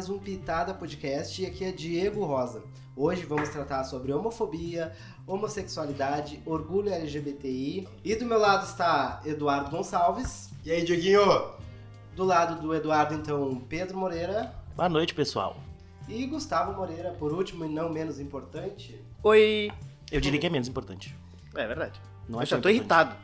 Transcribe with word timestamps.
mais 0.00 0.08
um 0.08 0.18
Pitada 0.18 0.72
Podcast 0.72 1.42
e 1.42 1.44
aqui 1.44 1.62
é 1.62 1.70
Diego 1.70 2.24
Rosa. 2.24 2.64
Hoje 2.96 3.22
vamos 3.26 3.50
tratar 3.50 3.84
sobre 3.84 4.10
homofobia, 4.14 4.96
homossexualidade, 5.26 6.40
orgulho 6.46 6.88
LGBTI. 6.88 7.86
E 8.02 8.16
do 8.16 8.24
meu 8.24 8.38
lado 8.38 8.64
está 8.64 9.20
Eduardo 9.26 9.70
Gonçalves. 9.70 10.48
E 10.64 10.72
aí, 10.72 10.82
Dieguinho? 10.86 11.20
Do 12.16 12.24
lado 12.24 12.62
do 12.62 12.74
Eduardo, 12.74 13.12
então, 13.12 13.56
Pedro 13.68 13.98
Moreira. 13.98 14.54
Boa 14.74 14.88
noite, 14.88 15.12
pessoal. 15.12 15.54
E 16.08 16.24
Gustavo 16.24 16.72
Moreira, 16.72 17.10
por 17.10 17.34
último 17.34 17.66
e 17.66 17.68
não 17.68 17.92
menos 17.92 18.18
importante. 18.18 18.98
Oi! 19.22 19.70
Eu 20.10 20.18
diria 20.18 20.40
que 20.40 20.46
é 20.46 20.50
menos 20.50 20.66
importante. 20.66 21.14
É 21.54 21.66
verdade. 21.66 22.00
Não 22.26 22.38
eu 22.38 22.42
é 22.42 22.46
já 22.46 22.58
tô 22.58 22.70
importante. 22.70 22.74
irritado. 22.74 23.16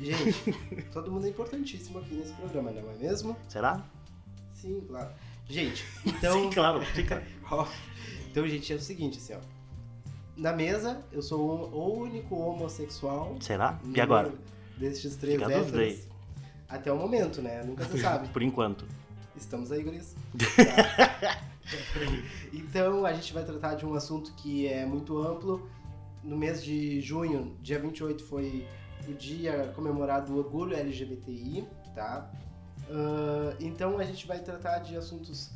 Gente, 0.00 0.88
todo 0.90 1.12
mundo 1.12 1.26
é 1.26 1.30
importantíssimo 1.30 2.00
aqui 2.00 2.12
nesse 2.12 2.32
programa, 2.32 2.72
não 2.72 2.90
é 2.90 2.94
mesmo? 2.96 3.36
Será? 3.46 3.84
Sim, 4.52 4.80
claro. 4.88 5.10
Gente, 5.48 5.84
então. 6.04 6.44
Sim, 6.44 6.50
claro. 6.50 6.80
Fica. 6.82 7.22
Então, 8.30 8.48
gente, 8.48 8.72
é 8.72 8.74
o 8.74 8.80
seguinte, 8.80 9.18
assim, 9.18 9.32
ó. 9.34 9.38
Na 10.36 10.52
mesa, 10.52 11.04
eu 11.12 11.22
sou 11.22 11.70
o 11.72 12.00
único 12.00 12.34
homossexual. 12.34 13.36
Será? 13.40 13.78
E 13.94 14.00
agora? 14.00 14.32
Destes 14.76 15.14
três 15.14 15.40
Fica 15.40 15.52
héteros. 15.52 16.08
Até 16.68 16.90
o 16.90 16.96
momento, 16.96 17.40
né? 17.40 17.62
Nunca 17.62 17.84
se 17.84 18.00
sabe. 18.00 18.26
Por 18.34 18.42
enquanto. 18.42 18.84
Estamos 19.36 19.70
aí, 19.70 19.84
guris. 19.84 20.16
Tá? 20.36 21.40
então, 22.52 23.06
a 23.06 23.12
gente 23.12 23.32
vai 23.32 23.44
tratar 23.44 23.74
de 23.74 23.86
um 23.86 23.94
assunto 23.94 24.32
que 24.34 24.66
é 24.66 24.84
muito 24.84 25.16
amplo. 25.18 25.70
No 26.24 26.36
mês 26.36 26.64
de 26.64 27.00
junho, 27.00 27.56
dia 27.62 27.78
28, 27.78 28.24
foi 28.24 28.66
o 29.06 29.12
dia 29.12 29.72
comemorado 29.76 30.32
do 30.32 30.38
orgulho 30.38 30.76
LGBTI, 30.76 31.68
tá? 31.94 32.32
Ah, 32.90 33.54
então, 33.60 33.98
a 33.98 34.04
gente 34.04 34.26
vai 34.26 34.40
tratar 34.40 34.78
de 34.78 34.96
assuntos 34.96 35.50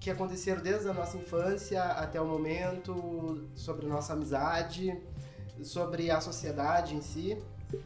que 0.00 0.10
aconteceram 0.10 0.62
desde 0.62 0.88
a 0.88 0.94
nossa 0.94 1.16
infância 1.16 1.82
até 1.82 2.20
o 2.20 2.26
momento, 2.26 3.48
sobre 3.54 3.86
a 3.86 3.88
nossa 3.88 4.12
amizade, 4.12 4.96
sobre 5.62 6.10
a 6.10 6.20
sociedade 6.20 6.94
em 6.94 7.00
si, 7.00 7.36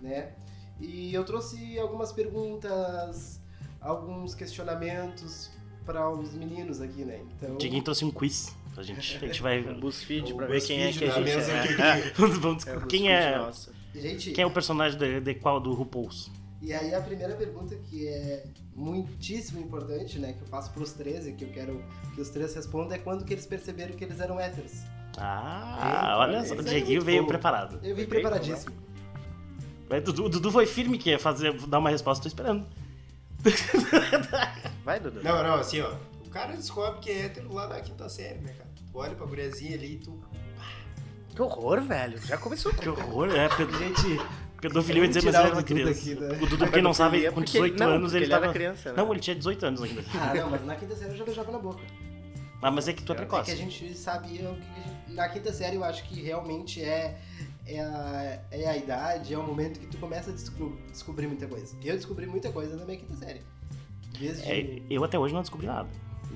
né? 0.00 0.32
E 0.78 1.14
eu 1.14 1.24
trouxe 1.24 1.78
algumas 1.78 2.12
perguntas, 2.12 3.40
alguns 3.80 4.34
questionamentos 4.34 5.50
para 5.86 6.10
os 6.10 6.34
meninos 6.34 6.80
aqui, 6.80 7.04
né? 7.04 7.24
Então, 7.36 7.56
Diguinho 7.56 7.82
trouxe 7.82 8.04
um 8.04 8.10
quiz 8.10 8.54
pra 8.74 8.82
gente. 8.82 9.16
A 9.16 9.20
gente 9.20 9.42
vai. 9.42 9.60
Um 9.60 9.80
BuzzFeed 9.80 10.32
O 10.32 10.36
pra 10.36 10.46
ver 10.46 10.62
quem 10.62 10.82
é 10.82 10.92
que 10.92 11.04
a 11.04 11.10
gente 11.10 11.30
é. 11.30 12.12
É, 12.66 12.76
é 12.76 12.86
quem 12.88 13.10
é. 13.10 13.50
gente, 13.94 14.32
Quem 14.32 14.42
é 14.42 14.46
o 14.46 14.50
personagem 14.50 14.98
de, 14.98 15.20
de 15.20 15.34
qual 15.34 15.60
do 15.60 15.72
RuPaul's? 15.72 16.30
E 16.62 16.72
aí 16.72 16.94
a 16.94 17.00
primeira 17.02 17.34
pergunta 17.34 17.74
que 17.90 18.06
é 18.08 18.44
muitíssimo 18.74 19.60
importante, 19.60 20.18
né, 20.18 20.32
que 20.32 20.40
eu 20.42 20.46
faço 20.46 20.70
para 20.72 20.82
os 20.82 20.92
13, 20.92 21.32
que 21.32 21.44
eu 21.44 21.50
quero 21.50 21.84
que 22.14 22.20
os 22.20 22.30
três 22.30 22.54
respondam, 22.54 22.94
é 22.94 22.98
quando 22.98 23.24
que 23.24 23.34
eles 23.34 23.44
perceberam 23.46 23.94
que 23.94 24.04
eles 24.04 24.18
eram 24.20 24.38
héteros. 24.40 24.72
Ah, 25.18 26.12
É, 26.14 26.16
olha 26.16 26.44
só. 26.46 26.54
O 26.54 26.60
é 26.60 26.62
Dieguinho 26.62 27.02
veio 27.02 27.22
bom. 27.22 27.28
preparado. 27.28 27.78
Eu 27.82 27.94
vim 27.94 28.06
preparadíssimo. 28.06 28.74
Mas 29.90 30.02
Dudu, 30.04 30.24
o 30.24 30.28
Dudu 30.30 30.50
foi 30.50 30.64
firme 30.64 30.96
que 30.96 31.10
ia 31.10 31.18
fazer, 31.18 31.52
dar 31.66 31.78
uma 31.80 31.90
resposta, 31.90 32.22
tô 32.22 32.28
esperando. 32.28 32.66
Vai, 34.84 35.00
Dudu. 35.00 35.22
Não, 35.22 35.42
não, 35.42 35.54
assim, 35.56 35.80
ó. 35.80 35.92
O 36.24 36.30
cara 36.30 36.54
descobre 36.56 37.00
que 37.00 37.10
é 37.10 37.26
hétero 37.26 37.52
lá 37.52 37.66
da 37.66 37.80
quinta 37.80 38.08
série, 38.08 38.38
né, 38.38 38.52
cara? 38.56 38.70
Tu 38.74 38.84
olha 38.98 39.14
pra 39.14 39.26
guriazinha 39.26 39.74
ali 39.76 39.94
e 39.94 39.98
tu. 39.98 40.18
Que 41.34 41.42
horror, 41.42 41.80
velho. 41.82 42.18
Já 42.26 42.36
começou 42.38 42.72
Que 42.72 42.88
horror, 42.88 43.28
é. 43.34 43.48
Ped- 43.54 43.70
Gente, 43.78 44.18
Pedofilia, 44.62 45.00
eu 45.00 45.04
ia 45.04 45.08
dizer, 45.08 45.22
mas 45.24 45.34
ele 45.34 45.44
era 45.44 45.54
uma 45.54 45.62
criança. 45.62 45.92
daqui, 45.94 46.14
né? 46.20 46.28
O 46.28 46.46
Dudu, 46.46 46.56
pra 46.58 46.68
quem 46.68 46.82
não 46.82 46.94
sabe, 46.94 47.26
com 47.26 47.34
Porque- 47.34 47.52
18 47.52 47.78
não, 47.78 47.88
anos 47.90 48.14
ele 48.14 48.24
ele 48.24 48.30
tava. 48.30 48.52
criança, 48.52 48.90
né? 48.92 48.96
Não, 48.96 49.10
ele 49.12 49.20
tinha 49.20 49.36
18 49.36 49.66
anos 49.66 49.82
ainda. 49.82 50.02
ah, 50.14 50.34
não, 50.34 50.50
mas 50.50 50.64
na 50.64 50.76
quinta 50.76 50.96
série 50.96 51.10
eu 51.10 51.16
já 51.16 51.24
beijava 51.24 51.52
na 51.52 51.58
boca. 51.58 51.80
Ah, 52.62 52.70
mas 52.70 52.86
é 52.88 52.92
que 52.92 53.02
tu 53.02 53.12
é 53.12 53.16
É 53.16 53.18
que 53.18 53.24
a 53.24 53.26
precoce. 53.26 53.56
gente 53.56 53.94
sabia 53.94 54.48
o 54.50 54.54
que 54.54 54.62
a 54.62 54.82
gente... 54.84 55.12
Na 55.14 55.28
quinta 55.28 55.52
série 55.52 55.76
eu 55.76 55.84
acho 55.84 56.04
que 56.04 56.22
realmente 56.22 56.80
é, 56.80 57.18
é, 57.66 57.80
a, 57.80 58.40
é 58.52 58.66
a 58.68 58.76
idade, 58.76 59.34
é 59.34 59.38
o 59.38 59.42
momento 59.42 59.80
que 59.80 59.86
tu 59.88 59.98
começa 59.98 60.30
a 60.30 60.32
desco- 60.32 60.72
descobrir 60.90 61.26
muita 61.26 61.46
coisa. 61.48 61.76
Eu 61.84 61.96
descobri 61.96 62.24
muita 62.26 62.52
coisa 62.52 62.76
na 62.76 62.84
minha 62.84 62.96
quinta 62.98 63.16
série. 63.16 63.42
Desde... 64.18 64.48
É, 64.48 64.80
eu 64.88 65.02
até 65.02 65.18
hoje 65.18 65.34
não 65.34 65.40
descobri 65.40 65.66
nada. 65.66 65.88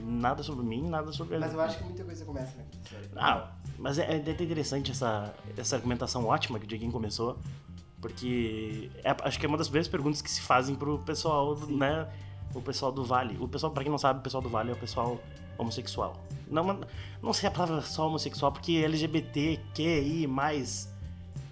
Nada 0.04 0.42
sobre 0.42 0.64
mim, 0.66 0.88
nada 0.88 1.12
sobre 1.12 1.38
Mas 1.38 1.52
eu 1.54 1.60
acho 1.60 1.78
que 1.78 1.84
muita 1.84 2.02
coisa 2.04 2.24
começa 2.24 2.56
na 2.58 2.64
quinta 2.64 2.88
série. 2.90 3.08
Ah, 3.16 3.52
mas 3.78 3.98
é, 3.98 4.16
é 4.16 4.16
até 4.16 4.42
interessante 4.42 4.90
essa, 4.90 5.32
essa 5.56 5.76
argumentação 5.76 6.26
ótima 6.26 6.58
que 6.58 6.64
o 6.64 6.68
Dieguinho 6.68 6.92
começou, 6.92 7.38
porque 8.06 8.88
é- 9.02 9.16
acho 9.24 9.38
que 9.38 9.44
é 9.44 9.48
uma 9.48 9.58
das 9.58 9.66
primeiras 9.66 9.88
perguntas 9.88 10.22
que 10.22 10.30
se 10.30 10.40
fazem 10.40 10.76
pro 10.76 11.00
pessoal, 11.00 11.56
né? 11.66 12.08
O 12.54 12.62
pessoal 12.62 12.92
do 12.92 13.04
Vale. 13.04 13.36
O 13.40 13.48
pessoal, 13.48 13.72
pra 13.72 13.82
quem 13.82 13.90
não 13.90 13.98
sabe, 13.98 14.20
o 14.20 14.22
pessoal 14.22 14.40
do 14.40 14.48
Vale 14.48 14.70
é 14.70 14.74
o 14.74 14.76
pessoal 14.76 15.20
homossexual. 15.58 16.16
Não, 16.48 16.80
não 17.20 17.32
sei 17.32 17.48
a 17.48 17.50
palavra 17.50 17.82
só 17.82 18.06
homossexual, 18.06 18.52
porque 18.52 18.76
LGBTQI 18.76 20.28
mais 20.28 20.88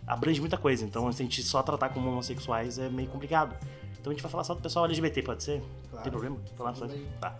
abrange 0.06 0.40
muita 0.40 0.56
coisa. 0.56 0.84
Então, 0.84 1.10
se 1.10 1.22
a 1.22 1.24
gente 1.24 1.42
só 1.42 1.60
tratar 1.60 1.88
como 1.88 2.08
homossexuais 2.08 2.78
é 2.78 2.88
meio 2.88 3.08
complicado. 3.08 3.56
Então 3.98 4.12
a 4.12 4.14
gente 4.14 4.22
vai 4.22 4.30
falar 4.30 4.44
só 4.44 4.54
do 4.54 4.60
pessoal 4.62 4.84
LGBT, 4.84 5.22
pode 5.22 5.42
ser? 5.42 5.60
Não 5.92 6.02
tem 6.02 6.12
problema? 6.12 6.36
Falar 6.56 6.74
só. 6.74 6.86
Tá. 7.20 7.36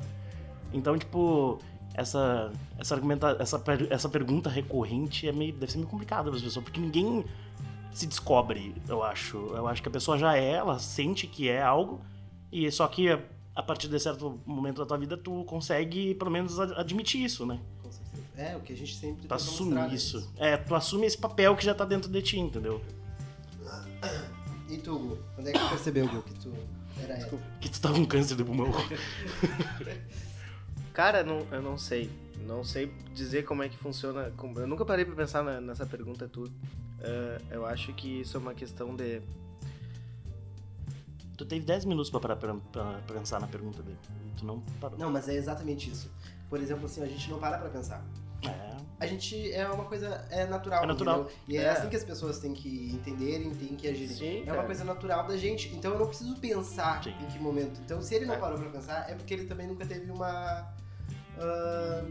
Então, 0.72 0.98
tipo, 0.98 1.60
essa 1.94 2.50
essa 2.78 2.96
argumenta, 2.96 3.36
essa, 3.38 3.62
essa 3.91 4.08
pergunta 4.08 4.50
recorrente 4.50 5.28
é 5.28 5.32
meio 5.32 5.52
deve 5.52 5.70
ser 5.70 5.78
meio 5.78 5.88
complicada 5.88 6.25
para 6.25 6.36
as 6.36 6.42
pessoas, 6.42 6.64
porque 6.64 6.81
ninguém 6.81 7.25
se 7.94 8.06
descobre, 8.06 8.75
eu 8.88 9.03
acho. 9.03 9.37
Eu 9.55 9.66
acho 9.69 9.82
que 9.82 9.88
a 9.88 9.93
pessoa 9.93 10.19
já 10.19 10.37
é, 10.37 10.53
ela 10.53 10.78
sente 10.78 11.27
que 11.27 11.49
é 11.49 11.62
algo 11.62 12.00
e 12.53 12.71
só 12.71 12.87
que 12.88 13.10
a, 13.10 13.21
a 13.55 13.62
partir 13.62 13.88
de 13.88 13.99
certo 13.99 14.38
momento 14.44 14.78
da 14.78 14.87
tua 14.87 14.99
vida 14.99 15.16
tu 15.16 15.44
consegue 15.44 16.15
pelo 16.16 16.31
menos 16.31 16.59
ad- 16.60 16.75
admitir 16.77 17.25
isso, 17.25 17.47
né? 17.47 17.60
Com 17.82 17.91
certeza. 17.91 18.25
É, 18.37 18.56
o 18.56 18.60
que 18.60 18.72
a 18.72 18.77
gente 18.77 18.94
sempre 18.97 19.27
Tu 19.28 19.32
assume 19.34 19.71
mostrar, 19.75 19.88
né? 19.88 19.94
isso. 19.94 20.32
É, 20.37 20.56
tu 20.56 20.75
assume 20.75 21.06
esse 21.06 21.16
papel 21.16 21.55
que 21.56 21.65
já 21.65 21.72
tá 21.75 21.84
dentro 21.84 22.10
de 22.10 22.21
ti, 22.21 22.38
entendeu? 22.38 22.81
E 24.69 24.78
tu, 24.78 24.99
Gu? 24.99 25.19
Quando 25.34 25.49
é 25.49 25.53
que 25.53 25.59
tu 25.59 25.69
percebeu, 25.69 26.09
Gu, 26.09 26.22
que 26.22 26.34
tu 26.41 26.53
era 27.00 27.15
hétero? 27.15 27.38
Que 27.61 27.69
tu 27.69 27.81
tá 27.81 27.93
com 27.93 28.05
câncer 28.06 28.34
de 28.34 28.43
pulmão. 28.43 28.72
Cara, 30.93 31.22
não, 31.22 31.47
eu 31.53 31.61
não 31.62 31.76
sei. 31.76 32.11
Não 32.41 32.62
sei 32.65 32.93
dizer 33.15 33.45
como 33.45 33.62
é 33.62 33.69
que 33.69 33.77
funciona. 33.77 34.33
Eu 34.56 34.67
nunca 34.67 34.84
parei 34.84 35.05
pra 35.05 35.15
pensar 35.15 35.43
na- 35.43 35.61
nessa 35.61 35.87
pergunta 35.87 36.28
tudo. 36.28 36.53
É, 37.00 37.41
eu 37.50 37.67
acho 37.67 37.93
que 37.95 38.21
isso 38.21 38.37
é 38.37 38.41
uma 38.41 38.55
questão 38.55 38.95
de. 38.95 39.21
tu 41.37 41.44
teve 41.44 41.65
10 41.65 41.84
minutos 41.84 42.11
pra 42.11 42.21
parar 42.21 42.37
pra, 42.37 42.55
pra 42.73 42.94
pensar 43.19 43.41
na 43.41 43.47
pergunta 43.47 43.83
dele. 43.83 43.99
Tu 44.37 44.44
não 44.47 44.61
parou. 44.81 44.99
Não, 44.99 45.11
mas 45.11 45.28
é 45.28 45.34
exatamente 45.34 45.91
isso. 45.91 46.11
Por 46.49 46.61
exemplo, 46.61 46.87
assim, 46.87 47.03
a 47.03 47.06
gente 47.06 47.28
não 47.31 47.39
para 47.39 47.59
pra 47.59 47.69
pensar. 47.71 48.05
É. 48.47 48.75
A 49.00 49.06
gente 49.06 49.50
é 49.53 49.67
uma 49.69 49.84
coisa 49.87 50.06
é 50.31 50.47
natural, 50.47 50.84
É 50.84 50.87
natural. 50.87 51.21
entendeu? 51.23 51.37
E 51.49 51.56
é, 51.56 51.62
É. 51.62 51.71
assim 51.71 51.89
que 51.89 51.97
as 51.97 52.05
pessoas 52.05 52.39
têm 52.39 52.53
que 52.53 52.91
entenderem, 52.93 53.50
têm 53.55 53.75
que 53.75 53.89
agirem. 53.89 54.15
Sim, 54.15 54.43
é 54.43 54.44
cara. 54.44 54.59
uma 54.61 54.67
coisa 54.67 54.84
natural 54.84 55.27
da 55.27 55.37
gente. 55.37 55.75
Então 55.75 55.93
eu 55.94 55.99
não 55.99 56.06
preciso 56.06 56.37
pensar 56.37 57.03
Sim. 57.03 57.11
em 57.21 57.27
que 57.27 57.39
momento. 57.39 57.81
Então 57.84 58.00
se 58.00 58.15
ele 58.15 58.27
não 58.27 58.34
É. 58.34 58.39
parou 58.39 58.59
pra 58.59 58.69
pensar, 58.71 59.11
é 59.11 59.15
porque 59.15 59.34
ele 59.34 59.47
também 59.47 59.67
nunca 59.67 59.84
teve 59.87 60.11
uma. 60.11 60.73
é? 61.37 62.05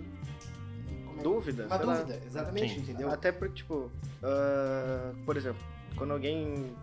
Dúvida? 1.21 1.65
Uma 1.65 1.77
sei 1.77 1.85
lá. 1.85 1.95
dúvida, 1.95 2.19
exatamente, 2.25 2.73
Sim. 2.75 2.79
entendeu? 2.81 3.11
Até 3.11 3.31
porque, 3.31 3.55
tipo, 3.55 3.91
ah, 4.23 5.11
por 5.25 5.37
exemplo, 5.37 5.61
quando 5.95 6.11
alguém. 6.11 6.75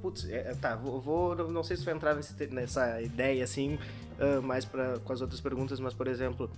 Putz, 0.00 0.28
é, 0.28 0.50
é, 0.50 0.54
tá, 0.54 0.76
vou, 0.76 1.00
vou- 1.00 1.34
Não 1.50 1.62
sei 1.64 1.76
se 1.76 1.84
vai 1.84 1.94
entrar 1.94 2.14
nesse 2.14 2.34
nessa 2.48 3.00
ideia 3.00 3.42
assim, 3.42 3.78
ah, 4.18 4.40
mais 4.40 4.64
pra, 4.64 4.98
com 5.00 5.12
as 5.12 5.20
outras 5.20 5.40
perguntas, 5.40 5.80
mas, 5.80 5.92
por 5.94 6.06
exemplo, 6.06 6.50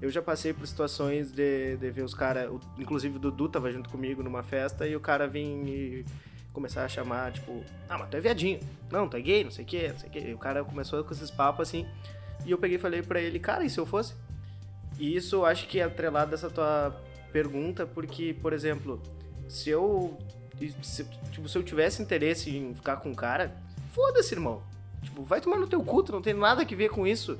eu 0.00 0.10
já 0.10 0.20
passei 0.22 0.52
por 0.52 0.66
situações 0.66 1.30
de, 1.32 1.76
de 1.76 1.90
ver 1.90 2.02
os 2.02 2.14
caras. 2.14 2.50
Inclusive 2.78 3.16
o 3.16 3.18
Dudu 3.18 3.48
tava 3.48 3.70
junto 3.70 3.88
comigo 3.90 4.22
numa 4.22 4.42
festa 4.42 4.86
e 4.86 4.94
o 4.96 5.00
cara 5.00 5.26
vir 5.26 5.42
e 5.44 6.04
começar 6.52 6.84
a 6.84 6.88
chamar, 6.88 7.32
tipo, 7.32 7.62
ah, 7.88 7.98
mas 7.98 8.08
tu 8.08 8.16
é 8.16 8.20
viadinho. 8.20 8.60
Não, 8.90 9.06
tu 9.08 9.16
é 9.16 9.20
gay, 9.20 9.44
não 9.44 9.50
sei 9.50 9.64
o 9.64 9.68
que, 9.68 9.88
não 9.88 9.98
sei 9.98 10.08
o 10.08 10.12
que. 10.12 10.18
E 10.20 10.34
o 10.34 10.38
cara 10.38 10.64
começou 10.64 11.04
com 11.04 11.12
esses 11.12 11.30
papos 11.30 11.68
assim. 11.68 11.86
E 12.46 12.50
eu 12.50 12.56
peguei 12.58 12.76
e 12.76 12.80
falei 12.80 13.02
pra 13.02 13.20
ele, 13.20 13.38
cara, 13.38 13.62
e 13.64 13.68
se 13.70 13.78
eu 13.78 13.84
fosse? 13.84 14.14
E 14.98 15.14
isso 15.16 15.36
eu 15.36 15.46
acho 15.46 15.66
que 15.68 15.78
é 15.80 15.84
atrelado 15.84 16.30
dessa 16.30 16.48
tua 16.50 16.94
pergunta, 17.32 17.86
porque, 17.86 18.34
por 18.40 18.52
exemplo, 18.52 19.00
se 19.48 19.70
eu. 19.70 20.16
Se, 20.82 21.04
tipo, 21.30 21.48
se 21.48 21.58
eu 21.58 21.62
tivesse 21.62 22.00
interesse 22.02 22.54
em 22.56 22.74
ficar 22.74 22.96
com 22.96 23.10
um 23.10 23.14
cara, 23.14 23.54
foda-se, 23.92 24.32
irmão. 24.34 24.62
Tipo, 25.02 25.22
vai 25.22 25.40
tomar 25.40 25.58
no 25.58 25.66
teu 25.66 25.82
cu, 25.82 26.02
tu 26.02 26.12
não 26.12 26.22
tem 26.22 26.32
nada 26.32 26.64
que 26.64 26.74
ver 26.74 26.88
com 26.88 27.06
isso. 27.06 27.38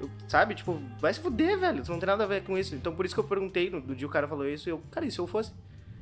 Eu- 0.00 0.08
sabe? 0.26 0.54
Tipo, 0.54 0.80
vai 0.98 1.12
se 1.12 1.20
fuder, 1.20 1.58
velho. 1.58 1.82
Tu 1.84 1.90
não 1.90 1.98
tem 1.98 2.06
nada 2.06 2.24
a 2.24 2.26
ver 2.26 2.42
com 2.42 2.56
isso. 2.56 2.74
Então 2.74 2.94
por 2.94 3.04
isso 3.04 3.14
que 3.14 3.20
eu 3.20 3.24
perguntei 3.24 3.68
no, 3.68 3.80
no 3.80 3.94
dia 3.94 4.06
o 4.06 4.10
cara 4.10 4.26
falou 4.26 4.48
isso, 4.48 4.68
e 4.68 4.72
eu, 4.72 4.80
cara, 4.90 5.04
e 5.04 5.10
se 5.10 5.18
eu 5.18 5.26
fosse? 5.26 5.52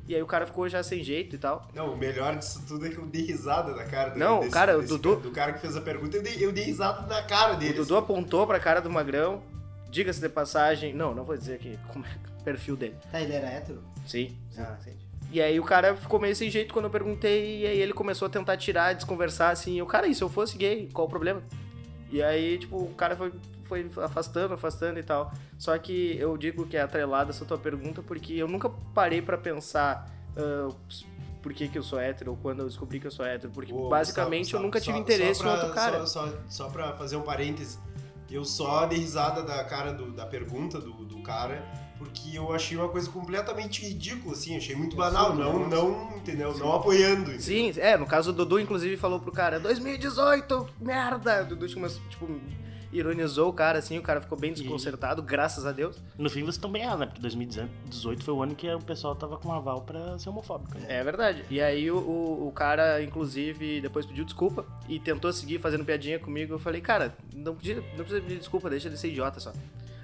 E 0.06 0.14
aí 0.14 0.22
o 0.22 0.26
cara 0.26 0.46
ficou 0.46 0.66
já 0.68 0.80
sem 0.82 1.02
jeito 1.02 1.34
e 1.34 1.38
tal. 1.38 1.68
Não, 1.74 1.92
o 1.92 1.96
melhor 1.98 2.36
disso 2.36 2.64
tudo 2.66 2.86
é 2.86 2.88
que 2.90 2.96
eu 2.98 3.04
dei 3.04 3.22
risada 3.26 3.74
na 3.74 3.84
cara 3.84 4.10
do, 4.10 4.18
Não, 4.18 4.48
cara, 4.48 4.78
o 4.78 4.82
Dudu- 4.86 5.16
Do 5.16 5.30
cara 5.32 5.52
que 5.52 5.58
fez 5.60 5.76
a 5.76 5.80
pergunta, 5.82 6.16
eu 6.16 6.22
dei, 6.22 6.36
eu 6.42 6.52
dei 6.52 6.64
risada 6.64 7.04
na 7.06 7.20
cara 7.24 7.54
O 7.54 7.56
dele. 7.56 7.74
Dudu 7.74 7.96
apontou 7.96 8.46
pra 8.46 8.58
cara 8.60 8.80
do 8.80 8.88
Magrão, 8.88 9.42
diga-se 9.90 10.20
de 10.20 10.28
passagem. 10.28 10.92
Não, 10.94 11.14
não 11.14 11.24
vou 11.24 11.36
dizer 11.36 11.54
aqui 11.54 11.78
como 11.92 12.04
é 12.04 12.08
o 12.40 12.42
perfil 12.44 12.76
dele. 12.76 12.96
Tá, 13.10 13.20
ele 13.20 13.32
era 13.32 13.46
hétero? 13.48 13.82
Sim. 14.06 14.36
Ah, 14.56 14.76
entendi. 14.80 14.96
E 15.30 15.42
aí 15.42 15.60
o 15.60 15.64
cara 15.64 15.94
ficou 15.94 16.18
meio 16.18 16.34
sem 16.34 16.48
jeito 16.50 16.72
quando 16.72 16.86
eu 16.86 16.90
perguntei, 16.90 17.60
e 17.60 17.66
aí 17.66 17.78
ele 17.78 17.92
começou 17.92 18.26
a 18.26 18.30
tentar 18.30 18.56
tirar, 18.56 18.94
desconversar, 18.94 19.50
assim, 19.50 19.78
eu, 19.78 19.84
cara, 19.84 20.06
e 20.06 20.14
se 20.14 20.22
eu 20.24 20.28
fosse 20.30 20.56
gay, 20.56 20.88
qual 20.92 21.06
o 21.06 21.10
problema? 21.10 21.42
E 22.10 22.22
aí, 22.22 22.56
tipo, 22.56 22.78
o 22.78 22.94
cara 22.94 23.14
foi, 23.14 23.30
foi 23.64 23.90
afastando, 24.02 24.54
afastando 24.54 24.98
e 24.98 25.02
tal. 25.02 25.30
Só 25.58 25.76
que 25.76 26.16
eu 26.18 26.34
digo 26.38 26.66
que 26.66 26.78
é 26.78 26.80
atrelada 26.80 27.28
essa 27.30 27.44
tua 27.44 27.58
pergunta 27.58 28.00
porque 28.02 28.32
eu 28.32 28.48
nunca 28.48 28.70
parei 28.94 29.20
pra 29.20 29.36
pensar 29.36 30.10
ah, 30.34 30.68
por 31.42 31.52
que, 31.52 31.68
que 31.68 31.76
eu 31.76 31.82
sou 31.82 32.00
hétero 32.00 32.30
ou 32.30 32.36
quando 32.38 32.60
eu 32.60 32.66
descobri 32.66 32.98
que 32.98 33.06
eu 33.06 33.10
sou 33.10 33.26
hétero. 33.26 33.52
Porque 33.52 33.70
Ô, 33.70 33.90
basicamente 33.90 34.44
Gustavo, 34.44 34.62
eu 34.62 34.66
nunca 34.66 34.78
só- 34.78 34.84
tive 34.86 34.96
só 34.96 35.02
interesse 35.02 35.40
pra- 35.42 35.50
em 35.50 35.54
outro 35.54 35.74
cara. 35.74 36.06
Só, 36.06 36.26
só, 36.28 36.34
só 36.48 36.68
pra 36.70 36.94
fazer 36.96 37.16
um 37.16 37.22
parêntese, 37.22 37.78
eu 38.30 38.44
só 38.44 38.86
dei 38.86 38.98
risada 38.98 39.42
da 39.42 39.62
cara 39.64 39.92
do- 39.92 40.12
da 40.12 40.26
pergunta 40.26 40.78
do, 40.80 40.92
do 41.04 41.22
cara, 41.22 41.64
porque 41.98 42.36
eu 42.36 42.52
achei 42.52 42.76
uma 42.76 42.88
coisa 42.88 43.10
completamente 43.10 43.82
ridícula, 43.86 44.34
assim, 44.34 44.56
achei 44.56 44.76
muito 44.76 44.94
banal, 44.96 45.34
não, 45.34 45.68
não, 45.68 46.16
entendeu? 46.16 46.56
Não 46.56 46.72
apoiando. 46.74 47.22
entendeu? 47.32 47.40
Sim, 47.40 47.72
é, 47.76 47.96
no 47.96 48.06
caso 48.06 48.30
o 48.30 48.32
Dudu, 48.32 48.60
inclusive, 48.60 48.96
falou 48.96 49.18
pro 49.18 49.32
cara, 49.32 49.58
2018, 49.58 50.68
merda! 50.80 51.42
O 51.42 51.46
Dudu, 51.46 51.66
tipo, 51.68 51.88
tipo, 52.08 52.40
ironizou 52.92 53.48
o 53.48 53.52
cara, 53.52 53.78
assim, 53.78 53.98
o 53.98 54.02
cara 54.02 54.20
ficou 54.20 54.38
bem 54.38 54.52
desconcertado, 54.52 55.22
graças 55.22 55.66
a 55.66 55.72
Deus. 55.72 55.96
No 56.16 56.30
fim, 56.30 56.40
vocês 56.40 56.56
estão 56.56 56.70
bem 56.70 56.82
errados, 56.82 57.00
né? 57.00 57.06
Porque 57.06 57.20
2018 57.20 58.24
foi 58.24 58.34
o 58.34 58.42
ano 58.42 58.54
que 58.54 58.68
o 58.72 58.80
pessoal 58.80 59.14
tava 59.14 59.36
com 59.38 59.52
aval 59.52 59.82
pra 59.82 60.18
ser 60.18 60.28
homofóbico. 60.28 60.78
Né? 60.78 60.86
É 60.88 61.04
verdade. 61.04 61.44
E 61.50 61.60
aí 61.60 61.90
o, 61.90 61.98
o, 61.98 62.48
o 62.48 62.52
cara, 62.52 63.02
inclusive, 63.02 63.80
depois 63.80 64.06
pediu 64.06 64.24
desculpa 64.24 64.64
e 64.88 64.98
tentou 64.98 65.32
seguir 65.32 65.58
fazendo 65.58 65.84
piadinha 65.84 66.18
comigo. 66.18 66.54
Eu 66.54 66.58
falei, 66.58 66.80
cara, 66.80 67.16
não, 67.34 67.54
podia, 67.54 67.76
não 67.76 68.04
precisa 68.04 68.20
pedir 68.20 68.38
desculpa, 68.38 68.70
deixa 68.70 68.88
ele 68.88 68.96
ser 68.96 69.08
idiota 69.08 69.40
só. 69.40 69.52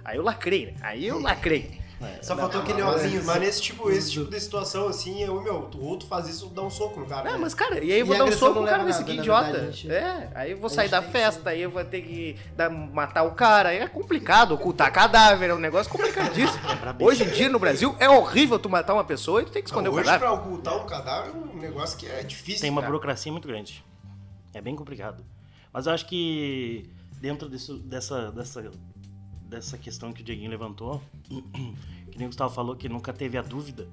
Aí 0.05 0.17
eu 0.19 0.23
lacrei, 0.23 0.67
né? 0.67 0.75
Aí 0.83 1.07
eu 1.07 1.19
lacrei. 1.21 1.83
Só 2.21 2.37
faltou 2.37 2.61
aquele 2.61 2.83
Mas, 2.83 3.07
óculos. 3.07 3.25
mas 3.25 3.41
nesse 3.41 3.63
tipo, 3.63 3.91
esse 3.91 4.11
tipo 4.11 4.31
de 4.31 4.39
situação, 4.39 4.89
assim, 4.89 5.23
eu, 5.23 5.41
meu, 5.41 5.63
tu, 5.63 5.81
ou 5.81 5.97
tu 5.97 6.07
faz 6.07 6.29
isso 6.29 6.49
dá 6.49 6.61
um 6.61 6.69
soco 6.69 7.01
no 7.01 7.07
cara. 7.07 7.31
Ah, 7.31 7.33
né? 7.33 7.39
mas 7.39 7.55
cara, 7.55 7.83
e 7.83 7.91
aí 7.91 8.01
eu 8.01 8.05
vou 8.05 8.15
E 8.15 8.19
dar 8.19 8.25
um 8.25 8.27
agressão 8.27 8.49
soco, 8.49 8.61
não 8.61 8.67
o 8.67 8.69
cara 8.71 8.83
leva 8.83 8.93
vai 8.93 9.01
nada, 9.01 9.15
na 9.15 9.21
idiota. 9.23 9.45
verdade, 9.45 9.67
a 9.67 9.71
gente- 9.71 9.91
É, 9.91 10.31
aí 10.35 10.51
eu 10.51 10.59
vou 10.59 10.69
sair 10.69 10.89
da 10.91 11.01
que 11.03 11.11
festa, 11.11 11.49
aí 11.51 11.63
eu 11.63 11.71
vou 11.71 11.83
ter 11.83 12.03
que 12.03 12.37
dar, 12.55 12.69
matar 12.69 13.23
o 13.23 13.31
cara. 13.31 13.71
Aí 13.71 13.79
é 13.79 13.87
complicado, 13.89 14.53
ocultar 14.53 14.93
cadáver, 14.93 15.49
é 15.49 15.55
um 15.55 15.59
negócio 15.59 15.91
complicadíssimo. 15.91 16.61
Hoje 17.01 17.25
em 17.25 17.31
dia 17.31 17.49
no 17.49 17.59
Brasil 17.59 17.97
é 17.99 18.11
horrível 18.11 18.59
tu 18.59 18.69
matar 18.69 18.93
uma 18.93 19.05
pessoa 19.05 19.41
e 19.41 19.47
tu 19.47 19.53
tem 19.53 19.63
que 19.63 19.71
esconder 19.71 19.89
o 19.89 19.93
Hoje, 19.95 20.05
cadáver. 20.05 20.19
pra 20.29 20.33
ocultar 20.35 20.77
um 20.77 20.87
cadáver, 20.87 21.31
é 21.31 21.57
um 21.57 21.59
negócio 21.59 21.97
que 21.97 22.07
é 22.07 22.23
difícil. 22.23 22.61
Tem 22.61 22.71
uma 22.71 22.83
cara. 22.83 22.91
burocracia 22.93 23.33
muito 23.33 23.49
grande. 23.49 23.83
É 24.53 24.61
bem 24.61 24.77
complicado. 24.77 25.25
Mas 25.73 25.87
eu 25.87 25.93
acho 25.95 26.05
que 26.07 26.91
dentro 27.19 27.49
disso, 27.49 27.79
dessa, 27.79 28.31
dessa, 28.31 28.71
dessa 29.55 29.79
questão 29.79 30.13
que 30.13 30.21
o 30.21 30.25
Dieguinho 30.25 30.51
levantou, 30.51 31.01
que 32.11 32.19
nem 32.19 32.27
o 32.27 32.31
Gustavo 32.31 32.53
falou 32.55 32.75
que 32.77 32.89
nunca 32.89 33.13
teve 33.13 33.39
a 33.39 33.43
dúvida, 33.43 33.89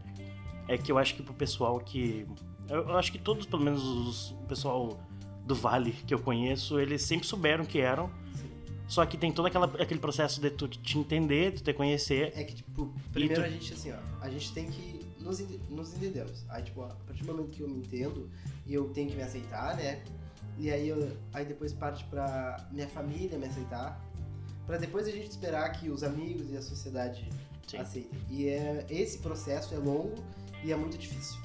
é 0.68 0.78
que 0.78 0.92
eu 0.92 0.98
acho 0.98 1.16
que 1.16 1.24
pro 1.24 1.34
pessoal 1.34 1.80
que. 1.80 2.26
Eu, 2.70 2.98
acho 2.98 3.12
que 3.12 3.18
todos, 3.20 3.46
pelo 3.46 3.64
menos 3.64 3.84
os, 3.84 4.32
o 4.32 4.46
pessoal 4.48 5.00
do 5.46 5.54
Vale 5.56 5.92
que 5.92 6.14
eu 6.14 6.20
conheço, 6.20 6.80
eles 6.80 7.02
sempre 7.04 7.28
souberam 7.28 7.66
que 7.66 7.80
eram. 7.80 8.10
Só 8.88 9.06
que 9.06 9.18
tem 9.18 9.32
todo 9.32 9.46
aquela, 9.46 9.66
aquele 9.82 10.00
processo 10.02 10.42
de 10.42 10.50
tu 10.50 10.68
te 10.68 10.98
entender, 10.98 11.54
tu 11.54 11.64
te 11.64 11.74
conhecer. 11.74 12.34
É 12.36 12.44
que, 12.44 12.56
tipo, 12.56 12.94
primeiro 13.14 13.42
tu- 13.42 13.46
a 13.46 13.50
gente, 13.50 13.74
assim, 13.74 13.92
ó, 13.94 13.98
a 14.22 14.30
gente 14.30 14.52
tem 14.52 14.70
que 14.70 15.00
nos, 15.20 15.40
nos 15.70 15.94
entendermos. 15.96 16.44
Aí, 16.50 16.62
tipo, 16.64 16.82
a 16.84 16.88
partir 17.08 17.24
do 17.24 17.34
momento 17.34 17.50
que 17.52 17.62
eu 17.62 17.70
me 17.70 17.78
entendo, 17.78 18.30
eu 18.68 18.90
tenho 18.90 19.10
que 19.10 19.16
me 19.16 19.24
aceitar, 19.24 19.78
né? 19.78 20.04
E 20.58 20.70
aí, 20.70 20.90
eu, 20.90 21.10
aí 21.34 21.46
depois 21.46 21.72
parte 21.72 22.04
pra 22.06 22.58
minha 22.72 22.88
família 22.90 23.38
me 23.38 23.46
aceitar. 23.48 23.98
Pra 24.66 24.78
depois 24.78 25.08
a 25.08 25.12
gente 25.12 25.30
esperar 25.30 25.70
que 25.72 25.90
os 25.90 26.04
amigos 26.04 26.50
e 26.52 26.58
a 26.58 26.62
sociedade 26.62 27.28
Sim. 27.68 27.78
aceitem. 27.78 28.20
E 28.30 28.48
é, 28.48 28.86
esse 28.90 29.18
processo 29.20 29.74
é 29.74 29.78
longo 29.78 30.16
e 30.64 30.72
é 30.72 30.76
muito 30.76 30.98
difícil. 30.98 31.40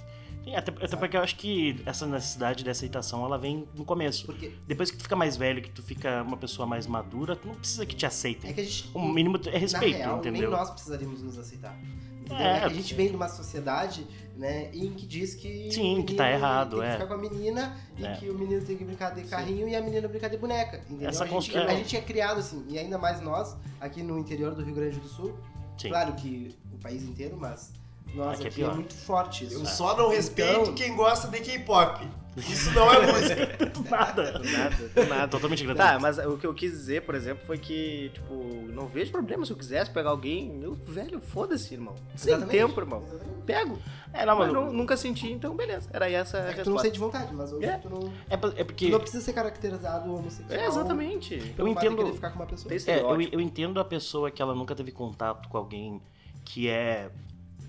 Sim, 0.45 0.55
até, 0.55 0.71
até 0.71 0.97
porque 0.97 1.17
eu 1.17 1.21
acho 1.23 1.37
que 1.37 1.83
essa 1.85 2.07
necessidade 2.07 2.63
de 2.63 2.71
aceitação 2.71 3.25
ela 3.25 3.37
vem 3.37 3.67
no 3.75 3.85
começo. 3.85 4.27
Porque 4.27 4.53
Depois 4.67 4.93
que 4.93 4.97
tu 4.97 5.03
fica 5.03 5.17
mais 5.17 5.37
velho, 5.37 5.61
que 5.61 5.71
tu 5.71 5.83
fica 5.83 6.23
uma 6.23 6.37
pessoa 6.37 6.67
mais 6.67 6.87
madura, 6.87 7.35
tu 7.35 7.49
não 7.49 7.57
precisa 7.57 7.85
que 7.85 7.97
te 7.97 8.05
é 8.05 8.09
aceitem. 8.09 8.55
que 8.55 8.61
a 8.61 8.65
gente. 8.65 8.89
O 8.95 9.03
mínimo 9.09 9.41
é 9.47 9.59
respeito, 9.59 9.99
na 9.99 10.05
real, 10.05 10.19
entendeu? 10.19 10.43
nem 10.43 10.51
nós 10.51 10.71
precisaríamos 10.71 11.21
nos 11.23 11.37
aceitar. 11.37 11.77
Entendeu? 12.27 12.45
É, 12.47 12.57
É, 12.57 12.61
que 12.61 12.67
a 12.67 12.69
gente 12.71 12.95
vem 12.95 13.09
de 13.09 13.17
uma 13.17 13.29
sociedade, 13.29 14.07
né, 14.37 14.69
em 14.75 14.93
que 14.93 15.07
diz 15.07 15.35
que 15.35 15.71
Sim, 15.73 16.03
que 16.03 16.15
tá 16.15 16.31
errado, 16.31 16.73
tem 16.73 16.81
que 16.81 16.87
é. 16.87 16.93
ficar 16.93 17.07
com 17.07 17.15
a 17.15 17.19
menina 17.19 17.77
e 17.97 18.05
É. 18.05 18.17
que 18.17 18.29
o 18.29 18.35
menino 18.35 18.61
tem 18.67 18.77
que 18.77 18.85
brincar 18.85 19.15
de 19.15 19.23
carrinho 19.23 19.69
e 19.69 19.75
a 19.77 19.81
menina 19.81 20.07
brincar 20.09 20.29
de 20.29 20.37
boneca, 20.37 20.79
entendeu? 20.79 21.09
Essa 21.09 21.23
a, 21.25 21.27
gente, 21.27 21.35
constru- 21.53 21.63
a 21.63 21.75
gente 21.75 21.97
é 21.97 22.01
criado 22.01 22.39
assim, 22.41 22.65
e 22.69 22.79
ainda 22.79 22.99
mais 22.99 23.21
nós, 23.21 23.57
aqui 23.81 24.03
no 24.03 24.19
interior 24.19 24.55
do 24.55 24.63
Rio 24.63 24.75
Grande 24.75 24.99
do 24.99 25.09
Sul, 25.09 25.35
Sim. 25.79 25.89
claro 25.91 26.13
que 26.15 26.55
o 26.75 26.79
país 26.79 27.03
inteiro, 27.05 27.37
mas 27.41 27.71
nós 28.15 28.41
Aqui 28.41 28.49
aqui, 28.49 28.61
é 28.61 28.65
é, 28.65 28.67
pior. 28.67 28.75
muito 28.75 28.95
forte 28.95 29.45
isso. 29.45 29.55
Eu 29.55 29.65
só 29.65 29.97
não 29.97 30.09
respeito 30.11 30.61
Então- 30.63 30.75
quem 30.75 30.95
gosta 30.97 31.29
de 31.29 31.41
K-pop. 31.41 32.07
Isso 32.37 32.71
não 32.73 32.93
é 32.93 33.07
música. 33.13 33.47
Do 33.73 33.83
nada. 33.91 34.33
Do 34.39 34.45
nada, 34.51 34.89
do 34.95 35.05
nada. 35.07 35.29
Totalmente 35.29 35.65
gratuito. 35.65 35.91
Tá, 35.93 35.99
mas 35.99 36.19
o 36.19 36.37
que 36.37 36.47
eu 36.47 36.53
quis 36.55 36.71
dizer, 36.73 37.03
por 37.03 37.15
exemplo, 37.15 37.45
foi 37.47 37.57
que, 37.59 38.11
tipo, 38.13 38.35
não 38.73 38.87
vejo 38.87 39.11
problema 39.13 39.45
se 39.47 39.53
eu 39.53 39.57
quisesse 39.57 39.91
pegar 39.91 40.11
alguém. 40.11 40.61
Eu, 40.63 40.75
velho, 40.75 41.21
foda-se, 41.21 41.73
irmão. 41.75 41.95
Sem 42.15 42.39
tempo, 42.47 42.79
irmão. 42.81 43.03
Exatamente. 43.07 43.37
Pego. 43.47 43.79
É, 44.13 44.25
não, 44.27 44.37
Mas 44.39 44.47
mas 44.47 44.55
não- 44.55 44.73
nunca 44.73 44.97
senti, 44.97 45.31
então 45.31 45.55
beleza. 45.55 45.89
Era 45.93 46.11
essa 46.11 46.39
a 46.39 46.41
É 46.41 46.53
que 46.55 46.63
tu 46.63 46.71
não 46.71 46.77
resposta. 46.77 46.87
sente 46.89 46.99
vontade, 46.99 47.35
mas 47.35 47.53
hoje 47.53 47.65
É. 47.67 47.79
tu, 47.79 47.89
não, 47.91 48.13
é, 48.29 48.35
é 48.35 48.37
tu 48.37 48.67
porque 48.67 48.89
não 48.89 48.99
precisa 49.01 49.23
ser 49.23 49.33
caracterizado 49.33 50.13
homossexual. 50.15 50.59
É, 50.59 50.67
exatamente. 50.67 51.55
Eu 51.57 51.65
de 51.67 51.71
entendo- 51.71 52.13
ficar 52.15 52.31
com 52.31 52.37
uma 52.41 52.47
pessoa. 52.47 52.75
É, 52.75 53.01
eu, 53.01 53.21
eu 53.21 53.41
entendo 53.41 53.79
a 53.81 53.85
pessoa 53.85 54.31
que 54.31 54.41
ela 54.43 54.55
nunca 54.55 54.75
teve 54.75 54.91
contato 54.93 55.49
com 55.49 55.57
alguém 55.57 56.01
que 56.45 56.69
é 56.69 57.11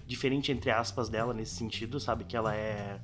diferente, 0.06 0.52
entre 0.52 0.72
aspas, 0.72 1.10
dela 1.10 1.34
nesse 1.34 1.56
sentido, 1.56 2.00
sabe? 2.00 2.24
Que 2.24 2.36
ela 2.38 2.56
é 2.56 2.98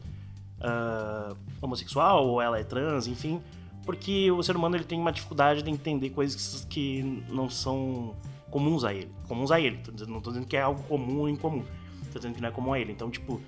ah, 0.64 1.36
homossexual 1.62 2.26
ou 2.28 2.42
ela 2.42 2.60
é 2.60 2.64
trans, 2.64 3.08
enfim. 3.08 3.42
Porque 3.86 4.32
o 4.32 4.42
ser 4.42 4.56
humano 4.56 4.78
ele 4.78 4.86
tem 4.86 5.00
uma 5.00 5.12
dificuldade 5.12 5.62
de 5.62 5.70
entender 5.70 6.10
coisas 6.12 6.66
que 6.70 7.04
não 7.30 7.50
são 7.50 8.16
comuns 8.50 8.84
a 8.86 8.94
ele. 8.94 9.12
Comuns 9.28 9.52
a 9.52 9.60
ele. 9.60 9.80
Não 10.08 10.22
tô 10.22 10.32
dizendo 10.32 10.48
que 10.48 10.56
é 10.56 10.62
algo 10.62 10.82
comum 10.84 11.20
ou 11.20 11.30
incomum. 11.30 11.64
Tô 12.12 12.20
dizendo 12.20 12.36
que 12.36 12.42
não 12.42 12.48
é 12.48 12.52
comum 12.52 12.74
a 12.74 12.80
ele. 12.80 12.94
Então, 12.94 13.12
tipo, 13.12 13.42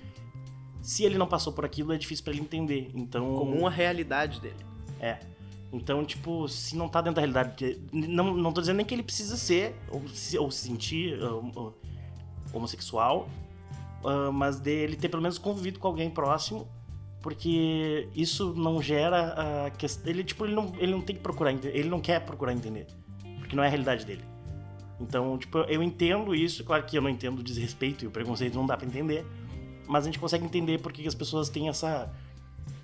se 0.82 1.04
ele 1.04 1.16
não 1.16 1.26
passou 1.26 1.52
por 1.52 1.64
aquilo, 1.64 1.92
é 1.92 1.96
difícil 1.96 2.22
pra 2.22 2.34
ele 2.34 2.42
entender. 2.42 2.90
Então. 2.94 3.34
Comum 3.34 3.66
a 3.66 3.70
realidade 3.70 4.40
dele. 4.40 4.66
Então, 5.72 6.04
tipo, 6.04 6.48
se 6.48 6.76
não 6.76 6.88
tá 6.88 7.00
dentro 7.00 7.16
da 7.16 7.20
realidade. 7.20 7.80
Não, 7.92 8.34
não 8.34 8.52
tô 8.52 8.60
dizendo 8.60 8.76
nem 8.76 8.86
que 8.86 8.94
ele 8.94 9.02
precisa 9.02 9.36
ser 9.36 9.74
ou 9.90 10.06
se, 10.08 10.38
ou 10.38 10.50
se 10.50 10.68
sentir 10.68 11.18
ah, 11.22 11.40
ah, 11.56 11.72
homossexual, 12.52 13.28
ah, 14.04 14.30
mas 14.32 14.60
de 14.60 14.70
ele 14.70 14.96
ter 14.96 15.08
pelo 15.08 15.22
menos 15.22 15.38
convivido 15.38 15.78
com 15.78 15.88
alguém 15.88 16.08
próximo, 16.08 16.66
porque 17.20 18.08
isso 18.14 18.54
não 18.54 18.80
gera 18.80 19.66
a 19.66 19.70
questão. 19.70 20.10
Ele, 20.10 20.22
tipo, 20.22 20.44
ele 20.44 20.54
não, 20.54 20.72
ele 20.78 20.92
não 20.92 21.00
tem 21.00 21.16
que 21.16 21.22
procurar 21.22 21.52
entender. 21.52 21.76
Ele 21.76 21.88
não 21.88 22.00
quer 22.00 22.20
procurar 22.20 22.52
entender. 22.52 22.86
Porque 23.38 23.56
não 23.56 23.62
é 23.62 23.66
a 23.66 23.70
realidade 23.70 24.04
dele. 24.04 24.24
Então, 25.00 25.36
tipo, 25.36 25.58
eu 25.58 25.82
entendo 25.82 26.34
isso, 26.34 26.64
claro 26.64 26.84
que 26.84 26.96
eu 26.96 27.02
não 27.02 27.10
entendo 27.10 27.40
o 27.40 27.42
desrespeito 27.42 28.04
e 28.04 28.08
o 28.08 28.10
preconceito 28.10 28.54
não 28.54 28.66
dá 28.66 28.76
pra 28.76 28.86
entender, 28.86 29.26
mas 29.86 30.04
a 30.04 30.06
gente 30.06 30.18
consegue 30.18 30.44
entender 30.44 30.80
porque 30.80 31.02
que 31.02 31.08
as 31.08 31.14
pessoas 31.14 31.48
têm 31.48 31.68
essa 31.68 32.10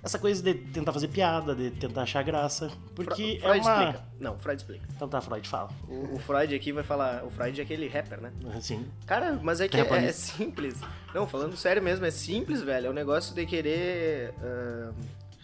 essa 0.03 0.19
coisa 0.19 0.43
de 0.43 0.53
tentar 0.53 0.91
fazer 0.91 1.07
piada, 1.07 1.55
de 1.55 1.71
tentar 1.71 2.01
achar 2.01 2.21
graça, 2.23 2.69
porque 2.93 3.13
Fre- 3.13 3.39
Freud 3.39 3.67
é 3.67 3.71
uma 3.71 3.83
explica. 3.85 4.05
Não, 4.19 4.37
Freud 4.37 4.57
explica. 4.61 4.85
Então 4.95 5.07
tá, 5.07 5.21
Freud 5.21 5.47
fala. 5.47 5.69
O, 5.87 6.15
o 6.15 6.19
Freud 6.19 6.53
aqui 6.53 6.71
vai 6.73 6.83
falar. 6.83 7.23
O 7.23 7.29
Freud 7.29 7.59
é 7.59 7.63
aquele 7.63 7.87
rapper, 7.87 8.19
né? 8.21 8.31
Assim, 8.55 8.85
Cara, 9.05 9.39
mas 9.41 9.61
é 9.61 9.67
que 9.67 9.77
é, 9.77 9.81
é 9.81 10.11
simples. 10.11 10.75
Não, 11.15 11.25
falando 11.25 11.55
sério 11.55 11.81
mesmo, 11.81 12.05
é 12.05 12.11
simples, 12.11 12.61
velho. 12.61 12.87
É 12.87 12.89
um 12.89 12.93
negócio 12.93 13.33
de 13.33 13.45
querer 13.45 14.33
ah, 14.43 14.91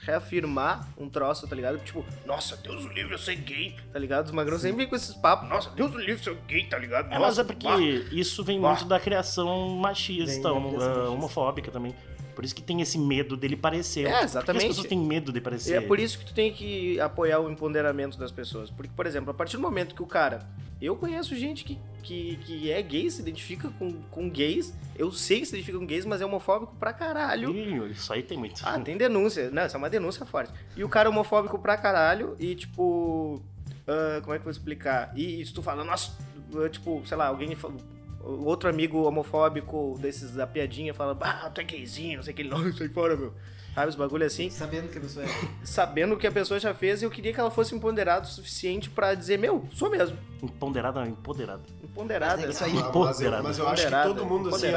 reafirmar 0.04 0.88
um 0.98 1.08
troço, 1.10 1.48
tá 1.48 1.56
ligado? 1.56 1.78
Tipo, 1.80 2.04
nossa, 2.26 2.58
Deus 2.58 2.84
o 2.86 2.90
livre, 2.90 3.14
eu 3.14 3.18
sou 3.18 3.36
gay, 3.36 3.76
tá 3.94 4.00
ligado? 4.00 4.26
Os 4.26 4.32
magrões 4.32 4.62
sempre 4.62 4.78
vêm 4.78 4.88
com 4.88 4.96
esses 4.96 5.16
papos. 5.16 5.48
Nossa, 5.50 5.70
Deus 5.72 5.94
o 5.94 5.98
livre, 5.98 6.14
eu 6.14 6.20
sou 6.20 6.36
gay, 6.48 6.66
tá 6.66 6.78
ligado? 6.78 7.08
É, 7.08 7.12
mas 7.12 7.22
Nossa, 7.22 7.42
é 7.42 7.44
porque 7.44 7.68
bah. 7.68 7.78
isso 8.12 8.44
vem 8.44 8.60
Bah. 8.60 8.70
muito 8.70 8.86
da 8.86 9.00
criação 9.00 9.70
machista, 9.78 10.26
criação 10.26 10.58
ah, 10.58 10.60
machista. 10.72 11.10
homofóbica 11.12 11.72
também. 11.72 11.94
Por 12.40 12.46
isso 12.46 12.56
que 12.56 12.62
tem 12.62 12.80
esse 12.80 12.98
medo 12.98 13.36
dele 13.36 13.58
parecer. 13.58 14.06
É, 14.06 14.12
Porque 14.12 14.24
exatamente. 14.24 14.62
as 14.64 14.68
pessoas 14.70 14.88
têm 14.88 14.98
medo 14.98 15.34
de 15.34 15.42
parecer. 15.42 15.76
É 15.76 15.82
por 15.82 16.00
isso 16.00 16.18
que 16.20 16.24
tu 16.26 16.34
tem 16.34 16.54
que 16.54 16.98
apoiar 17.02 17.42
o 17.42 17.52
empoderamento 17.52 18.18
das 18.18 18.32
pessoas. 18.32 18.70
Porque, 18.70 18.90
por 18.96 19.06
exemplo, 19.06 19.30
a 19.30 19.34
partir 19.34 19.58
do 19.58 19.62
momento 19.62 19.94
que 19.94 20.02
o 20.02 20.06
cara. 20.08 20.48
Eu 20.82 20.96
conheço 20.96 21.36
gente 21.36 21.66
que, 21.66 21.78
que, 22.02 22.38
que 22.38 22.72
é 22.72 22.82
gay, 22.82 23.12
se 23.12 23.22
identifica 23.22 23.70
com, 23.78 23.92
com 24.10 24.30
gays. 24.30 24.74
Eu 24.96 25.12
sei 25.12 25.42
que 25.42 25.48
se 25.48 25.52
identifica 25.54 25.78
com 25.78 25.86
gays, 25.86 26.06
mas 26.06 26.22
é 26.22 26.26
homofóbico 26.26 26.74
pra 26.80 26.94
caralho. 26.94 27.54
Ih, 27.54 27.92
Isso 27.92 28.14
aí 28.14 28.24
tem 28.24 28.38
muito. 28.38 28.62
Ah, 28.64 28.80
tem 28.80 28.96
denúncia. 28.96 29.52
Não, 29.52 29.64
essa 29.64 29.76
é 29.76 29.78
uma 29.78 29.90
denúncia 29.90 30.26
forte. 30.26 30.54
E 30.78 30.84
o 30.86 30.88
cara 30.88 31.10
é 31.10 31.12
homofóbico 31.12 31.60
pra 31.60 31.76
caralho 31.76 32.38
e, 32.40 32.56
tipo. 32.56 33.42
ah, 33.86 34.22
como 34.22 34.34
é 34.34 34.38
que 34.38 34.44
eu 34.44 34.46
vou 34.46 34.52
explicar? 34.52 35.12
E, 35.14 35.42
e 35.42 35.46
se 35.46 35.54
tu 35.54 35.62
fala, 35.62 35.84
nossa, 35.84 36.14
ah, 36.56 36.70
tipo, 36.70 37.04
sei 37.06 37.18
lá, 37.18 37.28
alguém. 37.28 37.54
fala- 37.54 37.76
Outro 38.22 38.70
amigo 38.70 39.04
homofóbico 39.04 39.98
desses 40.00 40.32
da 40.32 40.46
piadinha 40.46 40.94
fala, 40.94 41.18
ah, 41.22 41.50
tu 41.54 41.62
é 41.62 41.64
gayzinho, 41.64 42.18
não 42.18 42.24
sei 42.24 42.34
o 42.34 42.36
que, 42.36 42.42
ele, 42.42 42.50
não, 42.50 42.72
sai 42.74 42.90
fora, 42.90 43.16
meu. 43.16 43.34
Sabe, 43.74 43.88
os 43.90 43.96
bagulho 43.96 44.26
assim, 44.26 44.50
Sabendo 44.50 44.90
que 44.90 44.98
a 44.98 45.02
pessoa 45.02 45.26
é. 45.26 45.30
sabendo 45.64 46.16
o 46.16 46.18
que 46.18 46.28
a 46.28 46.32
pessoa 46.32 46.60
já 46.60 46.74
fez, 46.74 47.02
e 47.02 47.06
eu 47.06 47.10
queria 47.10 47.32
que 47.32 47.40
ela 47.40 47.52
fosse 47.52 47.74
empoderada 47.74 48.26
o 48.26 48.30
suficiente 48.30 48.90
pra 48.90 49.14
dizer, 49.14 49.38
meu, 49.38 49.64
sou 49.72 49.90
mesmo. 49.90 50.18
Empoderada, 50.44 51.00
não, 51.00 51.08
empoderada. 51.08 51.62
Empoderada. 51.82 52.38
Mas 52.38 52.46
é 52.46 52.50
isso 52.50 52.64
aí. 52.66 52.74
Mas 52.74 52.82
eu, 52.84 52.90
Empoderado. 52.90 53.44
mas 53.44 53.60
eu 53.60 53.68
acho 53.70 53.86
que 53.88 54.04
todo 54.04 54.26
mundo, 54.26 54.54
assim, 54.54 54.68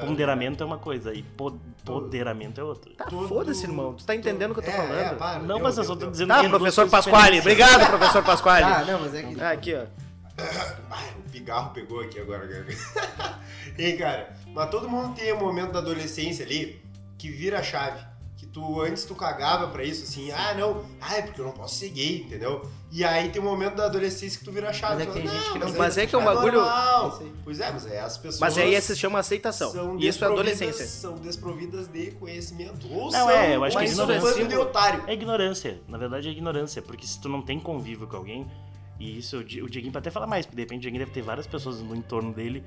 Ponderamento 0.00 0.62
é 0.62 0.66
uma 0.66 0.78
coisa 0.78 1.12
e 1.12 1.22
po- 1.22 1.58
poderamento 1.84 2.60
é 2.60 2.64
outra. 2.64 2.92
Tá, 2.94 3.10
foda-se, 3.10 3.64
irmão. 3.64 3.94
Tu 3.94 4.04
tá 4.04 4.14
entendendo 4.14 4.52
o 4.52 4.54
que 4.54 4.60
eu 4.60 4.64
tô 4.64 4.70
é, 4.70 4.76
falando? 4.76 4.98
É, 4.98 5.14
para, 5.14 5.38
Não, 5.40 5.58
mas 5.58 5.76
eu 5.76 5.82
deu, 5.82 5.92
só 5.92 5.96
tô 5.98 6.10
dizendo 6.10 6.28
Tá, 6.28 6.40
que 6.40 6.46
é 6.46 6.48
professor 6.48 6.88
Pasquale. 6.88 7.40
Obrigado, 7.40 7.86
professor 7.88 8.22
Pasquale. 8.22 8.64
Ah, 8.64 8.84
não, 8.86 9.00
mas 9.00 9.14
é 9.14 9.22
que. 9.22 9.40
Ah, 9.40 9.50
aqui, 9.50 9.74
ó. 9.74 10.03
Ai, 10.36 11.14
o 11.18 11.30
pigarro 11.30 11.72
pegou 11.72 12.00
aqui 12.00 12.18
agora, 12.18 12.46
cara. 12.48 12.66
Ei, 13.78 13.96
cara, 13.96 14.34
mas 14.48 14.70
todo 14.70 14.88
mundo 14.88 15.14
tem 15.14 15.32
um 15.32 15.38
momento 15.40 15.72
da 15.72 15.78
adolescência 15.78 16.44
ali 16.44 16.82
que 17.18 17.28
vira 17.30 17.60
a 17.60 17.62
chave. 17.62 18.04
Que 18.36 18.46
tu, 18.46 18.80
antes 18.82 19.04
tu 19.04 19.14
cagava 19.14 19.68
pra 19.68 19.84
isso, 19.84 20.02
assim, 20.02 20.30
ah, 20.32 20.52
não, 20.54 20.84
ah, 21.00 21.16
é 21.16 21.22
porque 21.22 21.40
eu 21.40 21.44
não 21.44 21.52
posso 21.52 21.76
ser 21.76 21.88
gay, 21.90 22.22
entendeu? 22.22 22.68
E 22.90 23.04
aí 23.04 23.30
tem 23.30 23.40
um 23.40 23.44
momento 23.44 23.76
da 23.76 23.86
adolescência 23.86 24.38
que 24.38 24.44
tu 24.44 24.50
vira 24.52 24.68
a 24.68 24.72
chave. 24.72 24.96
Mas 24.96 25.02
é 25.02 25.06
que 25.06 25.12
tem 25.18 25.26
fala, 25.28 25.38
gente 25.38 25.52
que 25.52 25.58
não 25.60 25.68
mas 25.68 25.76
Mas 25.78 25.98
é 25.98 26.06
que 26.06 26.14
é 26.14 26.18
um 26.18 26.22
é 26.22 26.24
bagulho- 26.24 26.58
normal. 26.60 27.18
É. 27.22 27.26
Pois 27.44 27.60
é, 27.60 27.70
mas 27.70 27.86
é 27.86 28.00
as 28.00 28.18
pessoas. 28.18 28.40
Mas 28.40 28.58
aí 28.58 28.80
se 28.82 28.96
chama 28.96 29.20
aceitação. 29.20 29.70
são 29.70 29.96
Isso 29.96 30.02
é 30.24 30.28
desprovidas- 30.28 30.40
adolescência. 30.60 30.86
São 30.86 31.14
desprovidas 31.14 31.88
de 31.88 32.10
conhecimento. 32.10 32.86
Ou 32.92 33.04
Não, 33.04 33.10
são 33.12 33.30
é, 33.30 33.54
eu 33.56 33.64
acho 33.64 33.78
que 33.78 33.84
infância 33.84 34.02
ignorância- 34.02 34.44
de 34.48 34.56
otário. 34.56 35.04
É 35.06 35.12
ignorância. 35.14 35.80
Na 35.88 35.96
verdade 35.96 36.28
é 36.28 36.30
ignorância. 36.32 36.82
Porque 36.82 37.06
se 37.06 37.20
tu 37.20 37.28
não 37.28 37.40
tem 37.40 37.58
convívio 37.60 38.06
com 38.08 38.16
alguém, 38.16 38.50
e 38.98 39.18
isso 39.18 39.38
o 39.38 39.44
Di- 39.44 39.62
o 39.62 39.68
Dieguinho 39.68 39.92
pode 39.92 40.02
até 40.02 40.10
falar 40.10 40.26
mais, 40.26 40.46
porque 40.46 40.56
de 40.56 40.62
repente 40.62 40.78
o 40.78 40.82
Dieguinho 40.82 41.00
deve 41.04 41.12
ter 41.12 41.22
várias 41.22 41.46
pessoas 41.46 41.80
no 41.80 41.94
entorno 41.96 42.32
dele 42.32 42.62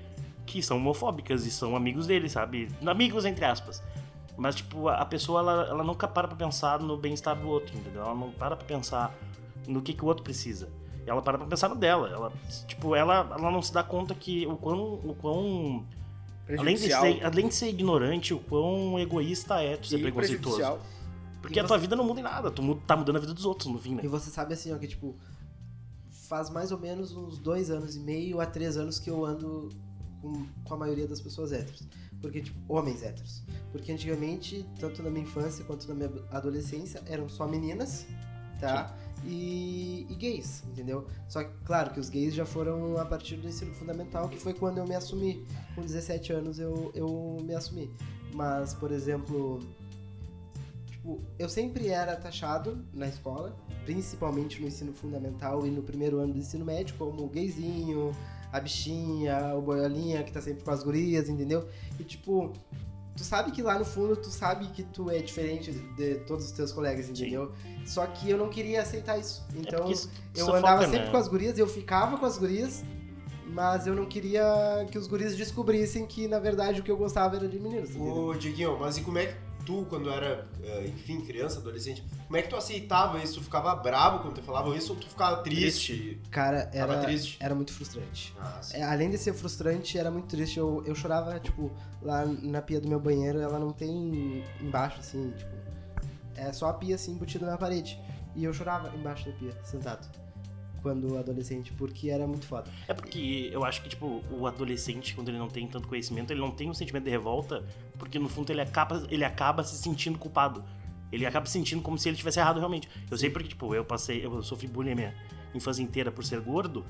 que 0.46 0.62
são 0.64 0.78
homofóbicas 0.78 1.46
e 1.46 1.52
são 1.52 1.76
amigos 1.76 2.08
dele, 2.08 2.30
sabe? 2.30 2.68
Amigos 2.86 3.26
entre 3.26 3.44
aspas. 3.46 3.84
Mas, 4.38 4.56
tipo, 4.56 4.88
a 4.88 5.04
pessoa, 5.04 5.40
ela, 5.42 5.68
ela 5.68 5.84
nunca 5.84 6.08
para 6.08 6.28
pra 6.28 6.38
pensar 6.38 6.80
no 6.80 6.96
bem-estar 6.96 7.36
do 7.36 7.48
outro, 7.50 7.76
entendeu? 7.76 8.04
Ela 8.04 8.14
não 8.16 8.30
para 8.32 8.56
pra 8.56 8.66
pensar 8.66 9.14
no 9.68 9.82
que, 9.82 9.94
que 9.94 10.04
o 10.04 10.08
outro 10.08 10.24
precisa. 10.24 10.70
Ela 11.08 11.22
para 11.24 11.38
pra 11.40 11.48
pensar 11.48 11.70
no 11.70 11.76
dela. 11.76 12.08
Ela, 12.10 12.32
tipo, 12.68 12.96
ela, 12.96 13.28
ela 13.38 13.50
não 13.52 13.62
se 13.64 13.74
dá 13.74 13.82
conta 13.84 14.14
que 14.14 14.46
o 14.46 14.56
quão, 14.56 14.94
o 15.04 15.16
quão 15.20 15.84
Além 16.58 16.76
de, 16.76 16.82
ser, 16.82 17.26
além 17.26 17.48
de 17.48 17.56
ser 17.56 17.68
ignorante, 17.70 18.34
o 18.34 18.40
quão 18.40 18.98
egoísta 19.00 19.62
é 19.62 19.76
tu 19.76 19.88
ser 19.88 19.98
E 19.98 20.02
preconceituoso. 20.04 20.78
Porque 21.42 21.58
E 21.58 21.60
a 21.60 21.64
tua 21.66 21.76
você- 21.78 21.82
vida 21.82 21.96
não 21.96 22.04
muda 22.06 22.20
em 22.20 22.24
nada, 22.24 22.50
tu 22.52 22.76
tá 22.88 22.96
mudando 22.96 23.16
a 23.18 23.20
vida 23.20 23.34
dos 23.34 23.44
outros 23.44 23.70
no 23.72 23.80
fim, 23.80 23.96
né? 23.96 24.02
E 24.06 24.08
você 24.08 24.30
sabe 24.30 24.54
assim, 24.54 24.72
ó, 24.74 24.78
que 24.78 24.88
tipo, 24.88 25.16
faz 26.28 26.50
mais 26.50 26.72
ou 26.72 26.78
menos 26.78 27.12
uns 27.14 27.40
dois 27.40 27.70
anos 27.70 27.96
e 27.96 28.00
meio 28.00 28.40
a 28.40 28.46
três 28.46 28.78
anos 28.78 29.00
que 29.00 29.10
eu 29.10 29.26
ando 29.26 29.70
com, 30.22 30.46
com 30.64 30.74
a 30.74 30.78
maioria 30.78 31.08
das 31.08 31.22
pessoas 31.22 31.52
héteros. 31.52 31.88
Porque, 32.22 32.42
tipo, 32.42 32.60
homens 32.68 33.04
héteros. 33.04 33.44
Porque 33.72 33.92
antigamente, 33.92 34.66
tanto 34.80 35.04
na 35.04 35.10
minha 35.10 35.24
infância 35.24 35.64
quanto 35.64 35.88
na 35.88 35.94
minha 35.94 36.12
adolescência, 36.32 37.02
eram 37.06 37.30
só 37.30 37.48
meninas, 37.48 38.08
tá? 38.60 38.96
E, 39.24 40.06
e 40.10 40.16
gays, 40.16 40.64
entendeu? 40.68 41.08
Só 41.28 41.44
que, 41.44 41.52
claro, 41.64 41.92
que 41.92 42.00
os 42.00 42.10
gays 42.10 42.34
já 42.34 42.46
foram 42.46 42.98
a 42.98 43.06
partir 43.06 43.36
do 43.38 43.48
ensino 43.48 43.74
fundamental, 43.74 44.30
que 44.30 44.38
foi 44.38 44.54
quando 44.54 44.80
eu 44.80 44.86
me 44.86 44.96
assumi. 44.96 45.46
Com 45.76 45.82
17 45.82 46.34
anos 46.34 46.60
eu, 46.60 46.92
eu 46.94 47.38
me 47.44 47.54
assumi. 47.54 47.92
Mas, 48.34 48.74
por 48.74 48.92
exemplo, 48.92 49.60
tipo, 51.08 51.22
eu 51.40 51.48
sempre 51.48 51.88
era 51.88 52.16
taxado 52.16 52.86
na 52.94 53.08
escola, 53.08 53.56
principalmente 53.86 54.60
no 54.60 54.68
ensino 54.68 54.92
fundamental 54.92 55.66
e 55.66 55.72
no 55.72 55.82
primeiro 55.82 56.20
ano 56.20 56.34
do 56.34 56.40
ensino 56.40 56.66
médio, 56.66 56.96
como 56.98 57.24
o 57.24 57.30
gayzinho, 57.30 58.12
a 58.52 58.60
bichinha, 58.60 59.56
o 59.56 59.62
boiolinha 59.62 60.24
que 60.24 60.32
tá 60.32 60.42
sempre 60.42 60.64
com 60.64 60.72
as 60.72 60.84
gurias, 60.84 61.30
entendeu? 61.30 61.68
E 61.98 62.04
tipo, 62.04 62.52
tu 63.16 63.24
sabe 63.24 63.52
que 63.52 63.62
lá 63.62 63.80
no 63.80 63.86
fundo 63.86 64.18
tu 64.18 64.30
sabe 64.30 64.68
que 64.68 64.84
tu 64.84 65.10
é 65.10 65.20
diferente 65.20 65.72
de 65.72 66.16
todos 66.26 66.46
os 66.46 66.52
teus 66.52 66.74
colegas, 66.74 67.10
entendeu? 67.10 67.54
Só 67.86 68.06
que 68.06 68.30
eu 68.30 68.38
não 68.38 68.50
queria 68.50 68.82
aceitar 68.82 69.18
isso. 69.18 69.46
É 69.56 69.60
Então, 69.60 69.80
porque 69.80 69.94
isso 69.94 70.10
eu 70.36 70.54
andava 70.54 70.84
sempre 70.84 71.06
né? 71.06 71.12
com 71.12 71.18
as 71.18 71.28
gurias, 71.30 71.58
eu 71.58 71.68
ficava 71.68 72.18
com 72.18 72.26
as 72.26 72.38
gurias, 72.38 72.84
mas 73.48 73.88
eu 73.88 73.96
não 73.96 74.06
queria 74.06 74.86
que 74.92 74.98
os 74.98 75.08
guris 75.08 75.38
descobrissem 75.38 76.06
que, 76.06 76.28
na 76.28 76.38
verdade, 76.38 76.82
o 76.82 76.84
que 76.84 76.92
eu 76.92 76.98
gostava 76.98 77.38
era 77.38 77.48
de 77.48 77.58
meninos, 77.60 77.92
entendeu? 77.92 78.14
Ô, 78.14 78.34
Dieguinho, 78.34 78.78
mas 78.78 78.98
e 78.98 79.02
como 79.02 79.18
é 79.18 79.28
que 79.28 79.47
tu, 79.68 79.86
quando 79.90 80.10
era, 80.10 80.48
eh, 80.64 80.86
enfim, 80.88 81.20
criança, 81.20 81.60
adolescente, 81.60 82.02
como 82.26 82.38
é 82.38 82.42
que 82.42 82.48
tu 82.48 82.56
aceitava 82.56 83.22
isso? 83.22 83.34
Tu 83.36 83.44
ficava 83.44 83.76
bravo 83.76 84.20
quando 84.20 84.36
tu 84.36 84.42
falava 84.42 84.74
isso 84.78 84.94
ou 84.94 85.00
tu 85.00 85.10
ficava 85.10 85.44
triste? 85.44 86.22
Cara, 86.32 86.66
Tava 86.68 86.94
era, 86.94 87.04
triste? 87.04 87.38
era 87.42 87.54
muito 87.54 87.74
frustrante. 87.74 88.34
Ah. 88.40 88.62
É, 88.72 88.84
além 88.84 89.10
de 89.10 89.18
ser 89.18 89.34
frustrante, 89.34 89.98
era 89.98 90.10
muito 90.10 90.28
triste. 90.28 90.58
Eu, 90.58 90.82
eu 90.86 90.96
chorava, 90.96 91.38
tipo, 91.42 91.70
lá 92.02 92.26
na 92.26 92.62
pia 92.62 92.80
do 92.80 92.88
meu 92.88 93.00
banheiro, 93.00 93.40
ela 93.42 93.60
não 93.60 93.72
tem 93.72 94.42
embaixo, 94.62 95.02
assim, 95.02 95.34
tipo. 95.38 95.52
É 96.38 96.54
só 96.54 96.70
a 96.70 96.74
pia, 96.74 96.96
assim, 96.96 97.12
embutida 97.12 97.46
na 97.46 97.58
parede. 97.58 98.00
E 98.36 98.46
eu 98.46 98.54
chorava 98.54 98.96
embaixo 98.96 99.26
da 99.26 99.34
pia, 99.34 99.52
sentado. 99.66 100.08
Quando 100.82 101.18
adolescente, 101.18 101.74
porque 101.74 102.10
era 102.10 102.26
muito 102.26 102.46
foda. 102.46 102.72
É 102.88 102.94
porque 102.94 103.50
eu 103.52 103.66
acho 103.66 103.82
que, 103.82 103.90
tipo, 103.90 104.24
o 104.32 104.48
adolescente, 104.48 105.14
quando 105.14 105.30
ele 105.30 105.40
não 105.40 105.50
tem 105.50 105.68
tanto 105.68 105.88
conhecimento, 105.88 106.32
ele 106.32 106.40
não 106.40 106.52
tem 106.52 106.70
um 106.70 106.74
sentimento 106.74 107.04
de 107.04 107.10
revolta, 107.10 107.66
porque 107.98 108.20
no 108.20 108.30
fundo 108.30 108.52
ele 108.52 108.62
acaba, 108.62 109.06
ele 109.10 109.24
acaba 109.24 109.64
se 109.64 109.76
sentindo 109.78 110.18
culpado. 110.18 110.64
Ele 111.12 111.26
acaba 111.26 111.46
se 111.46 111.54
sentindo 111.54 111.82
como 111.82 111.98
se 111.98 112.10
ele 112.10 112.18
tivesse 112.18 112.40
errado 112.40 112.58
realmente. 112.58 112.90
Eu 113.10 113.18
sei 113.18 113.30
porque, 113.30 113.48
tipo, 113.48 113.74
eu 113.74 113.86
passei, 113.86 114.26
eu 114.26 114.44
sofri 114.44 114.68
bullying 114.68 114.96
minha 114.96 115.16
infância 115.56 115.82
inteira 115.82 116.12
por 116.12 116.24
ser 116.24 116.42
gordo, 116.42 116.86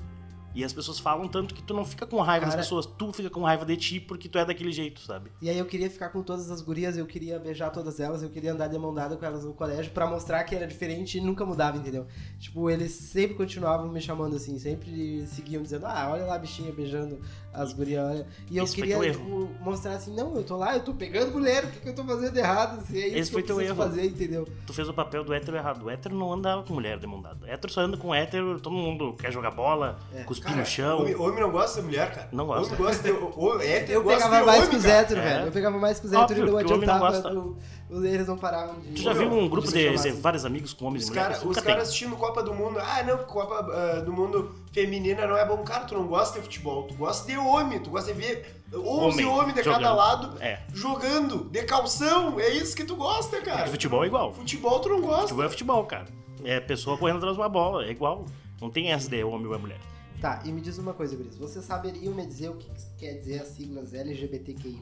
e 0.60 0.64
as 0.64 0.72
pessoas 0.72 0.98
falam 0.98 1.28
tanto 1.28 1.54
que 1.54 1.62
tu 1.62 1.72
não 1.72 1.84
fica 1.84 2.04
com 2.06 2.20
raiva 2.20 2.46
das 2.46 2.54
Cara- 2.54 2.62
pessoas, 2.64 2.84
tu 2.86 3.12
fica 3.12 3.30
com 3.30 3.42
raiva 3.42 3.64
de 3.64 3.76
ti 3.76 4.00
porque 4.00 4.28
tu 4.28 4.38
é 4.38 4.44
daquele 4.44 4.72
jeito, 4.72 5.00
sabe? 5.00 5.30
E 5.40 5.48
aí 5.48 5.56
eu 5.58 5.66
queria 5.66 5.88
ficar 5.88 6.08
com 6.08 6.22
todas 6.22 6.50
as 6.50 6.60
gurias, 6.60 6.96
eu 6.96 7.06
queria 7.06 7.38
beijar 7.38 7.70
todas 7.70 8.00
elas, 8.00 8.22
eu 8.22 8.28
queria 8.30 8.52
andar 8.52 8.66
de 8.68 8.76
mão 8.78 8.92
dada 8.92 9.16
com 9.16 9.24
elas 9.24 9.44
no 9.44 9.52
colégio 9.54 9.92
pra 9.92 10.06
mostrar 10.06 10.42
que 10.44 10.54
era 10.54 10.66
diferente 10.66 11.18
e 11.18 11.20
nunca 11.20 11.44
mudava, 11.46 11.76
entendeu? 11.78 12.06
Tipo, 12.38 12.68
eles 12.70 12.92
sempre 12.92 13.36
continuavam 13.36 13.88
me 13.88 14.00
chamando 14.00 14.34
assim, 14.36 14.58
sempre 14.58 15.26
seguiam 15.26 15.62
dizendo, 15.62 15.86
ah, 15.86 16.08
olha 16.12 16.24
lá 16.24 16.34
a 16.34 16.38
bichinha 16.38 16.72
beijando 16.72 17.20
as 17.52 17.72
gurias, 17.72 18.04
olha. 18.04 18.26
E 18.50 18.56
eu 18.58 18.64
Esse 18.64 18.74
queria, 18.74 18.98
tipo, 19.12 19.48
mostrar 19.60 19.92
assim, 19.94 20.14
não, 20.14 20.34
eu 20.36 20.44
tô 20.44 20.56
lá, 20.56 20.74
eu 20.74 20.82
tô 20.82 20.92
pegando 20.94 21.32
mulher, 21.32 21.64
o 21.64 21.70
que, 21.70 21.80
que 21.80 21.88
eu 21.88 21.94
tô 21.94 22.04
fazendo 22.04 22.36
errado? 22.36 22.78
Assim, 22.80 22.98
é 23.00 23.06
isso 23.08 23.16
Esse 23.18 23.30
que 23.30 23.32
foi 23.34 23.42
eu 23.42 23.46
teu 23.46 23.60
erro. 23.60 23.76
fazer, 23.76 24.04
entendeu? 24.06 24.46
Tu 24.66 24.72
fez 24.72 24.88
o 24.88 24.94
papel 24.94 25.24
do 25.24 25.32
hétero 25.34 25.56
errado. 25.56 25.84
O 25.84 25.90
hétero 25.90 26.14
não 26.14 26.32
andava 26.32 26.62
com 26.62 26.74
mulher 26.74 26.98
de 26.98 27.06
mão 27.06 27.20
dada. 27.20 27.46
Hétero 27.48 27.72
só 27.72 27.80
anda 27.80 27.96
com 27.96 28.14
hétero, 28.14 28.60
todo 28.60 28.72
mundo 28.74 29.14
quer 29.14 29.32
jogar 29.32 29.50
bola, 29.50 29.98
É. 30.14 30.22
cuspir 30.24 30.47
Cara, 30.48 30.60
no 30.60 30.66
chão. 30.66 30.98
Homem, 31.00 31.14
homem 31.16 31.40
não 31.40 31.50
gosta 31.50 31.80
de 31.80 31.86
mulher, 31.86 32.12
cara. 32.14 32.28
Não 32.32 32.46
gosta. 32.46 32.66
Homem 32.74 32.76
gosta 32.86 33.02
de. 33.02 33.10
O, 33.10 33.60
hétero 33.60 33.92
Eu 33.92 34.02
gosta 34.02 34.18
pegava 34.24 34.40
de 34.40 34.46
mais 34.46 34.58
homem, 34.58 34.70
que 34.70 34.76
os 34.76 34.84
héteros, 34.84 35.24
É. 35.24 35.28
velho. 35.28 35.46
Eu 35.46 35.52
pegava 35.52 35.78
mais 35.78 36.00
que 36.00 36.06
os 36.06 36.12
héteros 36.12 36.42
e 36.48 36.50
não 36.50 36.58
adiantava. 36.58 36.98
gosta. 37.10 37.32
o- 37.34 37.56
Eles 38.04 38.26
não 38.26 38.36
paravam 38.36 38.78
de. 38.80 38.90
Tu 38.92 39.02
já 39.02 39.12
viu 39.14 39.32
um 39.32 39.48
grupo 39.48 39.66
de 39.66 39.72
ser 39.72 39.94
assim. 39.94 40.20
vários 40.20 40.44
amigos 40.44 40.74
com 40.74 40.84
homens 40.86 41.04
Os 41.04 41.08
e 41.08 41.12
mulheres? 41.12 41.42
os 41.42 41.56
caras 41.58 41.84
assistindo 41.84 42.16
Copa 42.16 42.42
do 42.42 42.52
Mundo, 42.52 42.78
ah, 42.78 43.02
não, 43.02 43.16
Copa 43.18 43.66
ah, 43.72 44.00
do 44.00 44.12
Mundo 44.12 44.54
feminina 44.72 45.26
não 45.26 45.36
é 45.36 45.46
bom. 45.46 45.56
Cara, 45.64 45.84
tu 45.84 45.94
não 45.94 46.06
gosta 46.06 46.38
de 46.38 46.44
futebol, 46.44 46.82
tu 46.82 46.94
gosta 46.94 47.26
de 47.30 47.38
homem, 47.38 47.78
tu 47.80 47.88
gosta 47.88 48.12
de 48.12 48.20
ver 48.20 48.62
11 48.74 48.86
Homem 48.86 49.24
homens 49.26 49.54
de 49.54 49.62
cada 49.62 49.78
jogando. 49.78 49.96
lado 49.96 50.42
É. 50.42 50.58
jogando, 50.74 51.44
de 51.50 51.62
calção, 51.62 52.38
é 52.38 52.50
isso 52.50 52.76
que 52.76 52.84
tu 52.84 52.94
gosta, 52.96 53.40
cara. 53.40 53.56
Porque 53.58 53.70
futebol 53.70 54.04
é 54.04 54.06
igual. 54.06 54.34
Futebol 54.34 54.80
tu 54.80 54.88
não 54.90 55.00
gosta. 55.00 55.22
Futebol 55.22 55.44
é 55.44 55.48
futebol, 55.48 55.84
cara. 55.86 56.04
É 56.44 56.60
pessoa 56.60 56.98
correndo 56.98 57.16
atrás 57.16 57.34
de 57.36 57.40
uma 57.40 57.48
bola, 57.48 57.86
é 57.86 57.90
igual. 57.90 58.26
Não 58.60 58.68
tem 58.68 58.92
essa 58.92 59.08
de 59.08 59.24
homem 59.24 59.46
ou 59.46 59.54
é 59.54 59.58
mulher. 59.58 59.78
Tá, 60.20 60.42
e 60.44 60.50
me 60.50 60.60
diz 60.60 60.78
uma 60.78 60.92
coisa, 60.92 61.14
Gris. 61.14 61.36
Vocês 61.36 61.64
saberiam 61.64 62.12
me 62.12 62.26
dizer 62.26 62.48
o 62.48 62.56
que 62.56 62.68
quer 62.98 63.14
dizer 63.14 63.40
as 63.42 63.48
siglas 63.48 63.94
LGBTQI? 63.94 64.80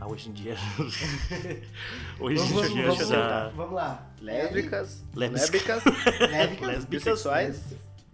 Ah, 0.00 0.08
hoje 0.08 0.30
em 0.30 0.32
dia. 0.32 0.56
hoje 2.18 2.36
Vamos, 2.36 2.50
em 2.50 2.54
vamos, 2.54 2.72
dia 2.72 2.86
vamos, 2.86 3.08
já. 3.08 3.48
vamos 3.50 3.74
lá. 3.74 4.12
Lésbicas, 4.20 5.04
Lésbicas. 5.14 5.84
bissexuais, 6.88 7.62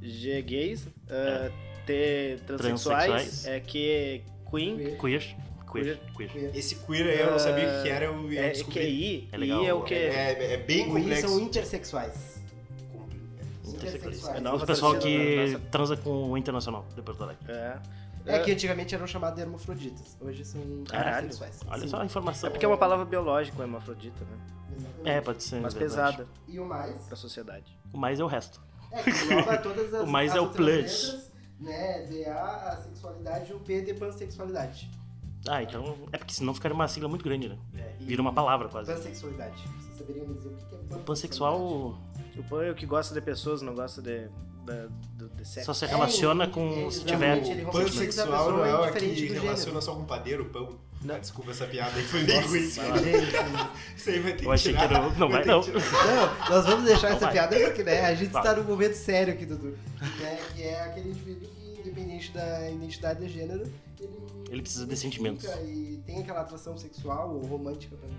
G 0.02 0.42
gays, 0.42 0.84
uh, 0.86 1.50
T 1.86 2.38
transexuais, 2.46 3.46
é 3.46 3.60
Q 3.60 4.22
queen, 4.50 4.76
queer, 4.76 4.98
Queer. 4.98 5.36
Queer. 5.72 5.98
Queer. 6.14 6.30
queer. 6.30 6.50
Esse 6.56 6.74
queer 6.76 7.06
aí 7.08 7.20
eu 7.20 7.30
não 7.30 7.38
sabia 7.38 7.64
o 7.68 7.82
que 7.82 7.88
era, 7.88 8.04
eu, 8.04 8.32
eu 8.32 8.42
é 8.42 8.50
descobri. 8.50 8.80
QI, 8.80 9.28
É 9.32 9.36
I 9.36 9.38
legal. 9.40 9.64
é 9.64 9.74
o 9.74 9.82
que? 9.82 9.94
É, 9.94 10.52
é 10.52 10.56
bem 10.58 10.84
Queer 10.84 10.88
complexo. 11.02 11.28
são 11.28 11.40
intersexuais. 11.40 12.37
Intersexuais. 13.86 14.44
É 14.44 14.50
O 14.52 14.66
pessoal 14.66 14.98
que 14.98 15.46
nossa- 15.52 15.64
transa 15.70 15.96
com 15.96 16.30
o 16.30 16.36
Internacional 16.38 16.84
de 16.94 17.02
Porto 17.02 17.22
Alegre. 17.24 17.44
É. 17.50 17.78
É 18.26 18.38
que 18.40 18.52
antigamente 18.52 18.94
eram 18.94 19.06
chamados 19.06 19.36
de 19.36 19.42
hermafroditas. 19.42 20.16
Hoje 20.20 20.44
são 20.44 20.60
Caralho. 20.88 21.26
intersexuais. 21.28 21.60
Olha 21.70 21.80
Sim. 21.82 21.88
só 21.88 22.00
a 22.00 22.04
informação. 22.04 22.48
É 22.48 22.50
porque 22.50 22.64
é 22.64 22.68
uma 22.68 22.76
palavra 22.76 23.04
biológica, 23.06 23.58
o 23.58 23.62
hermafrodita, 23.62 24.22
né? 24.24 24.38
Exatamente. 24.76 25.08
É, 25.08 25.20
pode 25.22 25.42
ser. 25.42 25.60
Mas 25.60 25.72
pesada 25.74 26.26
E 26.46 26.60
o 26.60 26.64
mais? 26.66 27.02
pra 27.04 27.16
sociedade. 27.16 27.78
O 27.92 27.96
mais 27.96 28.20
é 28.20 28.24
o 28.24 28.26
resto. 28.26 28.60
É, 28.92 29.02
que 29.02 29.10
engloba 29.10 29.56
todas 29.62 29.94
as 29.94 30.02
O 30.02 30.06
mais 30.06 30.30
as 30.32 30.36
é 30.36 30.40
o 30.40 30.48
plus. 30.50 30.66
letras, 30.66 31.30
Né, 31.58 32.06
DA, 32.06 32.34
a 32.72 32.76
sexualidade 32.76 33.50
e 33.50 33.54
o 33.54 33.60
P 33.60 33.80
de 33.80 33.94
pansexualidade. 33.94 34.90
Ah, 35.46 35.62
então. 35.62 35.96
É 36.12 36.18
porque 36.18 36.34
senão 36.34 36.52
ficaria 36.54 36.74
uma 36.74 36.88
sigla 36.88 37.08
muito 37.08 37.24
grande, 37.24 37.48
né? 37.48 37.56
É, 37.76 37.92
Vira 38.00 38.20
uma 38.20 38.32
palavra 38.32 38.68
quase. 38.68 38.92
Pansexualidade. 38.92 39.62
Vocês 39.78 39.98
saberiam 39.98 40.26
me 40.26 40.34
dizer 40.34 40.48
o 40.48 40.50
que 40.52 40.56
é 40.56 40.62
pansexualidade? 40.66 41.02
Pansexual 41.04 41.60
O 42.36 42.42
pan 42.48 42.64
é 42.64 42.70
o 42.70 42.74
que 42.74 42.86
gosta 42.86 43.14
de 43.14 43.20
pessoas, 43.20 43.62
não 43.62 43.74
gosta 43.74 44.00
de, 44.02 44.28
da- 44.64 44.86
do- 45.14 45.28
de 45.30 45.46
sexo. 45.46 45.66
só 45.66 45.74
se 45.74 45.86
relaciona 45.86 46.44
É, 46.44 46.46
com. 46.48 46.86
é, 46.86 46.90
se 46.90 47.04
tiver. 47.04 47.38
O 47.66 47.70
pansexual 47.72 48.52
não 48.52 48.64
é 48.64 48.74
o 48.90 48.92
que 48.92 49.26
relaciona 49.32 49.80
só 49.80 49.94
com 49.94 50.04
padeiro, 50.04 50.44
pão. 50.46 50.78
Não. 51.02 51.14
Ah, 51.14 51.18
desculpa 51.18 51.52
essa 51.52 51.64
piada 51.66 51.96
aí, 51.96 52.02
foi 52.02 52.24
bem 52.24 52.40
ruim. 52.40 52.60
Gente, 52.62 52.80
Isso 53.96 54.10
aí 54.10 54.18
vai 54.18 54.32
ter 54.32 54.38
que 54.38 54.44
Eu 54.46 54.50
achei 54.52 54.72
que 54.74 54.80
tirar. 54.80 54.94
era. 55.04 55.10
Não 55.16 55.28
vai 55.28 55.44
não. 55.44 55.60
que 55.62 55.70
tirar. 55.70 55.80
Não, 56.06 56.50
nós 56.56 56.66
vamos 56.66 56.84
deixar 56.86 57.08
Não 57.10 57.16
essa 57.16 57.24
vai. 57.26 57.32
piada 57.34 57.56
porque 57.60 57.84
né, 57.84 58.04
a 58.04 58.14
gente 58.16 58.30
Vai. 58.32 58.42
está 58.42 58.56
num 58.60 58.66
momento 58.68 58.94
sério 58.94 59.32
aqui, 59.32 59.46
Dudu. 59.46 59.78
Né, 60.20 60.38
que 60.54 60.62
é 60.64 60.82
aquele 60.82 61.10
indivíduo 61.10 61.48
que, 61.48 61.80
independente 61.80 62.32
da 62.32 62.68
identidade 62.70 63.20
de 63.24 63.28
gênero, 63.32 63.62
ele, 64.00 64.18
Ele 64.48 64.62
precisa 64.62 64.86
de 64.86 64.94
se 64.96 65.02
sentimentos. 65.02 65.44
E 65.64 66.02
tem 66.06 66.20
aquela 66.20 66.40
atração 66.40 66.76
sexual 66.76 67.34
ou 67.34 67.46
romântica 67.46 67.96
pra 67.96 68.08
mim. 68.08 68.18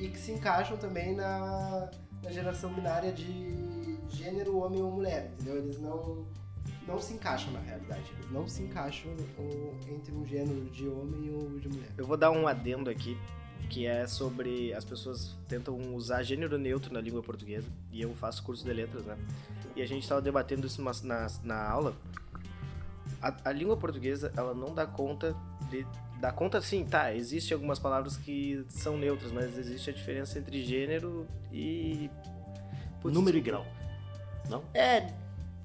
E, 0.00 0.08
que- 0.08 0.18
se 0.18 0.32
encaixam 0.32 0.76
também 0.76 1.14
na, 1.14 1.90
na 2.22 2.30
geração 2.30 2.72
binária 2.72 3.12
de 3.12 3.96
gênero 4.08 4.58
homem 4.58 4.82
ou 4.82 4.90
mulher, 4.92 5.30
entendeu? 5.34 5.56
Eles 5.58 5.80
não. 5.80 6.26
não 6.86 6.98
se 7.00 7.14
encaixam 7.14 7.52
na 7.52 7.60
realidade. 7.60 8.04
Eles 8.18 8.30
não 8.30 8.46
se 8.46 8.62
encaixam 8.62 9.10
entre 9.88 10.14
um 10.14 10.24
gênero 10.24 10.64
de 10.70 10.86
homem 10.88 11.26
e 11.26 11.30
o 11.30 11.58
de 11.60 11.68
mulher. 11.68 11.90
Eu 11.98 12.06
vou 12.06 12.16
dar 12.16 12.30
um 12.30 12.46
adendo 12.46 12.88
aqui, 12.90 13.16
que 13.68 13.86
é 13.86 14.06
sobre 14.06 14.72
as 14.72 14.84
pessoas 14.84 15.34
tentam 15.48 15.76
usar 15.94 16.22
gênero 16.22 16.56
neutro 16.58 16.92
na 16.92 17.00
língua 17.00 17.22
portuguesa, 17.22 17.68
e 17.90 18.00
eu 18.02 18.14
faço 18.14 18.42
curso 18.44 18.64
de 18.64 18.72
letras, 18.72 19.04
né? 19.04 19.16
E 19.74 19.82
a 19.82 19.86
gente 19.86 20.02
estava 20.04 20.22
debatendo 20.22 20.66
isso 20.66 20.80
na, 21.02 21.26
na 21.42 21.68
aula. 21.68 21.94
A, 23.28 23.48
a 23.50 23.52
língua 23.52 23.76
portuguesa, 23.76 24.32
ela 24.36 24.54
não 24.54 24.74
dá 24.74 24.86
conta 24.86 25.34
de... 25.70 25.86
Dá 26.20 26.32
conta, 26.32 26.60
sim, 26.62 26.84
tá, 26.84 27.14
existem 27.14 27.54
algumas 27.54 27.78
palavras 27.78 28.16
que 28.16 28.64
são 28.68 28.96
neutras, 28.96 29.30
mas 29.32 29.56
existe 29.58 29.90
a 29.90 29.92
diferença 29.92 30.38
entre 30.38 30.64
gênero 30.64 31.26
e... 31.52 32.10
Putz, 33.02 33.14
Número 33.14 33.36
e 33.36 33.40
grau. 33.40 33.66
Não? 34.48 34.62
É, 34.72 35.12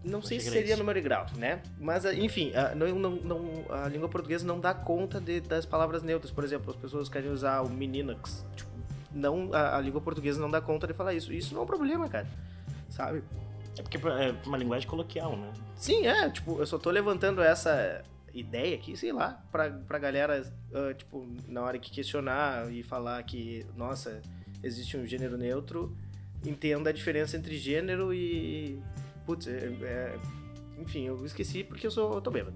não 0.03 0.21
sei 0.21 0.39
se 0.39 0.49
seria 0.49 0.75
número 0.75 0.97
e 0.99 1.01
grau, 1.01 1.25
né? 1.37 1.61
Mas, 1.79 2.05
ah, 2.05 2.13
enfim, 2.13 2.51
a, 2.55 2.73
não, 2.75 2.87
não, 2.95 3.11
não- 3.17 3.65
a 3.69 3.87
língua 3.87 4.09
portuguesa 4.09 4.45
não 4.45 4.59
dá 4.59 4.73
conta 4.73 5.21
de- 5.21 5.39
das 5.41 5.65
palavras 5.65 6.01
neutras. 6.03 6.31
Por 6.31 6.43
exemplo, 6.43 6.71
as 6.71 6.75
pessoas 6.75 7.07
querem 7.07 7.29
usar 7.31 7.61
o 7.61 7.69
meninax. 7.69 8.43
Tipo, 8.55 8.69
não, 9.13 9.53
a, 9.53 9.77
a 9.77 9.81
língua 9.81 10.01
portuguesa 10.01 10.41
não 10.41 10.49
dá 10.49 10.59
conta 10.59 10.87
de 10.87 10.93
falar 10.93 11.13
isso. 11.13 11.31
Isso 11.31 11.53
não 11.53 11.61
é 11.61 11.63
um 11.63 11.67
problema, 11.67 12.09
cara. 12.09 12.27
Sabe? 12.89 13.23
É 13.77 13.81
porque 13.81 13.97
é 13.97 14.35
uma 14.45 14.57
linguagem 14.57 14.87
coloquial, 14.87 15.35
né? 15.37 15.51
Sim, 15.75 16.05
é, 16.05 16.29
tipo, 16.29 16.59
eu 16.59 16.65
só 16.65 16.77
tô 16.77 16.89
levantando 16.89 17.41
essa 17.41 18.03
ideia 18.33 18.75
aqui, 18.75 18.95
sei 18.95 19.11
lá, 19.11 19.41
pra, 19.51 19.69
pra 19.69 19.97
galera, 19.99 20.43
ah, 20.73 20.93
tipo, 20.93 21.25
na 21.47 21.61
hora 21.61 21.79
que 21.79 21.91
questionar 21.91 22.71
e 22.71 22.83
falar 22.83 23.21
que, 23.23 23.65
nossa, 23.75 24.21
existe 24.63 24.97
um 24.97 25.05
gênero 25.05 25.37
neutro, 25.37 25.95
entenda 26.45 26.89
a 26.89 26.93
diferença 26.93 27.37
entre 27.37 27.57
gênero 27.57 28.13
e. 28.13 28.79
Putz, 29.25 29.47
é, 29.47 29.67
é- 29.83 30.19
enfim, 30.79 31.05
eu 31.05 31.23
esqueci 31.25 31.63
porque 31.63 31.85
eu 31.85 31.91
sou. 31.91 32.15
Eu 32.15 32.21
tô 32.21 32.31
bêbado. 32.31 32.55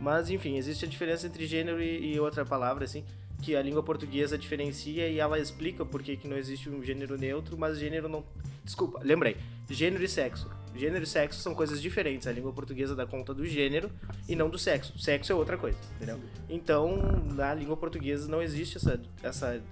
Mas, 0.00 0.30
enfim, 0.30 0.56
existe 0.56 0.84
a 0.84 0.88
diferença 0.88 1.26
entre 1.26 1.46
gênero 1.46 1.82
e, 1.82 2.14
e 2.14 2.20
outra 2.20 2.44
palavra, 2.44 2.84
assim, 2.84 3.04
que 3.42 3.56
a 3.56 3.62
língua 3.62 3.82
portuguesa 3.82 4.36
diferencia 4.38 5.08
e 5.08 5.18
ela 5.18 5.38
explica 5.38 5.84
por 5.84 6.02
que, 6.02 6.16
que 6.16 6.28
não 6.28 6.36
existe 6.36 6.68
um 6.68 6.82
gênero 6.82 7.16
neutro, 7.18 7.56
mas 7.58 7.78
gênero 7.78 8.08
não. 8.08 8.24
Desculpa, 8.66 9.00
lembrei. 9.02 9.36
Gênero 9.70 10.04
e 10.04 10.08
sexo. 10.08 10.50
Gênero 10.74 11.04
e 11.04 11.06
sexo 11.06 11.40
são 11.40 11.54
coisas 11.54 11.80
diferentes. 11.80 12.26
A 12.26 12.32
língua 12.32 12.52
portuguesa 12.52 12.94
dá 12.94 13.06
conta 13.06 13.32
do 13.32 13.46
gênero 13.46 13.90
e 14.28 14.36
não 14.36 14.50
do 14.50 14.58
sexo. 14.58 14.98
Sexo 14.98 15.32
é 15.32 15.34
outra 15.34 15.56
coisa, 15.56 15.78
entendeu? 15.94 16.20
Então, 16.50 17.22
na 17.32 17.54
língua 17.54 17.76
portuguesa 17.76 18.28
não 18.28 18.42
existe 18.42 18.76
essa, 18.76 19.00
essa 19.22 19.62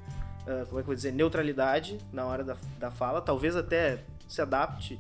ah, 0.46 0.64
como 0.68 0.78
é 0.78 0.82
que 0.82 0.84
eu 0.84 0.84
vou 0.84 0.94
dizer, 0.94 1.12
neutralidade 1.12 1.98
na 2.12 2.24
hora 2.24 2.44
da, 2.44 2.56
da 2.78 2.90
fala. 2.90 3.20
Talvez 3.20 3.56
até 3.56 4.04
se 4.28 4.40
adapte 4.40 4.98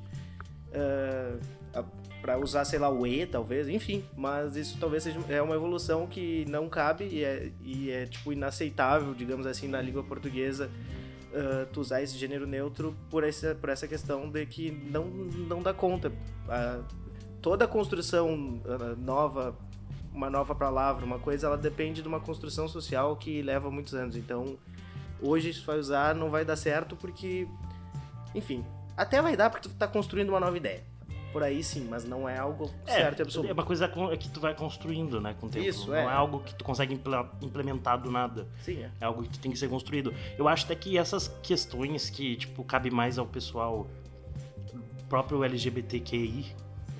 para 2.20 2.38
usar, 2.38 2.64
sei 2.64 2.78
lá, 2.78 2.90
o 2.90 3.06
E, 3.06 3.26
talvez, 3.26 3.68
enfim. 3.68 4.04
Mas 4.16 4.56
isso 4.56 4.76
talvez 4.78 5.04
seja 5.04 5.20
é 5.28 5.40
uma 5.40 5.54
evolução 5.54 6.06
que 6.06 6.44
não 6.48 6.68
cabe 6.68 7.04
e 7.04 7.24
é, 7.24 7.52
e 7.62 7.90
é 7.90 8.06
tipo, 8.06 8.32
inaceitável, 8.32 9.14
digamos 9.14 9.46
assim, 9.46 9.68
na 9.68 9.80
língua 9.80 10.02
portuguesa 10.02 10.70
ah, 11.34 11.66
tu 11.72 11.80
usar 11.80 12.02
esse 12.02 12.16
gênero 12.16 12.46
neutro 12.46 12.96
por 13.10 13.24
essa, 13.24 13.54
por 13.54 13.68
essa 13.68 13.88
questão 13.88 14.30
de 14.30 14.46
que 14.46 14.70
não, 14.70 15.06
não 15.06 15.62
dá 15.62 15.74
conta. 15.74 16.12
Ah, 16.48 16.80
toda 17.42 17.66
construção 17.66 18.60
ah, 18.66 18.94
nova, 18.96 19.56
uma 20.12 20.30
nova 20.30 20.54
palavra, 20.54 21.04
uma 21.04 21.18
coisa, 21.18 21.48
ela 21.48 21.58
depende 21.58 22.02
de 22.02 22.08
uma 22.08 22.20
construção 22.20 22.68
social 22.68 23.16
que 23.16 23.42
leva 23.42 23.70
muitos 23.70 23.94
anos. 23.94 24.16
Então, 24.16 24.56
hoje 25.20 25.52
se 25.52 25.60
vai 25.60 25.78
usar, 25.78 26.14
não 26.14 26.30
vai 26.30 26.44
dar 26.44 26.56
certo 26.56 26.94
porque, 26.94 27.48
enfim, 28.34 28.64
até 28.96 29.20
vai 29.20 29.36
dar 29.36 29.50
porque 29.50 29.68
tu 29.68 29.74
tá 29.74 29.88
construindo 29.88 30.28
uma 30.28 30.40
nova 30.40 30.56
ideia. 30.56 30.84
Por 31.34 31.42
aí 31.42 31.62
sim, 31.64 31.86
mas 31.90 32.04
não 32.04 32.26
é 32.28 32.38
algo 32.38 32.70
certo 32.86 33.18
e 33.18 33.22
é 33.22 33.24
absoluto. 33.24 33.52
uma 33.52 33.64
coisa 33.64 33.88
com- 33.88 34.16
que 34.16 34.28
tu 34.30 34.38
vai 34.40 34.54
construindo, 34.54 35.20
né, 35.20 35.34
com 35.40 35.48
o 35.48 35.50
tempo. 35.50 35.66
Isso, 35.66 35.88
não 35.88 35.96
é. 35.96 36.04
é. 36.04 36.06
algo 36.06 36.38
que 36.40 36.54
tu 36.54 36.62
consegue 36.64 36.94
imple- 36.94 37.26
implementar 37.42 38.00
do 38.00 38.08
nada. 38.10 38.46
Sim, 38.60 38.84
é. 38.84 38.90
É 39.00 39.04
algo 39.04 39.24
que 39.24 39.36
tem 39.38 39.50
que 39.50 39.58
ser 39.58 39.68
construído. 39.68 40.14
Eu 40.38 40.46
acho 40.46 40.64
até 40.64 40.76
que 40.76 40.96
essas 40.96 41.26
questões 41.42 42.08
que, 42.08 42.36
tipo, 42.36 42.62
cabe 42.62 42.88
mais 42.88 43.18
ao 43.18 43.26
pessoal 43.26 43.86
próprio 45.08 45.42
LGBTQI, 45.44 46.46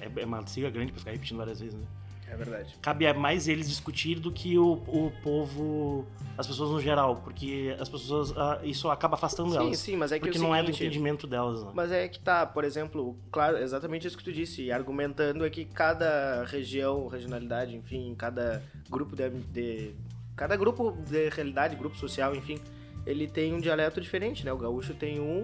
é, 0.01 0.11
é 0.21 0.25
uma 0.27 0.45
sigla 0.47 0.69
grande 0.71 0.91
pra 0.93 0.99
ficar 0.99 1.13
repetindo 1.13 1.39
várias 1.39 1.61
vezes, 1.61 1.75
né? 1.75 1.87
É 2.31 2.37
verdade. 2.37 2.75
Cabe 2.83 3.07
a 3.07 3.15
mais 3.15 3.47
eles 3.49 3.69
discutir 3.69 4.19
do 4.19 4.33
que 4.33 4.59
o, 4.59 4.73
o 4.73 5.13
povo, 5.23 6.07
as 6.37 6.47
pessoas 6.47 6.71
no 6.71 6.81
geral, 6.81 7.17
porque 7.17 7.77
as 7.79 7.89
pessoas, 7.89 8.33
ah, 8.37 8.59
isso 8.65 8.91
acaba 8.91 9.15
afastando 9.15 9.51
Sim, 9.51 9.57
elas. 9.57 9.79
sim, 9.79 9.97
mas 9.97 10.11
é 10.11 10.19
que 10.19 10.25
porque 10.27 10.39
o 10.39 10.43
não 10.43 10.55
é 10.55 10.61
do 10.63 10.67
seguinte- 10.67 10.85
entendimento 10.87 11.27
delas, 11.27 11.63
né? 11.63 11.71
Mas 11.75 11.93
é 11.93 12.09
que 12.09 12.19
tá, 12.19 12.45
por 12.47 12.65
exemplo, 12.65 13.17
claro, 13.31 13.59
exatamente 13.59 14.07
isso 14.07 14.17
que 14.19 14.25
tu 14.25 14.33
disse, 14.33 14.73
argumentando 14.73 15.45
é 15.45 15.51
que 15.51 15.65
cada 15.65 16.45
região, 16.45 17.07
regionalidade, 17.07 17.77
enfim, 17.77 18.15
cada 18.17 18.63
grupo 18.91 19.15
de, 19.15 19.31
de- 19.31 19.95
cada 20.35 20.57
grupo 20.57 20.91
de 21.09 21.29
realidade, 21.29 21.77
grupo 21.77 21.97
social, 21.97 22.35
enfim, 22.35 22.59
ele 23.07 23.29
tem 23.29 23.53
um 23.55 23.61
dialeto 23.61 24.01
diferente, 24.01 24.45
né? 24.45 24.53
O 24.53 24.59
gaúcho 24.59 24.95
tem 24.95 25.21
um, 25.21 25.39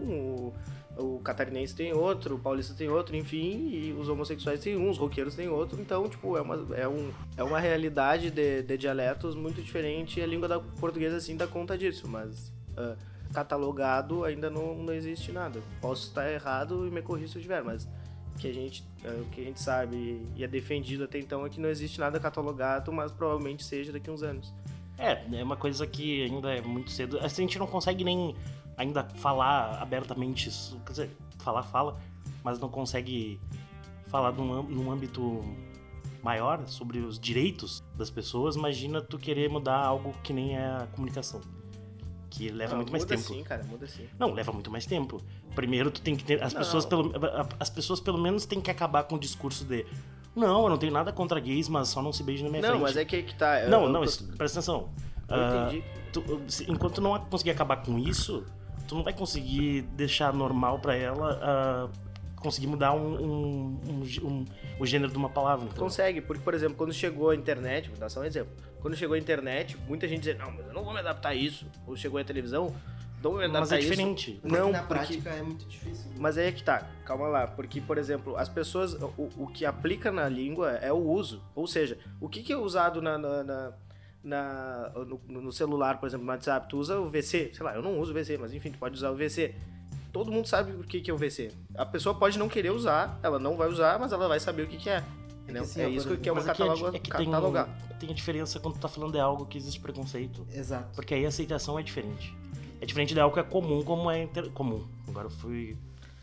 o, 0.49 0.55
o 1.01 1.21
catarinense 1.21 1.75
tem 1.75 1.93
outro, 1.93 2.37
o 2.37 2.39
paulista 2.39 2.75
tem 2.75 2.89
outro, 2.89 3.17
enfim, 3.17 3.71
e 3.73 3.97
os 3.99 4.09
homossexuais 4.09 4.61
têm 4.61 4.77
um, 4.77 4.91
os 4.91 4.99
roqueiros 4.99 5.35
têm 5.35 5.49
outro, 5.49 5.81
então, 5.81 6.09
tipo, 6.09 6.37
é 6.37 6.41
uma, 6.43 6.77
é 6.77 6.87
um, 6.87 7.11
é 7.37 7.43
uma 7.43 7.59
realidade 7.59 8.31
de, 8.31 8.63
de 8.63 8.77
dialetos 8.77 9.35
muito 9.35 9.63
diferente 9.63 10.21
e 10.21 10.23
a 10.23 10.27
língua 10.27 10.47
da 10.47 10.61
portuguesa, 10.61 11.17
assim, 11.17 11.37
dá 11.37 11.47
conta 11.47 11.77
disso, 11.77 12.07
mas... 12.07 12.53
ah, 12.77 12.97
catalogado 13.33 14.25
ainda 14.25 14.51
não, 14.51 14.75
não 14.75 14.93
existe 14.93 15.33
nada. 15.33 15.61
Posso 15.81 16.09
estar 16.09 16.31
errado 16.31 16.87
e 16.87 16.91
me 16.91 17.01
corrija 17.01 17.29
se 17.29 17.37
eu 17.37 17.41
estiver, 17.41 17.63
mas 17.63 17.89
que 18.39 18.49
a 18.49 18.53
gente, 18.53 18.85
o 19.05 19.25
que 19.31 19.41
a 19.43 19.45
gente 19.45 19.61
sabe 19.61 20.27
e 20.35 20.43
é 20.43 20.49
defendido 20.49 21.05
até 21.05 21.19
então 21.19 21.45
é 21.45 21.49
que 21.49 21.61
não 21.61 21.69
existe 21.69 22.01
nada 22.01 22.19
catalogado, 22.19 22.91
mas 22.93 23.13
provavelmente 23.13 23.63
seja 23.63 23.93
daqui 23.93 24.09
a 24.09 24.13
uns 24.13 24.23
anos. 24.23 24.53
É, 24.99 25.23
é 25.33 25.45
uma 25.45 25.57
coisa 25.57 25.87
que 25.87 26.25
ainda 26.25 26.53
é 26.53 26.61
muito 26.61 26.91
cedo. 26.91 27.19
A 27.21 27.29
gente 27.29 27.59
não 27.59 27.67
consegue 27.67 28.03
nem 28.05 28.35
ainda 28.81 29.05
falar 29.17 29.81
abertamente 29.81 30.49
isso. 30.49 30.79
Quer 30.87 30.91
dizer, 30.93 31.11
falar, 31.39 31.63
fala, 31.63 31.99
mas 32.43 32.59
não 32.59 32.69
consegue 32.69 33.41
falar 34.09 34.33
num, 34.33 34.63
num 34.63 34.91
âmbito 34.91 35.45
maior 36.23 36.67
sobre 36.67 36.99
os 36.99 37.19
direitos 37.19 37.83
das 37.97 38.11
pessoas. 38.11 38.57
Imagina 38.57 39.01
tu 39.01 39.19
querer 39.19 39.49
mudar 39.49 39.79
algo 39.79 40.13
que 40.23 40.33
nem 40.33 40.57
é 40.57 40.65
a 40.67 40.87
comunicação. 40.93 41.41
Que 42.29 42.49
leva 42.49 42.75
Ah, 42.75 42.77
muito 42.77 42.93
mais 42.93 43.03
muda 43.05 43.17
tempo. 43.17 43.27
sim, 43.29 43.43
cara, 43.43 43.65
muda 43.65 43.87
sim. 43.89 44.07
Não, 44.19 44.33
leva 44.33 44.53
muito 44.53 44.71
mais 44.71 44.87
tempo. 44.87 45.21
Primeiro 45.55 45.91
tu 45.91 46.01
tem 46.01 46.15
que 46.15 46.23
ter. 46.25 46.43
As 46.43 46.53
Não. 46.53 46.61
pessoas, 46.61 46.87
pelo, 46.87 47.13
as 47.59 47.69
pessoas 47.69 47.99
pelo 48.01 48.19
menos 48.19 48.47
têm 48.47 48.61
que 48.61 48.71
acabar 48.71 49.03
com 49.05 49.17
o 49.17 49.19
discurso 49.19 49.65
de. 49.65 49.85
Não, 50.35 50.63
eu 50.63 50.69
não 50.71 50.79
tenho 50.79 50.93
nada 50.93 51.13
contra 51.13 51.41
gays, 51.41 51.69
mas 51.69 51.89
só 51.89 52.01
não 52.01 52.13
se 52.13 52.23
beijam 52.23 52.45
na 52.45 52.51
minha 52.51 52.63
Não, 52.63 52.69
frente. 52.71 52.83
mas 52.83 52.97
é 52.97 53.05
que, 53.05 53.23
que 53.25 53.35
tá. 53.35 53.63
eu- 53.63 53.69
Não, 53.71 53.83
eu- 53.83 53.89
não, 53.89 54.01
eu- 54.01 54.05
isso- 54.05 54.25
presta 54.37 54.61
atenção. 54.61 54.91
Eu 55.29 55.35
Ah, 55.37 55.67
entendi. 55.67 55.85
tu- 56.13 56.23
enquanto 56.69 57.01
não 57.01 57.19
conseguir 57.25 57.51
acabar 57.51 57.77
com 57.83 57.99
isso, 57.99 58.45
tu 58.91 58.97
não 58.97 59.05
vai 59.05 59.13
conseguir 59.13 59.83
deixar 59.95 60.33
normal 60.35 60.81
pra 60.81 60.97
ela 60.97 61.39
ah, 61.41 61.89
conseguir 62.41 62.67
mudar 62.67 62.93
um, 62.93 63.15
um- 63.25 63.81
um 63.89 64.27
um- 64.27 64.45
o 64.81 64.85
gênero 64.87 65.13
de 65.13 65.17
uma 65.17 65.29
palavra. 65.29 65.67
entendeu? 65.67 65.83
Consegue, 65.85 66.21
porque, 66.21 66.43
por 66.43 66.55
exemplo, 66.55 66.77
quando 66.77 66.93
chegou 66.93 67.31
a 67.31 67.37
internet, 67.37 67.89
vou 67.89 67.99
dar 67.99 68.09
só 68.09 68.21
um 68.21 68.25
exemplo. 68.25 68.53
Quando 68.81 68.97
chegou 68.97 69.15
a 69.15 69.19
internet, 69.19 69.77
muita 69.87 70.09
gente 70.09 70.21
dizia, 70.21 70.35
não, 70.37 70.51
mas 70.51 70.67
eu 70.67 70.73
não 70.73 70.83
vou 70.83 70.93
me 70.93 70.99
adaptar 70.99 71.29
a 71.31 71.35
isso. 71.35 71.67
Ou 71.87 71.95
chegou 71.95 72.19
a 72.19 72.25
televisão, 72.25 72.75
não 73.23 73.31
vou 73.31 73.39
me 73.39 73.45
adaptar 73.45 73.61
Mas 73.61 73.73
é 73.73 73.77
a 73.77 73.79
isso. 73.79 73.91
diferente. 73.91 74.39
Porque 74.43 74.57
Não, 74.57 74.73
na 74.73 74.79
porque- 74.79 74.95
prática 74.95 75.31
é 75.31 75.43
muito 75.43 75.67
difícil. 75.67 76.11
Mas 76.19 76.37
aí 76.39 76.49
é 76.49 76.53
que 76.53 76.65
tá, 76.65 76.89
calma 77.05 77.29
lá, 77.29 77.47
porque, 77.47 77.81
por 77.81 77.97
exemplo, 77.97 78.37
as 78.37 78.49
pessoas, 78.49 78.95
o, 78.95 79.29
o 79.37 79.47
que 79.47 79.65
aplica 79.67 80.11
na 80.11 80.29
língua 80.29 80.71
é 80.83 80.93
o 80.93 80.97
uso. 80.97 81.41
Ou 81.55 81.67
seja, 81.67 81.97
o 82.21 82.29
que, 82.29 82.43
que 82.43 82.53
é 82.53 82.57
usado 82.57 83.01
na, 83.01 83.17
na, 83.19 83.45
na- 83.45 83.73
na- 84.23 84.91
no, 85.29 85.41
no 85.41 85.53
celular, 85.53 85.99
por 85.99 86.07
exemplo, 86.07 86.27
no 86.27 86.33
WhatsApp, 86.33 86.69
tu 86.69 86.79
usa 86.79 86.99
o 86.99 87.09
VC, 87.09 87.51
sei 87.55 87.63
lá, 87.65 87.75
eu 87.75 87.83
não 87.83 87.99
uso 87.99 88.13
o 88.13 88.15
VC, 88.15 88.37
mas 88.39 88.53
enfim, 88.53 88.71
tu 88.71 88.79
pode 88.79 88.95
usar 88.95 89.11
o 89.11 89.17
VC. 89.17 89.55
Todo 90.13 90.31
mundo 90.33 90.47
sabe 90.49 90.73
o 90.73 90.83
que, 90.85 91.01
que 91.01 91.11
é 91.11 91.15
o 91.15 91.17
VC. 91.17 91.53
A 91.75 91.87
pessoa 91.87 92.15
pode 92.15 92.39
não 92.39 92.49
querer 92.49 92.71
usar, 92.71 93.19
ela 93.23 93.39
não 93.39 93.57
vai 93.57 93.69
usar, 93.69 93.99
mas 93.99 94.13
ela 94.13 94.27
vai 94.29 94.41
saber 94.41 94.63
o 94.63 94.67
que, 94.67 94.77
que 94.77 94.91
é. 94.91 95.05
Entendeu? 95.45 95.63
assim, 95.63 95.81
É, 95.81 95.85
ó, 95.85 95.89
por 95.89 95.97
isso 95.97 96.07
que 96.09 96.13
é 96.29 96.33
exemplo, 96.33 96.33
uma 96.33 96.43
é, 96.43 96.45
cataloga, 96.47 96.97
é 96.97 97.01
que 97.01 97.11
tem, 97.11 97.27
catalogar. 97.27 97.69
tem 97.99 98.11
a 98.11 98.13
diferença 98.15 98.61
quando 98.61 98.75
tu 98.75 98.81
tá 98.81 98.89
falando 98.89 99.13
de 99.13 99.21
algo 99.21 99.47
que 99.47 99.57
existe 99.57 99.81
preconceito. 99.81 100.47
Exato. 100.53 100.95
Porque 100.95 101.15
aí 101.15 101.25
a 101.25 101.29
aceitação 101.29 101.79
é 101.79 101.83
diferente. 101.83 102.37
É 102.81 102.87
diferente 102.87 103.15
de 103.15 103.21
algo 103.21 103.35
que 103.35 103.41
é 103.41 103.43
comum, 103.45 103.83
como 103.83 104.11
é 104.11 104.23
inter... 104.25 104.51
comum. 104.51 104.87
Agora 105.09 105.27
eu 105.27 105.31
fui. 105.31 105.77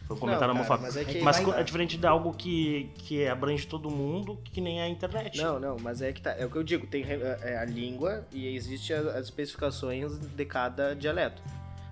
Foi 0.07 0.15
Não, 0.31 0.39
cara, 0.39 0.53
mas 0.53 0.95
é 0.95 1.03
que- 1.03 1.21
Mas 1.21 1.39
dar. 1.45 1.59
é 1.59 1.63
diferente 1.63 1.97
de 1.97 2.07
algo 2.07 2.33
que, 2.33 2.89
que 2.95 3.27
abrange 3.27 3.67
todo 3.67 3.89
mundo, 3.89 4.39
que 4.45 4.61
nem 4.61 4.81
a 4.81 4.87
internet. 4.87 5.37
Não, 5.37 5.59
não, 5.59 5.77
mas 5.81 6.01
é 6.01 6.13
que 6.13 6.21
tá. 6.21 6.31
É 6.31 6.45
o 6.45 6.49
que 6.49 6.55
eu 6.57 6.63
digo, 6.63 6.87
tem 6.87 7.03
re- 7.03 7.19
é 7.41 7.57
a 7.57 7.65
língua 7.65 8.25
e 8.31 8.55
existe 8.55 8.93
a- 8.93 8.99
as 9.01 9.25
especificações 9.25 10.17
de 10.17 10.45
cada 10.45 10.95
dialeto. 10.95 11.41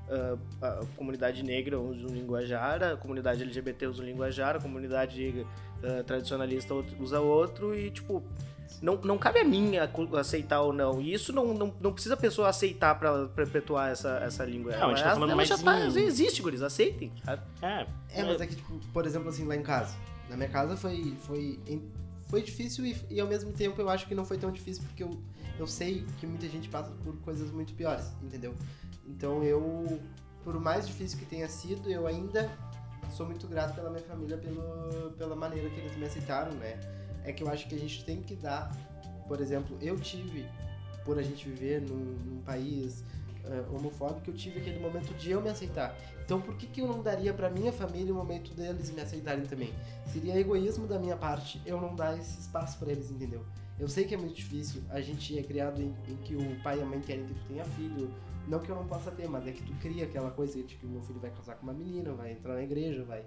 Ah, 0.07 0.37
a 0.61 0.85
comunidade 0.95 1.43
negra 1.43 1.79
usa 1.79 2.05
um 2.07 2.13
linguajar, 2.13 2.81
a 2.83 2.95
comunidade 2.95 3.41
LGBT 3.41 3.87
usa 3.87 4.01
um 4.01 4.05
linguajar, 4.05 4.55
a 4.55 4.59
comunidade 4.59 5.45
ah, 5.83 6.03
tradicionalista 6.03 6.73
usa 6.99 7.19
outro 7.19 7.75
e, 7.77 7.89
tipo, 7.91 8.23
não, 8.81 8.95
não 8.97 9.17
cabe 9.17 9.39
a 9.39 9.43
mim 9.43 9.73
aceitar 10.19 10.61
ou 10.61 10.71
não. 10.73 11.01
E 11.01 11.13
isso 11.13 11.31
não, 11.33 11.53
não, 11.53 11.73
não 11.79 11.93
precisa 11.93 12.13
a 12.15 12.17
pessoa 12.17 12.49
aceitar 12.49 12.97
pra 12.99 13.27
perpetuar 13.27 13.89
essa, 13.91 14.17
essa 14.19 14.43
língua. 14.45 14.75
Não, 14.77 14.87
a 14.87 14.89
gente 14.89 14.97
tá 14.99 15.05
Ela- 15.05 15.13
falando 15.15 15.29
ela 15.29 15.35
mais 15.37 15.49
já 15.49 15.57
tá, 15.57 15.79
em- 15.79 15.87
existe, 16.05 16.41
guris, 16.41 16.61
aceitem, 16.61 17.11
sabe? 17.23 17.41
É, 17.61 17.87
É, 18.09 18.23
mas 18.23 18.41
é 18.41 18.47
que, 18.47 18.55
tipo, 18.55 18.79
por 18.93 19.05
exemplo, 19.05 19.29
assim, 19.29 19.45
lá 19.45 19.55
em 19.55 19.63
casa. 19.63 19.95
Na 20.29 20.35
minha 20.35 20.49
casa 20.49 20.75
foi, 20.75 21.15
foi 21.21 21.59
foi 22.27 22.41
difícil 22.41 22.85
e, 22.85 22.97
e 23.11 23.19
ao 23.19 23.27
mesmo 23.27 23.51
tempo 23.53 23.79
eu 23.79 23.87
acho 23.87 24.07
que 24.07 24.15
não 24.15 24.25
foi 24.25 24.37
tão 24.39 24.51
difícil 24.51 24.83
porque 24.87 25.03
eu, 25.03 25.11
eu 25.59 25.67
sei 25.67 26.03
que 26.19 26.25
muita 26.25 26.47
gente 26.49 26.67
passa 26.69 26.91
por 27.03 27.15
coisas 27.17 27.51
muito 27.51 27.73
piores, 27.75 28.05
entendeu? 28.23 28.53
Então 29.07 29.43
eu, 29.43 29.99
por 30.43 30.59
mais 30.59 30.87
difícil 30.87 31.19
que 31.19 31.25
tenha 31.25 31.47
sido, 31.47 31.87
eu 31.89 32.07
ainda 32.07 32.51
sou 33.11 33.27
muito 33.27 33.47
grato 33.47 33.75
pela 33.75 33.91
minha 33.91 34.01
família, 34.03 34.37
pelo, 34.37 35.11
pela 35.11 35.35
maneira 35.35 35.69
que 35.69 35.79
eles 35.79 35.95
me 35.95 36.05
aceitaram, 36.05 36.51
né? 36.53 36.79
É 37.25 37.33
que 37.33 37.43
eu 37.43 37.49
acho 37.49 37.67
que 37.67 37.75
a 37.75 37.77
gente 37.77 38.03
tem 38.05 38.21
que 38.21 38.35
dar, 38.35 38.71
por 39.27 39.41
exemplo, 39.41 39.77
eu 39.81 39.99
tive, 39.99 40.45
por 41.03 41.17
a 41.17 41.21
gente 41.21 41.49
viver 41.49 41.81
num, 41.81 41.95
num 41.95 42.41
país 42.41 43.03
uh, 43.43 43.75
homofóbico, 43.75 44.29
eu 44.29 44.33
tive 44.33 44.59
aquele 44.59 44.79
momento 44.79 45.13
de 45.15 45.31
eu 45.31 45.41
me 45.41 45.49
aceitar. 45.49 45.97
Então 46.23 46.41
por 46.41 46.55
que, 46.55 46.67
que 46.67 46.81
eu 46.81 46.87
não 46.87 47.01
daria 47.01 47.33
pra 47.33 47.49
minha 47.49 47.71
família 47.71 48.13
o 48.13 48.15
momento 48.15 48.53
deles 48.53 48.91
me 48.91 49.01
aceitarem 49.01 49.45
também? 49.45 49.73
Seria 50.07 50.39
egoísmo 50.39 50.87
da 50.87 50.99
minha 50.99 51.15
parte 51.15 51.61
eu 51.65 51.79
não 51.79 51.95
dar 51.95 52.17
esse 52.17 52.39
espaço 52.39 52.77
para 52.77 52.91
eles, 52.91 53.11
entendeu? 53.11 53.45
Eu 53.77 53.89
sei 53.89 54.05
que 54.05 54.13
é 54.13 54.17
muito 54.17 54.35
difícil, 54.35 54.81
a 54.89 55.01
gente 55.01 55.37
é 55.37 55.43
criado 55.43 55.81
em, 55.81 55.93
em 56.07 56.15
que 56.17 56.35
o 56.35 56.63
pai 56.63 56.79
e 56.79 56.81
a 56.81 56.85
mãe 56.85 57.01
querem 57.01 57.25
que 57.25 57.33
tu 57.33 57.45
tenha 57.47 57.65
filho, 57.65 58.09
não 58.47 58.59
que 58.59 58.69
eu 58.69 58.75
não 58.75 58.87
possa 58.87 59.11
ter, 59.11 59.27
mas 59.27 59.45
é 59.47 59.51
que 59.51 59.63
tu 59.63 59.73
cria 59.81 60.05
aquela 60.05 60.31
coisa 60.31 60.61
de 60.63 60.75
que 60.75 60.85
o 60.85 60.89
meu 60.89 61.01
filho 61.01 61.19
vai 61.19 61.29
casar 61.31 61.55
com 61.55 61.63
uma 61.63 61.73
menina, 61.73 62.13
vai 62.13 62.31
entrar 62.31 62.53
na 62.53 62.63
igreja, 62.63 63.03
vai, 63.03 63.25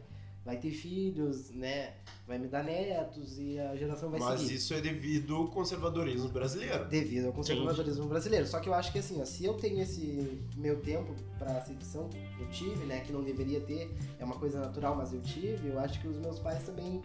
vai 0.48 0.56
ter 0.56 0.70
filhos, 0.70 1.50
né? 1.50 1.92
Vai 2.26 2.38
me 2.38 2.48
dar 2.48 2.64
netos 2.64 3.38
e 3.38 3.58
a 3.58 3.76
geração 3.76 4.08
vai 4.08 4.18
Mas 4.18 4.40
seguir. 4.40 4.54
isso 4.54 4.72
é 4.72 4.80
devido 4.80 5.36
ao 5.36 5.48
conservadorismo 5.48 6.30
brasileiro. 6.30 6.86
Devido 6.86 7.26
ao 7.26 7.32
conservadorismo 7.34 8.06
brasileiro. 8.06 8.46
Só 8.46 8.58
que 8.58 8.66
eu 8.66 8.72
acho 8.72 8.90
que 8.90 8.98
assim, 8.98 9.20
ó, 9.20 9.26
se 9.26 9.44
eu 9.44 9.52
tenho 9.52 9.78
esse 9.82 10.42
meu 10.56 10.80
tempo 10.80 11.14
pra 11.38 11.58
aceitação, 11.58 12.08
eu 12.40 12.48
tive, 12.48 12.86
né? 12.86 13.00
Que 13.00 13.12
não 13.12 13.22
deveria 13.22 13.60
ter, 13.60 13.94
é 14.18 14.24
uma 14.24 14.38
coisa 14.38 14.58
natural, 14.58 14.96
mas 14.96 15.12
eu 15.12 15.20
tive, 15.20 15.68
eu 15.68 15.78
acho 15.78 16.00
que 16.00 16.08
os 16.08 16.16
meus 16.16 16.38
pais 16.38 16.62
também 16.62 17.02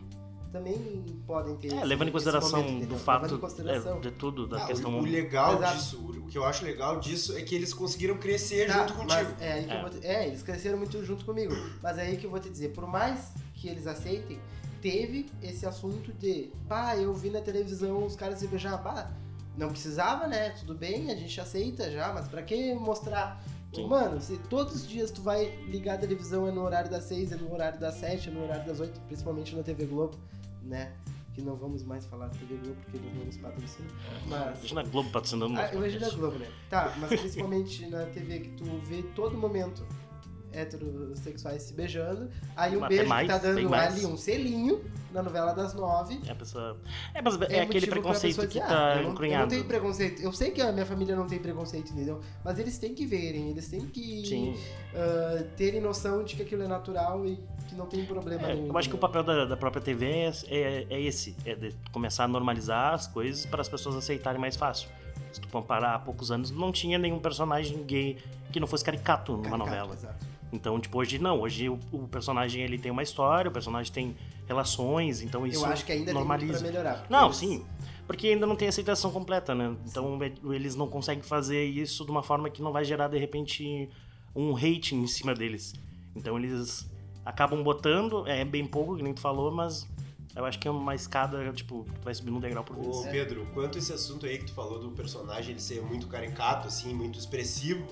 também 0.53 1.03
podem 1.27 1.57
ter. 1.57 1.73
É, 1.73 1.75
esse- 1.77 1.85
levando 1.85 2.07
em 2.07 2.11
consideração 2.11 2.63
momento, 2.63 2.87
do 2.87 2.95
fato 2.97 3.23
Levando 3.23 3.37
em 3.37 3.41
consideração. 3.41 3.97
é, 3.97 3.99
de 3.99 4.11
tudo, 4.11 4.47
da 4.47 4.63
Ah, 4.63 4.67
questão. 4.67 4.93
o, 4.95 4.99
o 5.01 5.05
legal 5.05 5.55
Exato. 5.57 5.75
disso, 5.77 5.97
o, 5.97 6.23
o 6.23 6.27
que 6.27 6.37
eu 6.37 6.45
acho 6.45 6.63
legal 6.63 6.99
disso 6.99 7.35
é 7.37 7.41
que 7.41 7.53
eles 7.55 7.73
conseguiram 7.73 8.17
crescer 8.17 8.67
Tá, 8.67 8.79
junto 8.87 8.93
contigo. 8.93 9.31
é, 9.41 9.53
aí 9.53 9.65
que 9.65 9.71
É. 9.71 9.77
Eu 9.77 9.81
vou 9.81 9.89
te- 9.89 10.05
é, 10.07 10.27
eles 10.27 10.41
cresceram 10.43 10.77
muito 10.77 11.03
junto 11.03 11.25
comigo. 11.25 11.53
Mas 11.81 11.97
é 11.97 12.03
aí 12.03 12.15
que 12.17 12.25
eu 12.25 12.29
vou 12.29 12.39
te 12.39 12.49
dizer, 12.49 12.69
por 12.69 12.87
mais 12.87 13.31
que 13.55 13.67
eles 13.67 13.87
aceitem, 13.87 14.39
teve 14.81 15.25
esse 15.41 15.65
assunto 15.65 16.13
de, 16.13 16.51
pá, 16.69 16.95
eu 16.95 17.13
vi 17.13 17.29
na 17.29 17.41
televisão 17.41 18.05
os 18.05 18.15
caras 18.15 18.39
se 18.39 18.47
beijar, 18.47 18.77
pá, 18.83 19.11
não 19.57 19.69
precisava, 19.69 20.27
né? 20.27 20.51
Tudo 20.51 20.75
bem, 20.75 21.11
a 21.11 21.15
gente 21.15 21.39
aceita 21.41 21.89
já, 21.89 22.13
mas 22.13 22.27
pra 22.27 22.41
que 22.43 22.73
mostrar? 22.75 23.43
Sim. 23.73 23.87
Mano, 23.87 24.21
se 24.21 24.37
todos 24.49 24.75
os 24.75 24.87
dias 24.87 25.09
tu 25.09 25.21
vai 25.23 25.45
ligar 25.67 25.95
a 25.95 25.97
televisão 25.97 26.47
é 26.47 26.51
no 26.51 26.61
horário 26.61 26.91
das 26.91 27.05
6, 27.05 27.31
é 27.31 27.35
no 27.37 27.51
horário 27.51 27.79
das 27.79 27.95
7, 27.95 28.29
é 28.29 28.31
no 28.31 28.43
horário 28.43 28.65
das 28.67 28.79
8, 28.79 28.99
principalmente 29.07 29.55
na 29.55 29.63
TV 29.63 29.85
Globo, 29.87 30.15
né? 30.63 30.93
Que 31.33 31.41
não 31.41 31.55
vamos 31.55 31.83
mais 31.83 32.05
falar 32.05 32.27
da 32.27 32.33
TV 32.37 32.57
Globo 32.57 32.75
porque 32.83 32.97
eles 32.97 33.15
não 33.15 33.25
nos 33.25 33.37
patrocinam. 33.37 33.89
Mas 34.27 34.59
Imagina 34.59 34.81
a 34.81 34.83
Globo 34.83 35.09
patrocinando 35.09 35.59
ah, 35.59 35.73
eu 35.73 35.81
vejo 35.81 35.99
da 35.99 36.05
podcast. 36.05 36.19
Globo, 36.19 36.39
né? 36.39 36.47
Tá, 36.69 36.93
mas 36.99 37.19
principalmente 37.19 37.87
na 37.87 38.05
TV 38.05 38.39
que 38.39 38.49
tu 38.49 38.65
vê 38.85 39.01
todo 39.15 39.37
momento 39.37 39.85
heterossexuais 40.53 41.63
se 41.63 41.73
beijando. 41.73 42.29
Aí 42.55 42.77
um 42.77 42.87
beijo 42.87 43.09
mais, 43.09 43.27
que 43.27 43.33
tá 43.33 43.39
dando 43.39 43.73
ali 43.73 44.05
um 44.05 44.15
selinho 44.15 44.83
na 45.11 45.21
novela 45.21 45.53
das 45.53 45.73
nove. 45.73 46.19
É, 46.27 46.31
a 46.31 46.35
pessoa... 46.35 46.77
é, 47.13 47.21
mas 47.21 47.39
é, 47.41 47.57
É 47.57 47.61
aquele 47.61 47.87
preconceito 47.87 48.41
que 48.41 48.47
dizer, 48.47 48.59
tá 48.61 48.93
ah, 48.93 48.95
eu 48.97 49.13
não, 49.13 49.25
eu 49.25 49.39
não 49.39 49.47
tenho 49.47 49.65
preconceito. 49.65 50.21
Eu 50.21 50.31
sei 50.31 50.51
que 50.51 50.61
a 50.61 50.71
minha 50.71 50.85
família 50.85 51.15
não 51.15 51.27
tem 51.27 51.39
preconceito, 51.39 51.91
entendeu? 51.91 52.21
Mas 52.43 52.57
eles 52.59 52.77
têm 52.77 52.93
que 52.93 53.05
verem, 53.05 53.49
eles 53.49 53.67
têm 53.67 53.81
que 53.81 54.55
ah, 54.95 55.43
terem 55.55 55.81
noção 55.81 56.23
de 56.23 56.35
que 56.35 56.41
aquilo 56.41 56.63
é 56.63 56.67
natural 56.67 57.25
e 57.25 57.39
que 57.67 57.75
não 57.75 57.85
tem 57.85 58.05
problema 58.05 58.43
É, 58.43 58.55
nenhum. 58.55 58.67
eu 58.67 58.77
acho 58.77 58.89
que 58.89 58.95
o 58.95 58.99
papel 58.99 59.23
da, 59.23 59.45
da 59.45 59.57
própria 59.57 59.81
TV 59.81 60.05
é, 60.05 60.31
é, 60.49 60.87
é 60.89 61.01
esse, 61.01 61.35
é 61.45 61.69
começar 61.91 62.25
a 62.25 62.27
normalizar 62.27 62.93
as 62.93 63.07
coisas 63.07 63.45
para 63.45 63.61
as 63.61 63.69
pessoas 63.69 63.95
aceitarem 63.95 64.39
mais 64.39 64.55
fácil. 64.55 64.89
Se 65.31 65.41
tu 65.41 65.47
comparar 65.47 65.95
há 65.95 65.99
poucos 65.99 66.31
anos, 66.31 66.51
não 66.51 66.71
tinha 66.71 66.97
nenhum 66.97 67.19
personagem 67.19 67.83
gay 67.83 68.17
que 68.51 68.59
não 68.59 68.67
fosse 68.67 68.83
caricato 68.83 69.31
numa 69.31 69.43
Caricato, 69.43 69.65
novela. 69.65 69.93
Exato. 69.93 70.32
Então, 70.53 70.79
tipo, 70.79 70.99
hoje 70.99 71.17
não. 71.17 71.41
Hoje 71.41 71.67
o, 71.67 71.79
o 71.91 72.07
personagem 72.07 72.61
ele 72.63 72.77
tem 72.77 72.91
uma 72.91 73.01
história, 73.01 73.49
o 73.49 73.51
personagem 73.51 73.91
tem 73.91 74.15
relações, 74.47 75.21
então 75.21 75.45
isso 75.47 75.65
eu 75.65 75.65
acho 75.65 75.83
que 75.83 75.91
ainda 75.91 76.13
normaliza. 76.13 76.53
tem 76.53 76.61
muito 76.63 76.73
pra 76.73 76.83
melhorar. 76.83 77.05
Não, 77.09 77.25
Eles- 77.25 77.37
sim. 77.37 77.65
Porque 78.05 78.27
ainda 78.27 78.45
não 78.45 78.55
tem 78.55 78.67
aceitação 78.67 79.11
completa, 79.11 79.55
né? 79.55 79.75
Então 79.87 80.19
e- 80.23 80.55
eles 80.55 80.75
não 80.75 80.87
conseguem 80.87 81.23
fazer 81.23 81.63
isso 81.65 82.05
de 82.05 82.11
uma 82.11 82.21
forma 82.21 82.49
que 82.49 82.61
não 82.61 82.71
vai 82.71 82.85
gerar, 82.85 83.07
de 83.07 83.17
repente, 83.17 83.89
um 84.35 84.55
hate 84.55 84.93
em 84.93 85.07
cima 85.07 85.33
deles. 85.33 85.73
Então 86.15 86.37
eles 86.37 86.87
acabam 87.25 87.63
botando, 87.63 88.27
é 88.27 88.45
bem 88.45 88.65
pouco, 88.65 88.95
que 88.97 89.01
nem 89.03 89.13
tu 89.13 89.21
falou, 89.21 89.51
mas 89.51 89.87
eu 90.35 90.45
acho 90.45 90.59
que 90.59 90.67
é 90.67 90.71
uma 90.71 90.93
escada, 90.93 91.51
tipo, 91.53 91.85
que 91.85 92.03
vai 92.05 92.13
subindo 92.13 92.35
um 92.37 92.39
degrau 92.39 92.63
por 92.63 92.75
vez. 92.75 92.87
Ô, 92.87 93.03
Pedro, 93.09 93.47
quanto 93.53 93.77
esse 93.79 93.91
assunto 93.93 94.25
aí 94.25 94.37
que 94.37 94.45
tu 94.45 94.53
falou 94.53 94.79
do 94.79 94.91
personagem 94.91 95.51
ele 95.51 95.59
ser 95.61 95.81
muito 95.81 96.05
caricato, 96.07 96.67
assim, 96.67 96.93
muito 96.93 97.17
expressivo, 97.17 97.87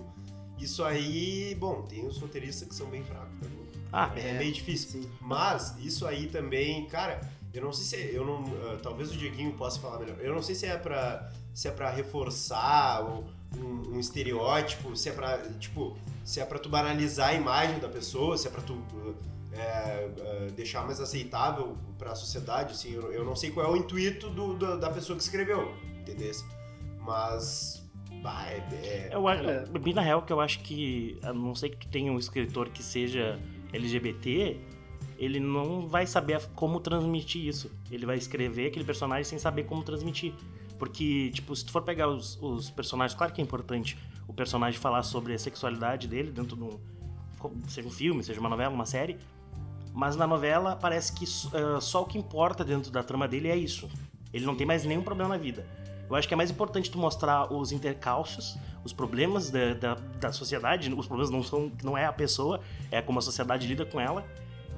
isso 0.61 0.83
aí, 0.83 1.55
bom, 1.59 1.81
tem 1.83 2.05
os 2.05 2.17
roteiristas 2.17 2.67
que 2.67 2.75
são 2.75 2.87
bem 2.87 3.03
fracos, 3.03 3.29
tá? 3.39 3.47
Ah, 3.93 4.11
é, 4.15 4.29
é, 4.29 4.33
meio 4.39 4.53
difícil. 4.53 5.01
Sim. 5.01 5.09
Mas 5.19 5.75
isso 5.83 6.07
aí 6.07 6.27
também, 6.27 6.85
cara, 6.85 7.19
eu 7.53 7.61
não 7.61 7.73
sei 7.73 7.85
se 7.85 7.95
é- 7.97 8.17
eu 8.17 8.25
não, 8.25 8.43
ah, 8.69 8.77
talvez 8.81 9.11
o 9.11 9.17
Dieguinho 9.17 9.51
possa 9.53 9.79
falar 9.79 9.99
melhor. 9.99 10.17
Eu 10.21 10.33
não 10.33 10.41
sei 10.41 10.55
se 10.55 10.65
é 10.65 10.77
pra 10.77 11.29
se 11.53 11.67
é 11.67 11.71
para 11.71 11.89
reforçar 11.89 13.03
o- 13.03 13.25
um, 13.57 13.95
um 13.95 13.99
estereótipo, 13.99 14.95
se 14.95 15.09
é 15.09 15.11
pra, 15.11 15.37
tipo, 15.59 15.97
se 16.23 16.39
é 16.39 16.45
para 16.45 16.57
tu 16.57 16.69
banalizar 16.69 17.29
a 17.29 17.33
imagem 17.33 17.77
da 17.79 17.89
pessoa, 17.89 18.37
se 18.37 18.47
é 18.47 18.51
pra 18.51 18.61
tu 18.61 18.73
uh, 18.73 19.13
é, 19.51 20.09
é, 20.17 20.47
deixar 20.55 20.85
mais 20.85 21.01
aceitável 21.01 21.75
pra 21.99 22.15
sociedade, 22.15 22.71
assim, 22.71 22.93
eu, 22.93 23.11
eu 23.11 23.25
não 23.25 23.35
sei 23.35 23.51
qual 23.51 23.65
é 23.65 23.69
o 23.69 23.75
intuito 23.75 24.29
do- 24.29 24.53
do- 24.53 24.79
da 24.79 24.89
pessoa 24.89 25.17
que 25.17 25.23
escreveu, 25.23 25.75
entendeu? 25.99 26.31
Mas, 26.99 27.80
bah, 28.21 28.45
é, 28.47 28.57
é- 28.73 29.09
Eu, 29.11 29.27
acho- 29.27 29.43
bem 29.79 29.93
na 29.93 30.01
real 30.01 30.21
que 30.21 30.31
eu 30.31 30.39
acho 30.39 30.59
que, 30.59 31.17
a 31.23 31.33
não 31.33 31.53
ser 31.55 31.69
que 31.69 31.87
tenha 31.87 32.11
um 32.11 32.17
escritor 32.19 32.69
que 32.69 32.81
seja 32.83 33.39
LGBT, 33.73 34.57
ele 35.17 35.39
não 35.39 35.87
vai 35.87 36.05
saber 36.07 36.41
como 36.55 36.79
transmitir 36.79 37.45
isso. 37.45 37.71
Ele 37.91 38.05
vai 38.05 38.17
escrever 38.17 38.67
aquele 38.67 38.85
personagem 38.85 39.23
sem 39.23 39.37
saber 39.39 39.65
como 39.65 39.83
transmitir. 39.83 40.33
Porque, 40.79 41.29
tipo, 41.31 41.55
se 41.55 41.63
tu 41.63 41.71
for 41.71 41.83
pegar 41.83 42.07
os, 42.07 42.39
os 42.41 42.69
personagens, 42.71 43.15
claro 43.15 43.31
que 43.31 43.39
é 43.39 43.43
importante 43.43 43.97
o 44.27 44.33
personagem 44.33 44.79
falar 44.79 45.03
sobre 45.03 45.33
a 45.33 45.37
sexualidade 45.37 46.07
dele 46.07 46.31
dentro 46.31 46.55
de 46.55 46.63
um. 46.63 46.79
seja 47.67 47.87
um 47.87 47.91
filme, 47.91 48.23
seja 48.23 48.39
uma 48.39 48.49
novela, 48.49 48.73
uma 48.73 48.85
série. 48.85 49.17
Mas 49.93 50.15
na 50.15 50.25
novela 50.25 50.75
parece 50.75 51.11
que 51.13 51.25
eh, 51.25 51.79
só 51.81 52.01
o 52.01 52.05
que 52.05 52.17
importa 52.17 52.63
dentro 52.63 52.89
da 52.91 53.03
trama 53.03 53.27
dele 53.27 53.49
é 53.49 53.55
isso. 53.57 53.87
Ele 54.33 54.45
não 54.45 54.55
tem 54.55 54.65
mais 54.65 54.85
nenhum 54.85 55.03
problema 55.03 55.29
na 55.29 55.37
vida. 55.37 55.67
Eu 56.11 56.17
acho 56.17 56.27
que 56.27 56.33
é 56.33 56.37
mais 56.37 56.51
importante 56.51 56.91
tu 56.91 56.97
mostrar 56.97 57.51
os 57.53 57.71
intercalços, 57.71 58.57
os 58.83 58.91
problemas 58.91 59.49
da, 59.49 59.73
da, 59.73 59.95
da 60.19 60.31
sociedade. 60.33 60.93
Os 60.93 61.07
problemas 61.07 61.31
não 61.31 61.41
são 61.41 61.71
não 61.81 61.97
é 61.97 62.05
a 62.05 62.11
pessoa, 62.11 62.59
é 62.91 63.01
como 63.01 63.17
a 63.19 63.21
sociedade 63.21 63.65
lida 63.65 63.85
com 63.85 63.99
ela. 63.99 64.25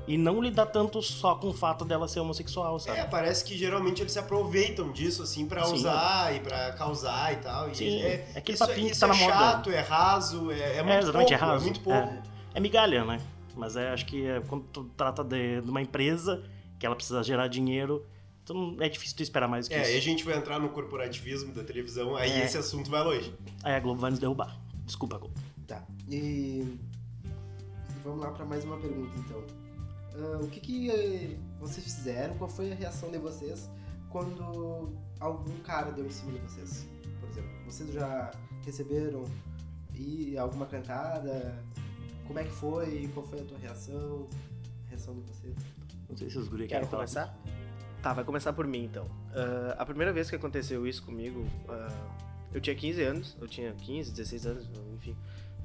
E 0.05 0.17
não 0.17 0.41
lidar 0.41 0.65
tanto 0.67 1.01
só 1.01 1.33
com 1.33 1.47
o 1.47 1.53
fato 1.53 1.85
dela 1.85 2.07
ser 2.09 2.19
homossexual, 2.19 2.77
sabe? 2.77 2.99
É, 2.99 3.05
parece 3.05 3.43
que 3.45 3.57
geralmente 3.57 4.01
eles 4.01 4.11
se 4.11 4.19
aproveitam 4.19 4.91
disso, 4.91 5.23
assim, 5.23 5.47
pra 5.47 5.63
Sim. 5.63 5.75
usar 5.75 6.35
e 6.35 6.41
pra 6.41 6.73
causar 6.73 7.31
e 7.33 7.37
tal. 7.37 7.69
E 7.69 7.75
Sim, 7.75 8.01
é, 8.01 8.29
é 8.35 8.37
aquele 8.37 8.55
isso, 8.55 8.67
papinho 8.67 8.87
que 8.87 8.91
isso 8.91 8.99
tá 8.99 9.07
é 9.07 9.09
na 9.09 9.15
moda. 9.15 9.33
chato, 9.33 9.69
é 9.71 9.79
raso, 9.79 10.51
é, 10.51 10.77
é 10.77 10.83
muito 10.83 10.97
exatamente, 11.03 11.29
pouco, 11.29 11.33
é 11.33 11.35
raso. 11.47 11.63
muito 11.63 11.79
pouco. 11.79 12.13
É 12.53 12.59
migalha, 12.59 13.05
né? 13.05 13.21
Mas 13.55 13.75
é, 13.77 13.91
acho 13.91 14.05
que 14.05 14.25
é, 14.27 14.41
quando 14.41 14.65
tu 14.65 14.83
trata 14.97 15.23
de, 15.23 15.61
de 15.61 15.69
uma 15.69 15.81
empresa 15.81 16.43
que 16.77 16.85
ela 16.85 16.95
precisa 16.95 17.23
gerar 17.23 17.47
dinheiro, 17.47 18.05
não- 18.51 18.81
é 18.81 18.89
difícil 18.89 19.15
tu 19.15 19.23
esperar 19.23 19.47
mais 19.47 19.67
do 19.67 19.69
que 19.69 19.75
É, 19.75 19.79
aí 19.85 19.85
a 19.93 19.97
isso. 19.97 20.01
gente 20.01 20.23
vai 20.25 20.35
entrar 20.37 20.59
no 20.59 20.69
corporativismo 20.69 21.53
da 21.53 21.63
televisão, 21.63 22.15
aí 22.15 22.31
É. 22.31 22.45
esse 22.45 22.57
assunto 22.57 22.89
vai 22.89 23.03
longe. 23.03 23.33
Aí 23.63 23.75
a 23.75 23.79
Globo 23.79 24.01
vai 24.01 24.09
nos 24.11 24.19
derrubar. 24.19 24.59
Desculpa, 24.85 25.17
Globo. 25.19 25.35
Tá. 25.67 25.81
E 26.09 26.77
vamos 28.03 28.19
lá 28.21 28.31
para 28.31 28.43
mais 28.45 28.63
uma 28.65 28.77
pergunta 28.77 29.13
então. 29.19 29.43
Ah, 30.15 30.39
o 30.43 30.47
que, 30.49 30.59
que 30.59 30.89
eh, 30.91 31.37
vocês 31.59 31.83
fizeram? 31.85 32.35
Qual 32.37 32.49
foi 32.49 32.71
a 32.71 32.75
reação 32.75 33.09
de 33.11 33.17
vocês 33.17 33.69
quando 34.09 34.91
algum 35.19 35.57
cara 35.59 35.91
deu 35.91 36.05
em 36.05 36.09
cima 36.11 36.33
de 36.33 36.39
vocês? 36.39 36.85
Por 37.19 37.29
exemplo, 37.29 37.49
vocês 37.65 37.93
já 37.93 38.31
receberam 38.65 39.23
e 39.95 40.37
alguma 40.37 40.65
cantada? 40.65 41.63
Como 42.27 42.37
é 42.39 42.43
que 42.43 42.51
foi? 42.51 43.09
Qual 43.13 43.25
foi 43.25 43.39
a 43.41 43.43
tua 43.45 43.57
reação? 43.57 44.27
A 44.85 44.89
reação 44.89 45.13
de 45.15 45.21
vocês? 45.21 45.55
Não 46.09 46.15
sei 46.17 46.29
se 46.29 46.37
os 46.37 46.47
guri 46.47 46.67
querem 46.67 46.87
falar. 46.87 47.03
começar? 47.05 47.37
Tá, 48.03 48.13
vai 48.13 48.23
começar 48.23 48.53
por 48.53 48.67
mim 48.67 48.83
então. 48.83 49.09
Ah, 49.33 49.75
a 49.79 49.85
primeira 49.85 50.13
vez 50.13 50.29
que 50.29 50.35
aconteceu 50.35 50.85
isso 50.85 51.01
comigo, 51.03 51.47
ah, 51.69 51.87
eu 52.53 52.61
tinha 52.61 52.75
15 52.75 53.01
anos, 53.01 53.37
eu 53.41 53.47
tinha 53.47 53.71
15, 53.73 54.11
16 54.11 54.45
anos, 54.45 54.69
enfim. 54.93 55.15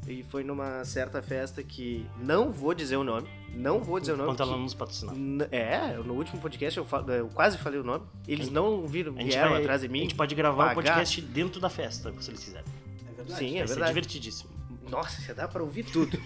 E 0.06 0.22
foi 0.22 0.42
numa 0.44 0.84
certa 0.84 1.20
festa 1.20 1.62
que 1.62 2.06
não 2.18 2.50
vou 2.52 2.72
dizer 2.72 2.96
o 2.96 3.02
nome, 3.04 3.28
não 3.52 3.80
vou 3.80 3.98
dizer 4.00 4.12
o 4.12 4.16
nome. 4.16 4.28
Enquanto 4.30 4.42
ela 4.42 4.52
não 4.52 4.60
nos 4.62 4.72
patrocinar. 4.72 5.14
É, 5.50 5.96
no 5.96 6.14
último 6.14 6.40
podcast 6.40 6.78
eu, 6.78 6.86
eu 7.12 7.28
quase 7.30 7.58
falei 7.58 7.80
o 7.80 7.84
nome. 7.84 8.06
Eles 8.26 8.48
não 8.48 8.86
viram, 8.86 9.12
A 9.16 9.20
gente, 9.20 9.32
vieram 9.32 9.50
vai- 9.50 9.60
atrás 9.60 9.80
de 9.82 9.88
a 9.88 9.90
mim. 9.90 10.00
gente 10.02 10.14
pode 10.14 10.34
gravar 10.34 10.70
o 10.72 10.74
podcast 10.76 11.20
dentro 11.20 11.60
da 11.60 11.68
festa, 11.68 12.14
se 12.20 12.30
eles 12.30 12.42
quiserem. 12.44 12.64
É 13.10 13.14
verdade. 13.16 13.38
Sim, 13.38 13.56
é 13.56 13.58
vai 13.58 13.66
ser 13.68 13.74
verdade. 13.74 13.88
divertidíssimo. 13.94 14.50
Nossa, 14.88 15.20
já 15.22 15.32
dá 15.32 15.46
pra 15.48 15.62
ouvir 15.62 15.84
tudo. 15.92 16.18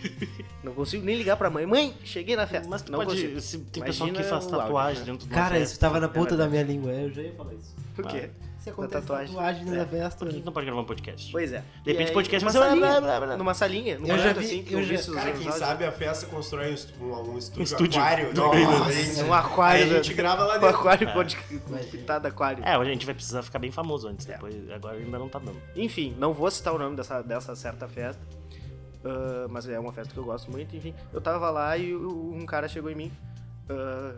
não 0.63 0.73
consigo 0.75 1.05
nem 1.05 1.17
ligar 1.17 1.37
pra 1.37 1.51
mãe. 1.51 1.67
Mãe, 1.67 1.95
cheguei 2.05 2.37
na 2.37 2.47
festa. 2.47 2.69
Mas 2.69 2.83
tu 2.83 2.93
não 2.93 3.01
pode. 3.01 3.11
consigo. 3.13 3.41
Se 3.41 3.59
tem 3.59 3.83
Imagina 3.83 4.13
pessoal 4.13 4.13
que 4.13 4.23
faz 4.31 4.47
tatuagem 4.47 5.05
dentro 5.05 5.27
do 5.27 5.35
Cara, 5.35 5.59
isso 5.59 5.79
tava 5.79 5.99
na 6.01 6.09
ponta 6.09 6.35
É 6.35 6.39
da 6.39 6.49
minha 6.49 6.63
língua. 6.63 6.91
Eu 6.93 7.11
já 7.13 7.23
ia 7.23 7.33
falar 7.35 7.55
isso. 7.55 7.75
Por 7.95 8.07
quê? 8.07 8.31
Se 8.59 8.71
acontece 8.71 9.01
tatuagem. 9.01 9.35
tatuagem, 9.35 9.65
na 9.65 9.83
É. 9.83 9.85
festa. 9.87 10.25
Por 10.25 10.33
que 10.33 10.41
não 10.41 10.53
pode 10.53 10.67
gravar 10.67 10.83
um 10.83 10.85
podcast? 10.85 11.33
Pois 11.33 11.53
é. 11.53 11.65
De 11.83 11.91
repente 11.91 12.09
aí, 12.11 12.15
podcast 12.15 12.45
numa 12.45 12.53
ser- 12.53 12.59
salinha, 12.61 12.77
blá, 12.87 13.01
blá, 13.01 13.17
blá, 13.19 13.27
blá. 13.27 13.37
Numa 13.37 13.55
salinha, 13.55 13.99
num 13.99 14.07
Eu 14.07 14.17
já 14.19 14.33
vi- 14.33 14.45
assim, 14.45 14.63
que 14.63 14.73
eu 14.75 14.83
já- 14.85 14.97
vi 14.97 15.13
Cara, 15.15 15.33
quem 15.33 15.51
sabe 15.51 15.85
a 15.85 15.91
festa 15.91 16.27
constrói 16.27 16.73
um, 17.01 17.05
um, 17.05 17.31
um 17.35 17.39
estúdio, 17.39 17.65
estúdio. 17.65 18.01
aquário. 18.01 18.31
Nossa, 18.39 18.61
Nossa, 18.61 19.21
É 19.21 19.25
um 19.25 19.35
aquário. 19.35 19.83
Aí 19.85 19.91
a 19.91 19.95
gente 20.01 20.15
grava 20.15 20.45
lá 20.45 20.59
Um 20.59 20.61
dentro. 20.61 20.77
aquário 20.77 21.09
É. 21.09 21.13
pode 21.13 21.37
pintado 21.91 22.29
aquário. 22.29 22.63
É, 22.65 22.79
hoje 22.79 22.91
a 22.91 22.93
gente 22.93 23.05
vai 23.05 23.17
precisar 23.17 23.43
ficar 23.43 23.59
bem 23.59 23.73
famoso 23.73 24.07
antes. 24.07 24.29
É. 24.29 24.35
Depois, 24.35 24.55
agora 24.71 24.97
ainda 24.97 25.19
não 25.19 25.29
tá 25.29 25.41
dando. 25.41 25.61
Enfim, 25.75 26.15
não 26.17 26.33
vou 26.33 26.49
citar 26.49 26.73
o 26.73 26.79
nome 26.79 26.95
dessa, 26.95 27.21
dessa 27.21 27.57
certa 27.57 27.89
festa. 27.89 28.23
Ah, 29.05 29.47
mas 29.51 29.69
é 29.69 29.79
uma 29.79 29.93
festa 29.93 30.13
que 30.13 30.19
eu 30.19 30.25
gosto 30.25 30.51
muito, 30.51 30.75
enfim. 30.77 30.95
Eu 31.13 31.21
tava 31.21 31.51
lá 31.51 31.77
e 31.77 31.95
um 31.95 32.45
cara 32.47 32.69
chegou 32.69 32.91
em 32.91 32.95
mim. 32.95 33.13
ah, 33.69 34.15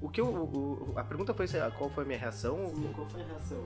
o 0.00 0.08
que 0.08 0.20
eu. 0.20 0.26
o- 0.26 0.92
a 0.96 1.04
pergunta 1.04 1.32
foi 1.34 1.46
qual 1.76 1.90
foi 1.90 2.04
a 2.04 2.06
minha 2.06 2.18
reação. 2.18 2.56
Qual 2.94 3.08
foi 3.08 3.22
a 3.22 3.26
reação? 3.26 3.64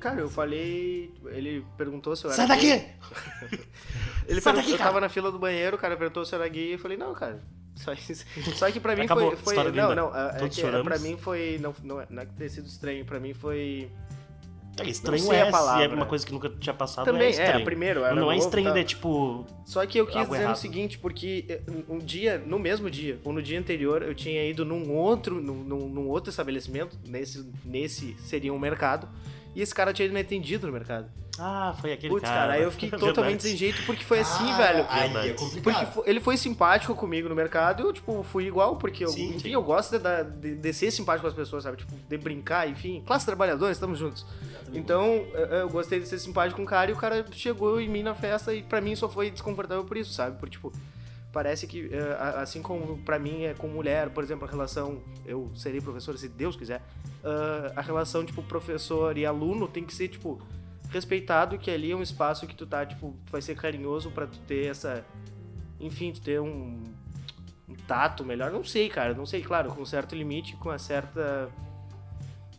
Cara, 0.00 0.20
eu 0.20 0.28
falei. 0.28 1.12
Ele 1.26 1.64
perguntou 1.76 2.14
se 2.14 2.24
eu 2.24 2.30
era. 2.30 2.46
Sai 2.46 2.60
gay. 2.60 2.70
daqui! 2.78 2.92
Ele 4.28 4.40
Sai 4.40 4.52
perguntou, 4.52 4.54
daqui, 4.54 4.70
eu 4.72 4.78
tava 4.78 5.00
na 5.00 5.08
fila 5.08 5.30
do 5.32 5.38
banheiro, 5.38 5.76
o 5.76 5.78
cara 5.78 5.96
perguntou 5.96 6.24
se 6.24 6.34
eu 6.34 6.40
era 6.40 6.48
gay. 6.48 6.74
Eu 6.74 6.78
falei, 6.78 6.96
não, 6.96 7.14
cara. 7.14 7.40
Só, 7.76 7.92
isso- 7.92 8.24
só 8.56 8.70
que 8.70 8.80
pra 8.80 8.94
mim 8.96 9.02
Acabou, 9.04 9.36
foi. 9.36 9.54
foi 9.54 9.64
não, 9.64 9.70
linda. 9.70 9.94
não. 9.94 10.14
é- 10.16 10.28
É 10.28 10.38
Todos 10.38 10.54
que, 10.54 10.60
choramos. 10.62 10.84
pra 10.86 10.98
mim 10.98 11.16
foi. 11.16 11.58
Não, 11.60 11.74
não, 11.82 12.00
é, 12.00 12.06
não 12.10 12.22
é 12.22 12.26
que 12.26 12.34
ter 12.34 12.48
sido 12.48 12.66
estranho. 12.66 13.04
Pra 13.04 13.18
mim 13.20 13.32
foi. 13.34 13.90
É 14.78 14.88
estranho 14.88 15.32
é, 15.32 15.50
se 15.50 15.82
é 15.82 15.88
uma 15.88 16.06
coisa 16.06 16.26
que 16.26 16.32
nunca 16.32 16.48
tinha 16.50 16.74
passado. 16.74 17.04
Também, 17.06 17.28
é 17.28 17.30
estranho. 17.30 17.60
é, 17.60 17.64
primeiro, 17.64 18.04
era 18.04 18.14
Não 18.14 18.30
é 18.30 18.36
estranho, 18.36 18.72
tá? 18.72 18.78
é 18.78 18.84
tipo. 18.84 19.46
Só 19.64 19.84
que 19.86 19.98
eu 19.98 20.06
quis 20.06 20.26
dizer 20.26 20.42
errado. 20.42 20.54
o 20.54 20.58
seguinte, 20.58 20.98
porque 20.98 21.44
eh, 21.48 21.60
um 21.88 21.98
dia, 21.98 22.38
no 22.44 22.58
mesmo 22.58 22.90
dia, 22.90 23.18
ou 23.24 23.32
no 23.32 23.42
dia 23.42 23.58
anterior, 23.58 24.02
eu 24.02 24.14
tinha 24.14 24.44
ido 24.48 24.64
num 24.64 24.92
outro, 24.92 25.40
num- 25.40 25.64
num 25.88 26.08
outro 26.08 26.30
estabelecimento, 26.30 26.98
nesse, 27.06 27.50
nesse 27.64 28.14
seria 28.20 28.52
um 28.52 28.58
mercado, 28.58 29.08
e 29.56 29.62
esse 29.62 29.74
cara 29.74 29.92
tinha 29.92 30.08
me 30.08 30.20
atendido 30.20 30.66
no 30.66 30.72
mercado. 30.72 31.08
Ah, 31.38 31.74
foi 31.80 31.92
aquele 31.92 32.08
Putz, 32.14 32.22
cara. 32.26 32.40
cara, 32.40 32.52
aí 32.54 32.62
eu 32.62 32.70
fiquei 32.70 32.88
Verdade. 32.90 33.12
totalmente 33.12 33.42
sem 33.42 33.54
jeito, 33.56 33.82
porque 33.84 34.02
foi 34.04 34.20
assim, 34.20 34.50
Ah, 34.52 34.56
velho. 34.56 34.86
Aí 34.88 35.30
é 35.30 35.32
complicado. 35.34 35.92
Porque 35.92 36.08
ele 36.10 36.18
foi 36.20 36.36
simpático 36.38 36.94
comigo 36.94 37.28
no 37.28 37.34
mercado 37.34 37.82
e 37.82 37.86
eu, 37.86 37.92
tipo, 37.92 38.22
fui 38.22 38.46
igual, 38.46 38.76
porque 38.76 39.04
eu, 39.04 39.08
Sim, 39.08 39.30
enfim, 39.30 39.38
sim. 39.40 39.50
eu 39.50 39.62
gosto 39.62 39.98
de, 39.98 40.24
de, 40.40 40.54
de 40.56 40.72
ser 40.72 40.90
simpático 40.90 41.22
com 41.22 41.28
as 41.28 41.34
pessoas, 41.34 41.64
sabe? 41.64 41.76
Tipo, 41.76 41.92
de 42.08 42.16
brincar, 42.16 42.68
enfim. 42.70 43.02
Classe 43.06 43.26
trabalhadora, 43.26 43.70
estamos 43.70 43.98
juntos. 43.98 44.24
Então, 44.72 45.04
eu 45.34 45.46
eu 45.46 45.68
gostei 45.68 46.00
de 46.00 46.08
ser 46.08 46.18
simpático 46.18 46.56
com 46.56 46.62
o 46.62 46.66
cara 46.66 46.90
e 46.90 46.94
o 46.94 46.96
cara 46.96 47.24
chegou 47.32 47.80
em 47.80 47.88
mim 47.88 48.02
na 48.02 48.14
festa 48.14 48.54
e 48.54 48.62
pra 48.62 48.80
mim 48.80 48.96
só 48.96 49.06
foi 49.08 49.30
desconfortável 49.30 49.84
por 49.84 49.96
isso, 49.98 50.12
sabe? 50.14 50.38
Por, 50.38 50.48
tipo, 50.48 50.72
parece 51.36 51.66
que, 51.66 51.90
eh, 51.92 52.16
assim 52.36 52.62
como 52.62 52.96
pra 52.96 53.18
mim 53.18 53.42
é 53.42 53.52
com 53.52 53.68
mulher, 53.68 54.08
por 54.08 54.24
exemplo, 54.24 54.48
a 54.48 54.50
relação, 54.50 55.02
eu 55.26 55.50
serei 55.54 55.82
professor 55.82 56.16
se 56.16 56.30
Deus 56.30 56.56
quiser, 56.56 56.80
ah, 57.22 57.72
a 57.76 57.82
relação, 57.82 58.24
tipo, 58.24 58.42
professor 58.42 59.18
e 59.18 59.26
aluno 59.26 59.68
tem 59.68 59.84
que 59.84 59.94
ser, 59.94 60.08
tipo, 60.08 60.40
respeitado 60.88 61.58
que 61.58 61.70
ali 61.70 61.90
é 61.90 61.94
um 61.94 62.00
espaço 62.00 62.46
que 62.46 62.54
tu 62.54 62.66
tá, 62.66 62.86
tipo, 62.86 63.14
vai 63.30 63.42
ser 63.42 63.54
carinhoso 63.54 64.10
pra 64.10 64.26
tu 64.26 64.38
ter 64.46 64.70
essa. 64.70 65.04
Enfim, 65.78 66.10
tu 66.10 66.22
ter 66.22 66.40
um, 66.40 66.82
um 67.68 67.74
tato 67.86 68.24
melhor. 68.24 68.50
Não 68.50 68.64
sei, 68.64 68.88
cara. 68.88 69.12
Não 69.12 69.26
sei, 69.26 69.42
claro, 69.42 69.68
com 69.74 69.84
certo 69.84 70.14
limite, 70.14 70.56
com 70.56 70.70
uma 70.70 70.78
certa. 70.78 71.50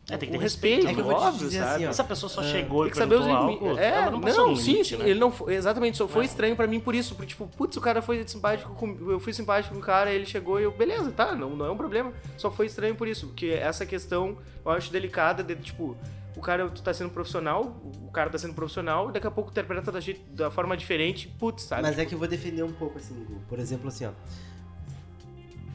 É, 0.10 0.16
tem 0.16 0.30
que 0.30 0.38
ter 0.38 0.42
respeito, 0.42 0.88
É 0.88 0.94
que 0.94 1.02
eu 1.02 1.04
vou 1.04 1.14
te 1.16 1.20
óbvio, 1.22 1.48
dizer 1.48 1.60
sabe? 1.60 1.74
assim. 1.76 1.86
Essa 1.86 2.04
pessoa 2.06 2.30
só 2.30 2.42
É, 2.42 2.46
chegou 2.50 2.84
Tem 2.84 2.88
e 2.88 2.92
que 2.92 2.98
saber 2.98 3.16
os 3.16 3.26
limites. 3.26 3.78
É, 3.78 3.90
ela 3.90 4.12
não, 4.12 4.22
passou 4.22 4.50
um 4.50 4.56
sim, 4.56 4.72
limite, 4.72 4.90
sim. 4.90 4.98
né? 4.98 5.10
Ele 5.10 5.20
não 5.20 5.32
foi, 5.32 5.54
exatamente, 5.54 5.98
só 5.98 6.08
foi 6.08 6.24
É. 6.24 6.26
estranho 6.28 6.56
pra 6.56 6.66
mim 6.66 6.80
por 6.80 6.96
isso. 6.96 7.14
Porque, 7.14 7.28
tipo, 7.30 7.46
putz, 7.48 7.76
o 7.76 7.82
cara 7.82 8.02
foi 8.02 8.26
simpático 8.26 8.74
com, 8.74 8.88
Eu 9.12 9.20
fui 9.20 9.34
simpático 9.34 9.74
com 9.74 9.82
o 9.82 9.84
cara, 9.84 10.10
ele 10.10 10.26
chegou 10.26 10.62
e 10.62 10.64
eu, 10.64 10.72
beleza, 10.72 11.12
tá, 11.12 11.36
não, 11.36 11.58
não 11.58 11.66
é 11.66 11.72
um 11.72 11.76
problema. 11.76 12.14
Só 12.38 12.50
foi 12.50 12.68
estranho 12.68 12.96
por 12.96 13.06
isso. 13.06 13.28
Porque 13.28 13.48
essa 13.48 13.86
questão 13.86 14.38
eu 14.66 14.72
acho 14.72 14.90
delicada 14.94 15.44
de, 15.44 15.56
tipo, 15.56 15.98
o 16.38 16.40
cara, 16.40 16.70
tu 16.70 16.82
tá 16.82 16.94
sendo 16.94 17.10
profissional, 17.10 17.76
o 18.02 18.10
cara 18.10 18.30
tá 18.30 18.38
sendo 18.38 18.54
profissional, 18.54 19.10
e 19.10 19.12
daqui 19.12 19.28
a 19.28 19.32
pouco 19.32 19.52
interpreta 19.52 19.92
da, 19.92 20.00
da 20.30 20.50
forma 20.50 20.78
diferente, 20.78 21.28
putz, 21.28 21.64
sabe? 21.64 21.82
Mas 21.82 22.00
é 22.00 22.06
que 22.06 22.14
eu 22.16 22.20
vou 22.20 22.30
defender 22.30 22.64
um 22.64 22.72
pouco 22.72 22.98
assim. 22.98 23.26
Por 23.50 23.60
exemplo, 23.60 23.90
assim, 23.90 24.06
ó. 24.06 24.12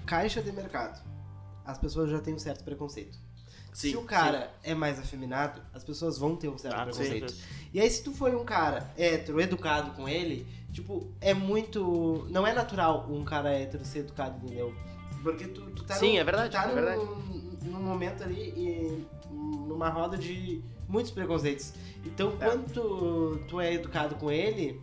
Caixa 0.07 0.43
de 0.43 0.53
mercado. 0.53 1.03
As 1.65 1.77
pessoas 1.79 2.11
já 2.11 2.19
têm 2.19 2.35
um 2.35 2.39
certo 2.39 2.65
preconceito. 2.65 3.19
Sim, 3.73 3.91
se 3.91 3.97
o 3.97 4.03
cara 4.03 4.53
é 4.63 4.75
mais 4.75 4.99
afeminado, 4.99 5.61
as 5.73 5.83
pessoas 5.83 6.19
vão 6.19 6.37
ter 6.37 6.49
um 6.49 6.59
certo 6.59 6.75
Ah, 6.77 6.85
preconceito. 6.85 7.35
E 7.73 7.81
aí, 7.81 7.89
se 7.91 8.03
tu 8.05 8.13
foi 8.13 8.37
um 8.37 8.45
cara 8.45 8.93
hétero, 8.99 9.41
educado 9.41 9.93
com 9.93 10.07
ele, 10.09 10.47
tipo, 10.73 11.11
é 11.21 11.33
muito. 11.33 12.27
Não 12.31 12.47
é 12.47 12.53
natural 12.53 13.07
um 13.11 13.25
cara 13.25 13.51
hétero 13.51 13.85
ser 13.85 14.01
educado, 14.01 14.37
entendeu? 14.45 14.75
Porque 15.23 15.47
tu, 15.47 15.63
tu 15.71 15.85
tá, 15.85 15.95
Sim, 15.95 16.15
num, 16.15 16.19
é 16.19 16.25
verdade, 16.25 16.51
tu 16.51 16.53
tá 16.53 16.65
é 16.65 16.67
num, 16.69 16.75
verdade. 16.75 17.01
num 17.65 17.81
momento 17.83 18.25
ali, 18.25 18.51
e, 18.51 19.07
numa 19.31 19.89
roda 19.89 20.19
de 20.19 20.63
muitos 20.89 21.11
preconceitos. 21.13 21.73
Então, 22.05 22.37
É. 22.41 22.45
quando 22.47 22.71
tu, 22.73 23.41
tu 23.49 23.61
é 23.61 23.73
educado 23.73 24.17
com 24.17 24.31
ele, 24.31 24.79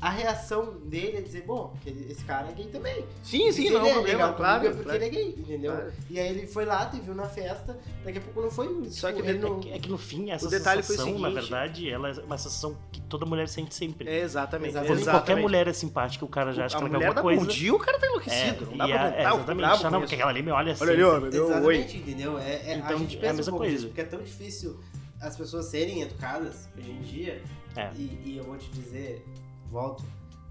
a 0.00 0.10
reação 0.10 0.78
dele 0.84 1.16
é 1.18 1.20
dizer, 1.20 1.42
bom, 1.44 1.74
esse 2.08 2.22
cara 2.24 2.48
é 2.48 2.52
gay 2.52 2.66
também. 2.66 3.04
Sim, 3.22 3.50
sim, 3.50 3.68
não 3.70 3.80
é 3.80 3.82
um 3.90 3.92
problema, 3.94 4.18
legal 4.18 4.34
claro. 4.34 4.66
é 4.66 4.70
porque 4.70 4.84
claro. 4.84 4.98
ele 4.98 5.04
é 5.04 5.08
gay, 5.08 5.28
entendeu? 5.36 5.72
Claro. 5.72 5.92
E 6.08 6.20
aí 6.20 6.28
ele 6.28 6.46
foi 6.46 6.64
lá, 6.64 6.86
te 6.86 7.00
viu 7.00 7.14
na 7.16 7.26
festa, 7.26 7.76
daqui 8.04 8.18
a 8.18 8.20
pouco 8.20 8.42
não 8.42 8.50
foi. 8.50 8.88
Só 8.90 9.10
tipo, 9.12 9.24
que 9.24 9.32
não... 9.32 9.58
É 9.58 9.78
que, 9.78 9.88
é 9.88 9.90
no 9.90 9.98
fim, 9.98 10.30
essa 10.30 10.46
O 10.46 10.50
detalhe 10.50 10.82
foi 10.84 10.94
o 10.94 10.98
sensação, 10.98 11.18
na 11.18 11.28
seguinte- 11.30 11.40
verdade, 11.50 11.90
ela 11.90 12.10
é 12.10 12.12
uma 12.20 12.38
sensação 12.38 12.76
que 12.92 13.00
toda 13.00 13.26
mulher 13.26 13.48
sente 13.48 13.74
sempre. 13.74 14.08
É, 14.08 14.20
exatamente. 14.20 14.70
Exatamente. 14.70 14.88
Quando 14.92 15.00
exatamente. 15.00 15.26
qualquer 15.26 15.42
mulher 15.42 15.66
é 15.66 15.72
simpática, 15.72 16.24
o 16.24 16.28
cara 16.28 16.52
já 16.52 16.66
acha 16.66 16.76
a 16.76 16.78
que 16.78 16.84
ela 16.84 16.90
quer 16.90 16.96
mulher 16.96 17.06
alguma 17.08 17.22
coisa. 17.22 17.40
bom 17.40 17.46
dia, 17.48 17.74
o 17.74 17.78
cara 17.78 17.98
tá 17.98 18.06
É, 18.06 18.08
enlouquecido. 18.08 18.66
não 18.70 18.76
dá 18.78 18.86
pra 18.86 18.94
aguentar, 18.94 19.06
é, 19.06 19.10
fico 19.16 19.34
exatamente. 19.34 19.56
bravo 19.56 19.82
com 19.82 19.90
não, 19.90 20.00
porque 20.00 20.14
aquela 20.14 20.30
ali 20.30 20.42
me 20.42 20.50
olha 20.52 20.72
assim. 20.72 20.84
Olha 20.84 20.92
ali, 20.92 21.02
ó, 21.02 21.20
me 21.20 21.30
deu 21.30 21.48
um 21.48 21.64
oi. 21.64 21.74
Exatamente, 21.76 21.96
entendeu? 21.96 22.38
É, 22.38 22.52
é- 22.70 22.74
a 22.74 22.76
Então, 22.76 22.98
gente 22.98 23.16
é 23.16 23.18
a 23.18 23.20
pensa 23.22 23.34
mesma 23.34 23.52
um 23.52 23.56
pouco 23.58 23.66
coisa. 23.72 23.86
porque 23.88 24.00
é 24.00 24.04
tão 24.04 24.22
difícil 24.22 24.78
as 25.20 25.36
pessoas 25.36 25.66
serem 25.66 26.02
educadas 26.02 26.68
hoje 26.78 26.90
em 26.92 27.00
dia. 27.00 27.42
É. 27.76 27.90
E, 27.94 28.22
e 28.24 28.36
eu 28.38 28.44
vou 28.44 28.56
te 28.56 28.70
dizer, 28.70 29.24
volto, 29.70 30.04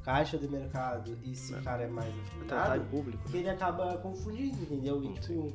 caixa 0.03 0.37
de 0.37 0.47
mercado, 0.47 1.17
e 1.23 1.35
se 1.35 1.53
o 1.53 1.61
cara 1.61 1.83
é 1.83 1.87
mais 1.87 2.13
Tratar 2.47 2.73
afetado, 2.73 2.83
em 2.83 2.85
público. 2.85 3.29
que 3.29 3.37
ele 3.37 3.49
acaba 3.49 3.97
confundindo, 3.97 4.61
entendeu? 4.61 5.03
E 5.03 5.13
tipo, 5.19 5.53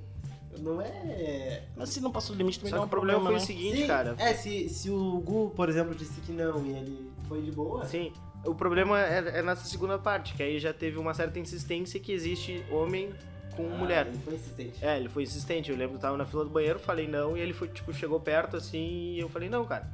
não 0.58 0.80
é. 0.80 1.62
Mas 1.76 1.88
se 1.88 2.00
não 2.00 2.10
passou 2.10 2.34
do 2.36 2.38
limite, 2.38 2.58
também 2.58 2.70
Só 2.70 2.76
não 2.76 2.82
é 2.82 2.84
o 2.84 2.86
um 2.86 2.90
problema 2.90 3.20
problema, 3.20 3.40
foi 3.40 3.54
o 3.54 3.56
né? 3.56 3.60
seguinte, 3.62 3.82
Sim, 3.82 3.86
cara. 3.86 4.14
É, 4.18 4.34
se, 4.34 4.68
se 4.68 4.90
o 4.90 5.20
Gu, 5.20 5.50
por 5.56 5.68
exemplo, 5.68 5.94
disse 5.94 6.20
que 6.20 6.32
não 6.32 6.64
e 6.66 6.70
ele 6.70 7.10
foi 7.28 7.40
de 7.42 7.50
boa. 7.50 7.86
Sim. 7.86 8.12
O 8.44 8.54
problema 8.54 9.00
é, 9.00 9.38
é 9.38 9.42
nessa 9.42 9.64
segunda 9.64 9.98
parte, 9.98 10.34
que 10.34 10.42
aí 10.42 10.58
já 10.58 10.74
teve 10.74 10.98
uma 10.98 11.14
certa 11.14 11.38
insistência 11.38 11.98
que 12.00 12.12
existe 12.12 12.64
homem 12.70 13.10
com 13.56 13.64
ah, 13.72 13.76
mulher. 13.76 14.06
Ele 14.08 14.18
foi 14.18 14.34
insistente. 14.34 14.84
É, 14.84 14.96
ele 14.98 15.08
foi 15.08 15.22
insistente. 15.22 15.70
Eu 15.70 15.76
lembro 15.76 15.92
que 15.92 15.96
eu 15.98 16.00
tava 16.00 16.16
na 16.16 16.26
fila 16.26 16.44
do 16.44 16.50
banheiro, 16.50 16.78
falei 16.78 17.06
não, 17.06 17.36
e 17.36 17.40
ele 17.40 17.52
foi, 17.52 17.68
tipo, 17.68 17.92
chegou 17.94 18.18
perto 18.18 18.56
assim, 18.56 19.14
e 19.14 19.20
eu 19.20 19.28
falei, 19.28 19.48
não, 19.48 19.64
cara. 19.64 19.88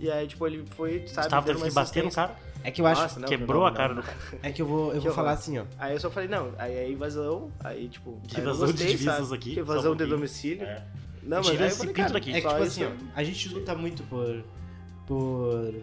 E 0.00 0.10
aí, 0.10 0.26
tipo, 0.26 0.46
ele 0.46 0.64
foi, 0.66 1.06
sabe, 1.06 1.26
Gustavo 1.26 1.46
dando 1.46 1.56
teve 1.58 1.68
que 1.68 1.74
bater 1.74 2.02
no 2.04 2.10
cara, 2.10 2.36
É 2.64 2.70
que 2.70 2.80
eu 2.80 2.86
acho. 2.86 3.02
Nossa, 3.02 3.20
não, 3.20 3.28
quebrou 3.28 3.60
não, 3.60 3.66
a 3.66 3.72
cara 3.72 3.94
não. 3.94 4.00
do 4.00 4.06
cara. 4.06 4.18
É 4.42 4.50
que 4.50 4.62
eu 4.62 4.66
vou, 4.66 4.92
eu 4.92 5.00
Que 5.00 5.06
vou 5.06 5.14
falar 5.14 5.32
assim, 5.32 5.58
ó. 5.58 5.64
Aí 5.78 5.92
eu 5.92 6.00
só 6.00 6.10
falei, 6.10 6.28
não, 6.28 6.52
aí 6.58 6.72
é 6.74 6.90
invasão, 6.90 7.50
aí 7.62 7.88
tipo. 7.88 8.18
Que 8.26 8.36
não 8.36 8.42
invasão 8.44 8.66
de 8.66 8.72
gostei, 8.72 8.90
divisas 8.92 9.14
sabe? 9.28 9.34
aqui, 9.34 9.54
Que 9.54 9.60
invasão 9.60 9.92
um 9.92 9.96
de 9.96 10.06
domicílio. 10.06 10.64
É. 10.64 10.84
Não, 11.22 11.36
mas 11.38 11.46
Tira 11.48 11.58
aí 11.58 11.64
eu 11.64 11.68
esse 11.68 11.78
falei, 11.78 11.92
pinto 11.94 12.06
cara, 12.06 12.12
daqui. 12.14 12.30
É 12.30 12.40
que, 12.40 12.48
tipo 12.48 12.62
assim, 12.62 12.84
ó, 12.84 12.90
a 13.14 13.22
gente 13.24 13.48
luta 13.50 13.74
muito 13.74 14.02
por. 14.04 14.42
por. 15.06 15.74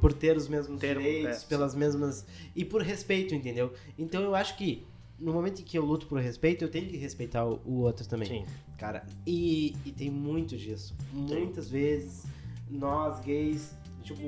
Por 0.00 0.12
ter 0.12 0.36
os 0.36 0.48
mesmos 0.48 0.78
Ter- 0.78 0.96
direitos, 0.96 1.42
é, 1.42 1.46
pelas 1.46 1.74
mesmas. 1.74 2.24
e 2.54 2.64
por 2.64 2.82
respeito, 2.82 3.34
entendeu? 3.34 3.72
Então 3.98 4.22
eu 4.22 4.32
acho 4.34 4.56
que 4.56 4.86
no 5.18 5.32
momento 5.32 5.60
em 5.60 5.64
que 5.64 5.76
eu 5.76 5.84
luto 5.84 6.06
por 6.06 6.20
respeito, 6.20 6.64
eu 6.64 6.68
tenho 6.68 6.86
que 6.88 6.96
respeitar 6.96 7.44
o, 7.44 7.60
o 7.64 7.80
outro 7.80 8.06
também. 8.06 8.28
Sim. 8.28 8.44
Cara, 8.78 9.04
e, 9.26 9.76
e 9.84 9.92
tem 9.92 10.08
muito 10.10 10.56
disso. 10.56 10.94
Muitas 11.12 11.68
vezes, 11.68 12.24
nós 12.72 13.20
gays, 13.20 13.74
tipo, 14.02 14.22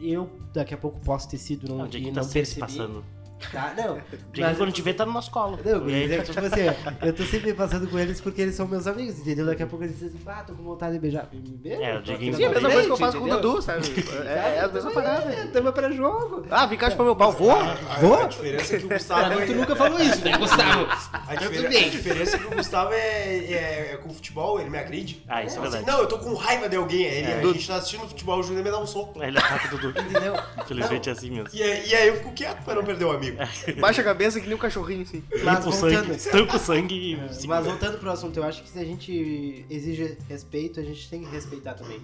eu 0.00 0.28
daqui 0.52 0.74
a 0.74 0.76
pouco 0.78 0.98
posso 1.00 1.28
ter 1.28 1.38
sido 1.38 1.68
não, 1.68 1.78
Não, 1.78 1.84
o 1.84 1.88
dia 1.88 2.00
e 2.00 2.04
que 2.04 2.08
não 2.10 2.14
tá 2.16 2.22
se 2.24 2.32
percebi. 2.34 2.60
passando. 2.60 3.04
Tá? 3.52 3.74
Não. 3.76 4.00
Dia 4.32 4.50
que 4.50 4.56
quando 4.56 4.72
te 4.72 4.82
vê, 4.82 4.92
tá 4.94 5.04
no 5.06 5.12
nosso 5.12 5.30
colo. 5.30 5.58
Não, 5.64 5.80
mas 5.84 6.10
é, 6.10 6.18
tipo 6.22 6.38
assim, 6.40 6.60
eu 7.02 7.12
tô 7.14 7.24
sempre 7.24 7.52
passando 7.54 7.88
com 7.88 7.98
eles 7.98 8.20
porque 8.20 8.42
eles 8.42 8.54
são 8.54 8.66
meus 8.68 8.86
amigos, 8.86 9.18
entendeu? 9.18 9.46
Daqui 9.46 9.62
a 9.62 9.66
pouco 9.66 9.84
eles 9.84 9.98
dizem 9.98 10.08
assim, 10.08 10.18
ah, 10.26 10.44
tô 10.46 10.52
com 10.54 10.62
vontade 10.62 10.92
de 10.94 10.98
beijar. 10.98 11.28
Me 11.32 11.40
beija, 11.40 11.82
É, 11.82 11.94
o 11.96 11.98
aqui 11.98 12.32
Sim, 12.34 12.44
é 12.44 12.46
a 12.46 12.50
mesma 12.50 12.70
coisa 12.70 12.86
que 12.86 12.92
eu 12.92 12.96
faço 12.96 13.18
com 13.18 13.24
o? 13.24 13.28
Dudu, 13.30 13.62
sabe? 13.62 13.86
É, 14.26 14.56
é 14.56 14.60
a 14.60 14.68
mesma 14.68 14.90
parada. 14.90 15.32
É, 15.32 15.46
tamo 15.46 15.72
pra 15.72 15.90
jogo. 15.90 16.44
Ah, 16.50 16.66
vem 16.66 16.78
cá 16.78 16.90
pra 16.90 17.04
meu 17.04 17.16
pau, 17.16 17.32
vou? 17.32 17.52
Vou? 18.00 18.14
a 18.20 18.24
diferença 18.26 18.76
é 18.76 18.78
que 18.78 18.86
o 18.86 18.88
Gustavo. 18.88 19.34
Pra 19.34 19.46
tu 19.46 19.52
é- 19.52 19.54
nunca 19.54 19.76
falou 19.76 20.00
isso, 20.00 20.24
né, 20.24 20.36
Gustavo? 20.38 20.86
A, 21.28 21.34
diferen- 21.34 21.86
a 21.86 21.88
diferença 21.88 22.36
é 22.36 22.38
que 22.38 22.46
o 22.46 22.50
Gustavo 22.50 22.92
é, 22.92 23.36
é, 23.36 23.90
é 23.92 23.96
com 24.02 24.08
o 24.10 24.14
futebol, 24.14 24.60
ele 24.60 24.70
me 24.70 24.78
agride. 24.78 25.22
Ah, 25.28 25.42
isso 25.42 25.56
é 25.56 25.60
Assim, 25.62 25.70
verdade. 25.70 25.86
não, 25.86 26.00
eu 26.00 26.06
tô 26.08 26.18
com 26.18 26.34
raiva 26.34 26.68
de 26.68 26.76
alguém. 26.76 27.02
Ele, 27.04 27.32
a 27.32 27.42
gente 27.52 27.66
tá 27.66 27.76
assistindo 27.76 28.06
futebol, 28.08 28.38
o 28.38 28.42
Júnior 28.42 28.64
me 28.64 28.70
dá 28.70 28.78
um 28.78 28.86
soco. 28.86 29.22
Ele 29.22 29.38
ataca 29.38 29.74
o 29.74 29.78
Dudu. 29.78 30.00
Entendeu? 30.00 30.34
Infelizmente 30.62 31.08
é 31.08 31.12
assim 31.12 31.30
mesmo. 31.30 31.48
E 31.52 31.62
aí 31.62 32.08
eu 32.08 32.16
fico 32.16 32.32
quieto 32.32 32.62
pra 32.64 32.74
não 32.74 32.84
perder 32.84 33.04
o 33.04 33.10
amigo. 33.12 33.29
Baixa 33.80 34.00
a 34.00 34.04
cabeça 34.04 34.40
que 34.40 34.46
nem 34.46 34.54
um 34.54 34.58
cachorrinho, 34.58 35.02
assim. 35.02 35.22
Mas 35.30 35.40
Limpa 35.40 35.58
o 35.68 35.72
voltando, 35.72 36.06
sangue, 36.06 36.16
estanca 36.16 36.56
o 36.56 36.58
sangue 36.58 36.94
e... 36.94 37.16
mas 37.16 37.36
segura. 37.36 37.62
voltando 37.62 37.98
pro 37.98 38.10
assunto, 38.10 38.36
eu 38.38 38.44
acho 38.44 38.62
que 38.62 38.68
se 38.68 38.78
a 38.78 38.84
gente 38.84 39.64
exige 39.68 40.16
respeito, 40.28 40.80
a 40.80 40.82
gente 40.82 41.08
tem 41.08 41.22
que 41.22 41.30
respeitar 41.30 41.74
também. 41.74 42.00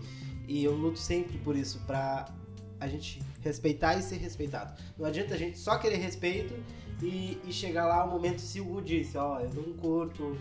E 0.48 0.64
eu 0.64 0.72
luto 0.74 0.98
sempre 0.98 1.38
por 1.38 1.56
isso, 1.56 1.80
pra 1.86 2.26
a 2.78 2.86
gente 2.86 3.22
respeitar 3.40 3.96
e 3.96 4.02
ser 4.02 4.16
respeitado. 4.16 4.74
Não 4.98 5.06
adianta 5.06 5.34
a 5.34 5.38
gente 5.38 5.58
só 5.58 5.78
querer 5.78 5.96
respeito 5.96 6.54
e, 7.02 7.38
e 7.44 7.52
chegar 7.52 7.86
lá 7.86 8.04
o 8.04 8.10
momento 8.10 8.40
se 8.40 8.60
o 8.60 8.64
Gu 8.64 8.82
disse, 8.82 9.16
ó, 9.16 9.40
eu 9.40 9.52
não 9.54 9.72
curto. 9.74 10.36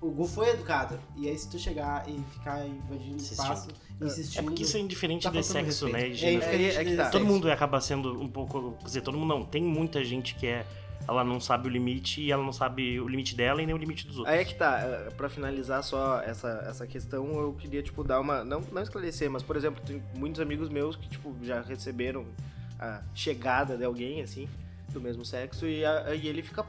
O 0.00 0.10
Gu 0.10 0.26
foi 0.26 0.50
educado. 0.50 0.98
E 1.16 1.28
aí 1.28 1.38
se 1.38 1.48
tu 1.48 1.58
chegar 1.58 2.08
e 2.08 2.20
ficar 2.32 2.66
invadindo 2.66 3.16
Insistindo. 3.16 3.42
espaço, 3.42 3.68
É 4.02 4.06
insistindo. 4.06 4.44
porque 4.44 4.62
isso 4.62 4.76
é 4.76 4.80
indiferente 4.80 5.22
tá 5.24 5.30
de 5.30 5.42
sexo, 5.42 5.86
né? 5.88 5.98
respeito. 5.98 6.14
E 6.14 6.16
gênero. 6.16 6.44
É 6.44 6.62
É- 6.62 6.74
é 6.76 6.84
que 6.84 6.96
tá. 6.96 7.10
Todo 7.10 7.24
mundo 7.24 7.50
acaba 7.50 7.80
sendo 7.80 8.20
um 8.20 8.28
pouco. 8.28 8.72
Quer 8.80 8.84
dizer, 8.84 9.00
todo 9.02 9.16
mundo 9.18 9.28
não. 9.34 9.44
Tem 9.44 9.62
muita 9.62 10.04
gente 10.04 10.34
que 10.34 10.46
é. 10.46 10.64
Ela 11.08 11.24
não 11.24 11.40
sabe 11.40 11.66
o 11.66 11.70
limite 11.70 12.20
e 12.20 12.30
ela 12.30 12.44
não 12.44 12.52
sabe 12.52 13.00
o 13.00 13.08
limite 13.08 13.34
dela 13.34 13.60
e 13.60 13.66
nem 13.66 13.74
o 13.74 13.78
limite 13.78 14.06
dos 14.06 14.18
outros. 14.18 14.32
Aí 14.32 14.40
é 14.40 14.44
que 14.44 14.54
tá, 14.54 14.78
eh, 14.82 15.10
pra 15.16 15.28
finalizar 15.28 15.82
só 15.82 16.20
essa, 16.20 16.64
essa 16.68 16.86
questão, 16.86 17.26
eu 17.40 17.52
queria, 17.54 17.82
tipo, 17.82 18.04
dar 18.04 18.20
uma. 18.20 18.44
Não, 18.44 18.60
não 18.70 18.80
esclarecer, 18.82 19.28
mas, 19.28 19.42
por 19.42 19.56
exemplo, 19.56 19.82
tem 19.84 20.00
muitos 20.16 20.40
amigos 20.40 20.68
meus 20.68 20.94
que, 20.94 21.08
tipo, 21.08 21.34
já 21.42 21.60
receberam 21.60 22.24
a 22.78 23.02
chegada 23.16 23.76
de 23.76 23.84
alguém, 23.84 24.22
assim, 24.22 24.48
do 24.92 25.00
mesmo 25.00 25.24
sexo, 25.24 25.66
e, 25.66 25.84
a- 25.84 26.14
e 26.14 26.28
ele 26.28 26.40
fica 26.40 26.64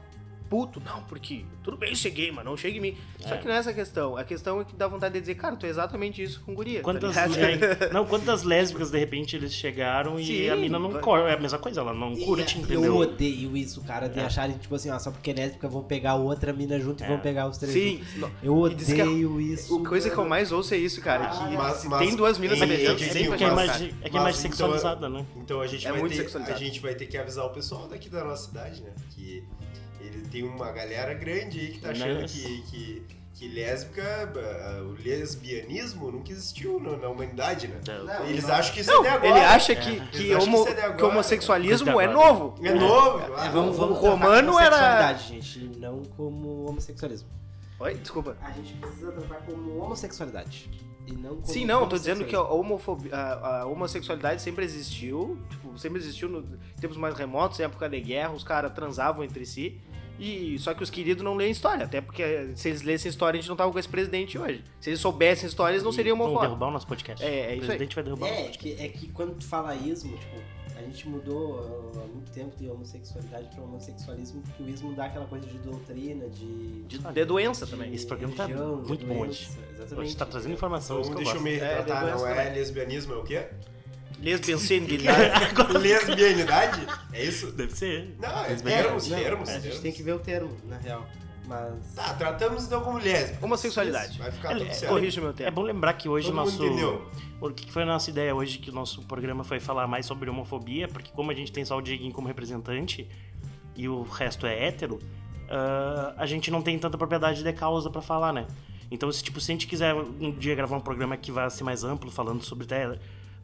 puto. 0.54 0.80
Não, 0.84 1.02
porque 1.02 1.44
tudo 1.64 1.76
bem, 1.76 1.94
cheguei, 1.96 2.30
mas 2.30 2.44
não 2.44 2.56
chega 2.56 2.78
em 2.78 2.80
mim. 2.80 2.96
Só 3.18 3.34
É. 3.34 3.38
que 3.38 3.46
não 3.48 3.54
é 3.54 3.58
essa 3.58 3.70
a 3.70 3.74
questão. 3.74 4.16
A 4.16 4.22
questão 4.22 4.60
é 4.60 4.64
que 4.64 4.76
dá 4.76 4.86
vontade 4.86 5.14
de 5.14 5.20
dizer, 5.20 5.34
cara, 5.34 5.56
tu 5.56 5.66
é 5.66 5.68
exatamente 5.68 6.22
isso 6.22 6.40
com 6.46 6.54
guria. 6.54 6.78
tá 6.78 6.84
Quantas, 6.84 7.10
ligado? 7.10 7.38
é, 7.38 7.90
não, 7.92 8.06
quantas 8.06 8.42
lésbicas 8.44 8.90
de 8.90 8.98
repente 8.98 9.34
eles 9.34 9.52
chegaram 9.52 10.18
e 10.20 10.24
Sim, 10.26 10.48
a 10.50 10.56
mina 10.56 10.78
não 10.78 10.92
corre. 11.00 11.22
É 11.30 11.34
a 11.34 11.40
mesma 11.40 11.58
coisa, 11.58 11.80
ela 11.80 11.92
não 11.92 12.12
E 12.12 12.24
curte, 12.24 12.56
eu 12.56 12.62
entendeu? 12.62 12.96
odeio 12.96 13.56
isso, 13.56 13.80
cara, 13.82 14.08
de 14.08 14.20
É. 14.20 14.24
acharem, 14.24 14.56
tipo 14.58 14.74
assim, 14.74 14.90
ó, 14.90 14.98
só 14.98 15.10
porque 15.10 15.30
é 15.30 15.34
lésbica 15.34 15.66
vão 15.66 15.82
pegar 15.82 16.14
outra 16.14 16.52
mina 16.52 16.78
junto 16.78 17.02
e 17.02 17.04
É. 17.04 17.08
vão 17.08 17.18
pegar 17.18 17.48
os 17.48 17.58
três 17.58 17.72
Sim, 17.72 18.02
juntos. 18.14 18.30
Eu 18.42 18.56
odeio 18.56 19.40
isso. 19.40 19.76
a 19.84 19.88
coisa 19.88 20.08
que 20.08 20.12
eu 20.14 20.18
cara. 20.18 20.28
mais 20.28 20.52
ouço 20.52 20.72
é 20.74 20.76
isso, 20.76 21.00
cara. 21.00 21.24
Ah, 21.24 21.48
que 21.48 21.56
mas- 21.56 21.84
mas- 21.84 21.98
tem 22.06 22.14
duas 22.16 22.38
minas 22.38 22.60
ei, 22.60 22.64
É 22.64 22.68
sempre 22.68 22.94
que 22.96 23.04
é 23.04 23.26
é 23.26 23.36
que 23.36 23.44
é 23.44 23.50
mas 23.50 23.66
mais 23.66 23.80
então- 24.12 24.32
sexualizada, 24.34 25.08
né? 25.08 25.24
Então 25.36 25.60
a 25.60 25.66
gente, 25.66 25.86
É 25.86 25.90
vai 25.90 26.00
muito 26.00 26.12
ter, 26.12 26.18
sexualizado. 26.18 26.56
a 26.56 26.64
gente 26.64 26.80
vai 26.80 26.94
ter 26.94 27.06
que 27.06 27.16
avisar 27.18 27.44
o 27.46 27.50
pessoal 27.50 27.88
daqui 27.88 28.08
da 28.08 28.22
nossa 28.24 28.46
cidade, 28.48 28.82
né? 28.82 28.90
Que 29.14 29.42
ele 30.06 30.26
tem 30.28 30.42
uma 30.42 30.70
galera 30.72 31.14
grande 31.14 31.60
aí 31.60 31.68
que 31.68 31.80
tá 31.80 31.90
achando 31.90 32.20
Nossa. 32.22 32.34
que, 32.34 32.62
que, 32.62 33.02
que 33.34 33.48
lésbica, 33.48 34.32
ah, 34.36 34.82
o 34.82 34.92
lesbianismo 35.02 36.10
nunca 36.10 36.30
existiu 36.32 36.78
na, 36.80 36.96
na 36.96 37.08
humanidade, 37.08 37.66
né? 37.68 37.80
Não, 37.86 38.26
Eles 38.26 38.44
não. 38.44 38.54
acham 38.54 38.74
que 38.74 38.80
isso 38.80 38.90
Não, 38.90 39.00
é 39.00 39.02
de 39.02 39.08
agora. 39.16 39.28
ele 39.28 39.38
acha 39.44 39.72
É. 39.72 39.76
que, 39.76 39.88
Eles 39.90 40.08
que, 40.10 40.18
que 40.26 40.34
homo- 40.34 40.58
isso 40.60 40.68
é 40.68 40.82
agora. 40.82 40.94
que 40.96 41.02
homossexualismo 41.04 42.00
é 42.00 42.04
é 42.04 42.08
agora. 42.08 42.12
novo. 42.32 42.54
É 42.66 42.74
novo, 42.74 43.18
É, 43.18 43.26
claro. 43.26 43.52
vamos, 43.52 43.76
O 43.76 43.80
vamos 43.80 43.98
romano 43.98 44.58
era- 44.58 45.12
gente, 45.14 45.58
não 45.78 46.02
como 46.16 46.66
homossexualismo. 46.68 47.28
Oi, 47.80 47.94
desculpa. 47.94 48.36
A 48.40 48.50
gente 48.52 48.72
precisa 48.74 49.10
tratar 49.12 49.36
como 49.44 49.78
homossexualidade. 49.82 50.70
E 51.06 51.12
não 51.12 51.34
como 51.34 51.46
Sim, 51.46 51.66
não, 51.66 51.80
eu 51.82 51.86
tô 51.86 51.98
dizendo 51.98 52.24
que 52.24 52.34
a, 52.34 52.40
homofobia, 52.40 53.14
a, 53.14 53.60
a 53.62 53.66
homossexualidade 53.66 54.40
sempre 54.40 54.64
existiu, 54.64 55.36
tipo, 55.50 55.76
sempre 55.76 55.98
existiu 55.98 56.28
no 56.30 56.38
em 56.40 56.80
tempos 56.80 56.96
mais 56.96 57.14
remotos, 57.14 57.60
em 57.60 57.64
época 57.64 57.88
de 57.90 58.00
guerra, 58.00 58.32
os 58.32 58.42
caras 58.44 58.72
transavam 58.72 59.22
entre 59.24 59.44
si. 59.44 59.78
E 60.18 60.56
só 60.58 60.72
que 60.74 60.82
os 60.82 60.90
queridos 60.90 61.24
não 61.24 61.34
leem 61.34 61.50
história, 61.50 61.84
até 61.84 62.00
porque 62.00 62.50
se 62.54 62.68
eles 62.68 62.82
lessem 62.82 63.08
história, 63.10 63.36
a 63.38 63.40
gente 63.40 63.48
não 63.48 63.56
tava 63.56 63.72
com 63.72 63.78
esse 63.78 63.88
presidente 63.88 64.38
hoje. 64.38 64.62
Se 64.80 64.90
eles 64.90 65.00
soubessem 65.00 65.48
história, 65.48 65.74
eles 65.74 65.82
não 65.82 65.90
seriam 65.92 66.16
Vão 66.16 66.26
homofóbicos. 66.26 66.50
derrubar 66.50 66.68
o 66.68 66.72
nosso 66.72 66.86
podcast. 66.86 67.24
É, 67.24 67.26
é 67.26 67.30
o 67.30 67.40
isso 67.54 67.62
aí. 67.62 67.66
presidente 67.66 67.94
vai 67.96 68.04
derrubar 68.04 68.26
o 68.26 68.28
nosso 68.30 68.40
É, 68.40 68.44
podcast. 68.44 68.76
que, 68.76 68.82
é 68.84 68.88
que 68.88 69.08
quando 69.12 69.34
tu 69.36 69.44
fala 69.46 69.74
ismo, 69.74 70.16
tipo, 70.16 70.36
a 70.76 70.82
gente 70.82 71.08
mudou 71.08 71.92
há 71.96 72.06
muito 72.06 72.30
tempo 72.32 72.56
de 72.56 72.68
homossexualidade 72.68 73.48
para 73.54 73.64
homossexualismo, 73.64 74.40
porque 74.42 74.62
o 74.62 74.68
ismo 74.68 74.92
dá 74.94 75.06
aquela 75.06 75.26
coisa 75.26 75.46
de 75.46 75.58
doutrina, 75.58 76.28
de. 76.28 76.82
De, 76.84 76.98
de 76.98 77.24
doença 77.24 77.64
de 77.64 77.70
também. 77.72 77.92
Esse 77.92 78.06
programa 78.06 78.34
tá 78.36 78.46
religião, 78.46 78.76
muito 78.86 79.06
bom 79.06 79.14
doença, 79.14 79.28
hoje. 79.30 79.50
Exatamente. 79.74 80.10
Você 80.12 80.16
tá 80.18 80.26
trazendo 80.26 80.52
informação, 80.54 81.00
isso 81.00 81.10
Então 81.10 81.22
que 81.22 81.28
eu 81.28 81.32
deixa 81.32 81.48
eu 81.48 81.52
gosto. 81.52 81.64
me 81.64 81.72
É, 81.72 81.76
retratar, 81.78 82.16
não 82.18 82.26
é 82.26 82.50
lesbianismo, 82.50 83.14
é 83.14 83.16
o 83.16 83.24
quê? 83.24 83.46
Lesbianidade. 84.20 85.78
Lesbianidade? 85.80 86.86
É 87.12 87.24
isso? 87.24 87.52
Deve 87.52 87.72
ser. 87.76 88.16
Não, 88.20 88.44
é 88.44 88.54
termos, 88.54 89.08
não, 89.08 89.18
termos. 89.18 89.48
A 89.48 89.58
gente 89.58 89.80
tem 89.80 89.92
que 89.92 90.02
ver 90.02 90.12
o 90.14 90.18
termo, 90.18 90.56
na 90.64 90.76
real. 90.78 91.06
Mas. 91.46 91.94
Tá, 91.94 92.14
tratamos 92.14 92.64
então 92.64 92.80
como 92.82 92.98
lésbica. 92.98 93.44
Homossexualidade. 93.44 94.18
Vai 94.18 94.32
ficar 94.32 94.52
tudo 94.56 94.64
É, 94.64 94.72
certo. 94.72 94.92
Corrija 94.92 95.20
o 95.20 95.24
meu 95.24 95.32
É 95.32 95.36
tempo. 95.36 95.52
bom 95.52 95.62
lembrar 95.62 95.92
que 95.94 96.08
hoje 96.08 96.26
Todo 96.28 96.34
o 96.34 96.36
nosso. 96.44 96.64
entendeu. 96.64 97.06
O 97.40 97.50
que 97.50 97.70
foi 97.70 97.82
a 97.82 97.86
nossa 97.86 98.08
ideia 98.08 98.34
hoje 98.34 98.58
que 98.58 98.70
o 98.70 98.72
nosso 98.72 99.02
programa 99.02 99.44
foi 99.44 99.60
falar 99.60 99.86
mais 99.86 100.06
sobre 100.06 100.30
homofobia, 100.30 100.88
porque 100.88 101.10
como 101.12 101.30
a 101.30 101.34
gente 101.34 101.52
tem 101.52 101.64
só 101.64 101.76
o 101.76 101.82
Dieguinho 101.82 102.12
como 102.12 102.26
representante 102.26 103.06
e 103.76 103.86
o 103.88 104.02
resto 104.02 104.46
é 104.46 104.66
hétero, 104.68 104.98
ah, 105.50 106.14
a 106.16 106.24
gente 106.24 106.50
não 106.50 106.62
tem 106.62 106.78
tanta 106.78 106.96
propriedade 106.96 107.42
de 107.42 107.52
causa 107.52 107.90
pra 107.90 108.00
falar, 108.00 108.32
né? 108.32 108.46
Então, 108.90 109.10
se, 109.12 109.22
tipo, 109.22 109.40
se 109.40 109.50
a 109.50 109.54
gente 109.54 109.66
quiser 109.66 109.92
um 109.94 110.30
dia 110.30 110.54
gravar 110.54 110.76
um 110.76 110.80
programa 110.80 111.16
que 111.16 111.30
vai 111.30 111.50
ser 111.50 111.64
mais 111.64 111.84
amplo, 111.84 112.10
falando 112.10 112.42
sobre, 112.42 112.66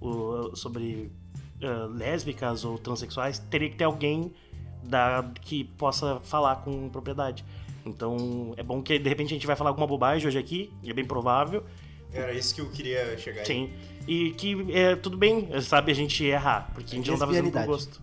o, 0.00 0.54
sobre 0.56 1.10
ah, 1.62 1.86
lésbicas 1.90 2.64
ou 2.64 2.78
transexuais, 2.78 3.38
teria 3.38 3.68
que 3.68 3.76
ter 3.76 3.84
alguém 3.84 4.32
da, 4.82 5.30
que 5.42 5.64
possa 5.64 6.20
falar 6.20 6.56
com 6.56 6.88
propriedade. 6.88 7.44
Então, 7.84 8.54
é 8.56 8.62
bom 8.62 8.82
que 8.82 8.98
de 8.98 9.08
repente 9.08 9.28
a 9.28 9.34
gente 9.34 9.46
vai 9.46 9.56
falar 9.56 9.70
alguma 9.70 9.86
bobagem 9.86 10.26
hoje 10.26 10.38
aqui, 10.38 10.72
e 10.82 10.90
é 10.90 10.92
bem 10.92 11.04
provável, 11.04 11.64
Era 12.12 12.32
isso 12.32 12.54
que 12.54 12.60
eu 12.60 12.68
queria 12.70 13.16
chegar 13.16 13.40
aí. 13.40 13.46
Sim. 13.46 13.70
E 14.06 14.32
que 14.32 14.72
é 14.72 14.96
tudo 14.96 15.16
bem, 15.16 15.48
sabe, 15.60 15.92
a 15.92 15.94
gente 15.94 16.24
errar, 16.24 16.70
porque 16.74 16.94
a 16.94 16.96
gente 16.96 17.10
não 17.10 17.18
tá 17.18 17.26
fazendo 17.26 17.50
por 17.50 17.64
gosto. 17.66 18.02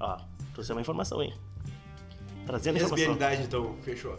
Ó, 0.00 0.18
trouxe 0.52 0.72
uma 0.72 0.80
informação 0.80 1.20
aí. 1.20 1.32
Trazendo 2.46 2.76
informação. 2.76 3.08
Lesbianidade, 3.08 3.42
então, 3.42 3.74
fechou. 3.82 4.16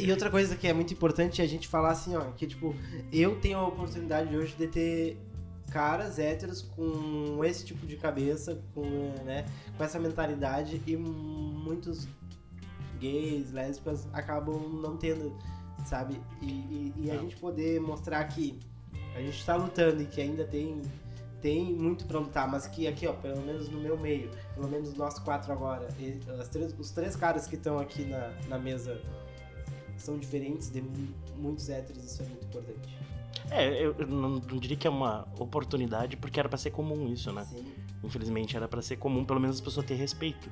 E 0.00 0.10
outra 0.10 0.30
coisa 0.30 0.56
que 0.56 0.66
é 0.66 0.72
muito 0.72 0.92
importante 0.92 1.40
é 1.40 1.44
a 1.44 1.48
gente 1.48 1.68
falar 1.68 1.90
assim, 1.90 2.16
ó, 2.16 2.22
que 2.32 2.46
tipo, 2.46 2.74
eu 3.12 3.36
tenho 3.40 3.58
a 3.58 3.66
oportunidade 3.66 4.36
hoje 4.36 4.54
de 4.56 4.66
ter 4.66 5.16
caras 5.72 6.18
héteros 6.18 6.62
com 6.62 7.42
esse 7.44 7.64
tipo 7.64 7.86
de 7.86 7.96
cabeça, 7.96 8.62
com, 8.74 8.82
né, 9.24 9.44
com 9.76 9.82
essa 9.84 9.98
mentalidade 9.98 10.82
e 10.86 10.96
muitos 10.96 12.06
gays, 13.00 13.50
lésbicas 13.52 14.06
acabam 14.12 14.58
não 14.80 14.96
tendo, 14.96 15.36
sabe? 15.86 16.20
E, 16.40 16.46
e- 16.46 16.92
e 16.98 17.10
a 17.10 17.14
gente 17.22 17.36
poder 17.36 17.80
mostrar 17.80 18.22
que 18.24 18.58
a 19.14 19.20
gente 19.20 19.44
tá 19.44 19.56
lutando 19.56 20.02
e 20.02 20.06
que 20.06 20.20
ainda 20.20 20.44
tem 20.44 20.80
tem 21.40 21.64
muito 21.74 22.04
pra 22.06 22.20
lutar, 22.20 22.48
mas 22.48 22.68
que 22.68 22.86
aqui, 22.86 23.04
ó, 23.04 23.14
pelo 23.14 23.42
menos 23.42 23.68
no 23.68 23.80
meu 23.80 23.98
meio, 23.98 24.30
pelo 24.54 24.68
menos 24.68 24.94
nós 24.94 25.18
quatro 25.18 25.52
agora, 25.52 25.88
as 26.40 26.48
três- 26.48 26.72
os 26.78 26.92
três 26.92 27.16
caras 27.16 27.48
que 27.48 27.56
estão 27.56 27.80
aqui 27.80 28.04
na, 28.04 28.32
na 28.48 28.58
mesa 28.60 29.02
são 29.96 30.16
diferentes 30.18 30.70
de 30.70 30.80
mu- 30.80 31.08
muitos 31.36 31.68
héteros, 31.68 32.04
isso 32.04 32.22
é 32.22 32.26
muito 32.26 32.44
importante. 32.46 32.96
É, 33.54 33.84
eu 33.86 33.94
não, 34.06 34.28
não 34.30 34.58
diria 34.58 34.76
que 34.76 34.86
é 34.86 34.90
uma 34.90 35.26
oportunidade, 35.38 36.16
porque 36.16 36.38
era 36.40 36.48
pra 36.48 36.58
ser 36.58 36.70
comum 36.70 37.08
isso, 37.12 37.32
né? 37.32 37.44
Sim. 37.44 37.64
Infelizmente 38.02 38.56
era 38.56 38.66
pra 38.66 38.80
ser 38.82 38.96
comum, 38.96 39.24
pelo 39.24 39.38
menos 39.40 39.56
as 39.56 39.60
pessoas 39.60 39.84
terem 39.86 40.00
respeito. 40.00 40.48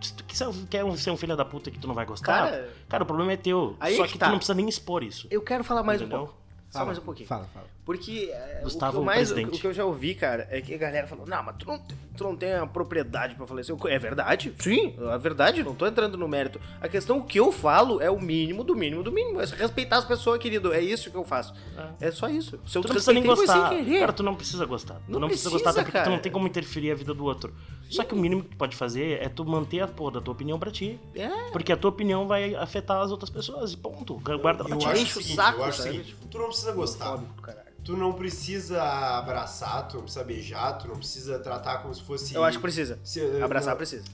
Se 0.00 0.14
tu 0.14 0.24
quer 0.68 0.84
um- 0.84 0.96
ser 0.96 1.10
um 1.10 1.16
filho 1.16 1.36
da 1.36 1.44
puta 1.44 1.70
que 1.70 1.78
tu 1.78 1.88
não 1.88 1.94
vai 1.94 2.06
gostar, 2.06 2.50
cara, 2.50 2.72
Cara, 2.88 3.02
o 3.02 3.06
problema 3.06 3.32
é 3.32 3.36
teu. 3.36 3.76
Aí 3.80 3.96
Só 3.96 4.04
que 4.06 4.12
que, 4.12 4.18
tá. 4.18 4.26
tu 4.26 4.30
não 4.30 4.38
precisa 4.38 4.54
nem 4.54 4.68
expor 4.68 5.02
isso. 5.02 5.26
eu 5.30 5.42
quero 5.42 5.64
falar 5.64 5.82
mais 5.82 6.00
um 6.00 6.04
Entendeu? 6.04 6.26
pouco. 6.26 6.40
Só 6.70 6.84
mais 6.84 6.98
um 6.98 7.02
pouquinho. 7.02 7.28
Fala, 7.28 7.46
fala. 7.46 7.66
Porque 7.88 8.30
é, 8.30 8.60
Gustavo, 8.62 8.90
o, 8.90 8.92
que 8.92 8.98
eu 8.98 9.02
mais, 9.06 9.30
o, 9.30 9.40
o 9.40 9.50
que 9.50 9.66
eu 9.66 9.72
já 9.72 9.82
ouvi, 9.82 10.14
cara, 10.14 10.46
é 10.50 10.60
que 10.60 10.74
a 10.74 10.76
galera 10.76 11.06
falou: 11.06 11.26
Não, 11.26 11.42
mas 11.42 11.56
tu 11.58 11.66
não, 11.66 11.78
tu 12.14 12.22
não 12.22 12.36
tem 12.36 12.52
a 12.52 12.66
propriedade 12.66 13.34
pra 13.34 13.46
falar 13.46 13.62
isso. 13.62 13.72
Eu- 13.72 13.88
É 13.88 13.98
verdade? 13.98 14.54
Sim, 14.58 14.94
é 15.10 15.16
verdade, 15.16 15.64
não 15.64 15.74
tô 15.74 15.86
entrando 15.86 16.18
no 16.18 16.28
mérito. 16.28 16.60
A 16.82 16.86
questão 16.86 17.22
que 17.22 17.40
eu 17.40 17.50
falo 17.50 17.98
é 18.02 18.10
o 18.10 18.20
mínimo 18.20 18.62
do 18.62 18.76
mínimo 18.76 19.02
do 19.02 19.10
mínimo. 19.10 19.40
É 19.40 19.46
respeitar 19.46 19.96
as 19.96 20.04
pessoas, 20.04 20.38
querido. 20.38 20.70
É 20.74 20.82
isso 20.82 21.10
que 21.10 21.16
eu 21.16 21.24
faço. 21.24 21.54
É 21.98 22.10
só 22.10 22.28
isso. 22.28 22.60
Se 22.66 22.76
eu 22.76 22.82
Tu 22.82 22.88
não 22.88 22.92
precisa 22.94 23.12
nem 23.14 23.22
gostar. 23.24 23.70
sem 23.70 23.78
querer. 23.84 24.00
Cara, 24.00 24.12
tu 24.12 24.22
não 24.22 24.34
precisa 24.34 24.66
gostar. 24.66 24.96
Tu 24.96 25.10
Não 25.10 25.20
não, 25.20 25.28
precisa, 25.28 25.48
precisa, 25.48 25.64
gostar, 25.70 25.70
até 25.70 25.90
porque 25.90 26.04
tu 26.04 26.10
não 26.10 26.18
tem 26.18 26.30
como 26.30 26.46
interferir 26.46 26.90
a 26.90 26.94
vida 26.94 27.14
do 27.14 27.24
outro. 27.24 27.54
Só 27.88 28.04
que 28.04 28.12
o 28.12 28.18
mínimo 28.18 28.42
que 28.42 28.50
tu 28.50 28.56
pode 28.58 28.76
fazer 28.76 29.18
é 29.22 29.30
tu 29.30 29.46
manter 29.46 29.80
a 29.80 29.88
porra 29.88 30.12
da 30.12 30.20
tua 30.20 30.34
opinião 30.34 30.58
pra 30.58 30.70
ti. 30.70 31.00
É. 31.14 31.26
Porque 31.52 31.72
a 31.72 31.76
tua 31.78 31.88
opinião 31.88 32.28
vai 32.28 32.54
afetar 32.54 33.00
as 33.00 33.10
outras 33.10 33.30
pessoas. 33.30 33.72
E 33.72 33.78
ponto. 33.78 34.16
Guarda 34.42 34.62
pra 34.62 34.74
Eu 34.74 34.78
ti. 34.78 34.86
acho 34.88 34.98
o 34.98 35.02
enche 35.02 35.18
o 35.20 35.22
saco, 35.22 35.60
eu 35.60 35.64
acho 35.64 35.80
o 35.80 35.82
sabe? 35.84 35.96
seguinte, 35.96 36.16
tu 36.30 36.36
não 36.38 36.48
precisa 36.48 36.72
gostar. 36.72 37.06
Homofóbico 37.14 37.34
do 37.36 37.40
caralho. 37.42 37.68
Tu 37.84 37.96
não 37.96 38.12
precisa 38.12 38.82
abraçar, 38.82 39.88
tu 39.88 39.96
não 39.96 40.02
precisa 40.02 40.24
beijar, 40.24 40.72
tu 40.78 40.88
não 40.88 40.96
precisa 40.96 41.38
tratar 41.38 41.78
como 41.78 41.94
se 41.94 42.02
fosse... 42.02 42.34
Eu 42.34 42.44
acho 42.44 42.58
que 42.58 42.62
precisa. 42.62 42.98
Se- 43.02 43.40
Abraçar 43.42 43.70
não- 43.70 43.76
precisa. 43.78 44.04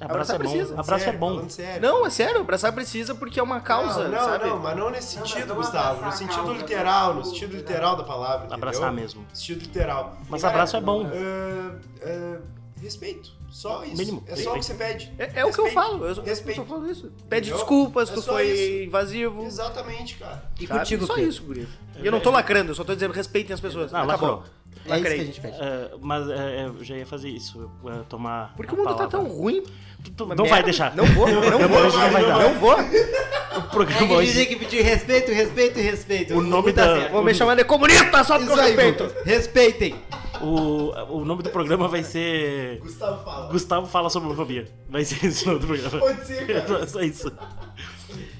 Abraço 0.00 0.30
é 0.30 0.36
Abraçar 0.36 0.38
bom. 0.38 0.44
precisa. 0.52 0.72
Abraço 0.80 0.94
é 0.94 0.98
sério, 1.06 1.18
bom. 1.18 1.34
falando 1.34 1.50
sério. 1.50 1.82
Não, 1.82 2.06
é 2.06 2.10
sério, 2.10 2.40
abraçar 2.40 2.72
precisa 2.72 3.14
porque 3.16 3.40
é 3.40 3.42
uma 3.42 3.60
causa, 3.60 4.04
não, 4.04 4.12
não, 4.12 4.24
sabe? 4.24 4.46
não, 4.46 4.58
mas 4.60 4.76
não 4.76 4.90
nesse 4.90 5.16
sentido, 5.16 5.48
não 5.48 5.56
Gustavo. 5.56 5.98
abraçar 5.98 6.06
No 6.06 6.12
sentido 6.16 6.44
causa, 6.46 6.52
literal, 6.62 7.14
no 7.14 7.20
o- 7.20 7.24
sentido 7.24 7.56
literal 7.56 7.96
da 7.96 8.04
palavra. 8.04 8.38
entendeu? 8.46 8.54
Abraçar 8.56 8.92
mesmo. 8.92 9.26
Sentido 9.34 9.60
literal. 9.62 10.16
Mas 10.28 10.40
Cara, 10.42 10.54
abraço 10.54 10.76
é 10.76 10.80
bom. 10.80 11.04
ah, 11.06 11.74
ah, 12.02 12.40
respeito. 12.80 13.36
Só 13.50 13.82
isso. 13.84 13.96
Mínimo, 13.96 14.22
É 14.26 14.36
só 14.36 14.50
o 14.50 14.52
que 14.52 14.58
respeito. 14.58 14.64
você 14.64 14.74
pede. 14.74 15.12
É, 15.18 15.40
é 15.40 15.44
o 15.44 15.52
que 15.52 15.58
eu 15.58 15.64
Respeito. 15.64 15.74
falo, 15.74 16.04
eu 16.06 16.14
só, 16.14 16.20
eu 16.20 16.26
Respeito. 16.26 16.56
só 16.56 16.64
falo 16.64 16.90
isso. 16.90 17.12
Pede 17.28 17.48
Entendeu? 17.48 17.56
desculpas, 17.56 18.10
É 18.10 18.14
tu 18.14 18.22
foi 18.22 18.46
isso. 18.46 18.82
invasivo. 18.84 19.44
Exatamente, 19.44 20.14
cara. 20.16 20.44
E 20.60 20.66
sabe? 20.66 20.78
contigo, 20.80 21.06
Só 21.06 21.16
isso, 21.16 21.42
guri. 21.42 21.66
E 22.00 22.06
eu 22.06 22.12
não 22.12 22.20
tô 22.20 22.30
lacrando, 22.30 22.70
eu 22.70 22.74
só 22.74 22.84
tô 22.84 22.94
dizendo 22.94 23.12
respeitem 23.12 23.54
as 23.54 23.60
pessoas. 23.60 23.90
Não, 23.90 24.00
Acabou. 24.02 24.28
lacrou. 24.30 24.44
É 24.44 24.78
isso 24.78 24.82
que 24.84 24.88
Lacrei. 24.90 25.20
a 25.20 25.24
gente 25.24 25.40
pede. 25.40 25.56
É, 25.60 25.90
mas 26.00 26.28
é, 26.30 26.66
eu 26.66 26.84
já 26.84 26.96
ia 26.96 27.06
fazer 27.06 27.28
isso. 27.30 27.70
eu 27.84 27.90
ia 27.92 27.98
tomar. 28.04 28.54
Porque 28.56 28.72
o 28.74 28.76
mundo 28.76 28.88
tá 28.88 28.94
palavra. 28.94 29.18
tão 29.18 29.24
ruim. 29.26 29.62
Tu- 30.04 30.12
tu 30.12 30.26
não 30.26 30.36
merda. 30.36 30.50
vai 30.50 30.62
deixar. 30.62 30.94
Não 30.94 31.04
vou, 31.06 31.26
não 31.28 31.40
vou. 31.68 31.78
hoje 31.80 31.96
não 31.96 32.10
vai 32.10 32.24
dar. 32.24 32.38
Não 32.38 32.54
vou. 32.60 32.74
O 32.76 32.80
É 32.80 33.60
programa 33.72 34.06
que 34.06 34.12
hoje. 34.14 34.26
dizer 34.28 34.46
que 34.46 34.56
pedir 34.56 34.82
respeito, 34.82 35.32
respeito 35.32 35.78
e 35.78 35.82
respeito. 35.82 36.34
O 36.34 36.40
nome 36.40 36.72
Tá 36.72 36.86
da- 36.86 36.96
certo. 37.00 37.12
Vou 37.12 37.24
me 37.24 37.34
chamar 37.34 37.56
de 37.56 37.64
comunista 37.64 38.22
só 38.24 38.38
porque 38.38 38.52
Isso 38.52 38.60
eu 38.60 38.64
aí, 38.64 38.76
respeito. 38.76 39.14
Respeitem. 39.24 39.94
O, 40.42 41.18
o 41.18 41.24
nome 41.24 41.42
do 41.42 41.50
programa 41.50 41.88
vai 41.88 42.02
ser. 42.04 42.78
Gustavo 42.80 43.24
fala. 43.24 43.52
Gustavo 43.52 43.86
fala 43.86 44.10
sobre 44.10 44.28
homofobia. 44.28 44.68
Vai 44.88 45.04
ser 45.04 45.24
esse 45.26 45.44
o 45.44 45.48
nome 45.48 45.60
do 45.60 45.66
programa. 45.66 45.98
Pode 45.98 46.26
ser, 46.26 46.46
cara. 46.46 46.82
É 46.82 46.86
só 46.86 47.00
isso. 47.00 47.32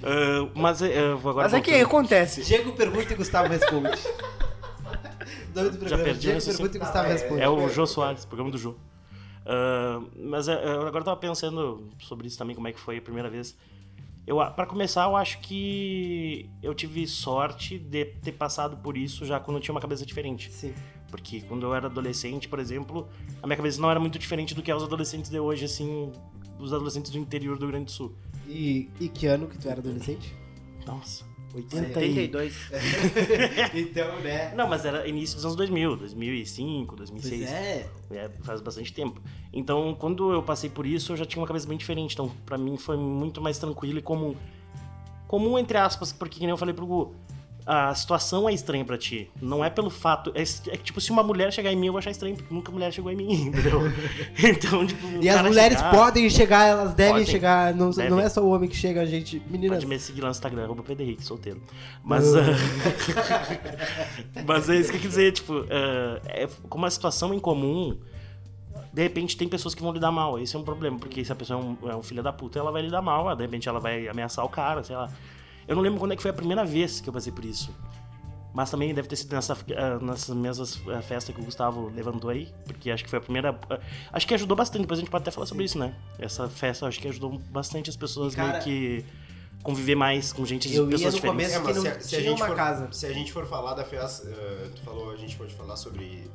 Ah, 0.02 0.48
mas 0.54 0.82
é, 0.82 0.98
eu 0.98 1.18
vou 1.18 1.30
agora. 1.30 1.44
Mas 1.46 1.54
é 1.54 1.60
que 1.60 1.74
acontece. 1.74 2.42
Diego 2.42 2.72
pergunta 2.72 3.12
e 3.12 3.16
Gustavo 3.16 3.48
responde. 3.48 3.90
O 5.50 5.60
nome 5.60 5.70
do 5.70 5.78
programa 5.78 6.02
é 6.02 6.04
perdi 6.06 6.20
Diego 6.20 6.44
pergunta 6.44 6.76
e 6.76 6.80
Gustavo 6.80 7.04
Tá, 7.04 7.08
é- 7.08 7.12
responde. 7.12 7.40
É 7.42 7.48
o 7.48 7.68
Jô 7.68 7.84
Soares, 7.86 8.24
programa 8.24 8.50
do 8.50 8.58
Jô. 8.58 8.76
Ah, 9.44 10.00
mas 10.16 10.46
é, 10.46 10.52
eu 10.54 10.82
agora 10.82 10.98
eu 10.98 11.04
tava 11.04 11.16
pensando 11.16 11.88
sobre 11.98 12.28
isso 12.28 12.38
também, 12.38 12.54
como 12.54 12.68
é 12.68 12.72
que 12.72 12.78
foi 12.78 12.98
a 12.98 13.02
primeira 13.02 13.28
vez. 13.28 13.56
Eu, 14.26 14.36
para 14.36 14.66
começar, 14.66 15.04
eu 15.04 15.16
acho 15.16 15.40
que 15.40 16.48
eu 16.62 16.74
tive 16.74 17.06
sorte 17.06 17.78
de 17.78 18.04
ter 18.04 18.32
passado 18.32 18.76
por 18.76 18.96
isso 18.96 19.24
já 19.24 19.40
quando 19.40 19.56
eu 19.56 19.60
tinha 19.62 19.74
uma 19.74 19.80
cabeça 19.80 20.04
diferente. 20.04 20.52
Sim. 20.52 20.74
Porque 21.10 21.40
quando 21.42 21.64
eu 21.64 21.74
era 21.74 21.86
adolescente, 21.86 22.48
por 22.48 22.58
exemplo, 22.58 23.08
a 23.42 23.46
minha 23.46 23.56
cabeça 23.56 23.80
não 23.80 23.90
era 23.90 23.98
muito 23.98 24.18
diferente 24.18 24.54
do 24.54 24.62
que 24.62 24.70
é 24.70 24.76
os 24.76 24.82
adolescentes 24.82 25.30
de 25.30 25.38
hoje, 25.40 25.64
assim, 25.64 26.12
os 26.58 26.72
adolescentes 26.72 27.10
do 27.10 27.18
interior 27.18 27.56
do 27.56 27.62
Rio 27.62 27.70
Grande 27.70 27.86
do 27.86 27.90
Sul. 27.90 28.14
E, 28.46 28.88
e 29.00 29.08
que 29.08 29.26
ano 29.26 29.46
que 29.46 29.58
tu 29.58 29.68
era 29.68 29.80
adolescente? 29.80 30.34
Nossa. 30.86 31.24
80 31.54 32.00
e... 32.04 32.08
82. 32.08 32.54
Então, 33.74 34.20
né? 34.20 34.54
Não, 34.54 34.68
mas 34.68 34.84
era 34.84 35.08
início 35.08 35.36
dos 35.36 35.44
anos 35.44 35.56
2000, 35.56 35.96
2005, 35.96 36.96
Pois 36.96 37.10
2006. 37.10 37.50
é. 37.50 37.88
É, 38.10 38.30
faz 38.42 38.60
bastante 38.60 38.92
tempo. 38.92 39.20
Então, 39.52 39.96
quando 39.98 40.32
eu 40.32 40.42
passei 40.42 40.68
por 40.68 40.86
isso, 40.86 41.12
eu 41.12 41.16
já 41.16 41.24
tinha 41.24 41.40
uma 41.40 41.46
cabeça 41.46 41.66
bem 41.66 41.78
diferente. 41.78 42.12
Então, 42.12 42.30
pra 42.44 42.58
mim, 42.58 42.76
foi 42.76 42.96
muito 42.96 43.40
mais 43.40 43.58
tranquilo 43.58 43.98
e 43.98 44.02
comum. 44.02 44.34
Comum, 45.26 45.58
entre 45.58 45.78
aspas, 45.78 46.12
porque, 46.12 46.36
que 46.36 46.40
nem 46.40 46.50
eu 46.50 46.56
falei 46.56 46.74
pro 46.74 46.86
Gu, 46.86 47.14
a 47.70 47.94
situação 47.94 48.48
é 48.48 48.54
estranha 48.54 48.82
pra 48.82 48.96
ti. 48.96 49.30
Não 49.42 49.62
é 49.62 49.68
pelo 49.68 49.90
fato. 49.90 50.32
É, 50.34 50.40
é 50.72 50.76
tipo, 50.78 51.02
se 51.02 51.10
uma 51.10 51.22
mulher 51.22 51.52
chegar 51.52 51.70
em 51.70 51.76
mim, 51.76 51.88
eu 51.88 51.92
vou 51.92 51.98
achar 51.98 52.10
estranho, 52.10 52.34
porque 52.34 52.54
nunca 52.54 52.72
mulher 52.72 52.90
chegou 52.90 53.12
em 53.12 53.16
mim, 53.16 53.30
entendeu? 53.48 53.82
então, 54.42 54.86
tipo. 54.86 55.06
E 55.20 55.28
as 55.28 55.42
mulheres 55.42 55.76
chegar- 55.76 55.90
podem 55.90 56.30
chegar, 56.30 56.66
elas 56.66 56.94
devem 56.94 57.12
Podem. 57.12 57.26
chegar. 57.26 57.74
Não, 57.74 57.90
não 57.90 57.92
Devem. 57.92 58.20
é 58.20 58.28
só 58.30 58.42
o 58.42 58.48
homem 58.48 58.70
que 58.70 58.76
chega, 58.76 59.02
a 59.02 59.04
gente. 59.04 59.42
Meninas. 59.50 59.80
Pode 59.80 59.86
me 59.86 59.98
seguir 59.98 60.22
lá 60.22 60.28
no 60.28 60.30
Instagram, 60.30 60.64
arroba 60.64 60.82
Henrique, 60.90 61.22
solteiro. 61.22 61.60
Mas. 62.02 62.34
ah, 62.34 62.40
mas 64.46 64.70
é 64.70 64.76
isso 64.76 64.90
que 64.90 64.96
eu 64.96 65.00
quis 65.02 65.10
dizer, 65.10 65.32
tipo, 65.32 65.66
ah, 65.70 66.20
é, 66.24 66.48
como 66.70 66.86
a 66.86 66.90
situação 66.90 67.34
é 67.34 67.36
incomum, 67.36 67.98
de 68.92 69.02
repente 69.02 69.36
tem 69.36 69.46
pessoas 69.46 69.74
que 69.74 69.82
vão 69.82 69.92
lidar 69.92 70.10
mal. 70.10 70.38
Esse 70.38 70.56
é 70.56 70.58
um 70.58 70.64
problema, 70.64 70.98
porque 70.98 71.22
se 71.24 71.30
a 71.30 71.34
pessoa 71.34 71.60
é 71.60 71.62
um, 71.62 71.90
é 71.90 71.96
um 71.96 72.02
filho 72.02 72.22
da 72.22 72.32
puta, 72.32 72.58
ela 72.58 72.72
vai 72.72 72.80
lidar 72.82 73.02
mal, 73.02 73.34
de 73.36 73.42
repente 73.42 73.68
ela 73.68 73.78
vai 73.78 74.08
ameaçar 74.08 74.44
o 74.44 74.48
cara, 74.48 74.82
sei 74.82 74.96
lá. 74.96 75.10
Eu 75.68 75.76
não 75.76 75.82
lembro 75.82 76.00
quando 76.00 76.12
é 76.12 76.16
que 76.16 76.22
foi 76.22 76.30
a 76.30 76.34
primeira 76.34 76.64
vez 76.64 77.00
que 77.00 77.08
eu 77.08 77.12
passei 77.12 77.30
por 77.32 77.44
isso. 77.44 77.70
Mas 78.54 78.70
também 78.70 78.92
deve 78.94 79.06
ter 79.06 79.14
sido 79.16 79.34
nessa, 79.34 79.52
ah, 79.76 79.98
nessas 80.02 80.34
mesmas 80.34 80.80
ah, 80.88 81.02
festas 81.02 81.32
que 81.34 81.40
o 81.40 81.44
Gustavo 81.44 81.92
levantou 81.94 82.30
aí, 82.30 82.52
porque 82.64 82.90
acho 82.90 83.04
que 83.04 83.10
foi 83.10 83.18
a 83.18 83.22
primeira. 83.22 83.56
ah, 83.70 83.78
acho 84.12 84.26
que 84.26 84.34
ajudou 84.34 84.56
bastante, 84.56 84.80
depois 84.82 84.98
a 84.98 85.02
gente 85.02 85.10
pode 85.10 85.22
até 85.22 85.30
falar 85.30 85.46
sobre 85.46 85.64
isso, 85.64 85.78
né? 85.78 85.94
Essa 86.18 86.48
festa 86.48 86.86
acho 86.86 86.98
que 86.98 87.06
ajudou 87.08 87.38
bastante 87.50 87.90
as 87.90 87.96
pessoas 87.96 88.32
E, 88.32 88.36
cara, 88.36 88.52
meio 88.52 88.62
que 88.64 89.04
conviver 89.62 89.94
mais 89.94 90.32
com 90.32 90.44
gente 90.46 90.68
de 90.68 90.80
pessoas 90.86 91.14
diferentes. 91.14 91.56
começo- 91.56 91.68
É, 91.68 91.80
se, 91.82 91.88
a- 91.88 92.00
se 92.00 92.16
a 92.16 92.20
gente 92.22 92.36
uma 92.40 92.46
for, 92.46 92.56
casa. 92.56 92.88
se 92.90 93.06
a 93.06 93.12
gente 93.12 93.32
for 93.32 93.46
falar 93.46 93.74
da 93.74 93.84
festa, 93.84 94.26
eh, 94.28 94.70
tu 94.74 94.80
falou, 94.82 95.10
a 95.10 95.16
gente 95.16 95.36
pode 95.36 95.54
falar 95.54 95.76
sobre 95.76 96.28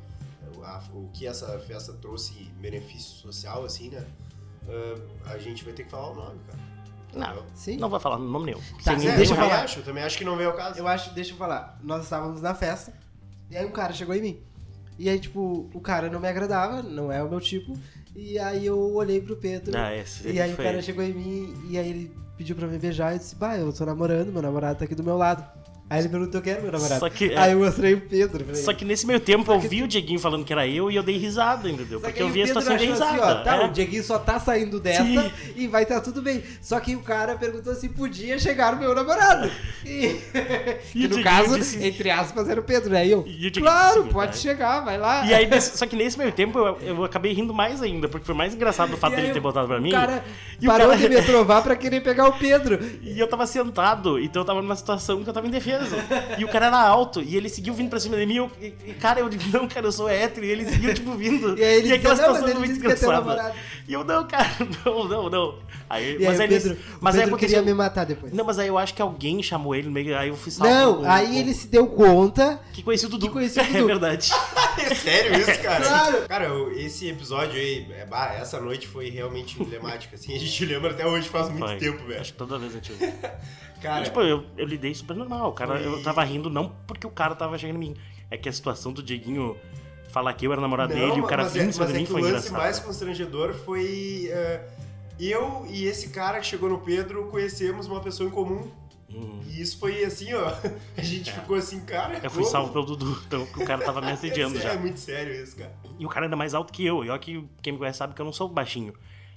a- 0.62 0.82
o 0.94 1.08
que 1.12 1.26
essa 1.26 1.58
festa 1.58 1.92
trouxe 1.94 2.32
benefício 2.60 3.16
social, 3.16 3.64
assim, 3.64 3.90
né? 3.90 4.04
Eh, 4.68 4.98
a 5.26 5.36
gente 5.38 5.64
vai 5.64 5.72
ter 5.74 5.82
que 5.84 5.90
falar 5.90 6.10
o 6.12 6.14
nome, 6.14 6.38
cara. 6.46 6.58
Não? 7.16 7.42
Sim. 7.54 7.76
não 7.76 7.88
vai 7.88 8.00
falar 8.00 8.18
no 8.18 8.28
nome 8.28 8.46
nenhum. 8.46 8.60
Tá, 8.84 8.98
Sim, 8.98 9.08
É, 9.08 9.16
deixa 9.16 9.32
eu 9.32 9.36
falar. 9.36 9.62
acho, 9.62 9.80
eu 9.80 9.84
também 9.84 10.02
acho 10.04 10.16
que 10.18 10.24
não 10.24 10.36
veio 10.36 10.50
ao 10.50 10.56
caso. 10.56 10.78
Eu 10.78 10.86
acho, 10.88 11.14
deixa 11.14 11.32
eu 11.32 11.36
falar. 11.36 11.78
Nós 11.82 12.04
estávamos 12.04 12.40
na 12.42 12.54
festa, 12.54 12.92
e 13.50 13.56
aí 13.56 13.64
um 13.64 13.70
cara 13.72 13.92
chegou 13.92 14.14
em 14.14 14.20
mim. 14.22 14.40
E 14.98 15.08
aí, 15.08 15.18
tipo, 15.18 15.68
o 15.74 15.80
cara 15.80 16.08
não 16.08 16.20
me 16.20 16.28
agradava, 16.28 16.82
não 16.82 17.10
é 17.10 17.22
o 17.22 17.28
meu 17.28 17.40
tipo. 17.40 17.76
E 18.14 18.38
aí 18.38 18.64
eu 18.66 18.78
olhei 18.94 19.20
pro 19.20 19.36
Pedro. 19.36 19.76
Ah, 19.76 19.92
esse 19.94 20.28
e 20.28 20.40
aí 20.40 20.52
o 20.52 20.56
cara 20.56 20.74
ele. 20.74 20.82
chegou 20.82 21.02
em 21.02 21.12
mim 21.12 21.54
e 21.68 21.76
aí 21.76 21.88
ele 21.90 22.16
pediu 22.36 22.54
pra 22.54 22.68
me 22.68 22.78
beijar 22.78 23.10
e 23.12 23.16
eu 23.16 23.18
disse, 23.18 23.34
bah, 23.34 23.56
eu 23.58 23.72
tô 23.72 23.84
namorando, 23.84 24.30
meu 24.32 24.40
namorado 24.42 24.78
tá 24.78 24.84
aqui 24.84 24.94
do 24.94 25.02
meu 25.02 25.16
lado. 25.16 25.44
Aí 25.94 26.00
ele 26.00 26.08
perguntou 26.08 26.40
quem 26.42 26.52
era 26.54 26.60
meu 26.62 26.72
namorado. 26.72 26.98
Só 26.98 27.08
que, 27.08 27.32
é, 27.32 27.38
Aí 27.38 27.52
eu 27.52 27.60
mostrei 27.60 27.94
o 27.94 28.00
Pedro. 28.00 28.44
Falei, 28.44 28.60
só 28.62 28.72
que 28.72 28.84
nesse 28.84 29.06
meio 29.06 29.20
tempo 29.20 29.52
eu 29.52 29.60
vi 29.60 29.82
o 29.84 29.86
Dieguinho 29.86 30.18
falando 30.18 30.44
que 30.44 30.52
era 30.52 30.66
eu 30.66 30.90
e 30.90 30.96
eu 30.96 31.02
dei 31.04 31.16
risada, 31.16 31.70
entendeu? 31.70 32.00
Porque 32.00 32.20
eu 32.20 32.26
o 32.26 32.30
vi 32.30 32.42
a 32.42 32.46
situação 32.48 32.74
e 32.74 32.78
dei 32.78 32.90
achou 32.92 33.06
risada. 33.06 33.24
assim, 33.32 33.40
ó, 33.40 33.44
tá, 33.44 33.56
é. 33.56 33.64
o 33.66 33.68
Dieguinho 33.70 34.02
só 34.02 34.18
tá 34.18 34.40
saindo 34.40 34.80
dessa 34.80 35.04
Sim. 35.04 35.30
e 35.54 35.68
vai 35.68 35.84
estar 35.84 36.00
tudo 36.00 36.20
bem. 36.20 36.42
Só 36.60 36.80
que 36.80 36.96
o 36.96 37.00
cara 37.00 37.36
perguntou 37.36 37.74
se 37.76 37.88
podia 37.88 38.38
chegar 38.40 38.74
o 38.74 38.78
meu 38.78 38.92
namorado. 38.94 39.48
E, 39.86 40.20
que 40.92 41.06
no 41.08 41.22
caso, 41.22 41.56
disse- 41.58 41.84
entre 41.84 42.10
aspas, 42.10 42.48
era 42.48 42.60
o 42.60 42.64
Pedro, 42.64 42.90
né? 42.90 43.06
E 43.06 43.10
eu, 43.12 43.24
E 43.26 43.46
o 43.48 43.52
claro, 43.52 44.02
disse, 44.02 44.12
pode 44.12 44.32
né? 44.32 44.36
chegar, 44.38 44.80
vai 44.80 44.98
lá. 44.98 45.24
E 45.26 45.32
aí, 45.34 45.48
só 45.60 45.86
que 45.86 45.94
nesse 45.94 46.18
meio 46.18 46.32
tempo 46.32 46.58
eu, 46.58 46.78
eu 46.80 47.04
acabei 47.04 47.32
rindo 47.32 47.54
mais 47.54 47.80
ainda, 47.82 48.08
porque 48.08 48.26
foi 48.26 48.34
mais 48.34 48.54
engraçado 48.54 48.94
o 48.94 48.96
fato 48.96 49.12
E 49.12 49.16
dele 49.16 49.32
ter 49.32 49.38
o- 49.38 49.42
botado 49.42 49.68
pra 49.68 49.78
o 49.78 49.82
mim. 49.82 49.90
cara 49.90 50.24
E 50.60 50.66
o 50.66 50.70
parou 50.70 50.88
cara- 50.88 50.98
de 51.00 51.08
me 51.08 51.22
trovar 51.22 51.62
pra 51.62 51.76
querer 51.76 52.00
pegar 52.02 52.26
o 52.28 52.32
Pedro. 52.38 52.78
E 53.02 53.18
eu 53.20 53.26
tava 53.28 53.46
sentado, 53.46 54.18
então 54.18 54.42
eu 54.42 54.46
tava 54.46 54.62
numa 54.62 54.74
situação 54.76 55.22
que 55.22 55.28
eu 55.28 55.34
tava 55.34 55.46
E 56.38 56.44
o 56.44 56.48
cara 56.48 56.66
era 56.66 56.80
alto, 56.80 57.20
e 57.22 57.36
ele 57.36 57.48
seguiu 57.48 57.74
vindo 57.74 57.88
pra 57.90 58.00
cima 58.00 58.16
de 58.16 58.26
mim. 58.26 58.36
eu- 58.36 58.50
e, 58.60 58.66
e, 58.86 58.94
cara, 58.94 59.20
eu 59.20 59.28
digo, 59.28 59.44
não, 59.56 59.66
cara, 59.68 59.86
eu 59.86 59.92
sou 59.92 60.08
hétero. 60.08 60.44
E 60.46 60.50
ele 60.50 60.64
seguiu, 60.68 60.92
tipo, 60.94 61.12
vindo. 61.12 61.58
E 61.58 61.62
aí 61.64 61.74
ele 61.78 61.92
aquela 61.92 62.14
disse, 62.14 62.26
situação 62.26 62.48
ele 62.48 62.58
muito 62.58 62.72
é 62.72 62.76
engraçada. 62.76 63.12
namorado. 63.12 63.54
E 63.88 63.92
eu, 63.92 64.04
não, 64.04 64.26
cara, 64.26 64.50
não, 64.84 65.04
não, 65.08 65.30
não. 65.30 65.58
Aí, 65.88 66.16
E 66.18 66.24
mas 66.24 66.40
aí 66.40 66.46
aí, 66.46 66.48
Pedro, 66.48 66.68
nesse- 66.70 66.80
mas 67.00 67.14
aí 67.14 67.20
Pedro 67.20 67.34
aconteceu. 67.36 67.58
queria 67.58 67.62
me 67.62 67.74
matar 67.76 68.04
depois. 68.06 68.32
Não, 68.32 68.44
mas 68.44 68.58
aí 68.58 68.68
eu 68.68 68.78
acho 68.78 68.94
que 68.94 69.02
alguém 69.02 69.42
chamou 69.42 69.74
ele 69.74 69.86
no 69.86 69.92
meio. 69.92 70.16
Aí 70.18 70.28
eu 70.28 70.36
fui 70.36 70.50
salvo 70.50 70.72
Não, 70.72 70.96
com- 71.02 71.10
aí 71.10 71.26
com- 71.28 71.34
ele 71.34 71.54
se 71.54 71.66
deu 71.68 71.86
conta. 71.86 72.58
Que 72.72 72.82
conhecia 72.82 73.06
o 73.06 73.10
Dudu. 73.10 73.26
que 73.26 73.32
conhecia 73.32 73.62
o 73.62 73.66
É 73.66 73.68
Dudu. 73.72 73.86
verdade. 73.86 74.30
É 74.76 74.92
sério 74.92 75.38
isso, 75.38 75.62
cara? 75.62 75.84
Claro. 75.84 76.28
Cara, 76.28 76.44
eu- 76.46 76.72
esse 76.72 77.08
episódio 77.08 77.54
aí, 77.60 77.86
é, 77.92 78.40
essa 78.40 78.60
noite 78.60 78.88
foi 78.88 79.08
realmente 79.08 79.60
emblemática, 79.62 80.16
assim. 80.16 80.34
A 80.34 80.38
gente 80.38 80.64
lembra 80.64 80.90
até 80.90 81.06
hoje, 81.06 81.28
faz 81.28 81.48
muito 81.48 81.78
tempo, 81.78 82.04
velho. 82.04 82.20
Acho 82.20 82.32
que 82.32 82.38
toda 82.38 82.58
vez 82.58 82.72
a 82.72 82.74
gente. 82.76 82.92
Cara, 83.84 84.02
Tipo, 84.02 84.22
eu, 84.22 84.46
eu 84.56 84.66
lidei 84.66 84.94
super 84.94 85.14
normal. 85.14 85.50
O 85.50 85.52
cara, 85.52 85.78
eu 85.78 86.02
tava 86.02 86.24
rindo 86.24 86.48
não 86.48 86.74
porque 86.86 87.06
o 87.06 87.10
cara 87.10 87.34
tava 87.34 87.58
chegando 87.58 87.76
em 87.76 87.90
mim. 87.90 87.96
É 88.30 88.38
que 88.38 88.48
a 88.48 88.52
situação 88.52 88.94
do 88.94 89.02
Dieguinho 89.02 89.58
falar 90.08 90.32
que 90.32 90.46
eu 90.46 90.52
era 90.52 90.60
namorado 90.60 90.94
dele 90.94 91.18
e 91.18 91.20
o 91.20 91.24
cara 91.24 91.42
mas 91.42 91.52
vir 91.52 91.60
é, 91.60 91.64
em 91.66 91.72
cima 91.72 91.86
de 91.86 91.92
é 91.92 91.98
mim 91.98 92.06
foi 92.06 92.22
o 92.22 92.24
lance 92.24 92.48
engraçado. 92.48 92.58
mais 92.58 92.78
constrangedor 92.78 93.52
foi 93.52 94.28
é, 94.30 94.66
eu 95.20 95.66
e 95.68 95.84
esse 95.84 96.08
cara 96.08 96.40
que 96.40 96.46
chegou 96.46 96.70
no 96.70 96.78
Pedro 96.78 97.26
conhecemos 97.26 97.86
uma 97.86 98.00
pessoa 98.00 98.26
em 98.26 98.32
comum. 98.32 98.70
Hum. 99.10 99.40
E 99.48 99.60
isso 99.60 99.78
foi 99.78 100.02
assim, 100.02 100.32
ó. 100.32 100.50
A 100.96 101.02
gente 101.02 101.30
ficou 101.30 101.56
assim, 101.56 101.80
cara. 101.80 102.20
Eu 102.22 102.30
fui 102.30 102.42
como? 102.42 102.52
salvo 102.52 102.72
pelo 102.72 102.86
Dudu, 102.86 103.22
então 103.26 103.42
o 103.42 103.66
cara 103.66 103.84
tava 103.84 104.00
me 104.00 104.12
assediando 104.12 104.56
é, 104.56 104.62
já. 104.62 104.72
É 104.72 104.78
muito 104.78 104.98
sério 104.98 105.34
isso, 105.34 105.56
cara. 105.56 105.74
E 105.98 106.06
o 106.06 106.08
cara 106.08 106.24
ainda 106.24 106.36
mais 106.36 106.54
alto 106.54 106.72
que 106.72 106.86
eu. 106.86 107.04
E 107.04 107.10
olha 107.10 107.18
que 107.18 107.46
quem 107.60 107.74
me 107.74 107.78
conhece 107.78 107.98
sabe 107.98 108.14
que 108.14 108.20
eu 108.22 108.24
não 108.24 108.32
sou 108.32 108.48
baixinho. 108.48 108.94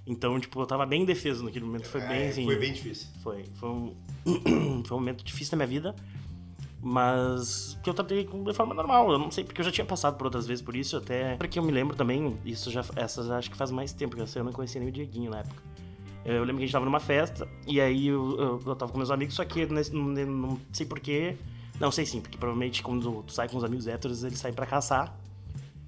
Então, 0.07 0.39
tipo, 0.39 0.59
eu 0.61 0.65
tava 0.65 0.85
bem 0.85 1.01
indefeso 1.01 1.43
naquele 1.43 1.65
momento. 1.65 1.85
Foi 1.87 1.99
bem 2.01 2.23
É, 2.23 2.27
assim. 2.29 2.45
Foi 2.45 2.55
bem 2.55 2.71
difícil. 2.73 3.07
Foi, 3.21 3.43
foi, 3.55 3.69
um, 3.69 3.93
foi 4.85 4.95
um 4.97 4.99
momento 5.01 5.23
difícil 5.23 5.57
na 5.57 5.65
minha 5.65 5.79
vida, 5.81 5.95
mas 6.81 7.77
que 7.83 7.89
eu 7.89 7.93
tratei 7.93 8.23
com- 8.25 8.43
de 8.43 8.53
forma 8.53 8.73
normal. 8.73 9.11
Eu 9.11 9.19
não 9.19 9.29
sei, 9.31 9.43
porque 9.43 9.61
eu 9.61 9.65
já 9.65 9.71
tinha 9.71 9.85
passado 9.85 10.17
por 10.17 10.25
outras 10.25 10.47
vezes 10.47 10.61
por 10.61 10.75
isso, 10.75 10.95
até 10.97 11.35
porque 11.35 11.59
eu 11.59 11.63
me 11.63 11.71
lembro 11.71 11.95
também, 11.95 12.37
isso 12.45 12.71
já, 12.71 12.83
essas 12.95 13.29
acho 13.29 13.49
que 13.51 13.57
faz 13.57 13.71
mais 13.71 13.91
tempo, 13.93 14.15
que 14.15 14.21
essa 14.21 14.39
eu 14.39 14.43
não 14.43 14.51
conhecia 14.53 14.79
nem 14.79 14.89
o 14.89 14.91
Dieguinho 14.91 15.31
na 15.31 15.39
época. 15.39 15.61
Eu 16.25 16.41
lembro 16.41 16.57
que 16.57 16.63
a 16.63 16.65
gente 16.65 16.73
tava 16.73 16.85
numa 16.85 16.99
festa, 16.99 17.47
e 17.65 17.79
aí 17.79 18.07
eu, 18.07 18.37
eu, 18.39 18.61
eu 18.65 18.75
tava 18.75 18.91
com 18.91 18.97
meus 18.97 19.11
amigos, 19.11 19.33
só 19.35 19.45
que 19.45 19.65
nesse- 19.65 19.93
não, 19.93 20.03
não 20.25 20.59
sei 20.73 20.85
porquê. 20.85 21.37
Não 21.79 21.91
sei 21.91 22.05
sim, 22.05 22.19
porque 22.21 22.37
provavelmente 22.37 22.81
quando 22.81 23.23
tu 23.23 23.31
sai 23.31 23.47
com 23.47 23.55
os 23.57 23.63
amigos 23.63 23.87
héteros, 23.87 24.23
eles 24.23 24.39
saem 24.39 24.53
pra 24.53 24.65
caçar. 24.65 25.15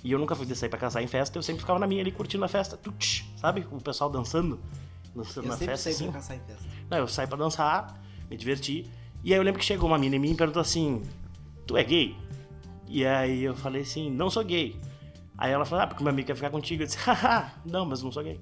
E 0.04 0.12
eu 0.12 0.20
nunca 0.20 0.36
fui 0.36 0.45
de 0.45 0.56
sair 0.56 0.70
pra 0.70 0.80
caçar 0.80 1.04
em 1.04 1.08
festa, 1.08 1.38
eu 1.38 1.43
sempre 1.43 1.62
ficava 1.62 1.78
na 1.80 1.86
minha 1.88 2.02
ali 2.02 2.12
curtindo 2.12 2.43
a 2.45 2.47
festa, 2.47 2.78
tutsch, 2.78 3.24
sabe? 3.36 3.68
O 3.72 3.82
pessoal 3.82 4.10
dançando, 4.10 4.60
dançando 5.14 5.45
Eu 5.45 5.50
na 5.52 5.58
sempre 5.58 5.74
festa 5.74 5.84
saí 5.84 5.93
assim. 5.93 6.04
pra 6.06 6.14
caçar 6.14 6.38
em 6.38 6.39
festa. 6.39 6.64
Não, 6.89 6.97
eu 7.00 7.08
saí 7.08 7.28
pra 7.28 7.38
dançar, 7.38 8.02
me 8.30 8.38
diverti. 8.38 8.89
E 9.24 9.34
aí 9.34 9.39
eu 9.39 9.43
lembro 9.43 9.60
que 9.60 9.66
chegou 9.66 9.89
uma 9.89 9.97
mina 9.97 10.16
em 10.16 10.20
mim 10.20 10.32
e 10.32 10.36
perguntou 10.36 10.62
assim: 10.62 11.04
Tu 11.68 11.76
é 11.76 11.84
gay? 11.84 12.16
E 12.88 13.06
aí 13.06 13.43
eu 13.43 13.54
falei 13.56 13.82
assim: 13.82 14.10
Não 14.10 14.30
sou 14.30 14.43
gay. 14.45 14.76
Aí 15.38 15.52
ela 15.52 15.66
falou: 15.66 15.84
Ah, 15.84 15.88
porque 15.88 16.02
meu 16.04 16.12
amigo 16.14 16.28
quer 16.28 16.36
ficar 16.36 16.50
contigo. 16.50 16.84
Eu 16.84 16.88
disse: 16.88 16.97
Haha, 17.04 17.52
não, 17.66 17.86
mas 17.86 18.02
não 18.02 18.12
sou 18.12 18.24
gay. 18.24 18.39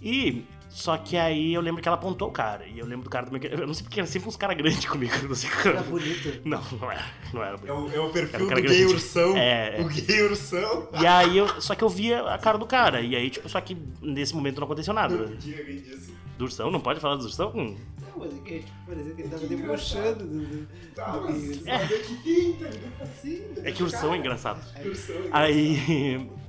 E. 0.00 0.44
Só 0.70 0.96
que 0.96 1.16
aí 1.16 1.52
eu 1.52 1.60
lembro 1.60 1.82
que 1.82 1.88
ela 1.88 1.96
apontou 1.96 2.28
o 2.28 2.30
cara. 2.30 2.64
E 2.64 2.78
eu 2.78 2.86
lembro 2.86 3.02
do 3.04 3.10
cara 3.10 3.26
também. 3.26 3.42
Eu 3.50 3.66
não 3.66 3.74
sei 3.74 3.82
porque 3.82 3.98
era 4.00 4.06
sempre 4.06 4.28
uns 4.28 4.36
caras 4.36 4.56
grandes 4.56 4.84
comigo. 4.88 5.12
Não 5.28 5.34
sei 5.34 5.50
Era 5.64 5.82
bonito. 5.82 6.40
Não, 6.44 6.62
não 6.80 6.92
era. 6.92 7.04
Não 7.34 7.42
era 7.42 7.54
É 7.54 7.58
bonito. 7.58 7.74
o, 7.74 7.96
é 7.96 8.00
o 8.00 8.10
perfil 8.10 8.46
um 8.46 8.48
do 8.48 8.62
gay 8.62 8.86
ursão. 8.86 9.36
É, 9.36 9.80
é. 9.80 9.82
O 9.82 9.88
gay 9.88 10.22
ursão. 10.22 10.88
E 11.00 11.06
aí 11.06 11.36
eu. 11.36 11.60
Só 11.60 11.74
que 11.74 11.82
eu 11.82 11.88
via 11.88 12.22
a 12.22 12.38
cara 12.38 12.56
do 12.56 12.66
cara. 12.66 13.00
E 13.00 13.16
aí, 13.16 13.28
tipo, 13.30 13.48
só 13.48 13.60
que 13.60 13.76
nesse 14.00 14.32
momento 14.34 14.58
não 14.58 14.64
aconteceu 14.64 14.94
nada. 14.94 15.14
Não 15.16 15.28
podia 15.28 15.56
rir 15.64 15.80
disso. 15.80 16.12
Do 16.38 16.44
ursão, 16.44 16.70
não 16.70 16.80
pode 16.80 17.00
falar 17.00 17.16
do 17.16 17.24
ursão? 17.24 17.52
Hum. 17.54 17.76
Não, 18.00 18.18
mas 18.24 18.34
é 18.34 18.38
que, 18.40 18.58
tipo, 18.60 18.72
parecia 18.86 19.14
que 19.14 19.20
ele 19.22 19.28
tava 19.28 19.46
debochando. 19.46 20.24
do- 20.24 20.46
do- 20.46 20.68
Tá, 20.94 21.20
mas 21.22 21.58
do- 21.58 21.64
mas 21.66 21.90
é 21.92 21.98
que 21.98 22.56
tá 22.58 22.68
ligado? 22.68 23.02
Assim. 23.02 23.42
É 23.64 23.72
que 23.72 23.82
ursão 23.82 24.14
é 24.14 24.18
engraçado. 24.18 24.60
Ursão. 24.86 25.16
Aí. 25.32 26.30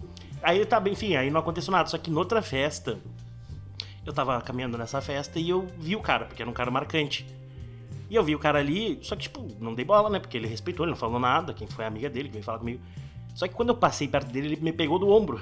Aí 0.43 0.65
tá 0.65 0.79
bem, 0.79 0.93
enfim, 0.93 1.15
aí 1.15 1.29
não 1.29 1.39
aconteceu 1.39 1.71
nada. 1.71 1.87
Só 1.87 1.99
que 1.99 2.09
noutra 2.09 2.41
festa, 2.41 2.97
eu 4.05 4.13
tava 4.13 4.39
caminhando 4.41 4.77
nessa 4.77 5.01
festa 5.01 5.39
e 5.39 5.49
eu 5.49 5.67
vi 5.77 5.95
o 5.95 6.01
cara, 6.01 6.25
porque 6.25 6.41
era 6.41 6.49
um 6.49 6.53
cara 6.53 6.71
marcante. 6.71 7.25
E 8.09 8.15
eu 8.15 8.23
vi 8.23 8.35
o 8.35 8.39
cara 8.39 8.59
ali, 8.59 8.99
só 9.01 9.15
que, 9.15 9.23
tipo, 9.23 9.47
não 9.59 9.73
dei 9.73 9.85
bola, 9.85 10.09
né? 10.09 10.19
Porque 10.19 10.35
ele 10.35 10.47
respeitou, 10.47 10.85
ele 10.85 10.91
não 10.91 10.97
falou 10.97 11.19
nada, 11.19 11.53
quem 11.53 11.67
foi 11.67 11.85
a 11.85 11.87
amiga 11.87 12.09
dele 12.09 12.27
que 12.27 12.33
veio 12.33 12.43
falar 12.43 12.59
comigo. 12.59 12.81
Só 13.35 13.47
que 13.47 13.53
quando 13.53 13.69
eu 13.69 13.75
passei 13.75 14.07
perto 14.07 14.29
dele, 14.31 14.47
ele 14.47 14.61
me 14.61 14.73
pegou 14.73 14.99
do 14.99 15.09
ombro. 15.09 15.39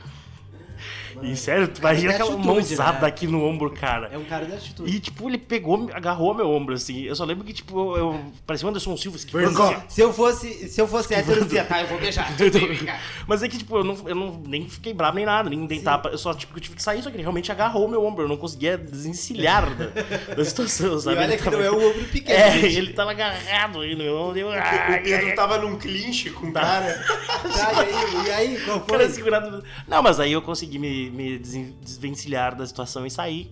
E 1.22 1.36
sério, 1.36 1.68
tu 1.68 1.82
Cara, 1.82 1.94
imagina 1.94 2.12
é 2.14 2.16
aquela 2.16 2.30
atitude, 2.32 2.48
mãozada 2.48 3.02
né? 3.02 3.08
aqui 3.08 3.28
no 3.28 3.44
ombro, 3.46 3.72
cara. 3.72 4.10
É 4.14 4.18
um 4.18 4.24
cara 4.24 4.46
de 4.46 4.54
atitude. 4.54 4.96
E, 4.96 5.00
tipo, 5.00 5.30
ele 5.30 5.38
pegou, 5.38 5.90
agarrou 5.94 6.34
meu 6.34 6.50
ombro, 6.50 6.74
assim. 6.76 7.04
Eu 7.04 7.16
só 7.16 7.26
lembro 7.26 7.44
que, 7.44 7.54
tipo, 7.54 7.98
eu. 7.98 8.20
Parecia 8.46 8.66
o 8.66 8.70
Anderson 8.70 8.96
Silva. 8.96 9.18
Assim, 9.18 9.76
se 9.88 10.02
eu 10.02 10.14
fosse, 10.14 10.70
se 10.70 10.80
eu 10.82 10.88
fosse 10.88 11.14
hétero, 11.14 11.40
eu 11.42 11.44
dizia, 11.46 11.64
tá, 11.64 11.82
eu 11.82 11.88
vou 11.88 12.00
beijar. 12.00 12.30
Mas 13.28 13.44
é 13.44 13.50
que, 13.50 13.58
tipo, 13.58 13.78
eu 13.78 13.84
não, 13.84 13.98
eu 14.08 14.16
não 14.16 14.42
nem 14.46 14.68
fiquei 14.68 14.94
bravo 14.94 15.16
nem 15.18 15.26
nada, 15.26 15.50
nem 15.50 15.68
tapa. 15.82 16.10
Eu 16.10 16.18
só, 16.18 16.34
tipo, 16.34 16.56
eu 16.58 16.62
tive 16.62 16.76
que 16.76 16.84
sair, 16.84 17.02
só 17.02 17.10
que 17.10 17.16
ele 17.16 17.24
realmente 17.24 17.52
agarrou 17.52 17.88
meu 17.88 18.04
ombro. 18.06 18.24
Eu 18.24 18.28
não 18.30 18.38
conseguia 18.38 18.78
desencilhar 18.78 19.70
da, 19.76 20.36
da 20.36 20.46
situação, 20.46 20.98
E 20.98 21.02
sabe? 21.02 21.18
olha 21.18 21.26
Ele 21.26 21.38
que 21.38 21.44
tava- 21.44 21.58
não 21.58 21.64
é 21.64 21.72
o 21.72 21.76
ombro 21.90 22.06
pequeno. 22.06 22.40
É, 22.40 22.52
gente. 22.60 22.78
ele 22.78 22.94
tava 22.94 23.12
agarrado 23.12 23.82
aí 23.82 23.96
no 23.96 24.04
meu 24.04 24.16
ombro. 24.16 24.40
Eu, 24.40 24.50
O 24.50 25.04
Pedro 25.04 25.36
tava 25.36 25.58
num 25.58 25.78
clinch 25.78 26.30
com 26.32 26.48
o 26.48 26.54
cara. 26.54 26.90
Tá, 27.40 27.74
e 27.74 27.80
aí, 27.80 28.26
e 28.28 28.32
aí, 28.32 28.62
qual 28.66 28.78
o 28.78 28.82
cara 28.82 29.04
foi? 29.06 29.10
segurado. 29.14 29.64
Não, 29.88 30.04
mas 30.04 30.20
aí 30.20 30.32
eu 30.34 30.42
consegui 30.42 30.69
me, 30.78 31.10
me 31.10 31.40
desen- 31.40 31.76
desvencilhar 31.82 32.56
da 32.56 32.68
situação 32.68 33.06
e 33.06 33.10
sair. 33.12 33.52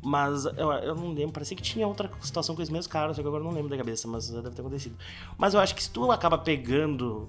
Mas 0.00 0.44
eu, 0.44 0.70
eu 0.72 0.94
não 0.94 1.12
lembro, 1.12 1.32
parecia 1.32 1.56
que 1.56 1.62
tinha 1.62 1.86
outra 1.86 2.08
situação 2.20 2.54
com 2.54 2.62
esse 2.62 2.72
mesmo 2.72 2.90
cara, 2.90 3.12
só 3.12 3.20
que 3.20 3.26
agora 3.26 3.42
eu 3.42 3.46
não 3.46 3.52
lembro 3.52 3.68
da 3.68 3.76
cabeça, 3.76 4.06
mas 4.06 4.28
deve 4.30 4.50
ter 4.50 4.60
acontecido. 4.60 4.96
Mas 5.36 5.54
eu 5.54 5.60
acho 5.60 5.74
que 5.74 5.82
se 5.82 5.90
tu 5.90 6.10
acaba 6.12 6.38
pegando, 6.38 7.26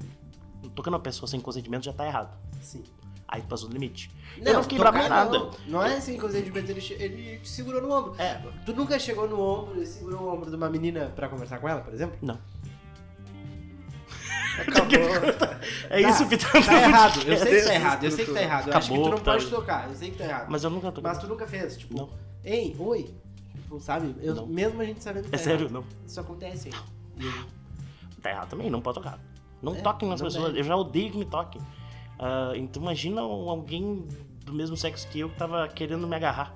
tocando 0.76 0.95
a 0.95 0.99
pessoa 0.99 1.28
sem 1.28 1.39
consentimento, 1.41 1.86
já 1.86 1.93
tá 1.93 2.05
errado. 2.05 2.38
Sim. 2.62 2.84
Aí 3.28 3.41
tu 3.41 3.47
passou 3.47 3.70
do 3.70 3.74
limite. 3.74 4.10
eu 4.38 4.53
não 4.53 4.64
fiquei 4.64 4.78
bravo 4.78 4.97
nada. 5.07 5.38
Não, 5.38 5.51
não 5.68 5.84
é 5.84 5.97
assim, 5.97 6.18
consentimento, 6.18 6.70
ele, 6.70 6.82
ele 6.99 7.39
te 7.39 7.49
segurou 7.49 7.82
no 7.82 7.91
ombro. 7.91 8.16
É. 8.20 8.36
Tu 8.66 8.74
nunca 8.74 8.97
chegou 8.99 9.28
no 9.28 9.39
ombro 9.39 9.82
e 9.82 9.86
segurou 9.86 10.22
o 10.22 10.34
ombro 10.34 10.49
de 10.49 10.55
uma 10.55 10.70
menina 10.70 11.12
pra 11.16 11.28
conversar 11.28 11.60
com 11.60 11.68
ela, 11.68 11.82
por 11.82 11.93
exemplo? 11.93 12.18
Não. 12.22 12.38
Acabou. 14.62 15.39
É 15.89 16.01
Tá, 16.01 16.10
isso 16.10 16.28
que 16.30 16.38
tá 16.38 16.49
Tá 16.51 16.74
errado, 16.82 17.22
eu 17.26 17.38
sei 17.38 17.55
que 17.62 17.66
tá 17.68 17.74
errado, 17.74 18.03
eu 18.03 18.12
sei 18.12 18.26
que 18.26 18.34
tá 18.34 18.41
errado. 18.41 18.68
Eu 18.70 18.78
acho 18.78 18.89
que 18.91 18.95
tu 18.97 19.10
não 19.10 19.18
tá. 19.18 19.32
pode 19.34 19.47
tocar, 19.47 19.88
eu 19.89 19.95
sei 19.95 20.12
que 20.12 20.18
tá 20.18 20.24
errado. 20.26 20.47
Mas 20.49 20.64
eu 20.64 20.70
nunca 20.70 20.91
toquei. 20.91 21.03
Mas 21.10 21.18
tu 21.18 21.28
nunca 21.28 21.47
fez, 21.47 21.78
tipo, 21.78 21.95
Não. 21.97 22.10
ei, 22.43 22.76
oi. 22.80 23.14
Tipo, 23.55 23.80
sabe? 23.80 24.16
Eu, 24.22 24.36
Não. 24.36 24.47
mesmo 24.47 24.82
a 24.82 24.86
gente 24.86 25.03
sabendo 25.03 25.24
que 25.30 25.36
É 25.36 25.38
tá 25.38 25.43
sério, 25.43 25.62
errado, 25.66 25.74
não. 25.74 25.84
Isso 26.07 26.20
acontece. 26.20 26.70
E 27.18 28.22
Tá 28.22 28.32
errado 28.32 28.49
também, 28.49 28.70
não 28.70 28.82
pode 28.82 28.95
tocar. 28.97 29.20
Não 29.62 29.76
É, 29.76 29.82
toquem 29.82 30.07
nas 30.10 30.20
não 30.22 30.28
pessoas, 30.28 30.47
deve. 30.47 30.60
eu 30.60 30.64
já 30.64 30.76
odeio 30.76 31.12
que 31.12 31.18
me 31.18 31.26
toquem. 31.26 31.62
Ah, 32.18 32.51
então 32.55 32.82
imagina 32.82 33.22
alguém 33.22 34.07
do 34.45 34.53
mesmo 34.53 34.76
sexo 34.78 35.07
que 35.10 35.20
eu 35.20 35.30
que 35.30 35.38
tava 35.38 35.68
querendo 35.68 36.07
me 36.07 36.16
agarrar. 36.16 36.53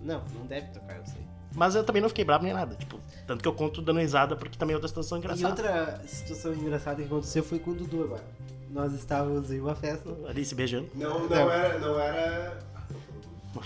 Não, 0.00 0.22
não 0.34 0.46
deve 0.46 0.68
tocar, 0.68 0.96
eu 0.96 1.06
sei. 1.06 1.20
Mas 1.54 1.74
eu 1.74 1.82
também 1.84 2.00
não 2.02 2.08
fiquei 2.08 2.24
bravo 2.24 2.44
nem 2.44 2.52
nada. 2.52 2.74
Tipo, 2.76 3.00
tanto 3.26 3.42
que 3.42 3.48
eu 3.48 3.52
conto 3.52 3.80
dando 3.82 4.00
risada 4.00 4.36
porque 4.36 4.56
também 4.58 4.72
é 4.72 4.76
outra 4.76 4.88
situação 4.88 5.18
E 5.18 5.20
engraçada. 5.20 5.48
outra 5.48 6.02
situação 6.06 6.54
engraçada 6.54 6.96
que 6.96 7.06
aconteceu 7.06 7.42
foi 7.42 7.58
com 7.58 7.70
o 7.72 7.74
Dudu 7.74 8.04
agora. 8.04 8.24
Nós 8.70 8.92
estávamos 8.92 9.50
em 9.50 9.60
uma 9.60 9.74
festa. 9.74 10.10
Ali 10.28 10.44
se 10.44 10.54
beijando. 10.54 10.88
Não, 10.94 11.20
não 11.20 11.28
Não. 11.28 11.50
era. 11.50 11.78
Não 11.78 11.98
era. 12.00 12.58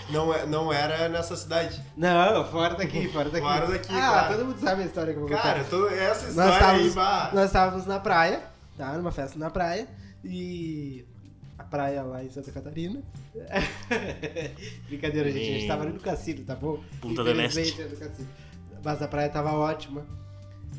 Não, 0.09 0.33
é- 0.33 0.45
não 0.45 0.71
era 0.71 1.09
nessa 1.09 1.35
cidade. 1.35 1.81
Não, 1.97 2.45
fora 2.49 2.75
daqui, 2.75 3.09
fora 3.09 3.29
daqui. 3.29 3.45
Fora 3.45 3.67
daqui, 3.67 3.93
Ah, 3.93 4.09
claro. 4.09 4.35
todo 4.35 4.45
mundo 4.45 4.59
sabe 4.59 4.83
a 4.83 4.85
história 4.85 5.11
que 5.13 5.17
eu 5.19 5.27
vou 5.27 5.29
contar. 5.29 5.41
Cara, 5.43 5.63
toda 5.65 5.93
essa 5.93 6.31
Nós 6.31 6.53
história 6.53 6.67
aí, 6.79 6.87
estávamos, 6.87 6.93
bah. 6.95 7.31
nós 7.33 7.45
estávamos 7.47 7.85
na 7.85 7.99
praia, 7.99 8.41
tá? 8.77 8.93
Numa 8.93 9.11
festa 9.11 9.37
na 9.37 9.49
praia. 9.49 9.87
E 10.23 11.03
a 11.57 11.63
praia 11.63 12.03
lá 12.03 12.23
em 12.23 12.29
Santa 12.29 12.51
Catarina. 12.53 13.01
Brincadeira, 14.87 15.29
gente. 15.31 15.49
A 15.49 15.53
gente 15.53 15.67
tava 15.67 15.83
ali 15.83 15.93
no 15.93 15.99
cassino, 15.99 16.43
tá 16.45 16.55
bom? 16.55 16.79
Punta 17.01 17.23
del 17.23 17.33
Infelizmente, 17.33 17.81
é 17.81 17.85
no 17.85 17.97
cassino. 17.97 18.27
Mas 18.83 19.01
a 19.01 19.07
praia 19.07 19.29
tava 19.29 19.53
ótima. 19.53 20.05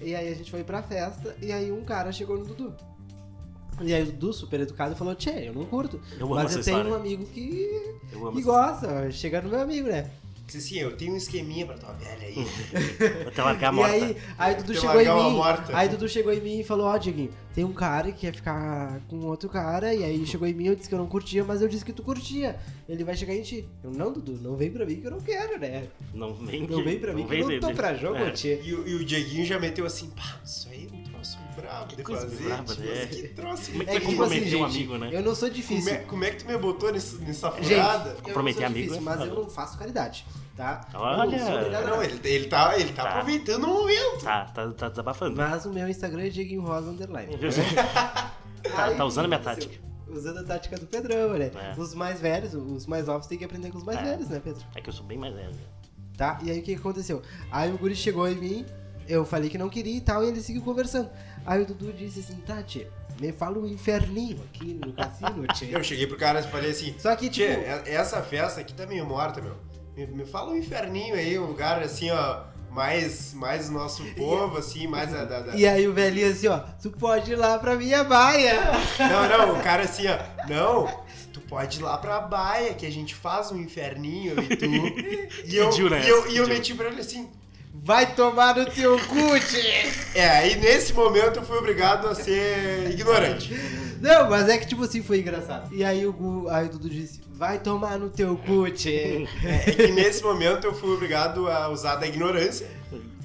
E 0.00 0.14
aí 0.14 0.28
a 0.28 0.34
gente 0.34 0.50
foi 0.50 0.64
pra 0.64 0.82
festa 0.82 1.36
e 1.40 1.52
aí 1.52 1.70
um 1.70 1.84
cara 1.84 2.10
chegou 2.10 2.38
no 2.38 2.44
Dudu. 2.44 2.74
E 3.80 3.92
aí 3.94 4.02
o 4.02 4.06
Dudu, 4.06 4.32
super 4.32 4.60
educado, 4.60 4.94
falou, 4.94 5.14
Tchê, 5.14 5.48
eu 5.48 5.54
não 5.54 5.64
curto. 5.64 6.00
Eu 6.18 6.28
mas 6.28 6.56
eu 6.56 6.62
tenho 6.62 6.78
história. 6.78 6.92
um 6.92 6.94
amigo 6.94 7.24
que, 7.26 7.98
que 8.34 8.42
gosta. 8.42 9.10
Chega 9.10 9.40
no 9.40 9.48
meu 9.48 9.60
amigo, 9.60 9.88
né? 9.88 10.10
Disse 10.52 10.74
assim, 10.76 10.78
eu 10.84 10.96
tenho 10.96 11.14
um 11.14 11.16
esqueminha 11.16 11.64
pra 11.64 11.76
tua 11.78 11.92
velha 11.92 12.26
aí. 12.26 12.38
história. 12.44 13.28
Até 13.28 13.42
largar 13.42 13.68
a 13.70 13.72
E 13.72 13.76
morta. 13.76 13.94
aí, 13.94 14.16
aí 14.38 14.54
Dudu 14.56 14.74
chegou 14.74 15.00
em 15.00 15.04
mim. 15.14 15.30
morta. 15.36 15.76
Aí 15.76 15.88
Dudu 15.88 16.08
chegou 16.08 16.32
em 16.32 16.40
mim 16.40 16.60
e 16.60 16.64
falou, 16.64 16.86
ó, 16.86 16.96
Dieguinho, 16.98 17.30
tem 17.54 17.64
um 17.64 17.72
cara 17.72 18.12
que 18.12 18.20
quer 18.20 18.34
ficar 18.34 19.00
com 19.08 19.16
outro 19.26 19.48
cara, 19.48 19.94
e 19.94 20.04
aí 20.04 20.26
chegou 20.26 20.46
em 20.46 20.52
mim, 20.54 20.66
eu 20.66 20.74
disse 20.76 20.88
que 20.88 20.94
eu 20.94 20.98
não 20.98 21.06
curtia, 21.06 21.42
mas 21.44 21.62
eu 21.62 21.68
disse 21.68 21.84
que 21.84 21.92
tu 21.92 22.02
curtia. 22.02 22.58
Ele 22.88 23.04
vai 23.04 23.16
chegar 23.16 23.34
em 23.34 23.42
ti. 23.42 23.66
Eu, 23.82 23.90
não, 23.90 24.12
Dudu, 24.12 24.32
não 24.42 24.56
vem 24.56 24.70
pra 24.70 24.84
mim 24.84 24.96
que 24.96 25.06
eu 25.06 25.10
não 25.10 25.20
quero, 25.20 25.58
né? 25.58 25.84
Não 26.12 26.34
vem 26.34 26.66
Não 26.66 26.82
vem 26.84 26.98
pra 26.98 27.12
mim 27.14 27.26
que 27.26 27.34
eu 27.34 27.48
não 27.48 27.60
tô 27.60 27.72
pra 27.74 27.94
jogo, 27.94 28.16
é. 28.18 28.30
tia. 28.32 28.60
E, 28.62 28.74
o- 28.74 28.86
e 28.86 28.94
o 28.96 29.04
Dieguinho 29.04 29.46
já 29.46 29.58
meteu 29.58 29.86
assim, 29.86 30.10
pá, 30.10 30.38
isso 30.44 30.68
aí 30.70 30.88
é 30.92 30.94
um 30.96 31.02
troço 31.04 31.38
brabo 31.56 31.96
de 31.96 32.02
fazer. 32.02 32.36
braba, 32.42 32.64
tipo, 32.74 32.82
né? 32.86 33.06
Que 33.06 33.28
troço 33.28 33.70
Como 33.70 33.82
é 33.82 33.86
que 33.86 33.90
É 33.90 33.94
tipo 34.00 34.06
comprometer 34.10 34.42
assim, 34.48 34.56
um 34.56 34.58
gente, 34.68 34.76
amigo, 34.76 34.98
né? 34.98 35.10
eu 35.12 35.22
não 35.22 35.34
sou 35.34 35.48
Como 35.48 35.60
difícil. 35.60 35.92
é, 35.92 35.96
como 35.98 36.24
é 36.24 36.30
que 36.30 36.44
tu 36.44 36.46
me 36.50 36.58
botou 36.58 36.92
nesse- 36.92 37.16
nessa 37.18 37.50
Gente, 37.52 37.68
furada? 37.68 38.08
eu 38.10 38.14
não 38.16 38.20
Comprometer 38.22 38.58
sou 38.60 38.66
amigo 38.66 38.82
difícil, 38.90 39.00
é 39.00 39.04
mas 39.04 39.18
foda. 39.18 39.30
eu 39.30 39.34
não 39.42 39.50
faço 39.50 39.78
caridade, 39.78 40.26
tá? 40.56 40.86
Olha. 40.94 41.82
Não 41.86 42.02
ele, 42.02 42.20
ele 42.24 42.46
tá, 42.48 42.78
ele 42.78 42.92
tá, 42.92 43.02
Tá. 43.04 43.10
aproveitando 43.10 43.64
o 43.64 43.68
momento. 43.68 44.24
Tá, 44.24 44.44
tá, 44.46 44.70
tá 44.72 44.88
desabafando. 44.88 45.36
Mas 45.36 45.64
o 45.66 45.70
meu 45.72 45.88
Instagram 45.88 46.24
é 46.26 46.28
Dieguinho 46.28 46.62
Rosa 46.62 46.90
Underline. 46.90 47.36
tá, 48.62 48.94
tá 48.96 49.04
usando 49.04 49.24
a 49.26 49.28
minha 49.28 49.40
o 49.40 49.42
tática. 49.42 49.74
Usando 50.08 50.38
a 50.38 50.44
tática 50.44 50.76
do 50.76 50.86
Pedrão, 50.86 51.34
né? 51.34 51.50
É. 51.54 51.80
Os 51.80 51.94
mais 51.94 52.20
velhos, 52.20 52.52
os 52.54 52.86
mais 52.86 53.06
novos 53.06 53.26
têm 53.26 53.38
que 53.38 53.44
aprender 53.44 53.70
com 53.70 53.78
os 53.78 53.84
mais 53.84 53.98
É. 53.98 54.02
velhos, 54.02 54.28
né, 54.28 54.40
Pedro? 54.44 54.62
É 54.74 54.80
que 54.80 54.88
eu 54.88 54.92
sou 54.92 55.04
bem 55.06 55.16
mais 55.18 55.34
velho. 55.34 55.54
Tá? 56.16 56.38
E 56.42 56.50
aí 56.50 56.58
o 56.60 56.62
que 56.62 56.74
aconteceu? 56.74 57.22
Aí 57.50 57.72
o 57.72 57.78
guri 57.78 57.96
chegou 57.96 58.28
em 58.28 58.34
mim, 58.34 58.66
eu 59.08 59.24
falei 59.24 59.48
que 59.48 59.56
não 59.56 59.70
queria 59.70 59.96
e 59.96 60.00
tal, 60.00 60.22
e 60.22 60.28
ele 60.28 60.42
seguiu 60.42 60.60
conversando. 60.62 61.08
Aí 61.46 61.62
o 61.62 61.66
Dudu 61.66 61.92
disse 61.94 62.20
assim, 62.20 62.36
tá, 62.42 62.62
tia, 62.62 62.88
me 63.18 63.32
fala 63.32 63.58
um 63.58 63.66
inferninho 63.66 64.38
aqui 64.44 64.74
no 64.74 64.92
cassino, 64.92 65.46
tia. 65.54 65.70
Eu 65.72 65.82
cheguei 65.82 66.06
pro 66.06 66.18
cara 66.18 66.40
e 66.40 66.42
falei 66.44 66.70
assim, 66.70 66.94
Só 66.98 67.16
que, 67.16 67.30
Tchê, 67.30 67.56
tipo, 67.56 67.88
essa 67.88 68.22
festa 68.22 68.60
aqui 68.60 68.74
tá 68.74 68.86
meio 68.86 69.06
morta, 69.06 69.40
meu. 69.40 69.56
Me, 69.96 70.06
me 70.06 70.24
fala 70.24 70.52
um 70.52 70.56
inferninho 70.56 71.14
aí, 71.14 71.38
um 71.38 71.46
lugar 71.46 71.82
assim, 71.82 72.10
ó, 72.10 72.40
mais, 72.70 73.34
mais 73.34 73.68
nosso 73.68 74.04
povo, 74.16 74.56
assim, 74.58 74.86
mais 74.86 75.14
a, 75.14 75.24
da, 75.24 75.40
da- 75.40 75.54
e 75.56 75.66
aí 75.66 75.86
o 75.86 75.92
velhinho 75.92 76.30
assim, 76.30 76.48
ó, 76.48 76.58
tu 76.80 76.90
pode 76.90 77.32
ir 77.32 77.36
lá 77.36 77.58
pra 77.58 77.76
minha 77.76 78.02
baia. 78.04 78.58
Não, 78.98 79.28
não, 79.28 79.58
o 79.58 79.62
cara 79.62 79.82
assim, 79.82 80.04
ó, 80.08 80.18
não, 80.48 80.88
tu 81.32 81.40
pode 81.42 81.78
ir 81.78 81.82
lá 81.82 81.98
pra 81.98 82.20
baia, 82.20 82.72
que 82.74 82.86
a 82.86 82.90
gente 82.90 83.14
faz 83.14 83.50
um 83.52 83.58
inferninho 83.58 84.34
e 84.40 84.56
tu... 84.56 84.64
E 85.44 85.56
eu, 85.56 85.90
né? 85.90 86.02
e 86.04 86.08
eu, 86.08 86.30
e 86.30 86.36
eu 86.36 86.48
meti 86.48 86.74
pra 86.74 86.88
ele 86.88 87.00
assim... 87.00 87.28
Vai 87.84 88.14
tomar 88.14 88.54
no 88.54 88.64
teu 88.66 88.96
cu. 88.96 89.18
É, 90.14 90.28
aí 90.28 90.54
nesse 90.56 90.92
momento 90.92 91.40
eu 91.40 91.42
fui 91.42 91.56
obrigado 91.58 92.06
a 92.06 92.14
ser 92.14 92.90
ignorante. 92.92 93.52
Não, 94.00 94.30
mas 94.30 94.48
é 94.48 94.56
que 94.56 94.66
tipo 94.66 94.84
assim, 94.84 95.02
foi 95.02 95.18
engraçado. 95.18 95.74
E 95.74 95.82
aí 95.82 96.06
o, 96.06 96.46
aí 96.48 96.66
o 96.66 96.68
Dudu 96.68 96.88
disse, 96.88 97.20
vai 97.34 97.58
tomar 97.58 97.98
no 97.98 98.08
teu 98.10 98.36
cu. 98.36 98.66
É, 98.66 98.70
é 99.68 99.72
que 99.72 99.88
nesse 99.88 100.22
momento 100.22 100.66
eu 100.66 100.74
fui 100.74 100.90
obrigado 100.94 101.48
a 101.48 101.68
usar 101.68 101.96
da 101.96 102.06
ignorância. 102.06 102.68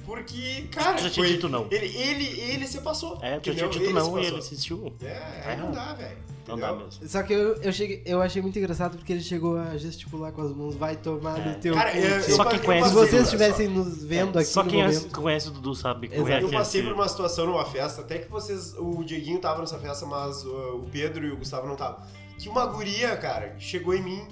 Porque, 0.04 0.64
cara, 0.72 0.96
Já 0.96 1.10
tinha 1.10 1.26
foi- 1.26 1.34
dito 1.34 1.48
não. 1.50 1.66
Ele, 1.70 1.86
ele, 1.94 2.40
ele 2.40 2.66
se 2.66 2.80
passou. 2.80 3.18
É, 3.20 3.38
tu 3.38 3.52
já 3.52 3.68
tinha 3.68 3.84
dito 3.84 3.92
não 3.92 4.14
se 4.14 4.20
e 4.20 4.26
ele 4.26 4.38
insistiu. 4.38 4.92
É, 5.02 5.42
aí 5.44 5.56
não 5.58 5.70
dá, 5.70 5.92
velho. 5.92 6.16
Não 6.46 6.56
dá 6.58 6.72
mesmo. 6.72 6.88
Só 7.06 7.22
que 7.22 7.34
eu, 7.34 7.56
eu, 7.56 7.70
cheguei, 7.70 8.02
eu 8.06 8.22
achei 8.22 8.40
muito 8.40 8.58
engraçado 8.58 8.96
porque 8.96 9.12
ele 9.12 9.20
chegou 9.20 9.58
a 9.58 9.76
gesticular 9.76 10.32
com 10.32 10.40
as 10.40 10.50
mãos, 10.56 10.74
vai 10.76 10.96
tomar 10.96 11.38
É. 11.38 11.50
no 11.50 11.54
teu 11.60 11.74
Cara, 11.74 11.90
cu, 11.90 11.98
eu. 11.98 12.22
Só 12.22 12.44
quem 12.46 12.58
conhece 12.60 12.88
Se 12.88 12.94
vocês 12.94 13.22
estivessem 13.24 13.68
nos 13.68 14.02
vendo 14.02 14.38
aqui 14.38 14.48
Só 14.48 14.64
quem 14.64 14.80
é- 14.80 14.86
momento... 14.86 15.20
conhece 15.20 15.48
o 15.48 15.50
Dudu 15.50 15.74
sabe 15.74 16.08
como 16.08 16.26
é 16.26 16.38
que 16.38 16.44
Eu 16.44 16.48
é 16.48 16.52
passei 16.52 16.80
esse- 16.80 16.88
por 16.88 16.94
uma 16.96 17.06
situação 17.06 17.44
numa 17.44 17.66
festa, 17.66 18.00
até 18.00 18.16
que 18.16 18.30
vocês. 18.30 18.74
O 18.78 19.04
Dieguinho 19.04 19.38
tava 19.38 19.60
nessa 19.60 19.76
festa, 19.78 20.06
mas 20.06 20.42
uh, 20.42 20.76
o 20.76 20.88
Pedro 20.90 21.26
e 21.26 21.30
o 21.32 21.36
Gustavo 21.36 21.66
não 21.66 21.74
estavam. 21.74 22.00
Que 22.38 22.48
uma 22.48 22.66
guria, 22.66 23.16
cara, 23.16 23.56
chegou 23.58 23.94
em 23.94 24.02
mim 24.02 24.28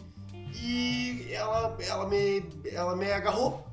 e 0.55 1.29
ela, 1.33 1.77
ela, 1.81 2.07
me, 2.09 2.45
ela 2.71 2.97
me 2.97 3.11
agarrou. 3.11 3.67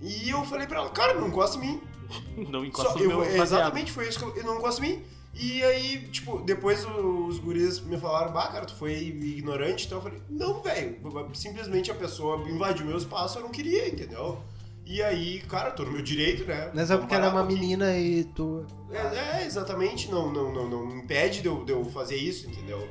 E 0.00 0.28
eu 0.30 0.44
falei 0.44 0.66
pra 0.66 0.78
ela, 0.80 0.90
cara, 0.90 1.14
não 1.14 1.28
encosta 1.28 1.56
em 1.58 1.60
mim. 1.60 1.82
Não 2.50 2.62
encosta 2.62 2.92
Só, 2.92 2.98
no 2.98 3.04
eu, 3.04 3.08
meu 3.08 3.18
baseado. 3.20 3.42
exatamente 3.42 3.90
foi 3.90 4.06
isso 4.06 4.18
que 4.18 4.24
eu, 4.26 4.36
eu 4.36 4.44
não 4.44 4.60
gosto 4.60 4.82
de 4.82 4.88
mim. 4.88 5.02
E 5.34 5.62
aí, 5.62 6.06
tipo, 6.08 6.40
depois 6.40 6.84
os 6.84 7.38
guris 7.38 7.80
me 7.80 7.96
falaram, 7.98 8.32
bah, 8.34 8.48
cara, 8.48 8.66
tu 8.66 8.74
foi 8.74 8.92
ignorante, 8.92 9.86
então 9.86 9.96
eu 9.96 10.02
falei, 10.02 10.20
não, 10.28 10.60
velho, 10.60 10.98
simplesmente 11.32 11.90
a 11.90 11.94
pessoa 11.94 12.46
invadiu 12.46 12.84
meu 12.84 12.98
espaço, 12.98 13.38
eu 13.38 13.42
não 13.42 13.50
queria, 13.50 13.88
entendeu? 13.88 14.38
E 14.84 15.02
aí, 15.02 15.40
cara, 15.48 15.70
tô 15.70 15.84
no 15.84 15.92
meu 15.92 16.02
direito, 16.02 16.44
né? 16.44 16.70
Não 16.74 16.82
é 16.82 16.96
porque 16.98 17.14
ela 17.14 17.26
é 17.26 17.28
uma 17.30 17.40
um 17.42 17.46
pouquinho. 17.46 17.60
menina 17.60 17.96
e 17.96 18.24
tu... 18.24 18.66
É, 18.90 19.40
é, 19.40 19.46
exatamente, 19.46 20.10
não, 20.10 20.30
não, 20.30 20.52
não, 20.52 20.68
não 20.68 20.96
impede 20.98 21.40
de 21.40 21.48
eu, 21.48 21.64
de 21.64 21.72
eu 21.72 21.82
fazer 21.86 22.16
isso, 22.16 22.46
entendeu? 22.46 22.86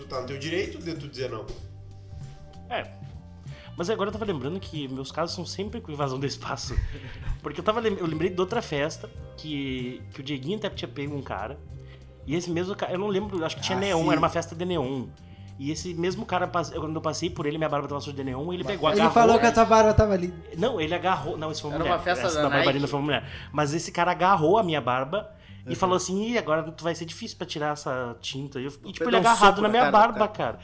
Tu 0.00 0.06
tá 0.06 0.20
no 0.22 0.26
teu 0.26 0.38
direito 0.38 0.78
de 0.78 0.94
tu 0.94 1.06
dizer 1.08 1.30
não. 1.30 1.44
É. 2.70 2.86
Mas 3.76 3.88
agora 3.90 4.08
eu 4.08 4.12
tava 4.12 4.24
lembrando 4.24 4.58
que 4.58 4.88
meus 4.88 5.12
casos 5.12 5.34
são 5.34 5.44
sempre 5.44 5.80
com 5.80 5.92
invasão 5.92 6.18
do 6.18 6.26
espaço. 6.26 6.74
Porque 7.42 7.60
eu 7.60 7.64
tava 7.64 7.80
lem- 7.80 7.96
eu 7.98 8.06
lembrei 8.06 8.30
de 8.30 8.40
outra 8.40 8.62
festa 8.62 9.10
que, 9.36 10.02
que 10.12 10.20
o 10.20 10.22
Dieguinho 10.22 10.56
até 10.56 10.70
tinha 10.70 10.88
pego 10.88 11.14
um 11.14 11.22
cara. 11.22 11.58
E 12.26 12.34
esse 12.34 12.50
mesmo 12.50 12.74
cara, 12.74 12.92
eu 12.92 12.98
não 12.98 13.08
lembro, 13.08 13.44
acho 13.44 13.56
que 13.56 13.62
tinha 13.62 13.76
Ah, 13.76 13.80
neon, 13.80 14.02
sim. 14.04 14.10
era 14.10 14.18
uma 14.18 14.28
festa 14.28 14.54
de 14.54 14.64
neon. 14.64 15.06
E 15.58 15.70
esse 15.70 15.92
mesmo 15.92 16.24
cara, 16.24 16.46
quando 16.46 16.94
eu 16.94 17.00
passei 17.02 17.28
por 17.28 17.44
ele, 17.44 17.58
minha 17.58 17.68
barba 17.68 17.86
tava 17.86 18.00
suja 18.00 18.16
de 18.16 18.24
neon, 18.24 18.50
ele 18.52 18.64
pegou, 18.64 18.88
Ele 18.88 19.00
agarrou. 19.00 19.12
falou 19.14 19.38
que 19.38 19.44
a 19.46 19.52
tua 19.52 19.64
barba 19.66 19.92
tava 19.92 20.14
ali. 20.14 20.32
Não, 20.56 20.80
ele 20.80 20.94
agarrou. 20.94 21.36
Não, 21.36 21.50
isso 21.52 21.60
foi 21.60 21.70
uma 21.70 21.74
Era 21.76 21.84
mulher. 21.84 21.96
uma 21.96 22.02
festa 22.02 22.26
Essa 22.26 22.36
da 22.36 22.42
da 22.44 22.48
barbarina 22.48 22.78
Nike. 22.80 22.90
foi 22.90 22.98
uma 22.98 23.04
mulher. 23.04 23.28
Mas 23.52 23.74
esse 23.74 23.92
cara 23.92 24.10
agarrou 24.10 24.56
a 24.58 24.62
minha 24.62 24.80
barba 24.80 25.30
E 25.70 25.74
falou 25.76 25.96
assim, 25.96 26.30
Ih, 26.32 26.38
agora 26.38 26.62
tu 26.70 26.82
vai 26.82 26.94
ser 26.94 27.04
difícil 27.04 27.36
pra 27.38 27.46
tirar 27.46 27.72
essa 27.72 28.16
tinta. 28.20 28.60
E, 28.60 28.64
eu, 28.64 28.72
e, 28.84 28.92
tipo, 28.92 29.08
ele 29.08 29.16
um 29.16 29.20
agarrado 29.20 29.62
na 29.62 29.68
minha 29.68 29.82
cara 29.90 29.92
barba, 30.12 30.28
cara. 30.28 30.58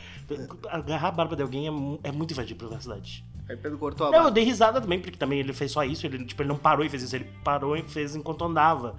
Agarrar 0.71 1.09
a 1.09 1.13
barba 1.13 1.37
de 1.37 1.43
alguém 1.43 1.67
é, 1.69 2.09
é 2.09 2.13
muito 2.13 2.33
invadir 2.33 2.55
privacidade. 2.55 3.25
Aí 3.49 3.57
Pedro 3.57 3.79
cortou 3.79 4.09
a 4.09 4.11
Não, 4.11 4.17
eu 4.19 4.23
barba. 4.25 4.35
dei 4.35 4.45
risada 4.45 4.81
também, 4.81 5.01
porque 5.01 5.17
também 5.17 5.39
ele 5.39 5.53
fez 5.53 5.71
só 5.73 5.85
isso. 5.85 6.05
Ele, 6.07 6.25
tipo, 6.25 6.43
ele 6.43 6.49
não 6.49 6.57
parou 6.57 6.85
e 6.85 6.89
fez 6.89 7.03
isso. 7.03 7.15
Ele 7.15 7.27
parou 7.45 7.77
e 7.77 7.83
fez 7.83 8.17
enquanto 8.17 8.45
andava. 8.45 8.97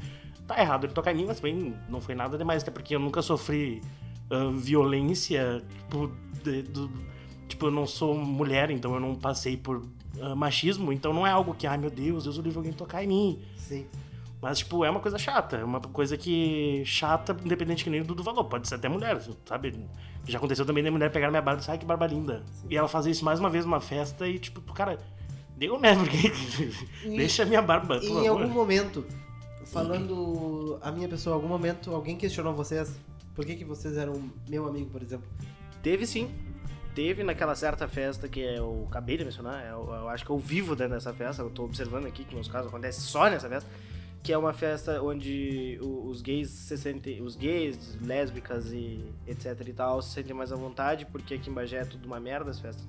Tá 0.47 0.59
errado 0.61 0.85
ele 0.85 0.93
tocar 0.93 1.11
em 1.11 1.15
mim, 1.17 1.25
mas 1.27 1.39
também 1.41 1.75
não 1.89 1.99
foi 1.99 2.15
nada 2.15 2.37
demais. 2.37 2.63
Até 2.63 2.71
porque 2.71 2.95
eu 2.95 2.99
nunca 2.99 3.21
sofri 3.21 3.81
ah, 4.31 4.49
violência, 4.53 5.61
tipo, 5.79 6.09
de- 6.43 6.61
do- 6.63 6.89
tipo, 7.49 7.65
eu 7.67 7.71
não 7.71 7.85
sou 7.85 8.17
mulher, 8.17 8.69
então 8.71 8.93
eu 8.93 8.99
não 9.01 9.13
passei 9.15 9.57
por 9.57 9.85
ah, 10.21 10.33
machismo. 10.35 10.93
Então 10.93 11.13
não 11.13 11.27
é 11.27 11.31
algo 11.31 11.53
que, 11.53 11.67
ai 11.67 11.77
meu 11.77 11.89
Deus, 11.89 12.23
Deus 12.23 12.37
o 12.37 12.41
livre 12.41 12.57
alguém 12.59 12.71
tocar 12.71 13.03
em 13.03 13.07
mim. 13.07 13.39
Sim. 13.57 13.85
Mas, 14.41 14.59
tipo, 14.59 14.85
é 14.85 14.89
uma 14.89 14.99
coisa 14.99 15.17
chata. 15.17 15.57
É 15.57 15.63
uma 15.63 15.79
coisa 15.79 16.15
que. 16.15 16.83
chata, 16.85 17.35
independente 17.43 17.83
que 17.83 17.89
nem 17.89 18.01
o 18.01 18.03
Dudu 18.03 18.23
falou. 18.23 18.45
Pode 18.45 18.67
ser 18.67 18.75
até 18.75 18.87
mulher, 18.87 19.19
sabe? 19.45 19.87
Já 20.27 20.37
aconteceu 20.37 20.65
também 20.65 20.83
da 20.83 20.91
mulher 20.91 21.11
pegar 21.11 21.29
minha 21.29 21.41
barba 21.41 21.57
e 21.57 21.61
dizer, 21.61 21.71
ai, 21.71 21.77
que 21.77 21.85
barba 21.85 22.05
linda. 22.07 22.43
E 22.69 22.77
ela 22.77 22.87
fazer 22.87 23.11
isso 23.11 23.25
mais 23.25 23.39
uma 23.39 23.49
vez 23.49 23.65
numa 23.65 23.81
festa 23.81 24.27
e, 24.27 24.37
tipo, 24.37 24.61
cara, 24.73 24.99
deu 25.55 25.77
né? 25.81 25.95
Porque. 25.95 26.31
Deixa 27.09 27.43
a 27.43 27.45
minha 27.45 27.61
barba, 27.61 27.99
por 27.99 28.03
Em 28.03 28.27
algum 28.27 28.49
momento, 28.49 29.05
falando 29.65 30.77
a 30.81 30.91
minha 30.91 31.07
pessoa, 31.07 31.33
em 31.33 31.35
algum 31.35 31.47
momento 31.47 31.93
alguém 31.93 32.15
questionou 32.15 32.53
vocês 32.53 32.95
por 33.37 33.45
que, 33.45 33.55
que 33.55 33.63
vocês 33.63 33.95
eram 33.97 34.31
meu 34.49 34.67
amigo, 34.67 34.89
por 34.89 34.99
exemplo? 34.99 35.27
Teve 35.83 36.07
sim. 36.07 36.27
Teve 36.95 37.23
naquela 37.23 37.53
certa 37.53 37.87
festa 37.87 38.27
que 38.27 38.39
eu 38.39 38.87
acabei 38.89 39.15
de 39.15 39.23
mencionar, 39.23 39.63
eu, 39.67 39.87
eu 39.93 40.09
acho 40.09 40.25
que 40.25 40.31
eu 40.31 40.39
vivo 40.39 40.75
dentro 40.75 40.95
dessa 40.95 41.13
festa, 41.13 41.43
eu 41.43 41.49
tô 41.51 41.65
observando 41.65 42.07
aqui 42.07 42.25
que 42.25 42.33
meus 42.33 42.47
casos 42.47 42.69
acontecem 42.69 42.99
só 43.03 43.29
nessa 43.29 43.47
festa, 43.47 43.69
que 44.27 44.33
é 44.33 44.37
uma 44.37 44.51
festa 44.51 45.01
onde 45.01 45.79
os 45.81 46.21
gays 46.21 46.49
se 46.49 46.77
sentem, 46.77 47.21
os 47.21 47.37
gays, 47.37 47.97
lésbicas 48.01 48.73
e 48.73 49.01
etc 49.25 49.65
e 49.65 49.71
tal, 49.71 50.01
se 50.01 50.15
sentem 50.15 50.35
mais 50.35 50.51
à 50.51 50.55
vontade, 50.57 51.05
porque 51.05 51.35
aqui 51.35 51.49
em 51.49 51.53
Bagé 51.53 51.77
é 51.77 51.85
tudo 51.85 52.05
uma 52.05 52.19
merda 52.19 52.51
as 52.51 52.59
festas. 52.59 52.85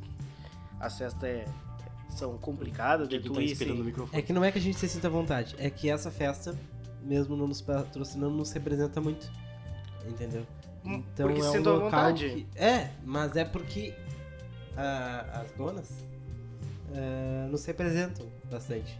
As 0.80 0.98
festas 0.98 1.22
é- 1.22 1.44
são 2.08 2.36
complicadas 2.38 3.08
de 3.08 3.20
tu 3.20 3.32
tá 3.32 3.40
ir, 3.40 3.52
esperando 3.52 3.74
o 3.76 3.78
sim. 3.78 3.84
microfone. 3.84 4.18
É 4.18 4.20
que 4.20 4.32
não 4.32 4.42
é 4.42 4.50
que 4.50 4.58
a 4.58 4.60
gente 4.60 4.76
se 4.78 4.88
sinta 4.88 5.06
à 5.06 5.10
vontade, 5.12 5.54
é 5.60 5.70
que 5.70 5.88
essa 5.88 6.10
festa, 6.10 6.58
mesmo 7.04 7.36
não 7.36 7.46
nos 7.46 7.60
patrocinando, 7.62 8.34
nos 8.34 8.50
representa 8.50 9.00
muito. 9.00 9.30
Entendeu? 10.08 10.44
Hum, 10.84 11.04
Então 11.14 11.28
porque 11.28 11.40
é 11.40 11.44
se 11.52 11.58
um 11.58 11.62
local 11.62 11.80
vontade. 11.82 12.28
que- 12.30 12.60
É, 12.60 12.90
mas 13.04 13.36
é 13.36 13.44
porque 13.44 13.94
ah, 14.76 15.42
as 15.44 15.52
donas 15.52 16.04
ah, 16.92 17.46
nos 17.48 17.64
representam 17.64 18.26
bastante. 18.50 18.98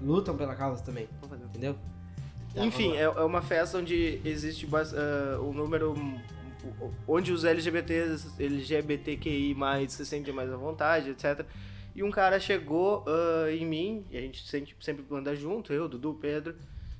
Lutam 0.00 0.36
pela 0.36 0.54
causa 0.54 0.82
também, 0.82 1.08
entendeu? 1.50 1.76
Tá, 2.54 2.64
Enfim, 2.64 2.88
vamos 2.88 2.98
é, 2.98 3.02
é 3.02 3.24
uma 3.24 3.42
festa 3.42 3.78
onde 3.78 4.20
existe 4.24 4.66
bas- 4.66 4.94
ah, 4.94 5.40
um 5.42 5.52
número. 5.52 5.94
onde 7.06 7.32
os 7.32 7.44
LGBTs, 7.44 8.42
LGBTQI 8.42 9.54
se 9.88 10.04
sentem 10.06 10.32
mais 10.32 10.52
à 10.52 10.56
vontade, 10.56 11.10
etc. 11.10 11.44
E 11.94 12.02
um 12.02 12.10
cara 12.10 12.38
chegou 12.38 13.04
ah, 13.06 13.50
em 13.52 13.66
mim, 13.66 14.04
e 14.10 14.16
a 14.16 14.20
gente 14.20 14.46
sempre, 14.46 14.74
sempre 14.80 15.04
anda 15.10 15.34
junto, 15.34 15.72
eu, 15.72 15.88
Dudu, 15.88 16.14
Pedro. 16.14 16.54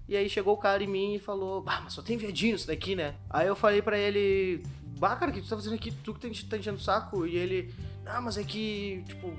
E 0.09 0.16
aí 0.16 0.28
chegou 0.28 0.55
o 0.55 0.59
cara 0.59 0.82
em 0.82 0.86
mim 0.86 1.14
e 1.16 1.18
falou: 1.18 1.61
Bah, 1.62 1.80
mas 1.84 1.92
só 1.92 2.03
tem 2.03 2.16
viadinho 2.16 2.57
isso 2.57 2.66
daqui, 2.66 2.96
né? 2.96 3.14
Aí 3.28 3.46
eu 3.46 3.55
falei 3.55 3.82
pra 3.82 3.99
ele: 3.99 4.62
Bah, 4.99 5.14
cara, 5.16 5.30
o 5.30 5.34
que 5.34 5.42
tu 5.42 5.49
tá 5.49 5.57
fazendo 5.57 5.74
aqui? 5.74 5.92
Tu 5.92 6.14
que 6.14 6.20
tá 6.20 6.51
tá 6.51 6.57
enchendo 6.59 6.78
o 6.78 6.80
saco? 6.80 7.26
E 7.26 7.36
ele: 7.36 7.72
Não, 8.05 8.22
mas 8.22 8.38
é 8.38 8.42
que, 8.44 9.05
tipo. 9.07 9.30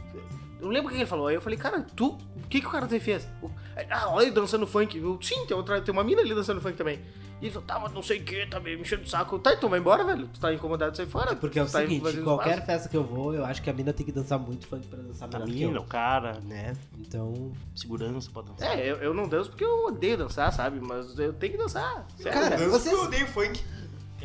Eu 0.59 0.65
não 0.65 0.73
lembro 0.73 0.87
o 0.87 0.91
que 0.91 0.97
ele 0.97 1.05
falou. 1.05 1.27
Aí 1.27 1.35
eu 1.35 1.41
falei: 1.41 1.57
Cara, 1.57 1.81
tu, 1.95 2.17
o 2.35 2.47
que, 2.49 2.59
que 2.59 2.67
o 2.67 2.69
cara 2.69 2.87
te 2.87 2.99
fez? 2.99 3.27
O- 3.41 3.49
Ah, 3.89 4.09
olha 4.09 4.25
ele 4.25 4.31
dançando 4.31 4.67
funk. 4.67 4.97
Eu, 4.97 5.17
Sim, 5.21 5.45
tem, 5.45 5.55
outra, 5.55 5.81
tem 5.81 5.91
uma 5.91 6.03
mina 6.03 6.21
ali 6.21 6.35
dançando 6.35 6.59
funk 6.59 6.75
também. 6.77 6.99
E 7.41 7.45
ele 7.45 7.51
falou: 7.51 7.65
Tá, 7.65 7.79
mas 7.79 7.93
não 7.93 8.03
sei 8.03 8.19
o 8.19 8.23
que, 8.25 8.45
tá 8.45 8.59
me 8.59 8.75
enchendo 8.75 9.03
o 9.03 9.07
saco. 9.07 9.39
Tá, 9.39 9.53
então 9.53 9.69
vai 9.69 9.79
embora, 9.79 10.03
velho. 10.03 10.27
Tu 10.27 10.39
tá 10.39 10.53
incomodado 10.53 10.91
de 10.91 10.97
sair 10.97 11.07
fora. 11.07 11.31
É 11.31 11.35
porque 11.35 11.57
é 11.59 11.63
o 11.63 11.65
tá 11.65 11.79
seguinte, 11.79 12.01
qualquer 12.21 12.49
espaço. 12.49 12.65
festa 12.65 12.89
que 12.89 12.97
eu 12.97 13.03
vou, 13.05 13.33
eu 13.33 13.45
acho 13.45 13.61
que 13.61 13.69
a 13.69 13.73
mina 13.73 13.93
tem 13.93 14.05
que 14.05 14.11
dançar 14.11 14.37
muito 14.37 14.67
funk 14.67 14.85
pra 14.87 14.99
dançar 15.01 15.29
A 15.29 15.31
melhor 15.31 15.45
que 15.47 15.53
mina, 15.65 15.77
eu. 15.77 15.81
o 15.81 15.85
cara, 15.85 16.39
Né? 16.41 16.75
Então... 16.99 17.53
segurança, 17.73 18.29
pode 18.33 18.49
dançar. 18.49 18.77
É, 18.77 18.91
eu, 18.91 18.97
eu 18.97 19.13
não 19.13 19.27
danço 19.29 19.49
porque 19.49 19.63
eu 19.63 19.85
odeio 19.85 20.17
dançar, 20.17 20.51
sabe? 20.51 20.79
Mas 20.81 21.17
eu 21.17 21.31
tenho 21.31 21.53
que 21.53 21.57
dançar. 21.57 22.05
sério. 22.17 22.33
Cara, 22.37 22.55
eu 22.55 22.69
danço 22.69 22.71
vocês- 22.71 22.95
porque 22.95 23.01
eu 23.01 23.07
odeio 23.07 23.27
funk. 23.27 23.63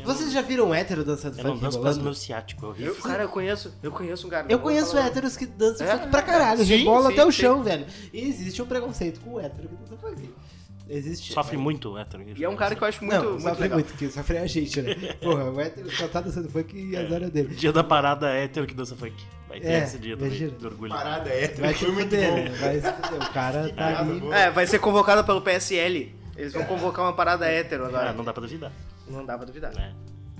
Vocês 0.03 0.31
já 0.31 0.41
viram 0.41 0.73
hétero 0.73 1.03
dançando 1.03 1.37
Eu 1.39 1.43
não 1.43 1.51
funk 1.53 1.61
danço 1.63 1.77
causa 1.77 1.77
rebolando? 1.77 1.99
do 1.99 2.03
meu 2.03 2.13
ciático, 2.13 2.65
é 2.65 2.69
horrível. 2.69 2.93
Eu, 2.95 3.01
cara, 3.01 3.23
eu 3.23 3.29
conheço, 3.29 3.73
eu 3.81 3.91
conheço 3.91 4.27
um 4.27 4.29
cara. 4.29 4.45
Eu 4.49 4.57
não 4.57 4.63
conheço 4.63 4.91
falar- 4.91 5.07
héteros 5.07 5.35
que 5.37 5.45
dançam 5.45 5.87
É? 5.87 5.97
funk 5.97 6.09
pra 6.09 6.21
caralho, 6.21 6.63
Sim, 6.65 6.77
rebola 6.77 7.07
sim, 7.07 7.13
até 7.13 7.25
o 7.25 7.31
sim. 7.31 7.41
chão, 7.41 7.63
velho. 7.63 7.85
E 8.13 8.27
existe 8.27 8.61
um 8.61 8.65
preconceito 8.65 9.19
com 9.21 9.33
o 9.35 9.39
hétero 9.39 9.67
que 9.69 9.75
dança 9.75 9.97
funk. 9.97 10.29
Existe. 10.87 11.33
Sofre 11.33 11.57
muito, 11.57 11.97
hétero. 11.97 12.23
E 12.37 12.43
é 12.43 12.47
um 12.47 12.55
cara 12.55 12.75
que 12.75 12.83
eu 12.83 12.87
acho 12.87 13.03
muito, 13.03 13.15
não, 13.19 13.29
muito 13.31 13.41
sofre 13.43 13.61
legal. 13.63 13.79
muito, 13.79 13.93
que 13.95 14.07
sofre 14.11 14.37
é 14.37 14.41
a 14.41 14.45
gente, 14.45 14.81
né? 14.83 14.93
Porra, 15.19 15.49
o 15.49 15.59
hétero 15.59 15.89
só 15.89 16.07
tá 16.07 16.21
dançando 16.21 16.47
funk 16.47 16.77
e 16.77 16.95
azar 16.95 17.23
é 17.23 17.27
dele. 17.29 17.55
Dia 17.55 17.73
da 17.73 17.83
parada 17.83 18.29
hétero 18.29 18.67
que 18.67 18.75
dança 18.75 18.95
funk. 18.95 19.15
Vai 19.49 19.59
ter 19.59 19.67
É, 19.67 19.83
esse 19.83 19.97
dia 19.97 20.15
também, 20.15 20.29
imagina. 20.37 20.51
do 20.59 20.67
orgulho. 20.67 20.91
Parada 20.93 21.29
hétero, 21.31 21.61
Vai 21.61 21.73
foi 21.73 21.91
muito 21.91 22.11
bom. 22.15 22.21
né? 22.35 22.49
Vai 22.59 22.79
se 22.81 22.91
fuder. 22.91 23.27
O 23.29 23.33
cara 23.33 23.69
tá 23.73 23.99
ali. 23.99 24.29
É, 24.31 24.51
vai 24.51 24.67
ser 24.67 24.77
convocado 24.77 25.23
pelo 25.23 25.41
PSL. 25.41 26.13
Eles 26.37 26.53
vão 26.53 26.63
convocar 26.65 27.03
uma 27.03 27.13
parada 27.13 27.47
hétero 27.47 27.85
agora. 27.87 28.11
Ah, 28.11 28.13
não 28.13 28.23
dá 28.23 28.31
pra 28.31 28.41
duvidar. 28.41 28.71
Não 29.07 29.25
dá 29.25 29.37
pra 29.37 29.45
duvidar. 29.45 29.73
né? 29.73 29.93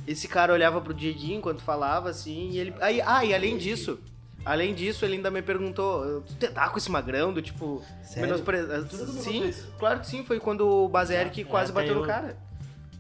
Esse 0.07 0.27
cara 0.27 0.53
olhava 0.53 0.79
pro 0.81 0.93
Dieguinho 0.93 1.37
enquanto 1.39 1.61
falava, 1.61 2.09
assim, 2.09 2.49
e 2.51 2.59
ele. 2.59 2.73
Aí, 2.79 3.01
ah, 3.01 3.23
e 3.25 3.33
além 3.33 3.57
disso. 3.57 3.99
Além 4.43 4.75
disso, 4.75 5.03
ele 5.03 5.15
ainda 5.15 5.31
me 5.31 5.41
perguntou, 5.41 6.21
tu 6.21 6.35
te 6.35 6.47
dá 6.49 6.69
com 6.69 6.77
esse 6.77 6.91
magrão 6.91 7.33
do 7.33 7.41
tipo. 7.41 7.81
Sério? 8.03 8.29
menospre- 8.29 8.87
Sim, 9.23 9.51
claro 9.79 9.99
que 10.01 10.05
sim, 10.07 10.23
foi 10.23 10.39
quando 10.39 10.67
o 10.67 10.87
Bazeric 10.87 11.41
É, 11.41 11.43
quase 11.45 11.71
bateu 11.71 11.95
no 11.95 12.01
eu- 12.01 12.05
cara. 12.05 12.37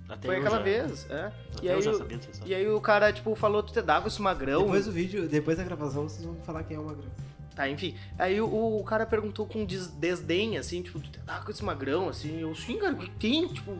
Até 0.09 0.27
Foi 0.27 0.37
aquela 0.37 0.57
já- 0.57 0.63
vez, 0.63 1.07
é. 1.09 1.25
Até 1.25 1.33
E 1.63 1.69
aí, 1.69 1.87
o- 1.87 2.07
e 2.45 2.55
aí 2.55 2.69
o 2.69 2.79
cara, 2.81 3.11
tipo, 3.13 3.33
falou, 3.35 3.61
tu 3.63 3.73
te 3.73 3.81
dá 3.81 4.01
com 4.01 4.07
esse 4.07 4.21
magrão. 4.21 4.61
Depois 4.63 4.85
do 4.85 4.91
vídeo, 4.91 5.27
depois 5.27 5.57
da 5.57 5.63
gravação, 5.63 6.07
vocês 6.09 6.23
vão 6.25 6.35
falar 6.43 6.63
quem 6.63 6.77
é 6.77 6.79
o 6.79 6.83
magrão. 6.85 7.09
Tá, 7.55 7.69
enfim. 7.69 7.95
Aí 8.19 8.39
o, 8.41 8.79
o 8.79 8.83
cara 8.83 9.05
perguntou 9.05 9.45
com 9.45 9.63
des- 9.63 9.87
desdém, 9.87 10.57
assim, 10.57 10.81
tipo, 10.81 10.99
tu 10.99 11.09
tá 11.25 11.39
com 11.39 11.49
esse 11.49 11.63
magrão, 11.63 12.09
assim. 12.09 12.41
Eu, 12.41 12.53
sim, 12.53 12.77
cara, 12.77 12.93
o 12.93 12.97
que 12.97 13.09
tem? 13.11 13.47
Tipo, 13.47 13.77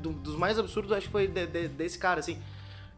do- 0.00 0.12
dos 0.12 0.36
mais 0.36 0.58
absurdos, 0.58 0.92
acho 0.92 1.06
que 1.06 1.12
foi 1.12 1.26
de- 1.26 1.46
de- 1.46 1.68
desse 1.68 1.98
cara, 1.98 2.20
assim. 2.20 2.38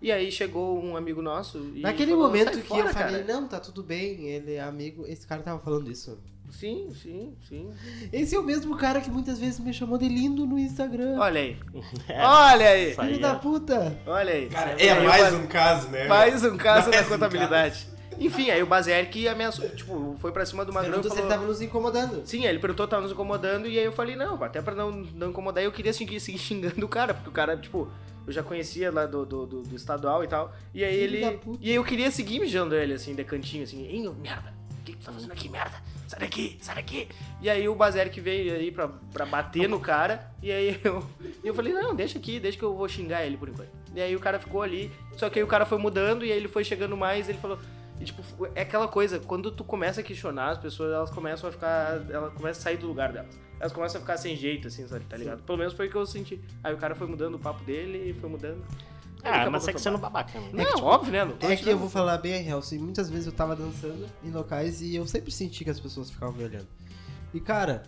E 0.02 0.10
aí 0.12 0.30
chegou 0.32 0.82
um 0.84 0.96
amigo 0.96 1.22
nosso 1.22 1.58
e 1.74 1.80
Naquele 1.80 2.10
falou, 2.12 2.26
momento 2.26 2.46
"Sai 2.52 2.54
que 2.62 2.62
fora, 2.68 2.88
eu 2.88 2.92
falei, 2.92 3.22
cara." 3.22 3.40
não, 3.40 3.48
tá 3.48 3.58
tudo 3.60 3.82
bem, 3.82 4.26
ele 4.26 4.54
é 4.54 4.60
amigo. 4.60 5.04
Esse 5.06 5.26
cara 5.26 5.42
tava 5.42 5.60
falando 5.60 5.90
isso. 5.90 6.18
Sim, 6.50 6.88
sim, 7.00 7.34
sim. 7.46 7.70
Esse 8.12 8.34
é 8.34 8.38
o 8.38 8.42
mesmo 8.42 8.74
cara 8.76 9.00
que 9.02 9.10
muitas 9.10 9.38
vezes 9.38 9.60
me 9.60 9.72
chamou 9.72 9.98
de 9.98 10.08
lindo 10.08 10.46
no 10.46 10.58
Instagram. 10.58 11.18
Olha 11.18 11.40
aí. 11.42 11.56
É, 12.08 12.24
Olha 12.24 12.68
aí. 12.70 12.94
Filho 12.94 13.14
é- 13.16 13.18
da 13.18 13.34
puta! 13.34 13.98
Olha 14.06 14.32
aí. 14.32 14.48
Cara, 14.48 14.70
é 14.82 15.00
mais 15.04 15.22
Bas- 15.24 15.34
um 15.34 15.46
caso, 15.46 15.88
né? 15.88 16.08
mais 16.08 16.44
um 16.44 16.56
caso 16.56 16.88
Mais 16.90 17.00
da 17.02 17.06
um 17.06 17.18
contabilidade. 17.18 17.86
Enfim, 18.20 18.50
aí 18.50 18.62
o 18.62 18.66
Bazeric 18.66 19.28
ameaçou, 19.28 19.68
tipo, 19.70 20.16
foi 20.18 20.32
pra 20.32 20.44
cima 20.44 20.64
do 20.64 20.72
Magrão 20.72 20.90
e 20.90 20.94
Perguntou 20.94 21.10
se 21.12 21.18
ele 21.18 21.26
falou... 21.28 21.38
tava 21.38 21.46
nos 21.50 21.60
incomodando. 21.62 22.26
Sim, 22.26 22.44
aí 22.44 22.48
ele 22.48 22.58
perguntou, 22.58 22.86
tava 22.88 23.02
nos 23.02 23.12
incomodando, 23.12 23.66
e 23.68 23.78
aí 23.78 23.84
eu 23.84 23.92
falei, 23.92 24.16
não, 24.16 24.42
até 24.42 24.60
pra 24.60 24.74
não, 24.74 24.90
não 24.90 25.30
incomodar, 25.30 25.62
eu 25.62 25.72
queria 25.72 25.92
seguir, 25.92 26.18
seguir 26.20 26.38
xingando 26.38 26.84
o 26.84 26.88
cara, 26.88 27.14
porque 27.14 27.28
o 27.28 27.32
cara, 27.32 27.56
tipo, 27.56 27.88
eu 28.26 28.32
já 28.32 28.42
conhecia 28.42 28.90
lá 28.92 29.06
do, 29.06 29.24
do, 29.24 29.46
do- 29.46 29.62
do 29.62 29.76
estadual 29.76 30.22
e 30.24 30.28
tal, 30.28 30.52
e 30.74 30.84
aí 30.84 30.98
Filho 31.00 31.16
ele... 31.16 31.40
E 31.60 31.70
aí 31.70 31.76
eu 31.76 31.84
queria 31.84 32.10
seguir 32.10 32.40
mijando 32.40 32.74
ele, 32.74 32.92
assim, 32.94 33.14
de 33.14 33.24
cantinho, 33.24 33.64
assim, 33.64 33.86
hein, 33.86 34.12
merda, 34.20 34.52
o 34.80 34.84
que 34.84 34.92
que 34.92 34.98
tu 34.98 35.06
tá 35.06 35.12
fazendo 35.12 35.32
aqui, 35.32 35.48
merda? 35.48 35.76
Sai 36.08 36.20
daqui, 36.20 36.56
sai 36.62 36.74
daqui. 36.76 37.06
E 37.42 37.50
aí 37.50 37.68
o 37.68 37.74
Bazeric 37.74 38.18
veio 38.18 38.54
aí 38.54 38.70
pra, 38.72 38.88
pra 39.12 39.26
bater 39.26 39.68
no 39.68 39.78
cara, 39.78 40.30
e 40.42 40.50
aí 40.50 40.80
eu, 40.82 41.04
eu 41.44 41.54
falei, 41.54 41.72
não, 41.72 41.94
deixa 41.94 42.18
aqui, 42.18 42.40
deixa 42.40 42.56
que 42.58 42.64
eu 42.64 42.74
vou 42.74 42.88
xingar 42.88 43.24
ele 43.26 43.36
por 43.36 43.48
enquanto. 43.48 43.68
E 43.94 44.00
aí 44.00 44.16
o 44.16 44.20
cara 44.20 44.38
ficou 44.38 44.62
ali, 44.62 44.90
só 45.16 45.28
que 45.28 45.38
aí 45.38 45.42
o 45.44 45.48
cara 45.48 45.66
foi 45.66 45.76
mudando, 45.76 46.24
e 46.24 46.32
aí 46.32 46.38
ele 46.38 46.48
foi 46.48 46.64
chegando 46.64 46.96
mais, 46.96 47.28
ele 47.28 47.38
falou... 47.38 47.58
E, 48.00 48.04
tipo, 48.04 48.22
é 48.54 48.62
aquela 48.62 48.86
coisa, 48.86 49.18
quando 49.18 49.50
tu 49.50 49.64
começa 49.64 50.00
a 50.00 50.04
questionar, 50.04 50.50
as 50.50 50.58
pessoas, 50.58 50.92
elas 50.92 51.10
começam 51.10 51.48
a 51.48 51.52
ficar. 51.52 52.08
Elas 52.10 52.32
começam 52.32 52.60
a 52.60 52.62
sair 52.62 52.76
do 52.76 52.86
lugar 52.86 53.12
delas. 53.12 53.38
Elas 53.58 53.72
começam 53.72 53.98
a 53.98 54.00
ficar 54.00 54.16
sem 54.16 54.36
jeito, 54.36 54.68
assim, 54.68 54.86
sabe? 54.86 55.04
Tá 55.06 55.16
ligado? 55.16 55.42
Pelo 55.42 55.58
menos 55.58 55.72
foi 55.72 55.88
o 55.88 55.90
que 55.90 55.96
eu 55.96 56.06
senti. 56.06 56.40
Aí 56.62 56.72
o 56.72 56.76
cara 56.76 56.94
foi 56.94 57.08
mudando 57.08 57.34
o 57.34 57.38
papo 57.38 57.64
dele, 57.64 58.14
foi 58.20 58.28
mudando. 58.28 58.64
Ah, 59.24 59.50
mas 59.50 59.66
é 59.66 59.72
que 59.72 59.80
sendo 59.80 59.98
trabalho. 59.98 60.26
babaca, 60.26 60.40
né? 60.40 60.64
Não, 60.64 60.84
óbvio, 60.84 61.12
né? 61.12 61.24
Não 61.24 61.36
tô 61.36 61.48
É 61.48 61.56
que 61.56 61.68
eu 61.68 61.76
vou 61.76 61.90
falar 61.90 62.18
bem 62.18 62.36
a 62.36 62.38
real, 62.40 62.60
assim, 62.60 62.78
muitas 62.78 63.10
vezes 63.10 63.26
eu 63.26 63.32
tava 63.32 63.56
dançando 63.56 64.06
em 64.22 64.30
locais 64.30 64.80
e 64.80 64.94
eu 64.94 65.06
sempre 65.06 65.32
senti 65.32 65.64
que 65.64 65.70
as 65.70 65.80
pessoas 65.80 66.08
ficavam 66.08 66.36
me 66.36 66.44
olhando. 66.44 66.68
E 67.34 67.40
cara, 67.40 67.82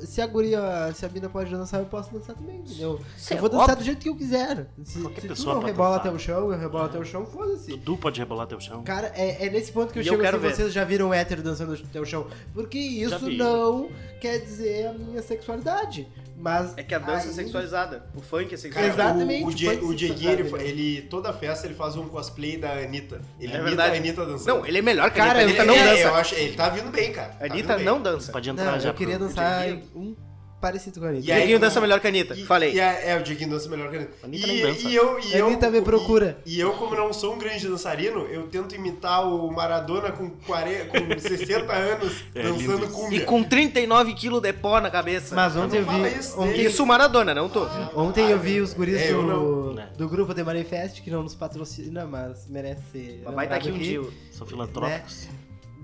se 0.00 0.20
a 0.20 0.26
guria, 0.26 0.92
se 0.94 1.04
a 1.06 1.08
mina 1.08 1.28
pode 1.28 1.50
dançar, 1.50 1.80
eu 1.80 1.86
posso 1.86 2.12
dançar 2.12 2.34
também, 2.36 2.58
entendeu? 2.58 3.00
Eu 3.30 3.36
é 3.36 3.40
vou 3.40 3.48
dançar 3.48 3.64
óbvio. 3.70 3.76
do 3.78 3.84
jeito 3.84 3.98
que 4.02 4.08
eu 4.08 4.16
quiser. 4.16 4.66
Se, 4.84 5.00
Qualquer 5.00 5.20
se 5.22 5.28
tu 5.28 5.44
não 5.46 5.60
rebola 5.60 5.96
dançar. 5.96 6.00
até 6.06 6.10
o 6.16 6.18
chão, 6.18 6.52
eu 6.52 6.58
rebolo 6.58 6.84
até 6.84 6.98
o 6.98 7.04
chão, 7.04 7.24
foda-se. 7.26 7.70
Dudu 7.70 7.96
pode 7.96 8.18
rebolar 8.20 8.46
teu 8.46 8.60
chão. 8.60 8.82
Cara, 8.82 9.12
é, 9.14 9.46
é 9.46 9.50
nesse 9.50 9.72
ponto 9.72 9.92
que 9.92 9.98
eu 9.98 10.02
E 10.02 10.06
eu 10.06 10.12
chego 10.12 10.22
quero 10.22 10.36
assim, 10.38 10.46
ver. 10.48 10.54
vocês 10.54 10.72
já 10.72 10.84
viram 10.84 11.12
hétero 11.12 11.42
dançando 11.42 11.72
até 11.74 12.00
o 12.00 12.04
chão. 12.04 12.26
Porque 12.52 12.78
Já 13.08 13.16
isso 13.16 13.26
vi. 13.26 13.36
não 13.36 13.88
quer 14.20 14.38
dizer 14.38 14.88
a 14.88 14.92
minha 14.92 15.22
sexualidade. 15.22 16.08
Mas 16.36 16.74
É 16.76 16.82
que 16.82 16.94
a 16.94 16.98
dança 16.98 17.26
é 17.26 17.30
ainda- 17.30 17.32
sexualizada. 17.34 18.06
O 18.14 18.20
funk 18.20 18.44
é 18.44 18.48
Cara, 18.48 18.58
sexualizado. 18.58 19.00
Exatamente, 19.20 19.44
O, 19.44 19.46
o, 19.48 19.54
Die- 19.54 19.68
o 19.68 19.94
Dieguinho, 19.94 20.30
ele, 20.32 20.64
ele- 20.68 21.02
toda 21.02 21.32
festa 21.32 21.66
ele 21.66 21.74
faz 21.74 21.96
um 21.96 22.08
cosplay 22.08 22.56
da 22.56 22.72
Anitta. 22.72 23.20
Ele 23.38 23.52
É 23.52 23.56
imita 23.56 23.62
verdade. 23.64 23.94
a 23.96 23.98
Anitta 23.98 24.26
dançando. 24.26 24.56
Não, 24.58 24.66
ele 24.66 24.78
é 24.78 24.82
melhor 24.82 25.10
que 25.10 25.20
a 25.20 25.26
Cara, 25.26 25.40
Anitta. 25.40 25.62
A 25.62 25.64
eu- 25.64 25.70
Anitta 25.70 25.84
não 25.84 25.88
é, 25.90 25.94
dança. 25.96 26.08
Eu 26.08 26.14
acho, 26.16 26.34
ele 26.34 26.56
tá 26.56 26.68
vindo 26.68 26.90
bem, 26.90 27.12
cara. 27.12 27.34
A 27.34 27.38
Tá 27.38 27.44
Anitta 27.54 27.76
bem. 27.76 27.84
não 27.84 28.02
dança. 28.02 28.32
Pode 28.32 28.50
entrar 28.50 28.72
Não, 28.72 28.80
já. 28.80 28.88
eu 28.90 28.94
queria 28.94 29.16
pro- 29.18 29.28
dançar 29.28 29.68
um 29.94 30.16
parecido 30.64 30.98
com 31.00 31.06
a 31.06 31.10
Anitta. 31.10 31.38
E 31.38 31.46
como- 31.46 31.58
dança 31.58 31.80
melhor 31.80 32.00
que 32.00 32.06
a 32.06 32.10
Anitta. 32.10 32.34
E- 32.34 32.44
Falei. 32.44 32.72
E 32.74 32.80
é, 32.80 33.10
é, 33.10 33.16
o 33.18 33.22
Dieguinho 33.22 33.50
dança 33.50 33.68
melhor 33.68 33.90
que 33.90 33.96
a 33.96 33.98
Anitta. 34.00 34.14
Anitta 34.24 34.46
E, 34.52 34.62
dança. 34.62 34.88
e 34.88 34.94
eu, 34.94 35.20
e 35.20 35.34
A 35.34 35.38
eu, 35.38 35.46
Anitta 35.46 35.70
me 35.70 35.82
procura. 35.82 36.38
E, 36.46 36.56
e 36.56 36.60
eu, 36.60 36.72
como 36.72 36.94
não 36.96 37.12
sou 37.12 37.34
um 37.34 37.38
grande 37.38 37.68
dançarino, 37.68 38.20
eu 38.26 38.46
tento 38.48 38.74
imitar 38.74 39.26
o 39.28 39.50
Maradona 39.52 40.10
com, 40.12 40.30
40, 40.30 40.86
com 40.86 41.18
60 41.18 41.72
anos 41.72 42.24
É 42.34 42.42
dançando 42.42 42.88
cumbia. 42.88 43.18
E 43.18 43.24
com 43.24 43.42
39 43.42 44.14
quilos 44.14 44.40
de 44.40 44.52
pó 44.52 44.80
na 44.80 44.90
cabeça. 44.90 45.34
Mas 45.34 45.54
ontem 45.56 45.78
eu 45.80 45.84
fala 45.84 46.08
vi. 46.08 46.18
isso 46.18 46.40
Ontem. 46.40 46.64
Isso 46.64 46.86
Maradona, 46.86 47.34
não 47.34 47.48
tô. 47.48 47.66
ontem 47.94 48.30
eu 48.30 48.38
vi 48.38 48.60
os 48.60 48.72
guris 48.72 49.00
É, 49.00 49.12
eu 49.12 49.22
do, 49.22 49.26
não. 49.28 49.74
Né. 49.74 49.88
do 49.96 50.08
grupo 50.08 50.34
The 50.34 50.42
Manifest, 50.42 51.02
que 51.02 51.10
não 51.10 51.22
nos 51.22 51.34
patrocina, 51.34 52.06
mas 52.06 52.46
merece 52.48 52.80
ser. 52.92 53.22
Mas 53.24 53.34
vai 53.34 53.44
estar 53.46 53.56
aqui 53.56 53.70
um 53.70 53.78
dia. 53.78 54.00
São 54.32 54.46
filantrópicos. 54.46 55.28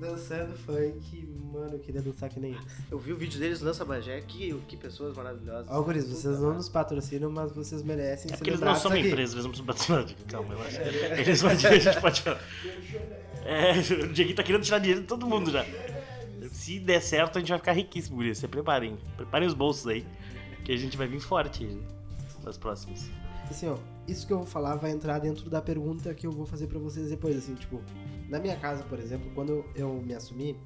Dançando 0.01 0.57
funk, 0.57 1.29
mano, 1.53 1.75
eu 1.75 1.79
queria 1.79 2.01
dançar 2.01 2.31
que 2.31 2.41
nem 2.41 2.53
eles. 2.53 2.65
Eu 2.91 2.99
vi 2.99 3.13
o 3.13 3.17
vídeo 3.17 3.39
deles 3.39 3.61
no 3.61 3.67
Dança 3.67 3.85
Bagé. 3.85 4.23
Que, 4.23 4.55
que 4.67 4.75
pessoas 4.75 5.15
maravilhosas. 5.15 5.67
Ó, 5.69 5.83
guris, 5.83 6.09
vocês 6.09 6.41
não 6.41 6.55
nos 6.55 6.71
patrocinam, 6.71 7.31
mas 7.31 7.53
vocês 7.53 7.83
merecem 7.83 8.27
É 8.27 8.29
ser 8.29 8.37
porque 8.39 8.51
eles 8.51 8.61
não 8.61 8.75
são 8.75 8.91
uma 8.91 8.99
empresa, 8.99 9.35
eles 9.35 9.45
não 9.45 9.51
precisam 9.51 9.67
patrocinar. 9.67 10.07
Calma, 10.27 10.55
eu 10.55 10.63
acho. 10.63 10.81
Eles 11.21 11.43
vão, 11.43 11.51
a 11.51 11.55
gente 11.55 12.01
pode 12.01 12.23
falar. 12.23 12.41
É, 13.45 13.73
o 14.05 14.09
Dieguinho 14.09 14.37
tá 14.37 14.43
querendo 14.43 14.63
tirar 14.63 14.79
dinheiro 14.79 15.03
de 15.03 15.07
todo 15.07 15.27
mundo 15.27 15.51
já. 15.51 15.67
Se 16.51 16.79
der 16.81 17.03
certo, 17.03 17.37
a 17.37 17.41
gente 17.41 17.51
vai 17.51 17.59
ficar 17.59 17.73
riquíssimo, 17.73 18.17
guris. 18.17 18.39
Se 18.39 18.49
preparem. 18.49 18.97
Preparem 19.17 19.47
os 19.47 19.55
bolsos 19.55 19.87
aí. 19.87 20.07
Que 20.65 20.73
a 20.73 20.77
gente 20.77 20.97
vai 20.97 21.07
vir 21.07 21.21
forte 21.21 21.79
nas 22.43 22.57
próximas. 22.57 23.11
Assim, 23.51 23.69
ó, 23.69 23.77
isso 24.07 24.27
que 24.27 24.33
eu 24.33 24.39
vou 24.39 24.47
falar 24.47 24.77
vai 24.77 24.93
entrar 24.93 25.19
dentro 25.19 25.51
da 25.51 25.61
pergunta 25.61 26.15
que 26.15 26.25
eu 26.25 26.31
vou 26.31 26.47
fazer 26.47 26.69
pra 26.69 26.79
vocês 26.79 27.11
depois, 27.11 27.37
assim, 27.37 27.55
tipo, 27.55 27.83
na 28.29 28.39
minha 28.39 28.57
casa, 28.57 28.85
por 28.85 29.01
exemplo, 29.01 29.29
quando 29.35 29.65
eu, 29.75 29.95
me 29.95 30.15
assumi, 30.15 30.57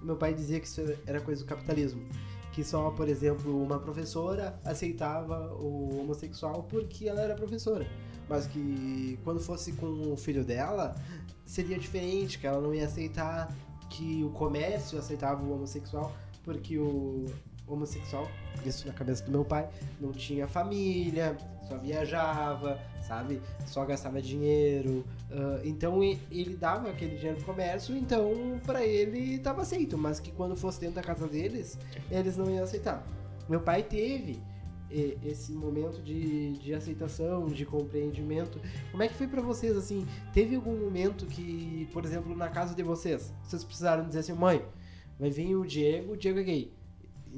meu 0.00 0.16
pai 0.16 0.32
dizia 0.32 0.60
que 0.60 0.66
isso 0.66 0.82
era 1.04 1.20
coisa 1.20 1.42
do 1.42 1.48
capitalismo. 1.48 2.06
Que 2.52 2.62
só, 2.62 2.90
por 2.90 3.08
exemplo, 3.08 3.60
uma 3.60 3.78
professora 3.78 4.58
aceitava 4.64 5.52
o 5.56 6.00
homossexual 6.00 6.62
porque 6.62 7.08
ela 7.08 7.20
era 7.20 7.34
professora. 7.34 7.86
Mas 8.28 8.46
que 8.46 9.18
quando 9.24 9.40
fosse 9.40 9.72
com 9.72 10.12
o 10.12 10.16
filho 10.16 10.44
dela, 10.44 10.94
seria 11.44 11.78
diferente, 11.78 12.38
que 12.38 12.46
ela 12.46 12.60
não 12.60 12.72
ia 12.72 12.86
aceitar 12.86 13.52
que 13.90 14.24
o 14.24 14.30
comércio 14.30 14.98
aceitava 14.98 15.44
o 15.44 15.52
homossexual 15.52 16.12
porque 16.42 16.78
o 16.78 17.26
homossexual, 17.66 18.28
isso 18.64 18.86
na 18.86 18.92
cabeça 18.92 19.24
do 19.24 19.30
meu 19.30 19.44
pai, 19.44 19.68
não 20.00 20.12
tinha 20.12 20.46
família, 20.46 21.36
só 21.68 21.76
viajava, 21.78 22.78
sabe? 23.06 23.40
Só 23.66 23.84
gastava 23.84 24.20
dinheiro. 24.22 25.04
ah, 25.30 25.60
então 25.64 26.02
ele 26.02 26.56
dava 26.56 26.90
aquele 26.90 27.16
dinheiro 27.16 27.36
pro 27.36 27.46
comércio, 27.46 27.96
então 27.96 28.60
pra 28.64 28.84
ele 28.84 29.38
tava 29.38 29.62
aceito, 29.62 29.98
mas 29.98 30.20
que 30.20 30.30
quando 30.32 30.56
fosse 30.56 30.80
dentro 30.80 30.96
da 30.96 31.02
casa 31.02 31.26
deles, 31.26 31.78
eles 32.10 32.36
não 32.36 32.50
iam 32.50 32.64
aceitar. 32.64 33.06
Meu 33.48 33.60
pai 33.60 33.82
teve 33.82 34.40
esse 35.24 35.52
momento 35.52 36.00
de, 36.00 36.52
de 36.58 36.72
aceitação, 36.74 37.46
de 37.46 37.66
compreendimento. 37.66 38.60
Como 38.90 39.02
é 39.02 39.08
que 39.08 39.14
foi 39.14 39.26
pra 39.26 39.42
vocês, 39.42 39.76
assim? 39.76 40.06
Teve 40.32 40.54
algum 40.54 40.76
momento 40.78 41.26
que, 41.26 41.88
por 41.92 42.04
exemplo, 42.04 42.36
na 42.36 42.48
casa 42.48 42.74
de 42.74 42.82
vocês, 42.82 43.32
vocês 43.42 43.64
precisaram 43.64 44.06
dizer 44.06 44.20
assim, 44.20 44.32
mãe, 44.32 44.64
vai 45.18 45.30
vir 45.30 45.56
o 45.56 45.66
Diego, 45.66 46.12
o 46.12 46.16
Diego 46.16 46.38
é 46.38 46.42
gay. 46.42 46.75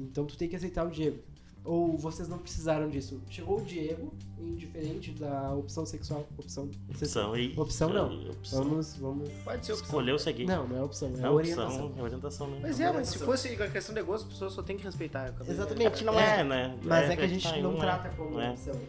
Então 0.03 0.25
tu 0.25 0.37
tem 0.37 0.47
que 0.47 0.55
aceitar 0.55 0.85
o 0.85 0.89
Diego. 0.89 1.19
Ou 1.63 1.97
vocês 1.97 2.27
não 2.27 2.37
precisaram 2.37 2.89
disso? 2.89 3.21
Chegou 3.29 3.59
o 3.59 3.63
Diego, 3.63 4.13
indiferente 4.39 5.11
da 5.11 5.53
opção 5.53 5.85
sexual. 5.85 6.25
Opção. 6.37 6.69
Opção 6.89 7.33
aí. 7.33 7.53
Opção 7.57 7.89
não. 7.89 8.29
Opção. 8.29 8.63
Vamos, 8.63 8.95
vamos. 8.95 9.29
Pode 9.43 9.65
ser 9.65 9.73
opção. 9.73 9.85
Escolheu 9.85 10.17
seguir. 10.17 10.45
Não, 10.45 10.67
não 10.67 10.77
é 10.77 10.83
opção, 10.83 11.13
é, 11.15 11.21
É 11.21 11.29
orientação. 11.29 11.85
opção, 11.85 11.93
é 11.99 12.01
orientação, 12.01 12.49
né? 12.49 12.59
Mas 12.61 12.79
é, 12.79 12.91
mas 12.91 13.09
se 13.09 13.19
fosse 13.19 13.49
a 13.49 13.69
questão 13.69 13.93
de 13.93 14.01
gosto, 14.01 14.25
a 14.25 14.29
pessoa 14.29 14.49
só 14.49 14.63
tem 14.63 14.77
que 14.77 14.83
respeitar. 14.83 15.35
Exatamente. 15.47 16.03
Não 16.03 16.17
é, 16.17 16.43
né? 16.43 16.79
Mas 16.83 17.09
é, 17.09 17.15
que 17.15 17.23
a 17.23 17.27
gente 17.27 17.47
tá, 17.47 17.57
não, 17.57 17.75
é. 17.75 17.79
trata 17.79 18.09
como 18.15 18.39
é. 18.39 18.51
opção. 18.51 18.79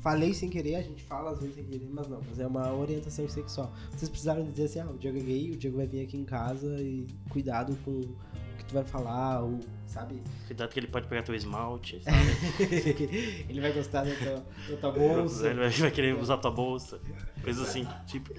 Falei 0.00 0.34
sem 0.34 0.50
querer, 0.50 0.76
a 0.76 0.82
gente 0.82 1.02
fala 1.02 1.30
às 1.30 1.40
vezes 1.40 1.54
sem 1.54 1.64
querer, 1.64 1.88
mas 1.90 2.06
não, 2.06 2.20
mas 2.28 2.38
é 2.38 2.46
uma 2.46 2.72
orientação 2.74 3.26
sexual. 3.26 3.72
Vocês 3.90 4.08
precisaram 4.08 4.44
dizer 4.44 4.64
assim, 4.64 4.80
ah, 4.80 4.90
o 4.90 4.98
Diego 4.98 5.16
é 5.16 5.22
gay, 5.22 5.50
o 5.52 5.56
Diego 5.56 5.78
vai 5.78 5.86
vir 5.86 6.02
aqui 6.02 6.18
em 6.18 6.26
casa 6.26 6.76
e 6.78 7.06
cuidado 7.30 7.74
com 7.84 7.90
o 7.90 8.16
que 8.58 8.66
tu 8.66 8.74
vai 8.74 8.84
falar, 8.84 9.42
ou, 9.42 9.58
sabe? 9.94 10.20
Cuidado 10.46 10.70
que 10.70 10.80
ele 10.80 10.88
pode 10.88 11.06
pegar 11.06 11.22
teu 11.22 11.34
esmalte, 11.34 12.02
sabe? 12.02 13.46
Ele 13.48 13.60
vai 13.60 13.72
gostar 13.72 14.04
da 14.04 14.14
tua, 14.14 14.44
da 14.70 14.76
tua 14.76 14.90
bolsa. 14.92 15.48
Ele 15.48 15.60
vai, 15.60 15.70
vai 15.70 15.90
querer 15.90 16.16
usar 16.16 16.36
tua 16.38 16.50
bolsa. 16.50 17.00
Coisa 17.42 17.62
assim, 17.62 17.86
tipo. 18.06 18.34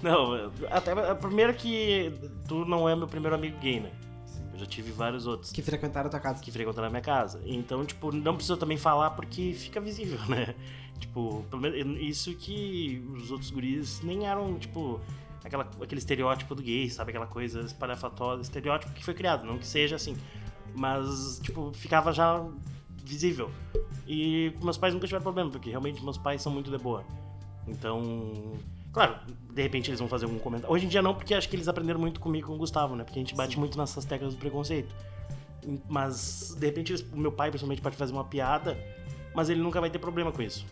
Não, 0.00 0.52
até 0.70 0.92
a 0.92 1.14
primeira 1.16 1.52
que 1.52 2.12
tu 2.46 2.64
não 2.64 2.88
é 2.88 2.94
meu 2.94 3.08
primeiro 3.08 3.34
amigo 3.34 3.58
gay, 3.58 3.80
né? 3.80 3.90
Eu 4.52 4.60
já 4.60 4.66
tive 4.66 4.92
vários 4.92 5.26
outros 5.26 5.52
Que 5.52 5.60
frequentaram 5.62 6.06
a 6.06 6.10
tua 6.10 6.20
casa. 6.20 6.40
que 6.42 6.52
frequentam 6.52 6.82
na 6.82 6.88
minha 6.90 7.02
casa. 7.02 7.40
Então, 7.44 7.84
tipo, 7.84 8.12
não 8.12 8.34
precisa 8.34 8.56
também 8.56 8.76
falar 8.76 9.10
porque 9.10 9.52
fica 9.54 9.80
visível, 9.80 10.18
né? 10.28 10.54
Tipo, 10.98 11.44
pelo 11.48 11.62
menos 11.62 12.00
isso 12.00 12.34
que 12.34 13.00
os 13.14 13.30
outros 13.30 13.52
guris 13.52 14.00
nem 14.02 14.26
eram, 14.26 14.58
tipo, 14.58 15.00
aquela, 15.44 15.68
aquele 15.80 16.00
estereótipo 16.00 16.56
do 16.56 16.62
gay, 16.62 16.90
sabe? 16.90 17.10
Aquela 17.10 17.26
coisa 17.26 17.60
espalhafatosa, 17.60 18.42
estereótipo 18.42 18.92
que 18.92 19.04
foi 19.04 19.14
criado, 19.14 19.46
não 19.46 19.58
que 19.58 19.66
seja 19.66 19.94
assim. 19.94 20.16
Mas, 20.74 21.40
tipo, 21.42 21.72
ficava 21.72 22.12
já 22.12 22.44
visível. 23.04 23.50
E 24.06 24.52
meus 24.62 24.76
pais 24.78 24.94
nunca 24.94 25.06
tiveram 25.06 25.22
problema, 25.22 25.50
porque 25.50 25.70
realmente 25.70 26.02
meus 26.02 26.16
pais 26.18 26.40
são 26.42 26.52
muito 26.52 26.70
de 26.70 26.78
boa. 26.78 27.04
Então, 27.66 28.52
claro, 28.92 29.16
de 29.52 29.62
repente 29.62 29.90
eles 29.90 29.98
vão 30.00 30.08
fazer 30.08 30.24
algum 30.24 30.38
comentário. 30.38 30.72
Hoje 30.74 30.86
em 30.86 30.88
dia 30.88 31.02
não, 31.02 31.14
porque 31.14 31.34
acho 31.34 31.48
que 31.48 31.56
eles 31.56 31.68
aprenderam 31.68 32.00
muito 32.00 32.20
comigo 32.20 32.46
e 32.46 32.48
com 32.48 32.54
o 32.54 32.58
Gustavo, 32.58 32.96
né? 32.96 33.04
Porque 33.04 33.18
a 33.18 33.22
gente 33.22 33.34
bate 33.34 33.54
Sim. 33.54 33.60
muito 33.60 33.76
nessas 33.76 34.04
teclas 34.04 34.34
do 34.34 34.38
preconceito. 34.40 34.94
Mas, 35.88 36.54
de 36.58 36.66
repente, 36.66 36.92
eles- 36.92 37.04
o 37.12 37.16
meu 37.18 37.32
pai, 37.32 37.50
principalmente, 37.50 37.82
pode 37.82 37.96
fazer 37.96 38.12
uma 38.12 38.24
piada, 38.24 38.78
mas 39.34 39.50
ele 39.50 39.60
nunca 39.60 39.80
vai 39.80 39.90
ter 39.90 39.98
problema 39.98 40.32
com 40.32 40.40
isso. 40.40 40.64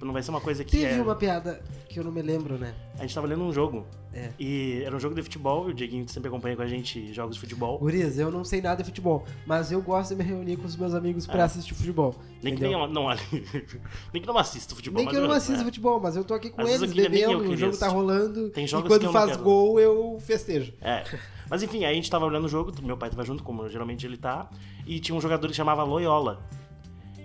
Tipo, 0.00 0.06
não 0.06 0.14
vai 0.14 0.22
ser 0.22 0.30
uma 0.30 0.40
coisa 0.40 0.64
que 0.64 0.78
Teve 0.78 0.98
é... 0.98 1.02
uma 1.02 1.14
piada 1.14 1.60
que 1.86 2.00
eu 2.00 2.04
não 2.04 2.10
me 2.10 2.22
lembro, 2.22 2.56
né? 2.56 2.74
A 2.98 3.02
gente 3.02 3.14
tava 3.14 3.26
lendo 3.26 3.42
um 3.44 3.52
jogo, 3.52 3.84
É. 4.14 4.30
e 4.38 4.80
era 4.82 4.96
um 4.96 4.98
jogo 5.00 5.14
de 5.14 5.22
futebol, 5.22 5.68
e 5.68 5.72
o 5.72 5.74
Dieguinho 5.74 6.08
sempre 6.08 6.28
acompanha 6.28 6.56
com 6.56 6.62
a 6.62 6.66
gente 6.66 7.12
jogos 7.12 7.34
de 7.34 7.40
futebol. 7.40 7.78
Gurias, 7.78 8.18
eu 8.18 8.30
não 8.30 8.42
sei 8.42 8.62
nada 8.62 8.82
de 8.82 8.84
futebol, 8.88 9.26
mas 9.44 9.70
eu 9.70 9.82
gosto 9.82 10.10
de 10.10 10.16
me 10.16 10.24
reunir 10.24 10.56
com 10.56 10.66
os 10.66 10.74
meus 10.74 10.94
amigos 10.94 11.26
pra 11.26 11.40
É. 11.40 11.42
assistir 11.42 11.74
futebol. 11.74 12.14
Nem 12.42 12.54
que, 12.54 12.60
entendeu? 12.64 12.78
nem, 12.78 12.88
eu- 12.88 12.88
não, 12.94 13.08
nem 14.10 14.22
que 14.22 14.26
não 14.26 14.38
assista 14.38 14.74
futebol. 14.74 15.02
Nem 15.02 15.10
que 15.10 15.14
eu 15.16 15.20
não 15.28 15.32
assista 15.34 15.58
né? 15.58 15.64
futebol, 15.64 16.00
mas 16.00 16.16
eu 16.16 16.24
tô 16.24 16.32
aqui 16.32 16.48
com 16.48 16.62
Às 16.62 16.70
eles, 16.70 16.92
bebendo, 16.94 17.38
o 17.50 17.54
jogo 17.56 17.76
tá 17.76 17.88
rolando. 17.88 18.48
Tem 18.50 18.64
e 18.64 18.66
jogos 18.66 18.88
quando 18.88 19.00
que 19.02 19.06
eu 19.06 19.12
faz 19.12 19.32
quero. 19.32 19.42
gol, 19.42 19.78
eu 19.78 20.16
festejo. 20.20 20.72
É. 20.80 21.04
Mas 21.50 21.62
enfim, 21.62 21.84
aí 21.84 21.92
a 21.92 21.94
gente 21.94 22.10
tava 22.10 22.24
olhando 22.24 22.46
o 22.46 22.48
jogo, 22.48 22.72
meu 22.82 22.96
pai 22.96 23.10
tava 23.10 23.22
junto, 23.24 23.42
como 23.42 23.68
geralmente 23.68 24.06
ele 24.06 24.16
tá, 24.16 24.48
e 24.86 24.98
tinha 24.98 25.14
um 25.14 25.20
jogador 25.20 25.46
que 25.46 25.54
chamava 25.54 25.82
Loyola. 25.82 26.40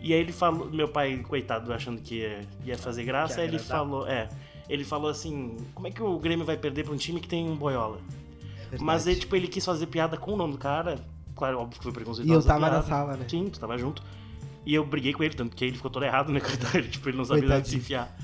E 0.05 0.13
aí 0.13 0.19
ele 0.19 0.31
falou, 0.31 0.69
meu 0.69 0.87
pai, 0.87 1.17
coitado, 1.17 1.73
achando 1.73 1.99
que 1.99 2.19
ia, 2.19 2.41
ia 2.63 2.77
fazer 2.77 3.03
graça, 3.03 3.39
ia 3.41 3.45
ele 3.47 3.57
falou, 3.57 4.07
é, 4.07 4.29
ele 4.69 4.83
falou 4.83 5.09
assim, 5.09 5.57
como 5.73 5.87
é 5.87 5.91
que 5.91 6.03
o 6.03 6.19
Grêmio 6.19 6.45
vai 6.45 6.55
perder 6.55 6.83
pra 6.83 6.93
um 6.93 6.95
time 6.95 7.19
que 7.19 7.27
tem 7.27 7.43
um 7.49 7.55
boiola? 7.55 7.99
Mas 8.79 9.07
aí, 9.07 9.15
tipo, 9.15 9.35
ele 9.35 9.47
quis 9.47 9.65
fazer 9.65 9.87
piada 9.87 10.15
com 10.15 10.33
o 10.33 10.37
nome 10.37 10.53
do 10.53 10.59
cara, 10.59 11.03
claro, 11.35 11.59
óbvio 11.59 11.79
que 11.79 11.83
foi 11.83 11.91
E 11.91 11.95
preconceituoso. 11.95 12.39
eu 12.39 12.53
tava 12.53 12.67
a 12.67 12.69
na 12.69 12.75
piada. 12.83 12.87
sala, 12.87 13.17
né? 13.17 13.25
Sim, 13.27 13.49
tu 13.49 13.59
tava 13.59 13.75
junto. 13.79 14.03
E 14.63 14.75
eu 14.75 14.85
briguei 14.85 15.11
com 15.11 15.23
ele, 15.23 15.33
tanto 15.33 15.55
que 15.55 15.65
ele 15.65 15.75
ficou 15.75 15.89
todo 15.89 16.05
errado, 16.05 16.31
né, 16.31 16.37
coitado, 16.39 16.77
ele, 16.77 16.87
tipo, 16.87 17.09
ele 17.09 17.17
não 17.17 17.25
sabia 17.25 17.55
onde 17.55 17.67
se 17.67 17.77
enfiar. 17.77 18.15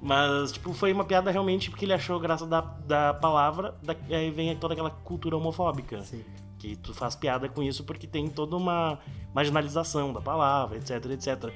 Mas, 0.00 0.52
tipo, 0.52 0.72
foi 0.74 0.92
uma 0.92 1.04
piada 1.04 1.32
realmente 1.32 1.70
porque 1.70 1.84
ele 1.86 1.92
achou 1.92 2.20
graça 2.20 2.46
da, 2.46 2.60
da 2.60 3.14
palavra, 3.14 3.74
da, 3.82 3.96
aí 4.10 4.30
vem 4.30 4.54
toda 4.54 4.74
aquela 4.74 4.90
cultura 4.90 5.36
homofóbica. 5.36 6.02
Sim. 6.02 6.22
Que 6.66 6.74
tu 6.74 6.92
faz 6.92 7.14
piada 7.14 7.48
com 7.48 7.62
isso 7.62 7.84
porque 7.84 8.08
tem 8.08 8.26
toda 8.26 8.56
uma 8.56 8.98
marginalização 9.32 10.12
da 10.12 10.20
palavra, 10.20 10.76
etc, 10.78 11.04
etc. 11.12 11.52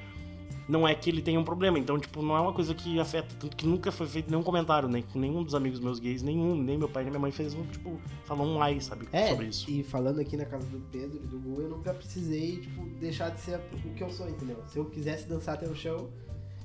Não 0.68 0.86
é 0.86 0.94
que 0.94 1.10
ele 1.10 1.20
tenha 1.20 1.40
um 1.40 1.42
problema, 1.42 1.80
então, 1.80 1.98
tipo, 1.98 2.22
não 2.22 2.36
é 2.36 2.40
uma 2.40 2.52
coisa 2.52 2.72
que 2.72 3.00
afeta, 3.00 3.34
tanto 3.40 3.56
que 3.56 3.66
nunca 3.66 3.90
foi 3.90 4.06
feito 4.06 4.30
nenhum 4.30 4.42
comentário, 4.44 4.88
nem 4.88 5.02
com 5.02 5.18
nenhum 5.18 5.42
dos 5.42 5.52
amigos 5.52 5.80
meus 5.80 5.98
gays, 5.98 6.22
nenhum, 6.22 6.54
nem 6.54 6.78
meu 6.78 6.88
pai 6.88 7.02
nem 7.02 7.10
minha 7.10 7.18
mãe 7.20 7.32
fez 7.32 7.54
um, 7.54 7.64
tipo, 7.66 8.00
falou 8.24 8.46
um 8.46 8.62
ai, 8.62 8.80
sabe, 8.80 9.08
É, 9.12 9.30
sobre 9.30 9.46
isso. 9.46 9.68
e 9.68 9.82
falando 9.82 10.20
aqui 10.20 10.36
na 10.36 10.44
casa 10.44 10.68
do 10.68 10.78
Pedro 10.92 11.16
e 11.24 11.26
do 11.26 11.40
Gu, 11.40 11.60
eu 11.62 11.68
nunca 11.70 11.92
precisei, 11.92 12.58
tipo, 12.58 12.86
deixar 13.00 13.30
de 13.30 13.40
ser 13.40 13.58
o 13.84 13.94
que 13.94 14.04
eu 14.04 14.10
sou, 14.10 14.28
entendeu? 14.28 14.62
Se 14.68 14.78
eu 14.78 14.84
quisesse 14.84 15.26
dançar 15.28 15.56
até 15.56 15.66
o 15.66 15.74
chão, 15.74 16.08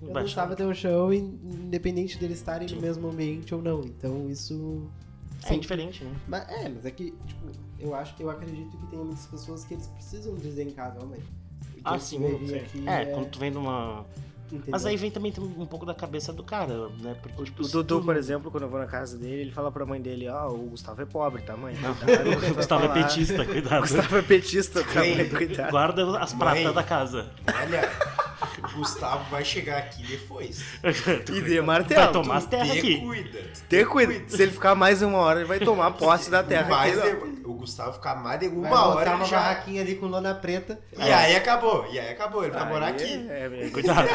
eu 0.03 0.13
Vai 0.13 0.21
dançava 0.21 0.53
até 0.53 0.63
o 0.67 0.73
chão, 0.75 1.11
in- 1.11 1.39
independente 1.43 2.19
deles 2.19 2.37
estarem 2.37 2.67
Sim. 2.67 2.75
no 2.75 2.81
mesmo 2.81 3.07
ambiente 3.09 3.55
ou 3.55 3.61
não. 3.63 3.81
Então 3.81 4.29
isso. 4.29 4.87
É 5.47 5.57
diferente, 5.57 6.03
né? 6.03 6.15
Mas, 6.27 6.47
é, 6.49 6.69
mas 6.69 6.85
é 6.85 6.91
que, 6.91 7.11
tipo, 7.25 7.47
eu 7.79 7.93
acho, 7.95 8.13
eu 8.19 8.29
acredito 8.29 8.77
que 8.77 8.87
tem 8.87 8.99
muitas 8.99 9.25
pessoas 9.27 9.63
que 9.65 9.73
eles 9.73 9.87
precisam 9.87 10.35
dizer 10.35 10.63
em 10.67 10.71
casa, 10.71 10.99
ó, 11.01 11.05
mãe. 11.05 11.19
o 11.19 11.23
Ah, 11.83 11.97
que 11.97 12.03
sim, 12.03 12.25
aqui 12.55 12.83
É, 12.87 13.05
quando 13.05 13.27
tu 13.29 13.37
vem 13.39 13.51
numa. 13.51 14.05
entendeu? 14.47 14.65
Mas 14.71 14.85
aí 14.85 14.95
vem 14.97 15.11
também 15.11 15.31
um 15.39 15.65
pouco 15.65 15.85
da 15.85 15.93
cabeça 15.93 16.31
do 16.33 16.43
cara, 16.43 16.89
né? 17.01 17.15
Porque, 17.21 17.43
tipo, 17.43 17.63
O 17.63 17.67
Dudu, 17.67 17.99
tu- 17.99 18.05
por 18.05 18.15
exemplo, 18.15 18.49
quando 18.49 18.63
eu 18.63 18.69
vou 18.69 18.79
na 18.79 18.87
casa 18.87 19.17
dele, 19.17 19.41
ele 19.41 19.51
fala 19.51 19.71
pra 19.71 19.85
mãe 19.85 20.01
dele, 20.01 20.27
ó, 20.29 20.49
o 20.49 20.69
Gustavo 20.69 21.01
é 21.01 21.05
pobre, 21.05 21.41
tá, 21.43 21.55
mãe? 21.57 21.75
Cuidado, 21.75 22.29
O 22.51 22.55
Gustavo 22.55 22.85
é 22.85 22.89
petista, 23.03 23.45
cuidado. 23.45 23.81
Gustavo 23.81 24.17
é 24.17 24.21
petista, 24.21 24.83
tá, 24.83 24.95
mãe? 25.01 25.29
Cuidado. 25.29 25.71
Guarda 25.71 26.19
as 26.19 26.33
pratas 26.33 26.73
da 26.73 26.83
casa. 26.83 27.29
Olha, 27.47 27.81
Gustavo 28.75 29.23
vai 29.29 29.43
chegar 29.43 29.77
aqui 29.77 30.03
depois. 30.03 30.63
E 30.83 31.41
de 31.41 31.55
Vai 31.57 31.61
martelo. 31.61 32.11
tomar 32.13 32.37
as 32.37 32.45
terras 32.45 32.71
Te 32.71 32.79
aqui. 32.79 32.97
cuida. 33.01 33.39
Ter 33.69 33.87
cuidado. 33.87 34.29
Se 34.29 34.41
ele 34.43 34.51
ficar 34.51 34.75
mais 34.75 35.01
uma 35.01 35.17
hora, 35.17 35.39
ele 35.39 35.47
vai 35.47 35.59
tomar 35.59 35.91
posse 35.97 36.29
da 36.29 36.43
terra. 36.43 36.85
De- 36.85 37.35
o 37.45 37.53
Gustavo 37.53 37.93
ficar 37.93 38.15
mais 38.15 38.39
de 38.39 38.47
uma 38.47 38.69
Vai 38.69 38.77
hora 38.77 38.89
botar 38.95 39.05
ele 39.11 39.15
uma 39.15 39.25
já... 39.25 39.37
barraquinha 39.37 39.81
ali 39.81 39.95
com 39.95 40.05
lona 40.07 40.33
preta. 40.35 40.79
E 40.97 41.01
aí 41.01 41.35
acabou, 41.35 41.87
e 41.91 41.99
aí 41.99 42.09
acabou, 42.11 42.43
ele 42.43 42.51
vai 42.51 42.63
Aí 42.63 42.69
morar 42.69 42.87
aqui. 42.89 43.27
É, 43.29 43.65
é, 43.65 43.69
Cuidado. 43.73 44.07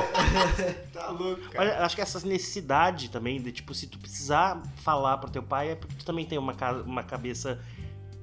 Tá 0.93 1.09
louco, 1.11 1.41
cara. 1.51 1.65
Olha, 1.71 1.85
acho 1.85 1.95
que 1.97 2.03
essa 2.03 2.27
necessidade 2.27 3.09
também 3.11 3.41
de, 3.41 3.53
tipo, 3.53 3.75
se 3.75 3.87
tu 3.87 3.99
precisar 3.99 4.61
falar 4.85 5.19
pro 5.19 5.31
teu 5.31 5.43
pai, 5.43 5.71
é 5.71 5.75
porque 5.75 5.95
tu 5.97 6.05
também 6.05 6.25
tem 6.25 6.39
uma, 6.39 6.55
uma 6.85 7.03
cabeça 7.03 7.59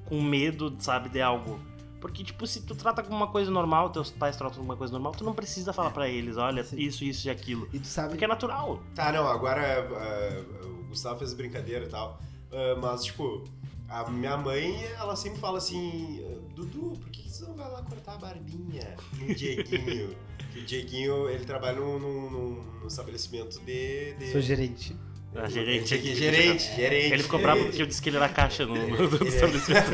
com 0.06 0.22
medo, 0.22 0.76
sabe, 0.80 1.10
de 1.10 1.22
algo. 1.22 1.60
Porque, 2.00 2.24
tipo, 2.24 2.46
se 2.46 2.62
tu 2.62 2.76
trata 2.76 3.02
como 3.02 3.16
uma 3.16 3.28
coisa 3.28 3.50
normal, 3.50 3.90
teus 3.90 4.12
pais 4.12 4.36
tratam 4.38 4.58
como 4.58 4.70
uma 4.70 4.78
coisa 4.78 4.94
normal, 4.94 5.14
tu 5.14 5.24
não 5.24 5.34
precisa 5.34 5.74
falar 5.74 5.90
pra 5.92 6.08
eles, 6.08 6.38
olha, 6.38 6.64
Sim. 6.64 6.78
isso, 6.80 7.04
isso 7.04 7.28
e 7.28 7.32
aquilo. 7.32 7.68
E 7.74 7.80
tu 7.80 7.88
sabe 7.88 8.10
Porque 8.10 8.26
é 8.26 8.28
natural. 8.28 8.82
Tá, 8.94 9.12
não, 9.12 9.28
agora 9.28 9.88
ah, 9.92 10.66
o 10.68 10.84
Gustavo 10.90 11.20
fez 11.20 11.34
brincadeira 11.34 11.86
e 11.86 11.90
tal. 11.90 12.20
ah, 12.52 12.78
mas, 12.80 13.04
tipo, 13.06 13.44
a 13.90 14.10
minha 14.10 14.38
mãe, 14.38 14.84
ela 15.00 15.16
sempre 15.16 15.40
fala 15.40 15.58
assim: 15.58 16.22
Dudu, 16.56 16.94
por 17.00 17.10
que 17.10 17.28
você 17.30 17.46
não 17.46 17.56
vai 17.56 17.70
lá 17.72 17.82
cortar 17.84 18.14
a 18.14 18.18
barbinha 18.18 18.96
no 19.20 19.34
Dieguinho? 19.34 20.16
que 20.54 20.60
o 20.60 20.66
Dieguinho, 20.66 21.30
ele 21.30 21.46
trabalha 21.46 21.80
num, 21.80 21.98
num- 22.00 22.30
num- 22.30 22.64
num 22.82 22.88
estabelecimento 22.88 23.60
de. 23.62 24.14
de... 24.14 24.32
Sou 24.32 24.42
gerente. 24.42 24.96
Ah, 25.40 25.48
gerente 25.50 25.94
Ele- 25.94 26.10
aqui. 26.10 26.16
Gerente, 26.16 26.76
gerente. 26.76 27.14
Ele 27.14 27.24
ficou 27.24 27.40
bravo 27.40 27.64
porque 27.66 27.82
eu 27.82 27.86
disse 27.86 28.02
que 28.02 28.10
ele 28.10 28.18
era 28.18 28.28
caixa 28.30 28.66
no, 28.66 28.76
Ele- 28.76 29.28
estabelecimento. 29.28 29.88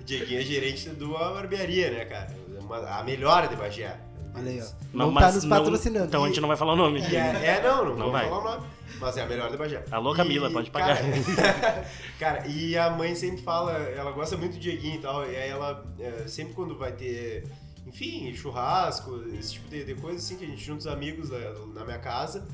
O 0.00 0.04
Dieguinho 0.04 0.40
é 0.40 0.44
gerente 0.44 0.88
de 0.90 1.04
uma 1.04 1.30
barbearia, 1.32 1.90
né, 1.90 2.04
cara? 2.04 2.36
Uma- 2.60 2.98
a 2.98 3.02
melhor 3.04 3.48
de 3.48 3.56
Bagé. 3.56 3.96
Olha 4.34 4.50
aí, 4.50 4.60
ó. 4.60 4.64
Não, 4.94 5.06
Não, 5.06 5.12
mas 5.12 5.26
tá 5.26 5.32
nos 5.32 5.44
não- 5.44 5.58
patrocinando. 5.58 6.06
Então 6.06 6.24
a 6.24 6.28
gente 6.28 6.40
não 6.40 6.48
vai 6.48 6.56
falar 6.56 6.72
o 6.72 6.76
nome. 6.76 7.00
E 7.00 7.16
é, 7.16 7.58
é, 7.58 7.60
não, 7.62 7.84
não, 7.84 7.96
vou 7.96 8.12
vai. 8.12 8.28
falar 8.28 8.38
o 8.38 8.44
nome. 8.56 8.66
Mas 9.00 9.16
é 9.16 9.22
a 9.22 9.26
melhor 9.26 9.50
de 9.50 9.56
Bagé. 9.56 9.84
Alô, 9.90 10.14
Camila, 10.14 10.48
E, 10.48 10.52
pode 10.52 10.70
pagar. 10.70 10.96
Cara, 11.36 11.84
cara, 12.18 12.46
e 12.46 12.78
a 12.78 12.88
mãe 12.90 13.14
sempre 13.14 13.42
fala, 13.42 13.72
ela 13.72 14.12
gosta 14.12 14.36
muito 14.36 14.52
do 14.54 14.58
Dieguinho 14.60 14.94
e 14.96 14.98
tal, 15.00 15.28
e 15.28 15.34
aí 15.36 15.50
ela, 15.50 15.84
é, 15.98 16.28
sempre 16.28 16.54
quando 16.54 16.78
vai 16.78 16.92
ter, 16.92 17.44
enfim, 17.86 18.32
churrasco, 18.34 19.22
esse 19.38 19.54
tipo 19.54 19.68
de, 19.68 19.84
de 19.84 19.94
coisa 19.96 20.18
assim, 20.18 20.36
que 20.36 20.44
a 20.44 20.48
gente 20.48 20.62
junta 20.64 20.78
os 20.80 20.86
amigos 20.86 21.30
na, 21.30 21.38
na 21.74 21.84
minha 21.84 21.98
casa, 21.98 22.46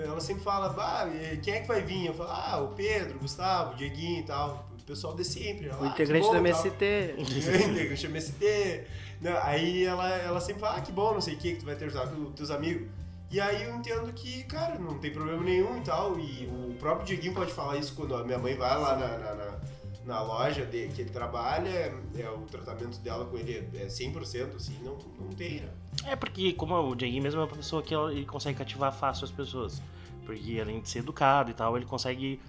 ela 0.00 0.20
sempre 0.20 0.42
fala, 0.42 0.68
bah, 0.70 1.06
e 1.08 1.36
quem 1.38 1.54
é 1.54 1.60
que 1.60 1.68
vai 1.68 1.80
vir? 1.82 2.06
Eu 2.06 2.14
falo, 2.14 2.30
ah, 2.30 2.60
o 2.62 2.68
Pedro, 2.74 3.16
o 3.16 3.20
Gustavo, 3.20 3.74
o 3.74 3.76
Dieguinho 3.76 4.20
e 4.20 4.24
tal, 4.24 4.68
o 4.78 4.82
pessoal 4.82 5.14
de 5.14 5.24
sempre. 5.24 5.68
Ela, 5.68 5.80
O 5.82 5.84
"Ah, 5.86 5.90
que 5.90 6.02
integrante 6.02 6.26
bom", 6.26 6.32
do. 6.32 6.36
MST. 6.38 7.14
integrante 7.18 8.06
do 8.06 8.10
MST. 8.12 8.84
Não, 9.20 9.36
aí 9.42 9.84
ela, 9.84 10.08
ela 10.16 10.40
sempre 10.40 10.60
fala, 10.60 10.76
ah, 10.76 10.80
que 10.80 10.92
bom, 10.92 11.14
não 11.14 11.20
sei 11.20 11.34
o 11.34 11.38
que, 11.38 11.52
que 11.52 11.60
tu 11.60 11.64
vai 11.66 11.74
ter 11.76 11.86
usado 11.88 12.14
com 12.14 12.22
os 12.28 12.34
teus 12.34 12.50
amigos. 12.50 12.88
E 13.30 13.40
aí 13.40 13.64
eu 13.64 13.74
entendo 13.74 14.12
que, 14.12 14.44
cara, 14.44 14.78
não 14.78 14.98
tem 14.98 15.10
problema 15.10 15.42
nenhum 15.42 15.78
e 15.78 15.80
tal. 15.80 16.18
E 16.18 16.46
o 16.46 16.74
próprio 16.78 17.06
Dieguinho 17.06 17.32
pode 17.34 17.52
falar 17.52 17.76
isso 17.78 17.94
quando 17.94 18.14
a 18.14 18.22
minha 18.22 18.38
mãe 18.38 18.54
vai 18.54 18.78
lá 18.78 18.96
na, 18.96 19.08
na, 19.18 19.34
na- 19.34 19.60
na 20.04 20.20
loja 20.22 20.66
de, 20.66 20.88
que 20.88 21.00
ele 21.00 21.08
trabalha, 21.08 21.68
é, 21.70 22.28
o 22.28 22.42
tratamento 22.42 22.98
dela 22.98 23.24
com 23.24 23.38
ele 23.38 23.66
é 23.74 23.86
100%, 23.86 24.54
assim, 24.54 24.76
não, 24.82 24.98
não 25.18 25.32
tem, 25.34 25.60
né? 25.62 25.68
É 26.04 26.16
porque, 26.16 26.52
como 26.52 26.74
o 26.76 26.94
Dieguinho 26.94 27.22
mesmo 27.22 27.40
é 27.40 27.44
uma 27.44 27.50
pessoa 27.54 27.82
que 27.82 27.94
ele 27.94 28.24
consegue 28.26 28.58
cativar 28.58 28.92
fácil 28.92 29.24
as 29.24 29.30
pessoas. 29.30 29.82
Porque 30.26 30.58
além 30.60 30.80
de 30.80 30.88
ser 30.88 31.00
educado 31.00 31.50
e 31.50 31.54
tal, 31.54 31.76
ele 31.76 31.86
consegue 31.86 32.40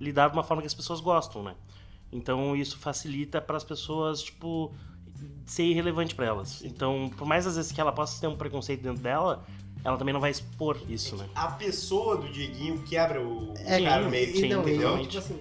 lidar 0.00 0.28
de 0.28 0.34
uma 0.34 0.42
forma 0.42 0.62
que 0.62 0.66
as 0.66 0.74
pessoas 0.74 1.00
gostam, 1.00 1.42
né? 1.42 1.54
Então 2.10 2.56
isso 2.56 2.78
facilita 2.78 3.40
para 3.40 3.56
as 3.56 3.64
pessoas, 3.64 4.22
tipo, 4.22 4.72
ser 5.46 5.64
irrelevante 5.64 6.14
para 6.14 6.26
elas. 6.26 6.62
Então, 6.64 7.10
por 7.16 7.26
mais 7.26 7.46
às 7.46 7.56
vezes 7.56 7.72
que 7.72 7.80
ela 7.80 7.92
possa 7.92 8.20
ter 8.20 8.26
um 8.26 8.36
preconceito 8.36 8.82
dentro 8.82 9.02
dela, 9.02 9.44
ela 9.84 9.96
também 9.96 10.12
não 10.12 10.20
vai 10.20 10.30
expor 10.30 10.78
isso, 10.88 11.16
né? 11.16 11.28
A 11.34 11.48
pessoa 11.48 12.16
do 12.16 12.28
Dieguinho 12.30 12.82
quebra 12.82 13.22
o 13.22 13.52
É, 13.58 13.82
cara 13.82 13.98
no 14.02 14.04
sim, 14.04 14.10
meio, 14.10 14.36
e 14.36 14.48
não, 14.48 14.62
entendeu? 14.62 15.06
tipo 15.06 15.18
assim, 15.18 15.40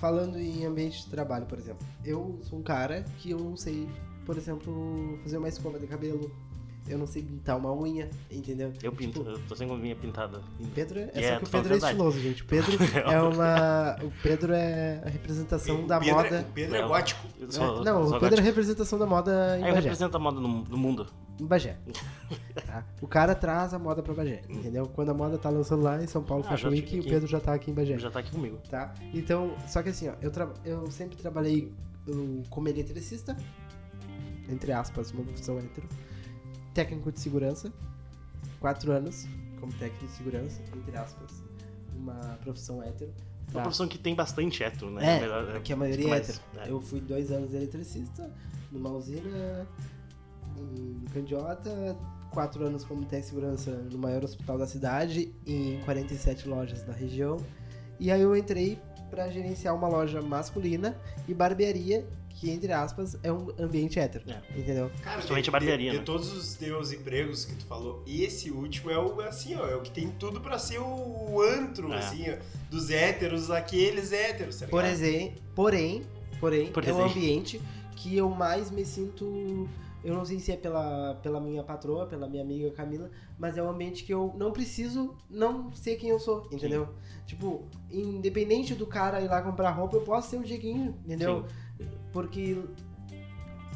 falando 0.00 0.38
em 0.38 0.64
ambiente 0.64 1.02
de 1.04 1.06
trabalho, 1.06 1.46
por 1.46 1.58
exemplo, 1.58 1.86
eu 2.04 2.38
sou 2.42 2.58
um 2.58 2.62
cara 2.62 3.04
que 3.18 3.30
eu 3.30 3.38
não 3.38 3.56
sei, 3.56 3.88
por 4.24 4.36
exemplo, 4.36 5.18
fazer 5.22 5.36
uma 5.38 5.48
escova 5.48 5.78
de 5.78 5.86
cabelo, 5.86 6.30
eu 6.88 6.98
não 6.98 7.06
sei 7.06 7.22
pintar 7.22 7.56
uma 7.56 7.72
unha, 7.74 8.08
entendeu? 8.30 8.72
Eu 8.82 8.92
pinto, 8.92 9.20
Tipo, 9.20 9.30
eu 9.30 9.38
tô 9.48 9.54
sem 9.56 9.70
unha 9.70 9.94
pintada. 9.96 10.40
Pedro 10.74 10.98
é, 11.00 11.10
E 11.14 11.22
só 11.22 11.34
é, 11.34 11.38
que 11.38 11.44
o 11.44 11.48
Pedro 11.48 11.74
é 11.74 11.76
estiloso, 11.76 12.18
gente. 12.20 12.42
O 12.42 12.46
Pedro 12.46 12.72
é 13.10 13.20
uma. 13.22 13.96
O 14.02 14.10
Pedro 14.22 14.52
é 14.52 15.02
a 15.04 15.08
representação 15.08 15.86
da 15.86 15.98
Pedro 16.00 16.20
é- 16.20 16.22
moda. 16.24 16.46
o 16.48 16.52
Pedro 16.52 16.76
é 16.76 16.86
gótico. 16.88 17.26
É, 17.40 17.50
sou- 17.50 17.84
não, 17.84 18.06
o 18.08 18.20
Pedro 18.20 18.36
é 18.38 18.40
a 18.40 18.44
representação 18.44 18.98
da 18.98 19.06
moda 19.06 19.58
em 19.58 19.62
Aí 19.64 19.68
eu 19.70 19.74
Bagé. 19.74 19.80
represento 19.88 20.16
a 20.16 20.20
moda 20.20 20.40
no, 20.40 20.64
no 20.64 20.76
mundo. 20.76 21.06
Em 21.40 21.46
Bagé. 21.46 21.76
tá? 22.66 22.84
O 23.00 23.06
cara 23.06 23.32
traz 23.34 23.72
a 23.72 23.78
moda 23.78 24.02
pra 24.02 24.12
Bagé, 24.12 24.42
entendeu? 24.48 24.86
Quando 24.86 25.10
a 25.10 25.14
moda 25.14 25.38
tá 25.38 25.48
lançando 25.50 25.82
lá 25.82 26.02
em 26.02 26.06
São 26.08 26.22
Paulo 26.22 26.42
Ah, 26.46 26.50
Fashion 26.50 26.70
Week, 26.70 26.98
o. 26.98 27.04
Pedro 27.04 27.28
já 27.28 27.38
tá 27.38 27.54
aqui 27.54 27.70
em 27.70 27.74
Bagé. 27.74 27.96
Já 27.98 28.10
tá 28.10 28.18
aqui 28.18 28.32
comigo. 28.32 28.58
tá? 28.68 28.92
Então, 29.14 29.54
só 29.68 29.80
que 29.82 29.90
assim, 29.90 30.08
ó, 30.08 30.14
eu, 30.20 30.30
tra- 30.32 30.52
eu 30.64 30.90
sempre 30.90 31.16
trabalhei 31.16 31.72
uh, 32.08 32.42
como 32.50 32.68
eletricista, 32.68 33.36
entre 34.48 34.72
aspas, 34.72 35.12
uma 35.12 35.22
profissão 35.22 35.58
hétero, 35.58 35.86
técnico 36.78 37.10
de 37.10 37.18
segurança, 37.18 37.72
quatro 38.60 38.92
anos 38.92 39.26
como 39.58 39.72
técnico 39.72 40.06
de 40.06 40.12
segurança, 40.12 40.60
entre 40.76 40.96
aspas, 40.96 41.42
uma 41.96 42.38
profissão 42.44 42.80
hétero. 42.80 43.12
É 43.48 43.50
uma 43.56 43.62
profissão 43.62 43.88
que 43.88 43.98
tem 43.98 44.14
bastante 44.14 44.62
hétero, 44.62 44.88
né? 44.92 45.16
É, 45.16 45.20
Melhor- 45.22 45.60
que 45.62 45.72
a 45.72 45.76
maioria 45.76 46.06
é 46.06 46.08
mais, 46.10 46.28
hétero. 46.28 46.44
é. 46.64 46.70
Eu 46.70 46.80
fui 46.80 47.00
dois 47.00 47.32
anos 47.32 47.50
de 47.50 47.56
eletricista 47.56 48.30
numa 48.70 48.90
usina 48.90 49.66
em 50.56 51.04
Candiota, 51.12 51.96
quatro 52.30 52.64
anos 52.64 52.84
como 52.84 53.00
técnico 53.00 53.22
de 53.22 53.26
segurança 53.28 53.70
no 53.90 53.98
maior 53.98 54.22
hospital 54.22 54.56
da 54.56 54.66
cidade, 54.66 55.34
em 55.44 55.80
47 55.84 56.48
lojas 56.48 56.82
da 56.84 56.92
região. 56.92 57.38
E 57.98 58.12
aí 58.12 58.20
eu 58.20 58.36
entrei 58.36 58.78
para 59.10 59.28
gerenciar 59.30 59.74
uma 59.74 59.88
loja 59.88 60.22
masculina 60.22 60.96
e 61.26 61.34
barbearia, 61.34 62.06
que 62.38 62.50
entre 62.50 62.72
aspas 62.72 63.18
é 63.22 63.32
um 63.32 63.48
ambiente 63.58 63.98
hétero. 63.98 64.24
É. 64.30 64.58
Entendeu? 64.58 64.90
Cara, 65.02 65.16
Principalmente 65.16 65.44
de, 65.44 65.50
a 65.50 65.52
barbearia, 65.52 65.90
de, 65.90 65.92
de 65.92 65.98
né? 65.98 66.04
todos 66.04 66.32
os 66.32 66.54
teus 66.54 66.92
empregos 66.92 67.44
que 67.44 67.54
tu 67.56 67.64
falou, 67.66 68.02
esse 68.06 68.50
último 68.50 68.90
é 68.90 68.98
o 68.98 69.20
assim, 69.22 69.56
ó, 69.56 69.66
é 69.66 69.74
o 69.74 69.80
que 69.80 69.90
tem 69.90 70.08
tudo 70.08 70.40
pra 70.40 70.58
ser 70.58 70.78
o 70.78 71.42
antro, 71.42 71.92
É. 71.92 71.98
assim, 71.98 72.30
ó, 72.30 72.36
dos 72.70 72.90
héteros, 72.90 73.50
aqueles 73.50 74.12
héteros, 74.12 74.60
tá 74.60 74.66
Por 74.68 74.84
exemplo, 74.84 75.42
porém, 75.54 76.04
porém, 76.38 76.70
Por 76.70 76.86
é 76.86 76.92
um 76.92 77.04
ambiente 77.04 77.60
que 77.96 78.16
eu 78.16 78.30
mais 78.30 78.70
me 78.70 78.84
sinto. 78.84 79.68
Eu 80.04 80.14
não 80.14 80.24
sei 80.24 80.38
se 80.38 80.52
é 80.52 80.56
pela, 80.56 81.16
pela 81.16 81.40
minha 81.40 81.64
patroa, 81.64 82.06
pela 82.06 82.28
minha 82.28 82.42
amiga 82.42 82.70
Camila, 82.70 83.10
mas 83.36 83.58
é 83.58 83.62
um 83.62 83.68
ambiente 83.68 84.04
que 84.04 84.14
eu 84.14 84.32
não 84.38 84.52
preciso 84.52 85.16
não 85.28 85.72
ser 85.72 85.96
quem 85.96 86.10
eu 86.10 86.20
sou, 86.20 86.48
entendeu? 86.52 86.88
Tipo, 87.26 87.64
independente 87.90 88.74
do 88.74 88.86
cara 88.86 89.20
ir 89.20 89.26
lá 89.26 89.42
comprar 89.42 89.70
roupa, 89.70 89.96
eu 89.96 90.02
posso 90.02 90.30
ser 90.30 90.36
o 90.38 90.44
Dieguinho, 90.44 90.96
entendeu? 91.04 91.44
Porque 92.18 92.58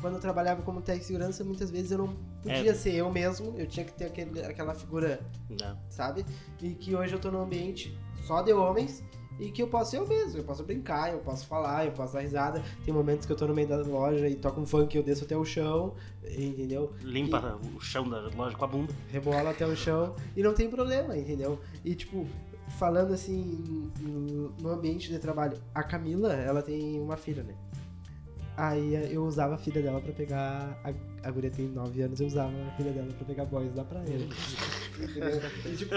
quando 0.00 0.14
eu 0.14 0.20
trabalhava 0.20 0.62
como 0.62 0.80
técnico 0.80 1.02
de 1.02 1.06
segurança, 1.06 1.44
muitas 1.44 1.70
vezes 1.70 1.92
eu 1.92 1.98
não 1.98 2.08
podia 2.42 2.72
É. 2.72 2.74
ser 2.74 2.92
eu 2.94 3.08
mesmo, 3.08 3.54
eu 3.56 3.68
tinha 3.68 3.86
que 3.86 3.92
ter 3.92 4.06
aquele, 4.06 4.42
aquela 4.44 4.74
figura 4.74 5.20
Né? 5.48 5.76
sabe? 5.88 6.26
E 6.60 6.70
que 6.70 6.96
hoje 6.96 7.12
eu 7.14 7.20
tô 7.20 7.30
num 7.30 7.40
ambiente 7.40 7.96
só 8.26 8.42
de 8.42 8.52
homens 8.52 9.00
e 9.38 9.48
que 9.52 9.62
eu 9.62 9.68
posso 9.68 9.92
ser 9.92 9.98
eu 9.98 10.08
mesmo, 10.08 10.40
eu 10.40 10.44
posso 10.44 10.64
brincar, 10.64 11.12
eu 11.12 11.20
posso 11.20 11.46
falar, 11.46 11.86
eu 11.86 11.92
posso 11.92 12.14
dar 12.14 12.20
risada. 12.20 12.60
Tem 12.84 12.92
momentos 12.92 13.26
que 13.26 13.32
eu 13.32 13.36
tô 13.36 13.46
no 13.46 13.54
meio 13.54 13.68
da 13.68 13.76
loja 13.76 14.28
e 14.28 14.34
toco 14.34 14.60
um 14.60 14.66
funk 14.66 14.92
e 14.92 14.98
eu 14.98 15.04
desço 15.04 15.22
até 15.24 15.36
o 15.36 15.44
chão, 15.44 15.94
entendeu? 16.24 16.92
Limpa 17.00 17.60
o 17.76 17.80
chão 17.80 18.08
da 18.10 18.22
loja 18.22 18.56
com 18.56 18.64
a 18.64 18.68
bunda. 18.68 18.92
Rebola 19.08 19.50
até 19.50 19.64
o 19.64 19.76
chão 19.76 20.16
e 20.36 20.42
não 20.42 20.52
tem 20.52 20.68
problema, 20.68 21.16
entendeu? 21.16 21.60
E 21.84 21.94
tipo, 21.94 22.26
falando 22.76 23.14
assim 23.14 23.88
no 24.60 24.68
ambiente 24.68 25.08
de 25.08 25.18
trabalho, 25.20 25.58
a 25.72 25.84
Camila, 25.84 26.32
ela 26.32 26.60
tem 26.60 27.00
uma 27.00 27.16
filha, 27.16 27.44
né? 27.44 27.54
Aí 28.56 29.12
eu 29.12 29.24
usava 29.24 29.54
a 29.54 29.58
filha 29.58 29.80
dela 29.82 30.00
pra 30.00 30.12
pegar. 30.12 30.78
A, 30.84 30.92
a 31.26 31.30
guria 31.30 31.50
tem 31.50 31.68
9 31.68 32.02
anos, 32.02 32.20
eu 32.20 32.26
usava 32.26 32.52
a 32.68 32.70
filha 32.76 32.92
dela 32.92 33.08
pra 33.16 33.26
pegar 33.26 33.44
boys 33.46 33.72
da 33.74 33.84
praia. 33.84 34.04
E, 35.64 35.74
tipo, 35.76 35.94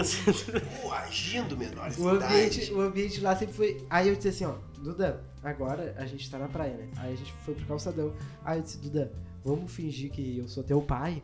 Pô, 0.82 0.92
agindo 0.92 1.56
menores 1.56 1.98
O 1.98 2.08
ambiente, 2.08 2.72
o 2.72 2.80
ambiente 2.80 3.20
lá 3.20 3.36
sempre 3.36 3.54
foi. 3.54 3.86
Aí 3.90 4.08
eu 4.08 4.16
disse 4.16 4.28
assim, 4.28 4.44
ó, 4.46 4.54
Duda, 4.82 5.22
agora 5.44 5.94
a 5.98 6.06
gente 6.06 6.28
tá 6.30 6.38
na 6.38 6.48
praia, 6.48 6.74
né? 6.76 6.88
Aí 6.96 7.12
a 7.12 7.16
gente 7.16 7.32
foi 7.44 7.54
pro 7.54 7.66
calçadão. 7.66 8.12
Aí 8.44 8.58
eu 8.58 8.62
disse, 8.62 8.78
Duda, 8.78 9.12
vamos 9.44 9.70
fingir 9.70 10.10
que 10.10 10.38
eu 10.38 10.48
sou 10.48 10.64
teu 10.64 10.80
pai. 10.80 11.22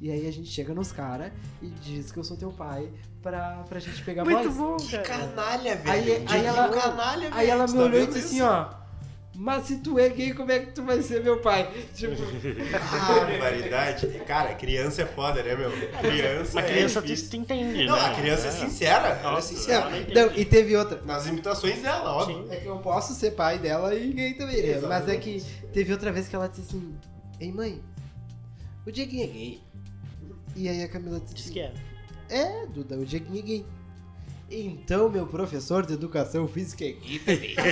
E 0.00 0.10
aí 0.10 0.26
a 0.26 0.32
gente 0.32 0.48
chega 0.50 0.74
nos 0.74 0.90
caras 0.92 1.32
e 1.62 1.68
diz 1.68 2.10
que 2.10 2.18
eu 2.18 2.24
sou 2.24 2.36
teu 2.36 2.50
pai 2.52 2.90
pra, 3.22 3.62
pra 3.68 3.78
gente 3.78 4.02
pegar 4.04 4.24
Muito 4.24 4.50
boys. 4.50 4.56
bom, 4.56 4.76
Que 4.76 4.98
cara. 4.98 5.28
canalha, 5.28 5.76
velho. 5.76 5.90
Aí- 5.90 6.12
aí 6.12 6.24
Dieguinho 6.26 6.46
ela- 6.48 6.68
canalha, 6.68 7.28
Aí 7.28 7.46
velho, 7.46 7.50
ela 7.52 7.66
tu 7.66 7.72
me 7.72 7.78
tá 7.78 7.84
olhou 7.84 8.00
e 8.02 8.06
disse 8.08 8.18
assim, 8.18 8.36
isso? 8.38 8.44
ó. 8.44 8.83
Mas 9.36 9.64
se 9.66 9.78
tu 9.78 9.98
é 9.98 10.08
gay, 10.08 10.32
como 10.32 10.52
é 10.52 10.60
que 10.60 10.72
tu 10.72 10.84
vai 10.84 11.02
ser 11.02 11.22
meu 11.22 11.40
pai? 11.40 11.68
Tipo, 11.94 12.14
Barbaridade. 13.08 14.06
Cara, 14.26 14.54
criança 14.54 15.02
é 15.02 15.06
foda, 15.06 15.42
né, 15.42 15.56
meu? 15.56 15.70
Criança 16.00 16.60
A 16.60 16.62
é 16.62 16.66
criança 16.72 17.02
tu, 17.02 17.06
difícil. 17.08 17.30
tu 17.30 17.36
entende, 17.36 17.84
Não, 17.84 17.96
né? 17.96 18.06
a 18.06 18.14
criança 18.14 18.46
é, 18.46 18.48
É. 18.48 18.52
sincera. 18.52 19.08
Ela 19.22 19.38
é 19.38 19.40
sincera. 19.40 19.90
não, 19.90 20.26
não, 20.26 20.36
e 20.36 20.44
teve 20.44 20.76
outra. 20.76 21.02
Nas 21.02 21.26
imitações 21.26 21.82
dela, 21.82 22.12
óbvio. 22.12 22.46
É 22.50 22.56
que 22.56 22.66
eu 22.66 22.78
posso 22.78 23.12
ser 23.14 23.32
pai 23.32 23.58
dela 23.58 23.94
e 23.94 24.12
gay 24.12 24.34
também, 24.34 24.62
né? 24.62 24.68
Exatamente. 24.76 24.88
Mas 24.88 25.08
é 25.08 25.16
que 25.18 25.42
teve 25.72 25.92
outra 25.92 26.12
vez 26.12 26.28
que 26.28 26.36
ela 26.36 26.48
disse 26.48 26.62
assim: 26.62 26.94
Ei 27.40 27.50
mãe, 27.52 27.82
o 28.86 28.92
Dieguinho 28.92 29.24
é 29.24 29.26
gay. 29.26 29.60
E 30.56 30.68
aí 30.68 30.82
a 30.82 30.88
Camila 30.88 31.18
disse, 31.18 31.34
Diz 31.34 31.50
que 31.50 31.60
é. 31.60 31.72
É, 32.30 32.66
Duda, 32.66 32.96
o 32.96 33.04
Dieguinho 33.04 33.38
é 33.40 33.42
gay. 33.42 33.66
Então, 34.56 35.08
meu 35.10 35.26
professor 35.26 35.84
de 35.84 35.94
educação 35.94 36.46
física 36.46 36.84
é 36.84 36.92
gay. 36.92 37.56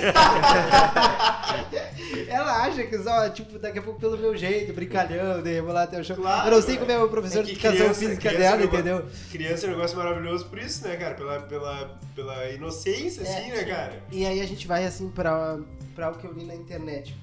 Ela 2.28 2.64
acha 2.64 2.84
que 2.84 2.98
só, 2.98 3.28
tipo, 3.30 3.58
daqui 3.58 3.78
a 3.78 3.82
pouco 3.82 4.00
pelo 4.00 4.16
meu 4.18 4.36
jeito, 4.36 4.72
brincalhão, 4.72 5.42
de 5.42 5.52
rebolar 5.52 5.84
até 5.84 6.00
o 6.00 6.04
chão. 6.04 6.16
Claro, 6.16 6.48
eu 6.48 6.54
não 6.54 6.62
sei 6.62 6.74
é. 6.74 6.78
como 6.78 6.90
é 6.90 6.98
o 7.02 7.08
professor 7.08 7.40
É 7.40 7.42
de 7.42 7.52
educação 7.52 7.76
criança- 7.78 7.94
física 8.00 8.16
criança 8.28 8.38
dela, 8.38 8.54
é 8.54 8.56
um 8.56 8.60
negócio- 8.60 8.80
entendeu? 8.80 9.06
Criança 9.30 9.66
é 9.66 9.68
um 9.68 9.72
negócio 9.72 9.96
maravilhoso 9.96 10.46
por 10.46 10.58
isso, 10.58 10.86
né, 10.86 10.96
cara? 10.96 11.14
Pela, 11.14 11.40
pela, 11.42 12.00
pela 12.14 12.50
inocência, 12.50 13.22
assim, 13.22 13.50
né, 13.50 13.64
cara? 13.64 14.02
E 14.10 14.26
aí 14.26 14.40
a 14.40 14.46
gente 14.46 14.66
vai, 14.66 14.84
assim, 14.84 15.08
pra, 15.10 15.58
pra 15.94 16.10
o 16.10 16.14
que 16.18 16.26
eu 16.26 16.32
li 16.32 16.44
na 16.44 16.54
internet. 16.54 17.16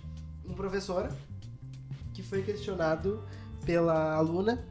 Um 0.48 0.54
professor 0.54 1.10
que 2.14 2.24
foi 2.24 2.42
questionado 2.42 3.24
pela 3.66 4.14
aluna 4.16 4.66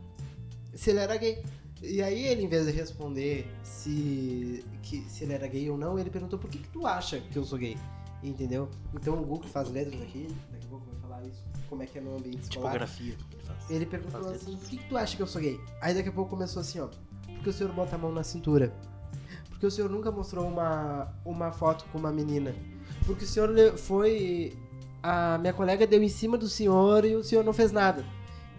se 0.74 0.90
ele 0.90 1.00
era 1.00 1.16
gay. 1.16 1.42
E 1.82 2.02
aí 2.02 2.26
ele, 2.26 2.42
em 2.42 2.48
vez 2.48 2.66
de 2.66 2.72
responder 2.72 3.46
se, 3.78 4.64
que, 4.82 5.02
se 5.08 5.24
ele 5.24 5.34
era 5.34 5.46
gay 5.46 5.70
ou 5.70 5.78
não, 5.78 5.98
ele 5.98 6.10
perguntou 6.10 6.38
por 6.38 6.50
que, 6.50 6.58
que 6.58 6.68
tu 6.68 6.86
acha 6.86 7.20
que 7.20 7.36
eu 7.36 7.44
sou 7.44 7.58
gay? 7.58 7.78
Entendeu? 8.22 8.68
Então 8.92 9.14
o 9.14 9.24
Google 9.24 9.48
faz 9.48 9.70
letras 9.70 10.02
aqui, 10.02 10.26
daqui 10.50 10.66
a 10.66 10.68
pouco 10.68 10.86
vai 10.86 11.00
falar 11.00 11.24
isso, 11.24 11.44
como 11.68 11.82
é 11.84 11.86
que 11.86 11.98
é 11.98 12.00
no 12.00 12.16
ambiente 12.16 12.42
escolar. 12.42 12.72
Tipografia 12.72 13.14
que 13.14 13.36
ele 13.36 13.42
faz. 13.44 13.70
Ele 13.70 13.86
perguntou 13.86 14.22
Faz 14.24 14.34
assim, 14.34 14.56
por 14.56 14.68
que, 14.68 14.76
que 14.78 14.88
tu 14.88 14.96
acha 14.96 15.16
que 15.16 15.22
eu 15.22 15.26
sou 15.28 15.40
gay? 15.40 15.60
Aí 15.80 15.94
daqui 15.94 16.08
a 16.08 16.12
pouco 16.12 16.30
começou 16.30 16.60
assim, 16.60 16.80
ó. 16.80 16.88
Porque 17.34 17.50
o 17.50 17.52
senhor 17.52 17.72
bota 17.72 17.94
a 17.94 17.98
mão 17.98 18.10
na 18.10 18.24
cintura. 18.24 18.74
Porque 19.48 19.64
o 19.64 19.70
senhor 19.70 19.88
nunca 19.88 20.10
mostrou 20.10 20.44
uma, 20.46 21.14
uma 21.24 21.52
foto 21.52 21.84
com 21.92 21.98
uma 21.98 22.10
menina. 22.10 22.54
Porque 23.06 23.24
o 23.24 23.28
senhor 23.28 23.78
foi. 23.78 24.58
A 25.00 25.38
minha 25.38 25.52
colega 25.52 25.86
deu 25.86 26.02
em 26.02 26.08
cima 26.08 26.36
do 26.36 26.48
senhor 26.48 27.04
e 27.04 27.14
o 27.14 27.22
senhor 27.22 27.44
não 27.44 27.52
fez 27.52 27.70
nada. 27.70 28.04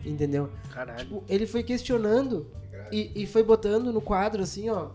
Entendeu? 0.05 0.49
Caralho. 0.71 0.99
Tipo, 0.99 1.23
ele 1.27 1.45
foi 1.45 1.61
questionando 1.61 2.49
e, 2.91 3.23
e 3.23 3.27
foi 3.27 3.43
botando 3.43 3.91
no 3.91 4.01
quadro, 4.01 4.41
assim, 4.41 4.69
ó, 4.69 4.89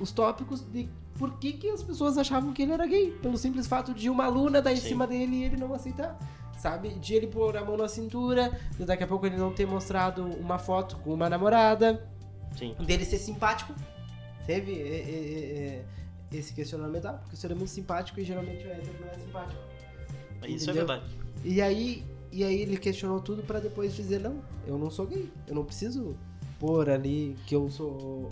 os 0.00 0.12
tópicos 0.12 0.60
de 0.60 0.88
por 1.18 1.38
que, 1.38 1.52
que 1.52 1.68
as 1.68 1.82
pessoas 1.82 2.16
achavam 2.16 2.52
que 2.52 2.62
ele 2.62 2.72
era 2.72 2.86
gay. 2.86 3.10
Pelo 3.20 3.36
simples 3.36 3.66
fato 3.66 3.92
de 3.92 4.08
uma 4.08 4.24
aluna 4.24 4.62
dar 4.62 4.72
em 4.72 4.76
Sim. 4.76 4.88
cima 4.88 5.06
dele 5.06 5.36
e 5.36 5.44
ele 5.44 5.56
não 5.56 5.74
aceitar. 5.74 6.18
Sabe? 6.56 6.90
De 6.90 7.14
ele 7.14 7.26
pôr 7.26 7.56
a 7.56 7.64
mão 7.64 7.76
na 7.76 7.88
cintura, 7.88 8.58
de 8.76 8.84
daqui 8.84 9.04
a 9.04 9.06
pouco 9.06 9.26
ele 9.26 9.36
não 9.36 9.52
ter 9.52 9.66
mostrado 9.66 10.24
uma 10.24 10.58
foto 10.58 10.96
com 10.98 11.12
uma 11.12 11.28
namorada, 11.28 12.08
Sim. 12.56 12.74
dele 12.84 13.04
ser 13.04 13.18
simpático. 13.18 13.74
Teve 14.46 14.72
é, 14.72 14.76
é, 14.76 14.98
é, 14.98 15.84
é, 16.32 16.36
esse 16.36 16.52
questionamento, 16.54 17.06
ah, 17.06 17.12
porque 17.12 17.34
o 17.34 17.38
senhor 17.38 17.52
é 17.52 17.56
muito 17.56 17.70
simpático 17.70 18.18
e 18.18 18.24
geralmente 18.24 18.66
o 18.66 18.70
hétero 18.70 18.96
não 19.00 19.08
é 19.08 19.18
simpático. 19.18 19.60
Isso 20.46 20.70
é 20.70 20.72
verdade. 20.72 21.04
E 21.44 21.60
aí, 21.60 22.04
e 22.32 22.42
aí 22.42 22.60
ele 22.60 22.76
questionou 22.76 23.20
tudo 23.20 23.42
pra 23.42 23.60
depois 23.60 23.94
dizer, 23.94 24.20
não, 24.20 24.40
eu 24.66 24.78
não 24.78 24.90
sou 24.90 25.06
gay. 25.06 25.30
Eu 25.46 25.54
não 25.54 25.64
preciso 25.64 26.16
pôr 26.58 26.88
ali 26.90 27.36
que 27.46 27.54
eu 27.54 27.70
sou 27.70 28.30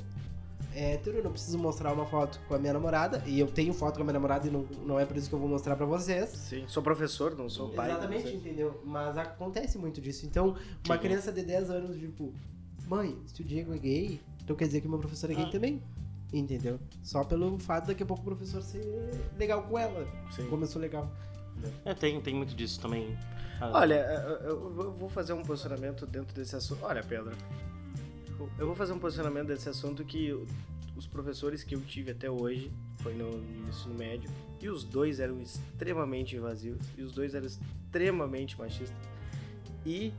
hétero, 0.76 1.16
eu 1.18 1.24
não 1.24 1.32
preciso 1.32 1.58
mostrar 1.58 1.92
uma 1.92 2.04
foto 2.06 2.38
com 2.46 2.54
a 2.54 2.58
minha 2.58 2.72
namorada. 2.72 3.22
E 3.26 3.40
eu 3.40 3.46
tenho 3.46 3.72
foto 3.72 3.94
com 3.96 4.02
a 4.02 4.04
minha 4.04 4.12
namorada 4.12 4.46
e 4.46 4.50
não, 4.50 4.66
não 4.84 5.00
é 5.00 5.04
por 5.06 5.16
isso 5.16 5.28
que 5.28 5.34
eu 5.34 5.38
vou 5.38 5.48
mostrar 5.48 5.74
pra 5.76 5.86
vocês. 5.86 6.30
Sim, 6.30 6.64
sou 6.68 6.82
professor, 6.82 7.36
não 7.36 7.48
sou 7.48 7.70
pai. 7.70 7.90
Exatamente, 7.90 8.28
entendeu? 8.34 8.80
Mas 8.84 9.16
acontece 9.16 9.78
muito 9.78 10.00
disso. 10.00 10.26
Então, 10.26 10.56
uma 10.86 10.94
Sim. 10.96 11.00
criança 11.00 11.32
de 11.32 11.42
10 11.42 11.70
anos, 11.70 11.96
tipo, 11.98 12.32
mãe, 12.86 13.16
se 13.26 13.40
o 13.40 13.44
Diego 13.44 13.74
é 13.74 13.78
gay, 13.78 14.20
então 14.44 14.54
quer 14.54 14.66
dizer 14.66 14.80
que 14.80 14.86
o 14.86 14.90
meu 14.90 14.98
professor 14.98 15.30
é 15.30 15.34
gay 15.34 15.44
Ah. 15.46 15.50
também. 15.50 15.82
Entendeu? 16.32 16.78
Só 17.04 17.22
pelo 17.24 17.56
fato 17.58 17.86
daqui 17.86 18.02
a 18.02 18.06
pouco 18.06 18.22
o 18.22 18.24
professor 18.26 18.60
ser 18.60 19.10
legal 19.38 19.62
com 19.62 19.78
ela. 19.78 20.06
Sim. 20.32 20.46
Começou 20.48 20.82
legal. 20.82 21.08
É, 21.84 21.94
tem, 21.94 22.20
tem 22.20 22.34
muito 22.34 22.54
disso 22.54 22.80
também. 22.80 23.16
Ah, 23.60 23.70
Olha, 23.74 23.94
eu 24.44 24.92
vou 24.92 25.08
fazer 25.08 25.32
um 25.32 25.42
posicionamento 25.42 26.04
dentro 26.04 26.34
desse 26.34 26.54
assunto. 26.54 26.84
Olha, 26.84 27.02
Pedro, 27.02 27.32
eu 28.58 28.66
vou 28.66 28.74
fazer 28.74 28.92
um 28.92 28.98
posicionamento 28.98 29.48
desse 29.48 29.68
assunto 29.68 30.04
que 30.04 30.32
os 30.96 31.06
professores 31.06 31.62
que 31.62 31.74
eu 31.74 31.80
tive 31.82 32.12
até 32.12 32.30
hoje, 32.30 32.72
foi 32.96 33.14
no 33.14 33.28
ensino 33.68 33.94
médio, 33.94 34.30
e 34.60 34.68
os 34.68 34.82
dois 34.84 35.20
eram 35.20 35.40
extremamente 35.40 36.36
invasivos, 36.36 36.86
e 36.96 37.02
os 37.02 37.12
dois 37.12 37.34
eram 37.34 37.46
extremamente 37.46 38.58
machistas. 38.58 38.96
E 39.84 40.12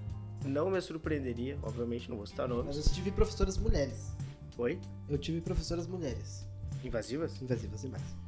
não 0.46 0.70
me 0.70 0.80
surpreenderia, 0.80 1.58
obviamente 1.64 2.10
não 2.10 2.18
vou 2.18 2.28
citar 2.28 2.48
Mas 2.48 2.58
nomes. 2.58 2.88
eu 2.88 2.94
tive 2.94 3.12
professoras 3.12 3.58
mulheres. 3.58 4.16
Oi? 4.58 4.80
Eu 5.10 5.18
tive 5.18 5.42
professoras 5.42 5.88
mulheres. 5.88 6.48
Invasivas? 6.84 7.42
Invasivas 7.42 7.82
demais. 7.82 8.27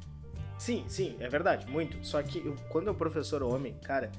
Sim, 0.60 0.84
sim, 0.88 1.16
é 1.20 1.28
verdade, 1.28 1.66
muito. 1.70 1.96
Só 2.06 2.22
que 2.22 2.38
eu- 2.38 2.54
quando 2.68 2.88
é 2.88 2.90
um 2.90 2.94
professor 2.94 3.42
homem, 3.42 3.74
cara, 3.82 4.12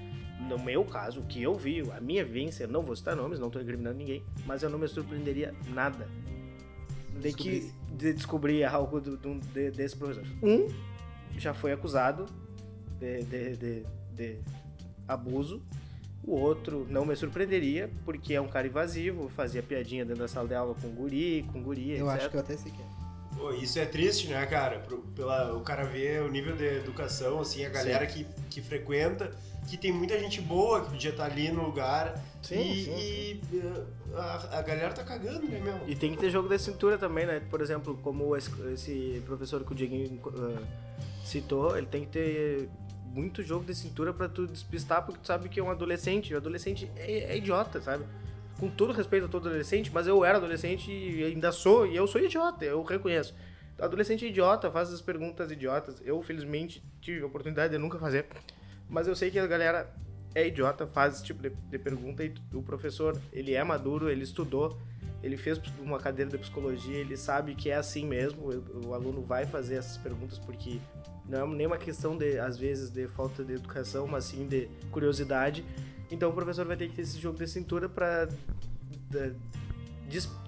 no 0.49 0.57
meu 0.57 0.83
caso, 0.83 1.19
o 1.21 1.23
que 1.25 1.41
eu 1.41 1.55
vi, 1.55 1.81
a 1.91 2.01
minha 2.01 2.25
vivência, 2.25 2.65
não 2.65 2.81
vou 2.81 2.95
citar 2.95 3.15
nomes, 3.15 3.39
não 3.39 3.49
tô 3.51 3.59
incriminando 3.59 3.97
ninguém, 3.99 4.23
mas 4.45 4.63
eu 4.63 4.69
não 4.69 4.79
me 4.79 4.87
surpreenderia 4.87 5.53
nada 5.73 6.07
de 7.19 7.31
que 7.33 7.71
de 7.95 8.13
descobrir 8.13 8.63
algo 8.63 8.99
do, 8.99 9.15
do- 9.17 9.39
de- 9.53 9.69
desse 9.69 9.95
professor. 9.95 10.23
Um 10.41 10.67
já 11.37 11.53
foi 11.53 11.71
acusado 11.71 12.25
de, 12.99 13.23
de, 13.23 13.55
de- 13.57 13.85
de 14.15 14.39
abuso. 15.07 15.61
O 16.23 16.33
outro 16.35 16.87
não 16.89 17.05
me 17.05 17.15
surpreenderia, 17.15 17.89
porque 18.03 18.33
é 18.33 18.41
um 18.41 18.47
cara 18.47 18.65
invasivo, 18.67 19.29
fazia 19.29 19.61
piadinha 19.61 20.03
dentro 20.05 20.21
da 20.23 20.27
sala 20.27 20.47
de 20.47 20.55
aula 20.55 20.73
com 20.81 20.89
guri, 20.89 21.45
com 21.53 21.61
guria, 21.61 21.97
Eu 21.97 22.07
etc. 22.07 22.17
acho 22.19 22.29
que 22.31 22.35
eu 22.37 22.39
até 22.41 22.57
sei 22.57 22.71
que 22.71 22.81
é. 22.81 23.00
Pô, 23.41 23.51
isso 23.51 23.79
é 23.79 23.85
triste, 23.87 24.27
né, 24.27 24.45
cara? 24.45 24.77
Pro- 24.81 25.01
pela, 25.15 25.55
o 25.55 25.61
cara 25.61 25.83
vê 25.83 26.19
o 26.19 26.29
nível 26.29 26.55
de 26.55 26.63
educação, 26.63 27.39
assim, 27.39 27.65
a 27.65 27.69
galera 27.69 28.05
que, 28.05 28.23
que 28.51 28.61
frequenta, 28.61 29.31
que 29.67 29.75
tem 29.77 29.91
muita 29.91 30.19
gente 30.19 30.39
boa 30.39 30.83
que 30.83 30.91
podia 30.91 31.09
estar 31.09 31.25
ali 31.25 31.51
no 31.51 31.63
lugar. 31.63 32.23
Sim, 32.43 32.71
e 32.71 32.83
sim, 32.85 32.91
e, 32.91 33.57
uh, 33.57 33.87
a, 34.15 34.59
a 34.59 34.61
galera 34.61 34.93
tá 34.93 35.03
cagando, 35.03 35.47
né, 35.47 35.59
meu? 35.59 35.75
E 35.87 35.95
tem 35.95 36.11
que 36.11 36.17
ter 36.17 36.29
jogo 36.29 36.47
de 36.47 36.59
cintura 36.59 36.99
também, 36.99 37.25
né? 37.25 37.41
Por 37.49 37.61
exemplo, 37.61 37.99
como 38.03 38.35
esse, 38.37 39.23
professor 39.25 39.63
que 39.63 39.71
o 39.71 39.75
Dieguinho 39.75 40.21
ah, 40.27 40.61
citou, 41.25 41.75
ele 41.75 41.87
tem 41.87 42.05
que 42.05 42.11
ter 42.11 42.69
muito 43.05 43.41
jogo 43.41 43.65
de 43.65 43.73
cintura 43.73 44.13
pra 44.13 44.29
tu 44.29 44.45
despistar, 44.45 45.03
porque 45.03 45.19
tu 45.19 45.25
sabe 45.25 45.49
que 45.49 45.59
é 45.59 45.63
um 45.63 45.71
adolescente. 45.71 46.31
O 46.31 46.37
adolescente 46.37 46.91
é, 46.95 47.33
é 47.33 47.37
idiota, 47.37 47.81
sabe? 47.81 48.05
Com 48.61 48.69
todo 48.69 48.93
respeito 48.93 49.25
a 49.25 49.27
todo 49.27 49.49
adolescente, 49.49 49.89
mas 49.91 50.05
eu 50.05 50.23
era 50.23 50.37
adolescente 50.37 50.91
e 50.91 51.23
ainda 51.23 51.51
sou, 51.51 51.87
e 51.87 51.95
eu 51.95 52.05
sou 52.05 52.21
idiota, 52.21 52.63
eu 52.63 52.83
reconheço. 52.83 53.33
Adolescente 53.79 54.23
é 54.23 54.27
idiota, 54.27 54.69
faz 54.69 54.93
as 54.93 55.01
perguntas 55.01 55.49
idiotas. 55.49 55.99
Eu, 56.05 56.21
felizmente, 56.21 56.83
tive 57.01 57.23
a 57.23 57.25
oportunidade 57.25 57.73
de 57.73 57.79
nunca 57.79 57.97
fazer. 57.97 58.27
Mas 58.87 59.07
eu 59.07 59.15
sei 59.15 59.31
que 59.31 59.39
a 59.39 59.47
galera 59.47 59.91
é 60.35 60.47
idiota, 60.47 60.85
faz 60.85 61.15
esse 61.15 61.23
tipo 61.23 61.41
de, 61.41 61.49
de 61.49 61.79
pergunta 61.79 62.23
e 62.23 62.35
o 62.53 62.61
professor, 62.61 63.19
ele 63.33 63.55
é 63.55 63.63
maduro, 63.63 64.11
ele 64.11 64.21
estudou, 64.21 64.79
ele 65.23 65.37
fez 65.37 65.59
uma 65.79 65.97
cadeira 65.97 66.29
de 66.29 66.37
psicologia, 66.37 66.97
ele 66.97 67.17
sabe 67.17 67.55
que 67.55 67.71
é 67.71 67.77
assim 67.77 68.05
mesmo, 68.05 68.43
o, 68.43 68.89
o 68.89 68.93
aluno 68.93 69.23
vai 69.23 69.47
fazer 69.47 69.77
essas 69.77 69.97
perguntas 69.97 70.37
porque 70.37 70.79
não 71.27 71.53
é 71.53 71.55
nem 71.55 71.67
uma 71.67 71.77
questão 71.77 72.17
de, 72.17 72.37
às 72.39 72.57
vezes, 72.57 72.89
de 72.89 73.07
falta 73.07 73.43
de 73.43 73.53
educação, 73.53 74.07
mas 74.07 74.25
sim 74.25 74.47
de 74.47 74.67
curiosidade. 74.91 75.63
Então 76.09 76.29
o 76.29 76.33
professor 76.33 76.65
vai 76.65 76.75
ter 76.75 76.89
que 76.89 76.95
ter 76.95 77.03
esse 77.03 77.19
jogo 77.19 77.37
de 77.37 77.47
cintura 77.47 77.87
para 77.87 78.27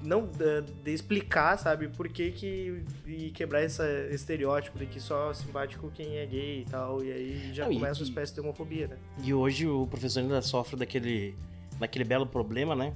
não 0.01 0.27
de, 0.27 0.61
de 0.83 0.91
explicar, 0.91 1.57
sabe, 1.57 1.87
por 1.87 2.09
que 2.09 2.31
que 2.31 2.83
e 3.07 3.29
quebrar 3.31 3.63
esse 3.63 3.81
estereótipo 4.11 4.77
de 4.77 4.85
que 4.85 4.99
só 4.99 5.33
simpático 5.33 5.89
quem 5.93 6.17
é 6.17 6.25
gay 6.25 6.61
e 6.61 6.65
tal, 6.65 7.03
e 7.03 7.11
aí 7.11 7.53
já 7.53 7.65
Não, 7.65 7.71
e- 7.71 7.75
começa 7.75 8.01
uma 8.01 8.05
e- 8.05 8.09
espécie 8.09 8.33
de 8.33 8.41
homofobia, 8.41 8.87
né? 8.87 8.97
E 9.23 9.33
hoje 9.33 9.67
o 9.67 9.87
professor 9.87 10.19
ainda 10.19 10.41
sofre 10.41 10.75
daquele, 10.75 11.35
daquele 11.79 12.03
belo 12.03 12.27
problema, 12.27 12.75
né? 12.75 12.93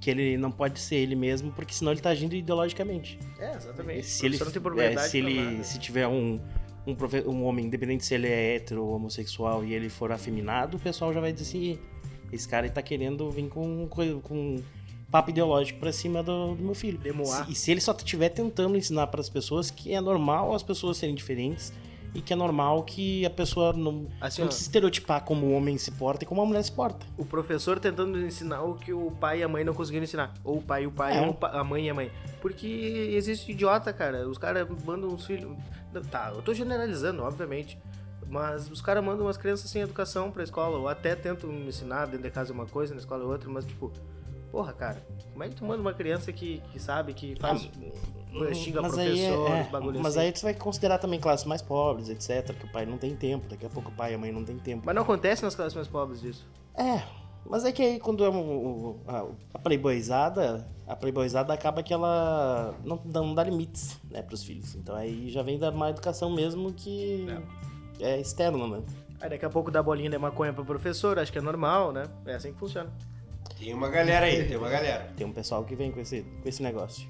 Que 0.00 0.10
ele 0.10 0.36
não 0.36 0.50
pode 0.52 0.78
ser 0.78 0.96
ele 0.96 1.16
mesmo, 1.16 1.50
porque 1.52 1.74
senão 1.74 1.90
ele 1.90 2.00
tá 2.00 2.10
agindo 2.10 2.34
ideologicamente. 2.36 3.18
É, 3.40 3.56
exatamente. 3.56 4.06
Se 4.06 4.26
ele, 4.26 4.38
não 4.38 4.46
tem 4.50 4.84
é, 4.84 4.98
se, 4.98 5.18
ele 5.18 5.40
nada. 5.42 5.64
se 5.64 5.78
tiver 5.80 6.06
um, 6.06 6.38
um, 6.86 7.30
um 7.30 7.44
homem, 7.44 7.66
independente 7.66 8.04
se 8.04 8.14
ele 8.14 8.28
é 8.28 8.56
hétero 8.56 8.84
ou 8.84 8.94
homossexual, 8.94 9.64
e 9.64 9.74
ele 9.74 9.88
for 9.88 10.12
afeminado, 10.12 10.76
o 10.76 10.80
pessoal 10.80 11.12
já 11.12 11.20
vai 11.20 11.32
dizer 11.32 11.44
assim: 11.44 11.78
esse 12.32 12.48
cara 12.48 12.68
tá 12.70 12.82
querendo 12.82 13.30
vir 13.30 13.48
com, 13.48 13.86
com, 13.88 14.20
com 14.20 14.62
papo 15.10 15.30
ideológico 15.30 15.78
pra 15.80 15.92
cima 15.92 16.22
do, 16.22 16.54
do 16.54 16.62
meu 16.62 16.74
filho. 16.74 16.98
Demoar. 16.98 17.46
Se- 17.46 17.52
e 17.52 17.54
se 17.54 17.70
ele 17.70 17.80
só 17.80 17.92
estiver 17.92 18.28
tentando 18.28 18.76
ensinar 18.76 19.06
para 19.08 19.20
as 19.20 19.28
pessoas 19.28 19.70
que 19.70 19.92
é 19.92 20.00
normal 20.00 20.54
as 20.54 20.62
pessoas 20.62 20.96
serem 20.96 21.14
diferentes 21.14 21.72
e 22.16 22.22
que 22.22 22.32
é 22.32 22.36
normal 22.36 22.82
que 22.82 23.24
a 23.26 23.30
pessoa 23.30 23.72
não, 23.72 24.06
Assim, 24.20 24.40
não 24.40 24.48
precisa 24.48 24.68
estereotipar 24.68 25.22
como 25.24 25.46
o 25.46 25.52
homem 25.52 25.76
se 25.78 25.90
porta 25.92 26.24
e 26.24 26.26
como 26.26 26.40
a 26.40 26.46
mulher 26.46 26.62
se 26.62 26.72
porta. 26.72 27.04
o 27.18 27.24
professor 27.24 27.78
tentando 27.78 28.18
ensinar 28.20 28.62
o 28.62 28.74
que 28.74 28.92
o 28.92 29.10
pai 29.10 29.40
e 29.40 29.42
a 29.42 29.48
mãe 29.48 29.64
não 29.64 29.74
conseguiram 29.74 30.04
ensinar. 30.04 30.32
Ou 30.42 30.58
o 30.58 30.62
pai 30.62 30.84
e 30.84 30.86
o 30.86 30.90
pai, 30.92 31.16
É. 31.18 31.26
ou 31.26 31.36
a 31.42 31.62
mãe 31.64 31.86
e 31.86 31.90
a 31.90 31.94
mãe. 31.94 32.10
Porque 32.40 32.66
existe 33.14 33.52
idiota, 33.52 33.92
cara. 33.92 34.28
Os 34.28 34.38
caras 34.38 34.66
mandam 34.84 35.12
os 35.14 35.26
filhos. 35.26 35.56
Tá, 36.10 36.32
eu 36.34 36.42
tô 36.42 36.52
generalizando, 36.54 37.22
obviamente. 37.22 37.78
Mas 38.28 38.68
os 38.70 38.80
caras 38.80 39.04
mandam 39.04 39.26
umas 39.26 39.36
crianças 39.36 39.70
sem 39.70 39.82
educação 39.82 40.30
pra 40.30 40.42
escola. 40.42 40.78
Ou 40.78 40.88
até 40.88 41.14
tentam 41.14 41.50
ensinar 41.52 42.06
dentro 42.06 42.22
de 42.24 42.30
casa 42.30 42.52
uma 42.52 42.66
coisa, 42.66 42.92
na 42.92 43.00
escola 43.00 43.24
outra. 43.24 43.48
Mas, 43.48 43.64
tipo, 43.64 43.92
porra, 44.50 44.72
cara. 44.72 45.06
Como 45.32 45.44
é 45.44 45.48
que 45.48 45.54
tu 45.54 45.64
manda 45.64 45.80
uma 45.80 45.92
criança 45.94 46.32
que, 46.32 46.60
que 46.72 46.78
sabe, 46.80 47.14
que 47.14 47.36
faz. 47.38 47.68
Xinga 48.54 48.82
mas 48.82 48.98
aí 48.98 49.20
é- 49.20 49.28
professor, 49.32 49.56
é, 49.56 49.62
os 49.62 49.68
bagulhos 49.68 50.02
Mas 50.02 50.16
assim. 50.16 50.26
aí 50.26 50.32
você 50.36 50.42
vai 50.44 50.54
considerar 50.54 50.98
também 50.98 51.18
classes 51.20 51.46
mais 51.46 51.62
pobres, 51.62 52.08
etc. 52.08 52.54
Que 52.58 52.66
o 52.66 52.72
pai 52.72 52.84
não 52.86 52.98
tem 52.98 53.14
tempo, 53.16 53.46
daqui 53.48 53.64
a 53.66 53.68
pouco 53.70 53.90
o 53.90 53.92
pai 53.92 54.12
e 54.12 54.14
a 54.14 54.18
mãe 54.18 54.32
não 54.32 54.44
tem 54.44 54.58
tempo. 54.58 54.82
Mas 54.84 54.94
não 54.94 55.02
acontece 55.02 55.42
nas 55.42 55.54
classes 55.54 55.74
mais 55.74 55.88
pobres 55.88 56.20
disso. 56.20 56.46
É, 56.76 57.02
Mas 57.48 57.64
é 57.64 57.70
que 57.70 57.80
aí 57.80 58.00
quando 58.00 58.24
é 58.24 58.28
um- 58.28 58.88
um- 58.88 59.00
a, 59.06 59.24
a 59.54 59.58
playboyzada, 59.60 60.66
a 60.86 60.96
playboyzada 60.96 61.52
acaba 61.52 61.80
que 61.80 61.94
ela 61.94 62.74
não, 62.84 63.00
não 63.04 63.34
dá 63.34 63.44
limites, 63.44 64.00
né, 64.10 64.20
pros 64.20 64.42
filhos. 64.42 64.74
Então 64.74 64.96
aí 64.96 65.30
já 65.30 65.42
vem 65.42 65.56
da 65.56 65.70
má 65.70 65.90
educação 65.90 66.28
mesmo 66.28 66.72
que 66.72 67.24
é, 68.00 68.18
externo, 68.20 68.66
né? 68.66 68.82
Aí 69.20 69.30
daqui 69.30 69.44
a 69.44 69.48
pouco 69.50 69.70
dá 69.70 69.80
bolinha 69.82 70.10
de 70.10 70.18
maconha 70.18 70.52
pro 70.52 70.64
professor, 70.64 71.18
acho 71.20 71.30
que 71.32 71.38
é 71.38 71.40
normal, 71.40 71.92
né? 71.92 72.02
É 72.26 72.34
assim 72.34 72.52
que 72.52 72.58
funciona. 72.58 72.90
Tem 73.58 73.72
uma 73.72 73.88
galera 73.88 74.26
aí, 74.26 74.44
tem 74.48 74.56
uma 74.56 74.68
galera. 74.68 75.12
Tem 75.16 75.24
um 75.26 75.32
pessoal 75.32 75.64
que 75.64 75.74
vem 75.76 75.92
com 75.92 76.00
esse, 76.00 76.22
com 76.42 76.48
esse 76.48 76.62
negócio. 76.62 77.06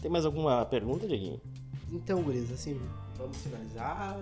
Tem 0.00 0.10
mais 0.10 0.24
alguma 0.24 0.64
pergunta, 0.66 1.06
Dieguinho? 1.06 1.40
Então, 1.90 2.22
guris, 2.22 2.50
assim, 2.52 2.80
vamos 3.16 3.36
finalizar. 3.38 4.16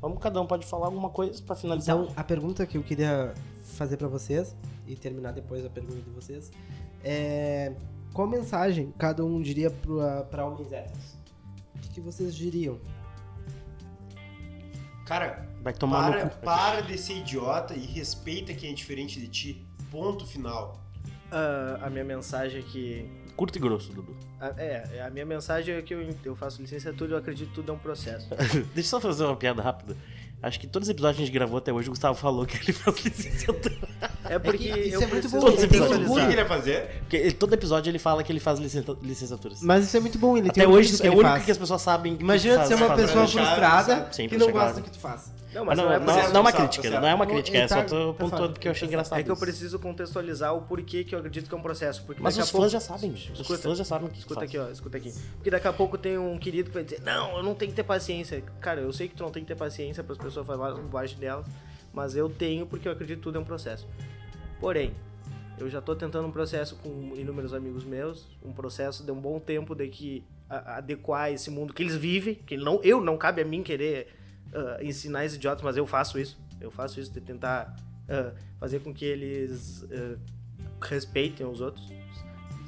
Vamos, 0.00 0.18
cada 0.20 0.40
um 0.40 0.46
pode 0.46 0.66
falar 0.66 0.86
alguma 0.86 1.10
coisa 1.10 1.42
pra 1.42 1.56
finalizar. 1.56 1.96
Então, 1.96 2.12
a 2.14 2.22
pergunta 2.22 2.66
que 2.66 2.76
eu 2.76 2.82
queria 2.82 3.34
fazer 3.64 3.96
pra 3.96 4.08
vocês, 4.08 4.54
e 4.86 4.94
terminar 4.94 5.32
depois 5.32 5.64
a 5.64 5.70
pergunta 5.70 6.00
de 6.00 6.10
vocês, 6.10 6.50
é... 7.02 7.74
Qual 8.12 8.26
mensagem 8.26 8.94
cada 8.96 9.22
um 9.24 9.42
diria 9.42 9.70
pra, 9.70 10.22
pra 10.24 10.46
homens 10.46 10.72
héteros? 10.72 11.16
O 11.74 11.78
que, 11.80 11.88
que 11.90 12.00
vocês 12.00 12.34
diriam? 12.34 12.78
Cara, 15.04 15.46
Vai 15.66 15.72
tomar 15.72 16.12
para, 16.12 16.24
no 16.26 16.30
para 16.30 16.80
de 16.80 16.96
ser 16.96 17.14
idiota 17.14 17.74
e 17.74 17.84
respeita 17.86 18.54
quem 18.54 18.70
é 18.70 18.72
diferente 18.72 19.18
de 19.18 19.26
ti. 19.26 19.66
Ponto 19.90 20.24
final. 20.24 20.80
Ah, 21.28 21.80
a 21.82 21.90
minha 21.90 22.04
mensagem 22.04 22.60
é 22.60 22.62
que. 22.62 23.10
Curto 23.36 23.58
e 23.58 23.60
grosso, 23.60 23.92
Dudu. 23.92 24.16
A- 24.40 24.54
é, 24.60 25.02
a 25.06 25.10
minha 25.10 25.24
mensagem 25.26 25.74
é 25.74 25.82
que 25.82 25.94
eu, 25.94 26.08
eu 26.24 26.36
faço 26.36 26.60
licenciatura 26.60 27.10
e 27.10 27.14
eu 27.14 27.18
acredito 27.18 27.48
que 27.48 27.54
tudo 27.54 27.72
é 27.72 27.74
um 27.74 27.78
processo. 27.78 28.28
Deixa 28.74 28.78
eu 28.80 28.82
só 28.84 29.00
fazer 29.00 29.24
uma 29.24 29.36
piada 29.36 29.62
rápida. 29.62 29.96
Acho 30.42 30.60
que 30.60 30.66
todos 30.66 30.86
os 30.88 30.90
episódios 30.92 31.16
que 31.16 31.22
a 31.22 31.26
gente 31.26 31.34
gravou 31.34 31.56
até 31.58 31.72
hoje, 31.72 31.88
o 31.88 31.92
Gustavo 31.92 32.14
falou 32.18 32.44
que 32.46 32.56
ele 32.58 32.72
faz 32.72 33.02
licenciatura. 33.04 33.76
É 34.30 34.38
porque 34.38 34.64
isso 34.68 34.94
eu 34.96 35.02
é 35.02 35.06
muito 35.06 35.28
bom, 35.28 35.40
Todos 35.40 35.56
os 35.56 35.62
ele 35.62 35.72
tem 35.72 35.80
O 35.80 35.84
episódios. 35.84 36.10
que 36.26 36.32
ele 36.32 36.40
ia 36.40 36.46
fazer? 36.46 36.86
Porque 37.00 37.16
ele- 37.16 37.32
todo 37.32 37.52
episódio 37.54 37.90
ele 37.90 37.98
fala 37.98 38.22
que 38.22 38.32
ele 38.32 38.40
faz 38.40 38.58
licen- 38.58 38.84
licenciaturas. 39.02 39.60
Mas 39.62 39.84
isso 39.84 39.96
é 39.96 40.00
muito 40.00 40.18
bom, 40.18 40.36
ele 40.36 40.48
Até 40.50 40.60
tem 40.62 40.68
hoje 40.70 41.06
é 41.06 41.10
o 41.10 41.18
único 41.18 41.44
que 41.44 41.50
as 41.50 41.58
pessoas 41.58 41.82
sabem. 41.82 42.16
que 42.16 42.22
Imagina 42.22 42.64
ser 42.66 42.74
uma 42.74 42.94
pessoa 42.96 43.26
frustrada 43.26 44.08
que 44.10 44.36
não 44.38 44.50
gosta 44.50 44.80
do 44.80 44.82
que 44.84 44.90
tu 44.90 44.98
faz. 44.98 45.34
Não, 45.54 45.64
Mas 45.64 45.78
não, 45.78 45.86
não, 45.86 45.92
é 45.92 45.98
não, 45.98 46.18
isso. 46.20 46.36
é 46.36 46.38
uma 46.38 46.52
Tá 46.52 46.58
crítica, 46.58 46.90
tá 46.90 47.00
não 47.00 47.08
é 47.08 47.14
uma 47.14 47.26
crítica, 47.26 47.56
é 47.56 47.60
Ele 47.60 47.68
só 47.68 47.76
tá- 47.76 47.84
tô 47.84 48.12
tá 48.12 48.18
pontuando 48.24 48.52
porque 48.52 48.68
eu 48.68 48.72
achei 48.72 48.86
tá 48.86 48.92
engraçado. 48.92 49.18
É 49.18 49.22
que 49.22 49.30
eu 49.30 49.32
isso. 49.34 49.40
preciso 49.42 49.78
contextualizar 49.78 50.54
o 50.54 50.60
porquê 50.60 51.02
que 51.02 51.14
eu 51.14 51.18
acredito 51.18 51.48
que 51.48 51.54
é 51.54 51.56
um 51.56 51.62
processo. 51.62 52.02
Porque 52.04 52.22
Mas 52.22 52.36
os 52.36 52.50
fãs 52.50 52.70
já 52.70 52.78
sabem. 52.78 53.12
Os 53.12 53.40
Escuta. 53.40 53.58
fãs 53.62 53.78
já 53.78 53.84
sabem 53.84 54.06
o 54.06 54.10
que 54.10 54.18
Escuta 54.18 54.40
faz. 54.40 54.50
aqui, 54.50 54.58
ó, 54.58 54.68
escuta 54.70 54.98
aqui. 54.98 55.14
Porque 55.36 55.48
daqui 55.50 55.66
a 55.66 55.72
pouco 55.72 55.96
tem 55.96 56.18
um 56.18 56.36
querido 56.38 56.68
que 56.68 56.74
vai 56.74 56.84
dizer, 56.84 57.00
não, 57.02 57.38
eu 57.38 57.42
não 57.42 57.54
tenho 57.54 57.70
que 57.70 57.76
ter 57.76 57.84
paciência. 57.84 58.44
Cara, 58.60 58.82
eu 58.82 58.92
sei 58.92 59.08
que 59.08 59.14
tu 59.14 59.22
não 59.22 59.30
tem 59.30 59.42
que 59.44 59.48
ter 59.48 59.54
paciência 59.56 60.04
para 60.04 60.12
as 60.12 60.18
pessoas 60.18 60.46
falarem 60.46 60.76
bobagem 60.76 61.16
delas, 61.18 61.46
mas 61.90 62.14
eu 62.14 62.28
tenho 62.28 62.66
porque 62.66 62.86
eu 62.86 62.92
acredito 62.92 63.16
que 63.16 63.22
tudo 63.22 63.38
é 63.38 63.40
um 63.40 63.44
processo. 63.44 63.86
Porém, 64.60 64.94
eu 65.58 65.68
já 65.68 65.80
tô 65.80 65.94
tentando 65.94 66.28
um 66.28 66.32
processo 66.32 66.76
com 66.76 67.14
inúmeros 67.16 67.54
amigos 67.54 67.84
meus, 67.84 68.28
um 68.44 68.52
processo 68.52 69.04
de 69.04 69.10
um 69.10 69.20
bom 69.20 69.38
tempo 69.38 69.74
de 69.74 69.88
que 69.88 70.24
adequar 70.48 71.32
esse 71.32 71.50
mundo 71.50 71.72
que 71.72 71.82
eles 71.82 71.96
vivem, 71.96 72.34
que 72.34 72.56
não, 72.56 72.80
eu 72.82 73.00
não 73.00 73.16
cabe 73.16 73.42
a 73.42 73.44
mim 73.44 73.62
querer 73.62 74.08
ah, 74.52 74.78
ensinar 74.82 75.24
esses 75.24 75.36
idiotas, 75.36 75.62
mas 75.62 75.76
eu 75.76 75.86
faço 75.86 76.18
isso. 76.18 76.38
Eu 76.60 76.70
faço 76.70 77.00
isso 77.00 77.12
de 77.12 77.20
tentar 77.20 77.74
ah, 78.08 78.32
fazer 78.58 78.80
com 78.80 78.92
que 78.92 79.04
eles 79.04 79.84
ah, 79.90 80.18
respeitem 80.80 81.46
os 81.46 81.60
outros. 81.60 81.90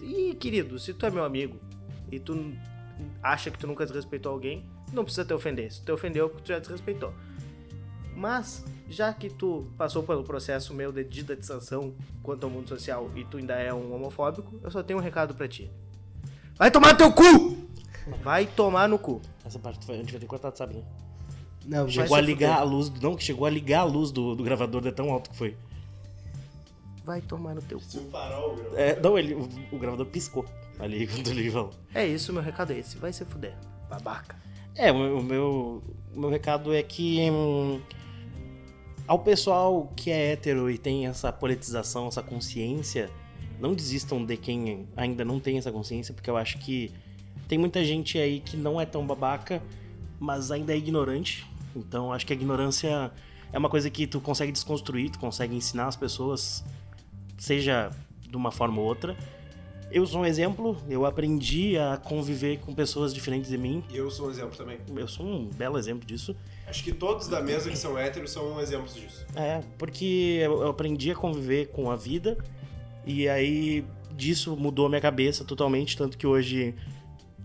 E, 0.03 0.35
querido, 0.35 0.79
se 0.79 0.95
tu 0.95 1.07
é 1.07 1.11
meu 1.11 1.25
amigo 1.25 1.59
e 2.11 2.19
tu 2.19 2.53
acha 3.23 3.51
que 3.51 3.59
tu 3.59 3.67
nunca 3.67 3.85
desrespeitou 3.85 4.33
alguém, 4.33 4.65
não 4.93 5.05
precisa 5.05 5.25
te 5.25 5.35
ofender. 5.35 5.71
Se 5.71 5.81
tu 5.81 5.87
te 5.87 5.93
ofendeu, 5.93 6.27
é 6.27 6.29
porque 6.29 6.45
tu 6.45 6.49
já 6.49 6.59
desrespeitou. 6.59 7.13
Mas, 8.19 8.65
já 8.91 9.13
que 9.13 9.31
tu 9.31 9.67
passou 9.79 10.03
pelo 10.03 10.25
processo 10.25 10.75
meu 10.75 10.91
de 10.91 11.05
didatização 11.05 11.95
quanto 12.21 12.43
ao 12.45 12.51
mundo 12.51 12.69
social 12.69 13.09
e 13.15 13.25
tu 13.25 13.37
ainda 13.37 13.55
é 13.55 13.73
um 13.73 13.95
homofóbico, 13.95 14.59
eu 14.61 14.71
só 14.73 14.83
tenho 14.83 14.99
um 14.99 15.03
recado 15.03 15.35
pra 15.37 15.47
ti. 15.47 15.71
Vai 16.57 16.69
tomar 16.69 16.93
no 16.93 16.99
teu 16.99 17.13
cu! 17.13 17.57
Vai 18.25 18.45
tomar 18.47 18.89
no 18.89 18.99
cu. 18.99 19.21
Essa 19.45 19.59
parte 19.61 19.87
foi- 19.87 19.95
a 19.95 19.99
gente 19.99 20.11
vai 20.11 20.19
ter 20.19 20.27
que 20.27 20.31
cortar, 20.31 20.51
tu 20.51 20.59
sabe, 20.59 20.75
né? 20.75 20.83
Não, 21.65 21.89
Chegou 21.89 22.17
a 22.17 22.21
ligar 22.21 22.55
fuder. 22.57 22.63
a 22.63 22.65
luz. 22.65 22.91
Não, 23.01 23.15
que 23.15 23.23
chegou 23.23 23.47
a 23.47 23.51
ligar 23.51 23.81
a 23.81 23.85
luz 23.85 24.11
do, 24.11 24.35
do 24.35 24.43
gravador 24.43 24.81
de 24.83 24.91
tão 24.91 25.13
alto 25.13 25.31
que 25.31 25.37
foi. 25.37 25.57
Vai 27.05 27.21
tomar 27.21 27.55
no 27.55 27.63
teu 27.63 27.79
cu. 27.79 28.11
É, 28.75 28.99
não, 29.01 29.17
ele, 29.19 29.35
o, 29.35 29.49
o 29.71 29.79
gravador 29.79 30.07
piscou 30.07 30.45
ali 30.79 31.07
quando 31.09 31.29
ele 31.29 31.51
falou. 31.51 31.71
É 31.95 32.07
isso, 32.07 32.33
meu 32.33 32.43
recado 32.43 32.73
é 32.73 32.79
esse. 32.79 32.97
Vai 32.97 33.13
se 33.13 33.25
fuder. 33.25 33.55
Babaca. 33.89 34.37
É, 34.75 34.91
o, 34.91 35.19
o 35.19 35.23
meu, 35.23 35.83
o 36.15 36.19
meu 36.21 36.31
recado 36.31 36.75
é 36.75 36.83
que 36.83 37.31
hum, 37.31 37.81
ao 39.09 39.19
pessoal 39.19 39.91
que 39.97 40.11
é 40.11 40.33
hétero 40.33 40.71
e 40.71 40.77
tem 40.77 41.07
essa 41.07 41.33
politização, 41.33 42.09
essa 42.09 42.23
consciência, 42.23 43.11
não 43.59 43.75
desistam 43.75 44.25
de 44.25 44.37
quem 44.37 44.87
ainda 44.95 45.25
não 45.25 45.41
tem 45.41 45.57
essa 45.57 45.73
consciência, 45.73 46.13
porque 46.13 46.29
eu 46.29 46.37
acho 46.37 46.59
que 46.59 46.93
tem 47.49 47.59
muita 47.59 47.83
gente 47.83 48.19
aí 48.19 48.39
que 48.39 48.55
não 48.55 48.79
é 48.79 48.85
tão 48.85 49.07
babaca, 49.07 49.63
mas 50.21 50.51
ainda 50.51 50.75
é 50.75 50.77
ignorante. 50.77 51.47
Então 51.75 52.13
acho 52.13 52.27
que 52.27 52.35
a 52.35 52.37
ignorância 52.37 53.11
é 53.51 53.59
uma 53.59 53.71
coisa 53.71 53.89
que 53.89 54.07
tu 54.07 54.21
consegue 54.21 54.53
desconstruir, 54.53 55.11
tu 55.11 55.19
consegue 55.19 55.57
ensinar 55.57 55.87
as 55.87 55.97
pessoas, 55.97 56.63
seja 57.39 57.91
de 58.21 58.37
uma 58.37 58.53
forma 58.53 58.79
ou 58.79 58.87
outra. 58.87 59.17
Eu 59.91 60.07
sou 60.07 60.21
um 60.21 60.27
exemplo, 60.27 60.77
eu 60.87 61.07
aprendi 61.07 61.79
a 61.79 61.97
conviver 61.97 62.59
com 62.59 62.75
pessoas 62.75 63.15
diferentes 63.15 63.49
de 63.49 63.57
mim, 63.57 63.83
eu 63.91 64.11
sou 64.11 64.27
um 64.27 64.31
exemplo 64.31 64.55
também. 64.55 64.79
eu 64.95 65.09
sou 65.09 65.25
um 65.25 65.47
belo 65.47 65.79
exemplo 65.79 66.07
disso. 66.07 66.37
Acho 66.69 66.85
que 66.85 66.93
todos 66.93 67.29
da 67.29 67.41
mesa 67.41 67.71
que 67.71 67.79
são 67.79 67.99
héteros 67.99 68.31
são 68.31 68.61
exemplos 68.61 68.95
disso. 68.95 69.25
É, 69.35 69.63
porque 69.79 70.41
eu 70.43 70.69
aprendi 70.69 71.11
a 71.11 71.15
conviver 71.15 71.69
com 71.69 71.91
a 71.91 71.97
vida 71.97 72.37
e 73.07 73.29
aí 73.29 73.85
disso 74.15 74.57
mudou 74.57 74.87
a 74.87 74.89
minha 74.89 75.01
cabeça 75.01 75.45
totalmente, 75.45 75.97
tanto 75.97 76.19
que 76.19 76.27
hoje 76.27 76.75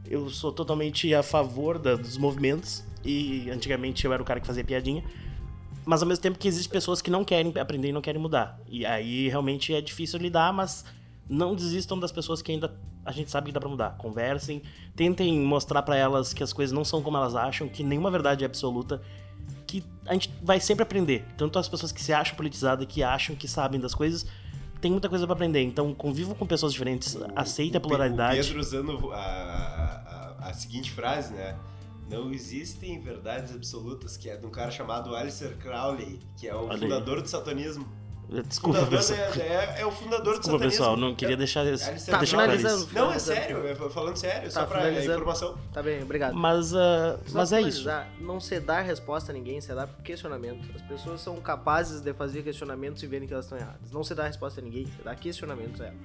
eu 0.09 0.29
sou 0.29 0.51
totalmente 0.51 1.13
a 1.13 1.23
favor 1.23 1.79
da- 1.79 1.95
dos 1.95 2.17
movimentos 2.17 2.83
e 3.05 3.49
antigamente 3.49 4.03
eu 4.05 4.11
era 4.11 4.21
o 4.21 4.25
cara 4.25 4.39
que 4.39 4.47
fazia 4.47 4.63
piadinha. 4.63 5.03
Mas 5.85 6.01
ao 6.01 6.07
mesmo 6.07 6.21
tempo 6.21 6.37
que 6.39 6.47
existem 6.47 6.71
pessoas 6.71 7.01
que 7.01 7.09
não 7.11 7.23
querem 7.25 7.53
aprender 7.59 7.89
e 7.89 7.91
não 7.91 8.01
querem 8.01 8.21
mudar. 8.21 8.59
E 8.67 8.85
aí 8.85 9.27
realmente 9.29 9.73
é 9.73 9.81
difícil 9.81 10.19
lidar, 10.19 10.51
mas 10.53 10.85
não 11.29 11.55
desistam 11.55 11.99
das 11.99 12.11
pessoas 12.11 12.41
que 12.41 12.51
ainda 12.51 12.73
a 13.05 13.11
gente 13.11 13.29
sabe 13.31 13.47
que 13.47 13.51
dá 13.51 13.59
pra 13.59 13.69
mudar. 13.69 13.91
Conversem, 13.97 14.61
tentem 14.95 15.39
mostrar 15.39 15.81
pra 15.83 15.95
elas 15.95 16.33
que 16.33 16.43
as 16.43 16.53
coisas 16.53 16.73
não 16.73 16.83
são 16.85 17.01
como 17.01 17.17
elas 17.17 17.35
acham, 17.35 17.67
que 17.67 17.83
nenhuma 17.83 18.09
verdade 18.11 18.43
é 18.43 18.47
absoluta, 18.47 19.01
que 19.67 19.83
a 20.05 20.13
gente 20.13 20.31
vai 20.41 20.59
sempre 20.59 20.83
aprender. 20.83 21.25
Tanto 21.37 21.57
as 21.59 21.67
pessoas 21.67 21.91
que 21.91 22.01
se 22.01 22.13
acham 22.13 22.35
politizadas, 22.35 22.85
que 22.87 23.01
acham 23.03 23.35
que 23.35 23.47
sabem 23.47 23.79
das 23.79 23.93
coisas, 23.95 24.25
tem 24.79 24.91
muita 24.91 25.09
coisa 25.09 25.25
pra 25.25 25.33
aprender. 25.33 25.61
Então 25.63 25.93
convivam 25.93 26.35
com 26.35 26.45
pessoas 26.45 26.71
diferentes, 26.73 27.17
aceita 27.35 27.77
a 27.77 27.79
O 27.79 27.81
pluralidade. 27.81 28.37
Pedro 28.41 28.59
usando 28.59 29.11
a, 29.11 29.17
a, 29.17 30.49
a- 30.49 30.53
seguinte 30.53 30.91
frase, 30.91 31.33
né? 31.33 31.57
Não 32.09 32.31
existem 32.31 32.99
verdades 32.99 33.55
absolutas, 33.55 34.17
que 34.17 34.29
é 34.29 34.35
de 34.35 34.45
um 34.45 34.49
cara 34.49 34.69
chamado 34.69 35.15
Alistair 35.15 35.57
Crowley, 35.57 36.19
que 36.37 36.47
é 36.47 36.53
o 36.53 36.65
Olha 36.65 36.73
aí. 36.73 36.79
fundador 36.79 37.21
do 37.21 37.27
satanismo. 37.27 37.87
Desculpa, 38.47 38.79
Fundador 38.79 38.97
pessoal. 38.99 39.19
da- 39.31 39.43
é, 39.43 39.81
é 39.81 39.85
o 39.85 39.91
fundador 39.91 40.33
do 40.33 40.39
Desculpa, 40.39 40.41
satanismo. 40.57 40.69
pessoal, 40.69 40.97
não 40.97 41.13
queria 41.15 41.37
deixar, 41.37 41.59
Alistair 41.61 41.91
deixar 41.95 42.05
Tá 42.11 42.17
claro 42.17 42.27
finalizando. 42.27 42.83
isso. 42.83 42.93
Não, 42.95 43.11
é 43.11 43.19
sério, 43.19 43.67
é 43.67 43.75
falando 43.75 44.15
sério, 44.17 44.51
só 44.51 44.61
Tá 44.61 44.65
pra 44.67 44.77
finalizando. 44.79 45.13
informação. 45.13 45.57
Tá 45.71 45.83
bem, 45.83 46.01
obrigado. 46.01 46.33
Mas, 46.35 46.67
Só 46.69 47.19
mas 47.31 47.49
pra 47.49 47.59
é 47.59 47.61
isso. 47.61 47.87
Não 48.19 48.39
se 48.39 48.59
dá 48.59 48.81
resposta 48.81 49.31
a 49.31 49.33
ninguém, 49.33 49.61
se 49.61 49.73
dá 49.73 49.85
questionamento. 50.03 50.67
As 50.75 50.81
pessoas 50.81 51.21
são 51.21 51.35
capazes 51.41 52.01
de 52.01 52.11
fazer 52.13 52.41
questionamentos 52.41 53.03
e 53.03 53.07
verem 53.07 53.27
que 53.27 53.33
elas 53.33 53.45
estão 53.45 53.57
erradas. 53.57 53.91
Não 53.91 54.03
se 54.03 54.15
dá 54.15 54.23
resposta 54.25 54.59
a 54.59 54.63
ninguém, 54.63 54.85
se 54.87 55.03
dá 55.03 55.13
questionamentos 55.13 55.79
a 55.81 55.85
elas. 55.87 55.99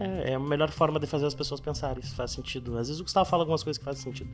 É, 0.00 0.32
é 0.32 0.34
a 0.34 0.40
melhor 0.40 0.70
forma 0.70 0.98
de 1.00 1.06
fazer 1.06 1.26
as 1.26 1.34
pessoas 1.34 1.60
pensarem. 1.60 2.00
Isso 2.02 2.14
faz 2.14 2.32
sentido. 2.32 2.76
Às 2.76 2.88
vezes 2.88 3.00
o 3.00 3.04
Gustavo 3.04 3.28
fala 3.28 3.42
algumas 3.44 3.62
coisas 3.62 3.78
que 3.78 3.84
fazem 3.84 4.02
sentido. 4.02 4.30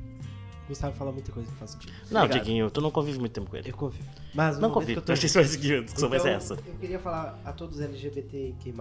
Gustavo 0.69 0.95
fala 0.95 1.11
muita 1.13 1.33
coisa 1.33 1.51
que 1.51 1.57
faz 1.57 1.71
sentido. 1.73 1.93
Não, 2.11 2.23
Obrigado. 2.23 2.45
Dieguinho, 2.45 2.71
tu 2.71 2.81
não 2.81 2.91
convive 2.91 3.19
muito 3.19 3.33
tempo 3.33 3.51
com 3.51 3.57
ele. 3.57 3.71
Eu 3.71 3.75
confio. 3.77 4.05
Mas 4.35 4.59
Não 4.59 4.71
convive. 4.71 5.01
tô- 5.01 5.15
que 5.15 5.27
isso 5.27 5.35
vai 5.35 5.45
seguir. 5.45 5.79
A 5.79 5.83
discussão 5.83 6.09
vai 6.11 6.21
ser 6.21 6.29
Então, 6.29 6.37
essa. 6.37 6.55
Eu 6.67 6.75
queria 6.79 6.99
falar 6.99 7.39
a 7.45 7.53
todos 7.53 7.81
LGBTQ+, 7.81 8.73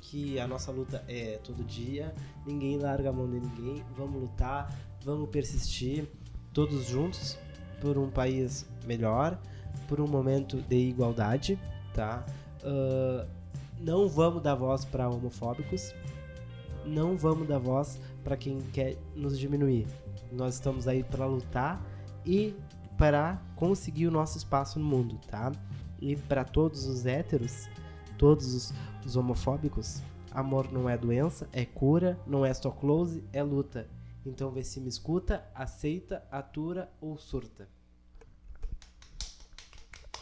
que 0.00 0.38
a 0.38 0.46
nossa 0.46 0.70
luta 0.70 1.04
é 1.08 1.38
todo 1.42 1.64
dia, 1.64 2.14
ninguém 2.46 2.78
larga 2.78 3.10
a 3.10 3.12
mão 3.12 3.28
de 3.28 3.40
ninguém, 3.40 3.84
vamos 3.96 4.20
lutar, 4.20 4.72
vamos 5.04 5.28
persistir, 5.30 6.06
todos 6.52 6.86
juntos, 6.86 7.36
por 7.80 7.98
um 7.98 8.08
país 8.08 8.66
melhor, 8.86 9.38
por 9.88 10.00
um 10.00 10.06
momento 10.06 10.58
de 10.62 10.76
igualdade, 10.76 11.58
tá? 11.92 12.24
Ah, 12.64 13.26
não 13.80 14.08
vamos 14.08 14.42
dar 14.42 14.54
voz 14.54 14.84
para 14.84 15.08
homofóbicos, 15.08 15.92
não 16.84 17.16
vamos 17.16 17.46
dar 17.48 17.58
voz 17.58 18.00
para 18.24 18.36
quem 18.36 18.60
quer 18.72 18.96
nos 19.14 19.38
diminuir 19.38 19.86
nós 20.32 20.54
estamos 20.54 20.88
aí 20.88 21.02
para 21.02 21.26
lutar 21.26 21.80
e 22.24 22.54
para 22.98 23.40
conseguir 23.54 24.06
o 24.06 24.10
nosso 24.10 24.38
espaço 24.38 24.78
no 24.78 24.84
mundo, 24.84 25.20
tá? 25.28 25.52
E 26.00 26.16
para 26.16 26.44
todos 26.44 26.86
os 26.86 27.06
héteros, 27.06 27.68
todos 28.18 28.54
os, 28.54 28.72
os 29.04 29.16
homofóbicos, 29.16 30.02
amor 30.30 30.70
não 30.72 30.88
é 30.88 30.96
doença, 30.96 31.48
é 31.52 31.64
cura, 31.64 32.18
não 32.26 32.44
é 32.44 32.52
só 32.52 32.70
close, 32.70 33.24
é 33.32 33.42
luta. 33.42 33.88
Então 34.24 34.50
vê 34.50 34.64
se 34.64 34.80
me 34.80 34.88
escuta, 34.88 35.48
aceita, 35.54 36.26
atura 36.30 36.90
ou 37.00 37.16
surta. 37.16 37.68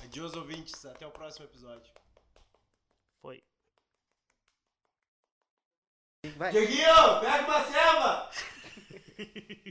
Adios 0.02 0.34
ouvintes. 0.34 0.84
Até 0.84 1.06
o 1.06 1.10
próximo 1.10 1.46
episódio. 1.46 1.92
Foi. 3.22 3.42
Dieguinho, 6.52 7.20
pega 7.20 7.46
uma 7.46 7.64
ceva! 7.64 8.30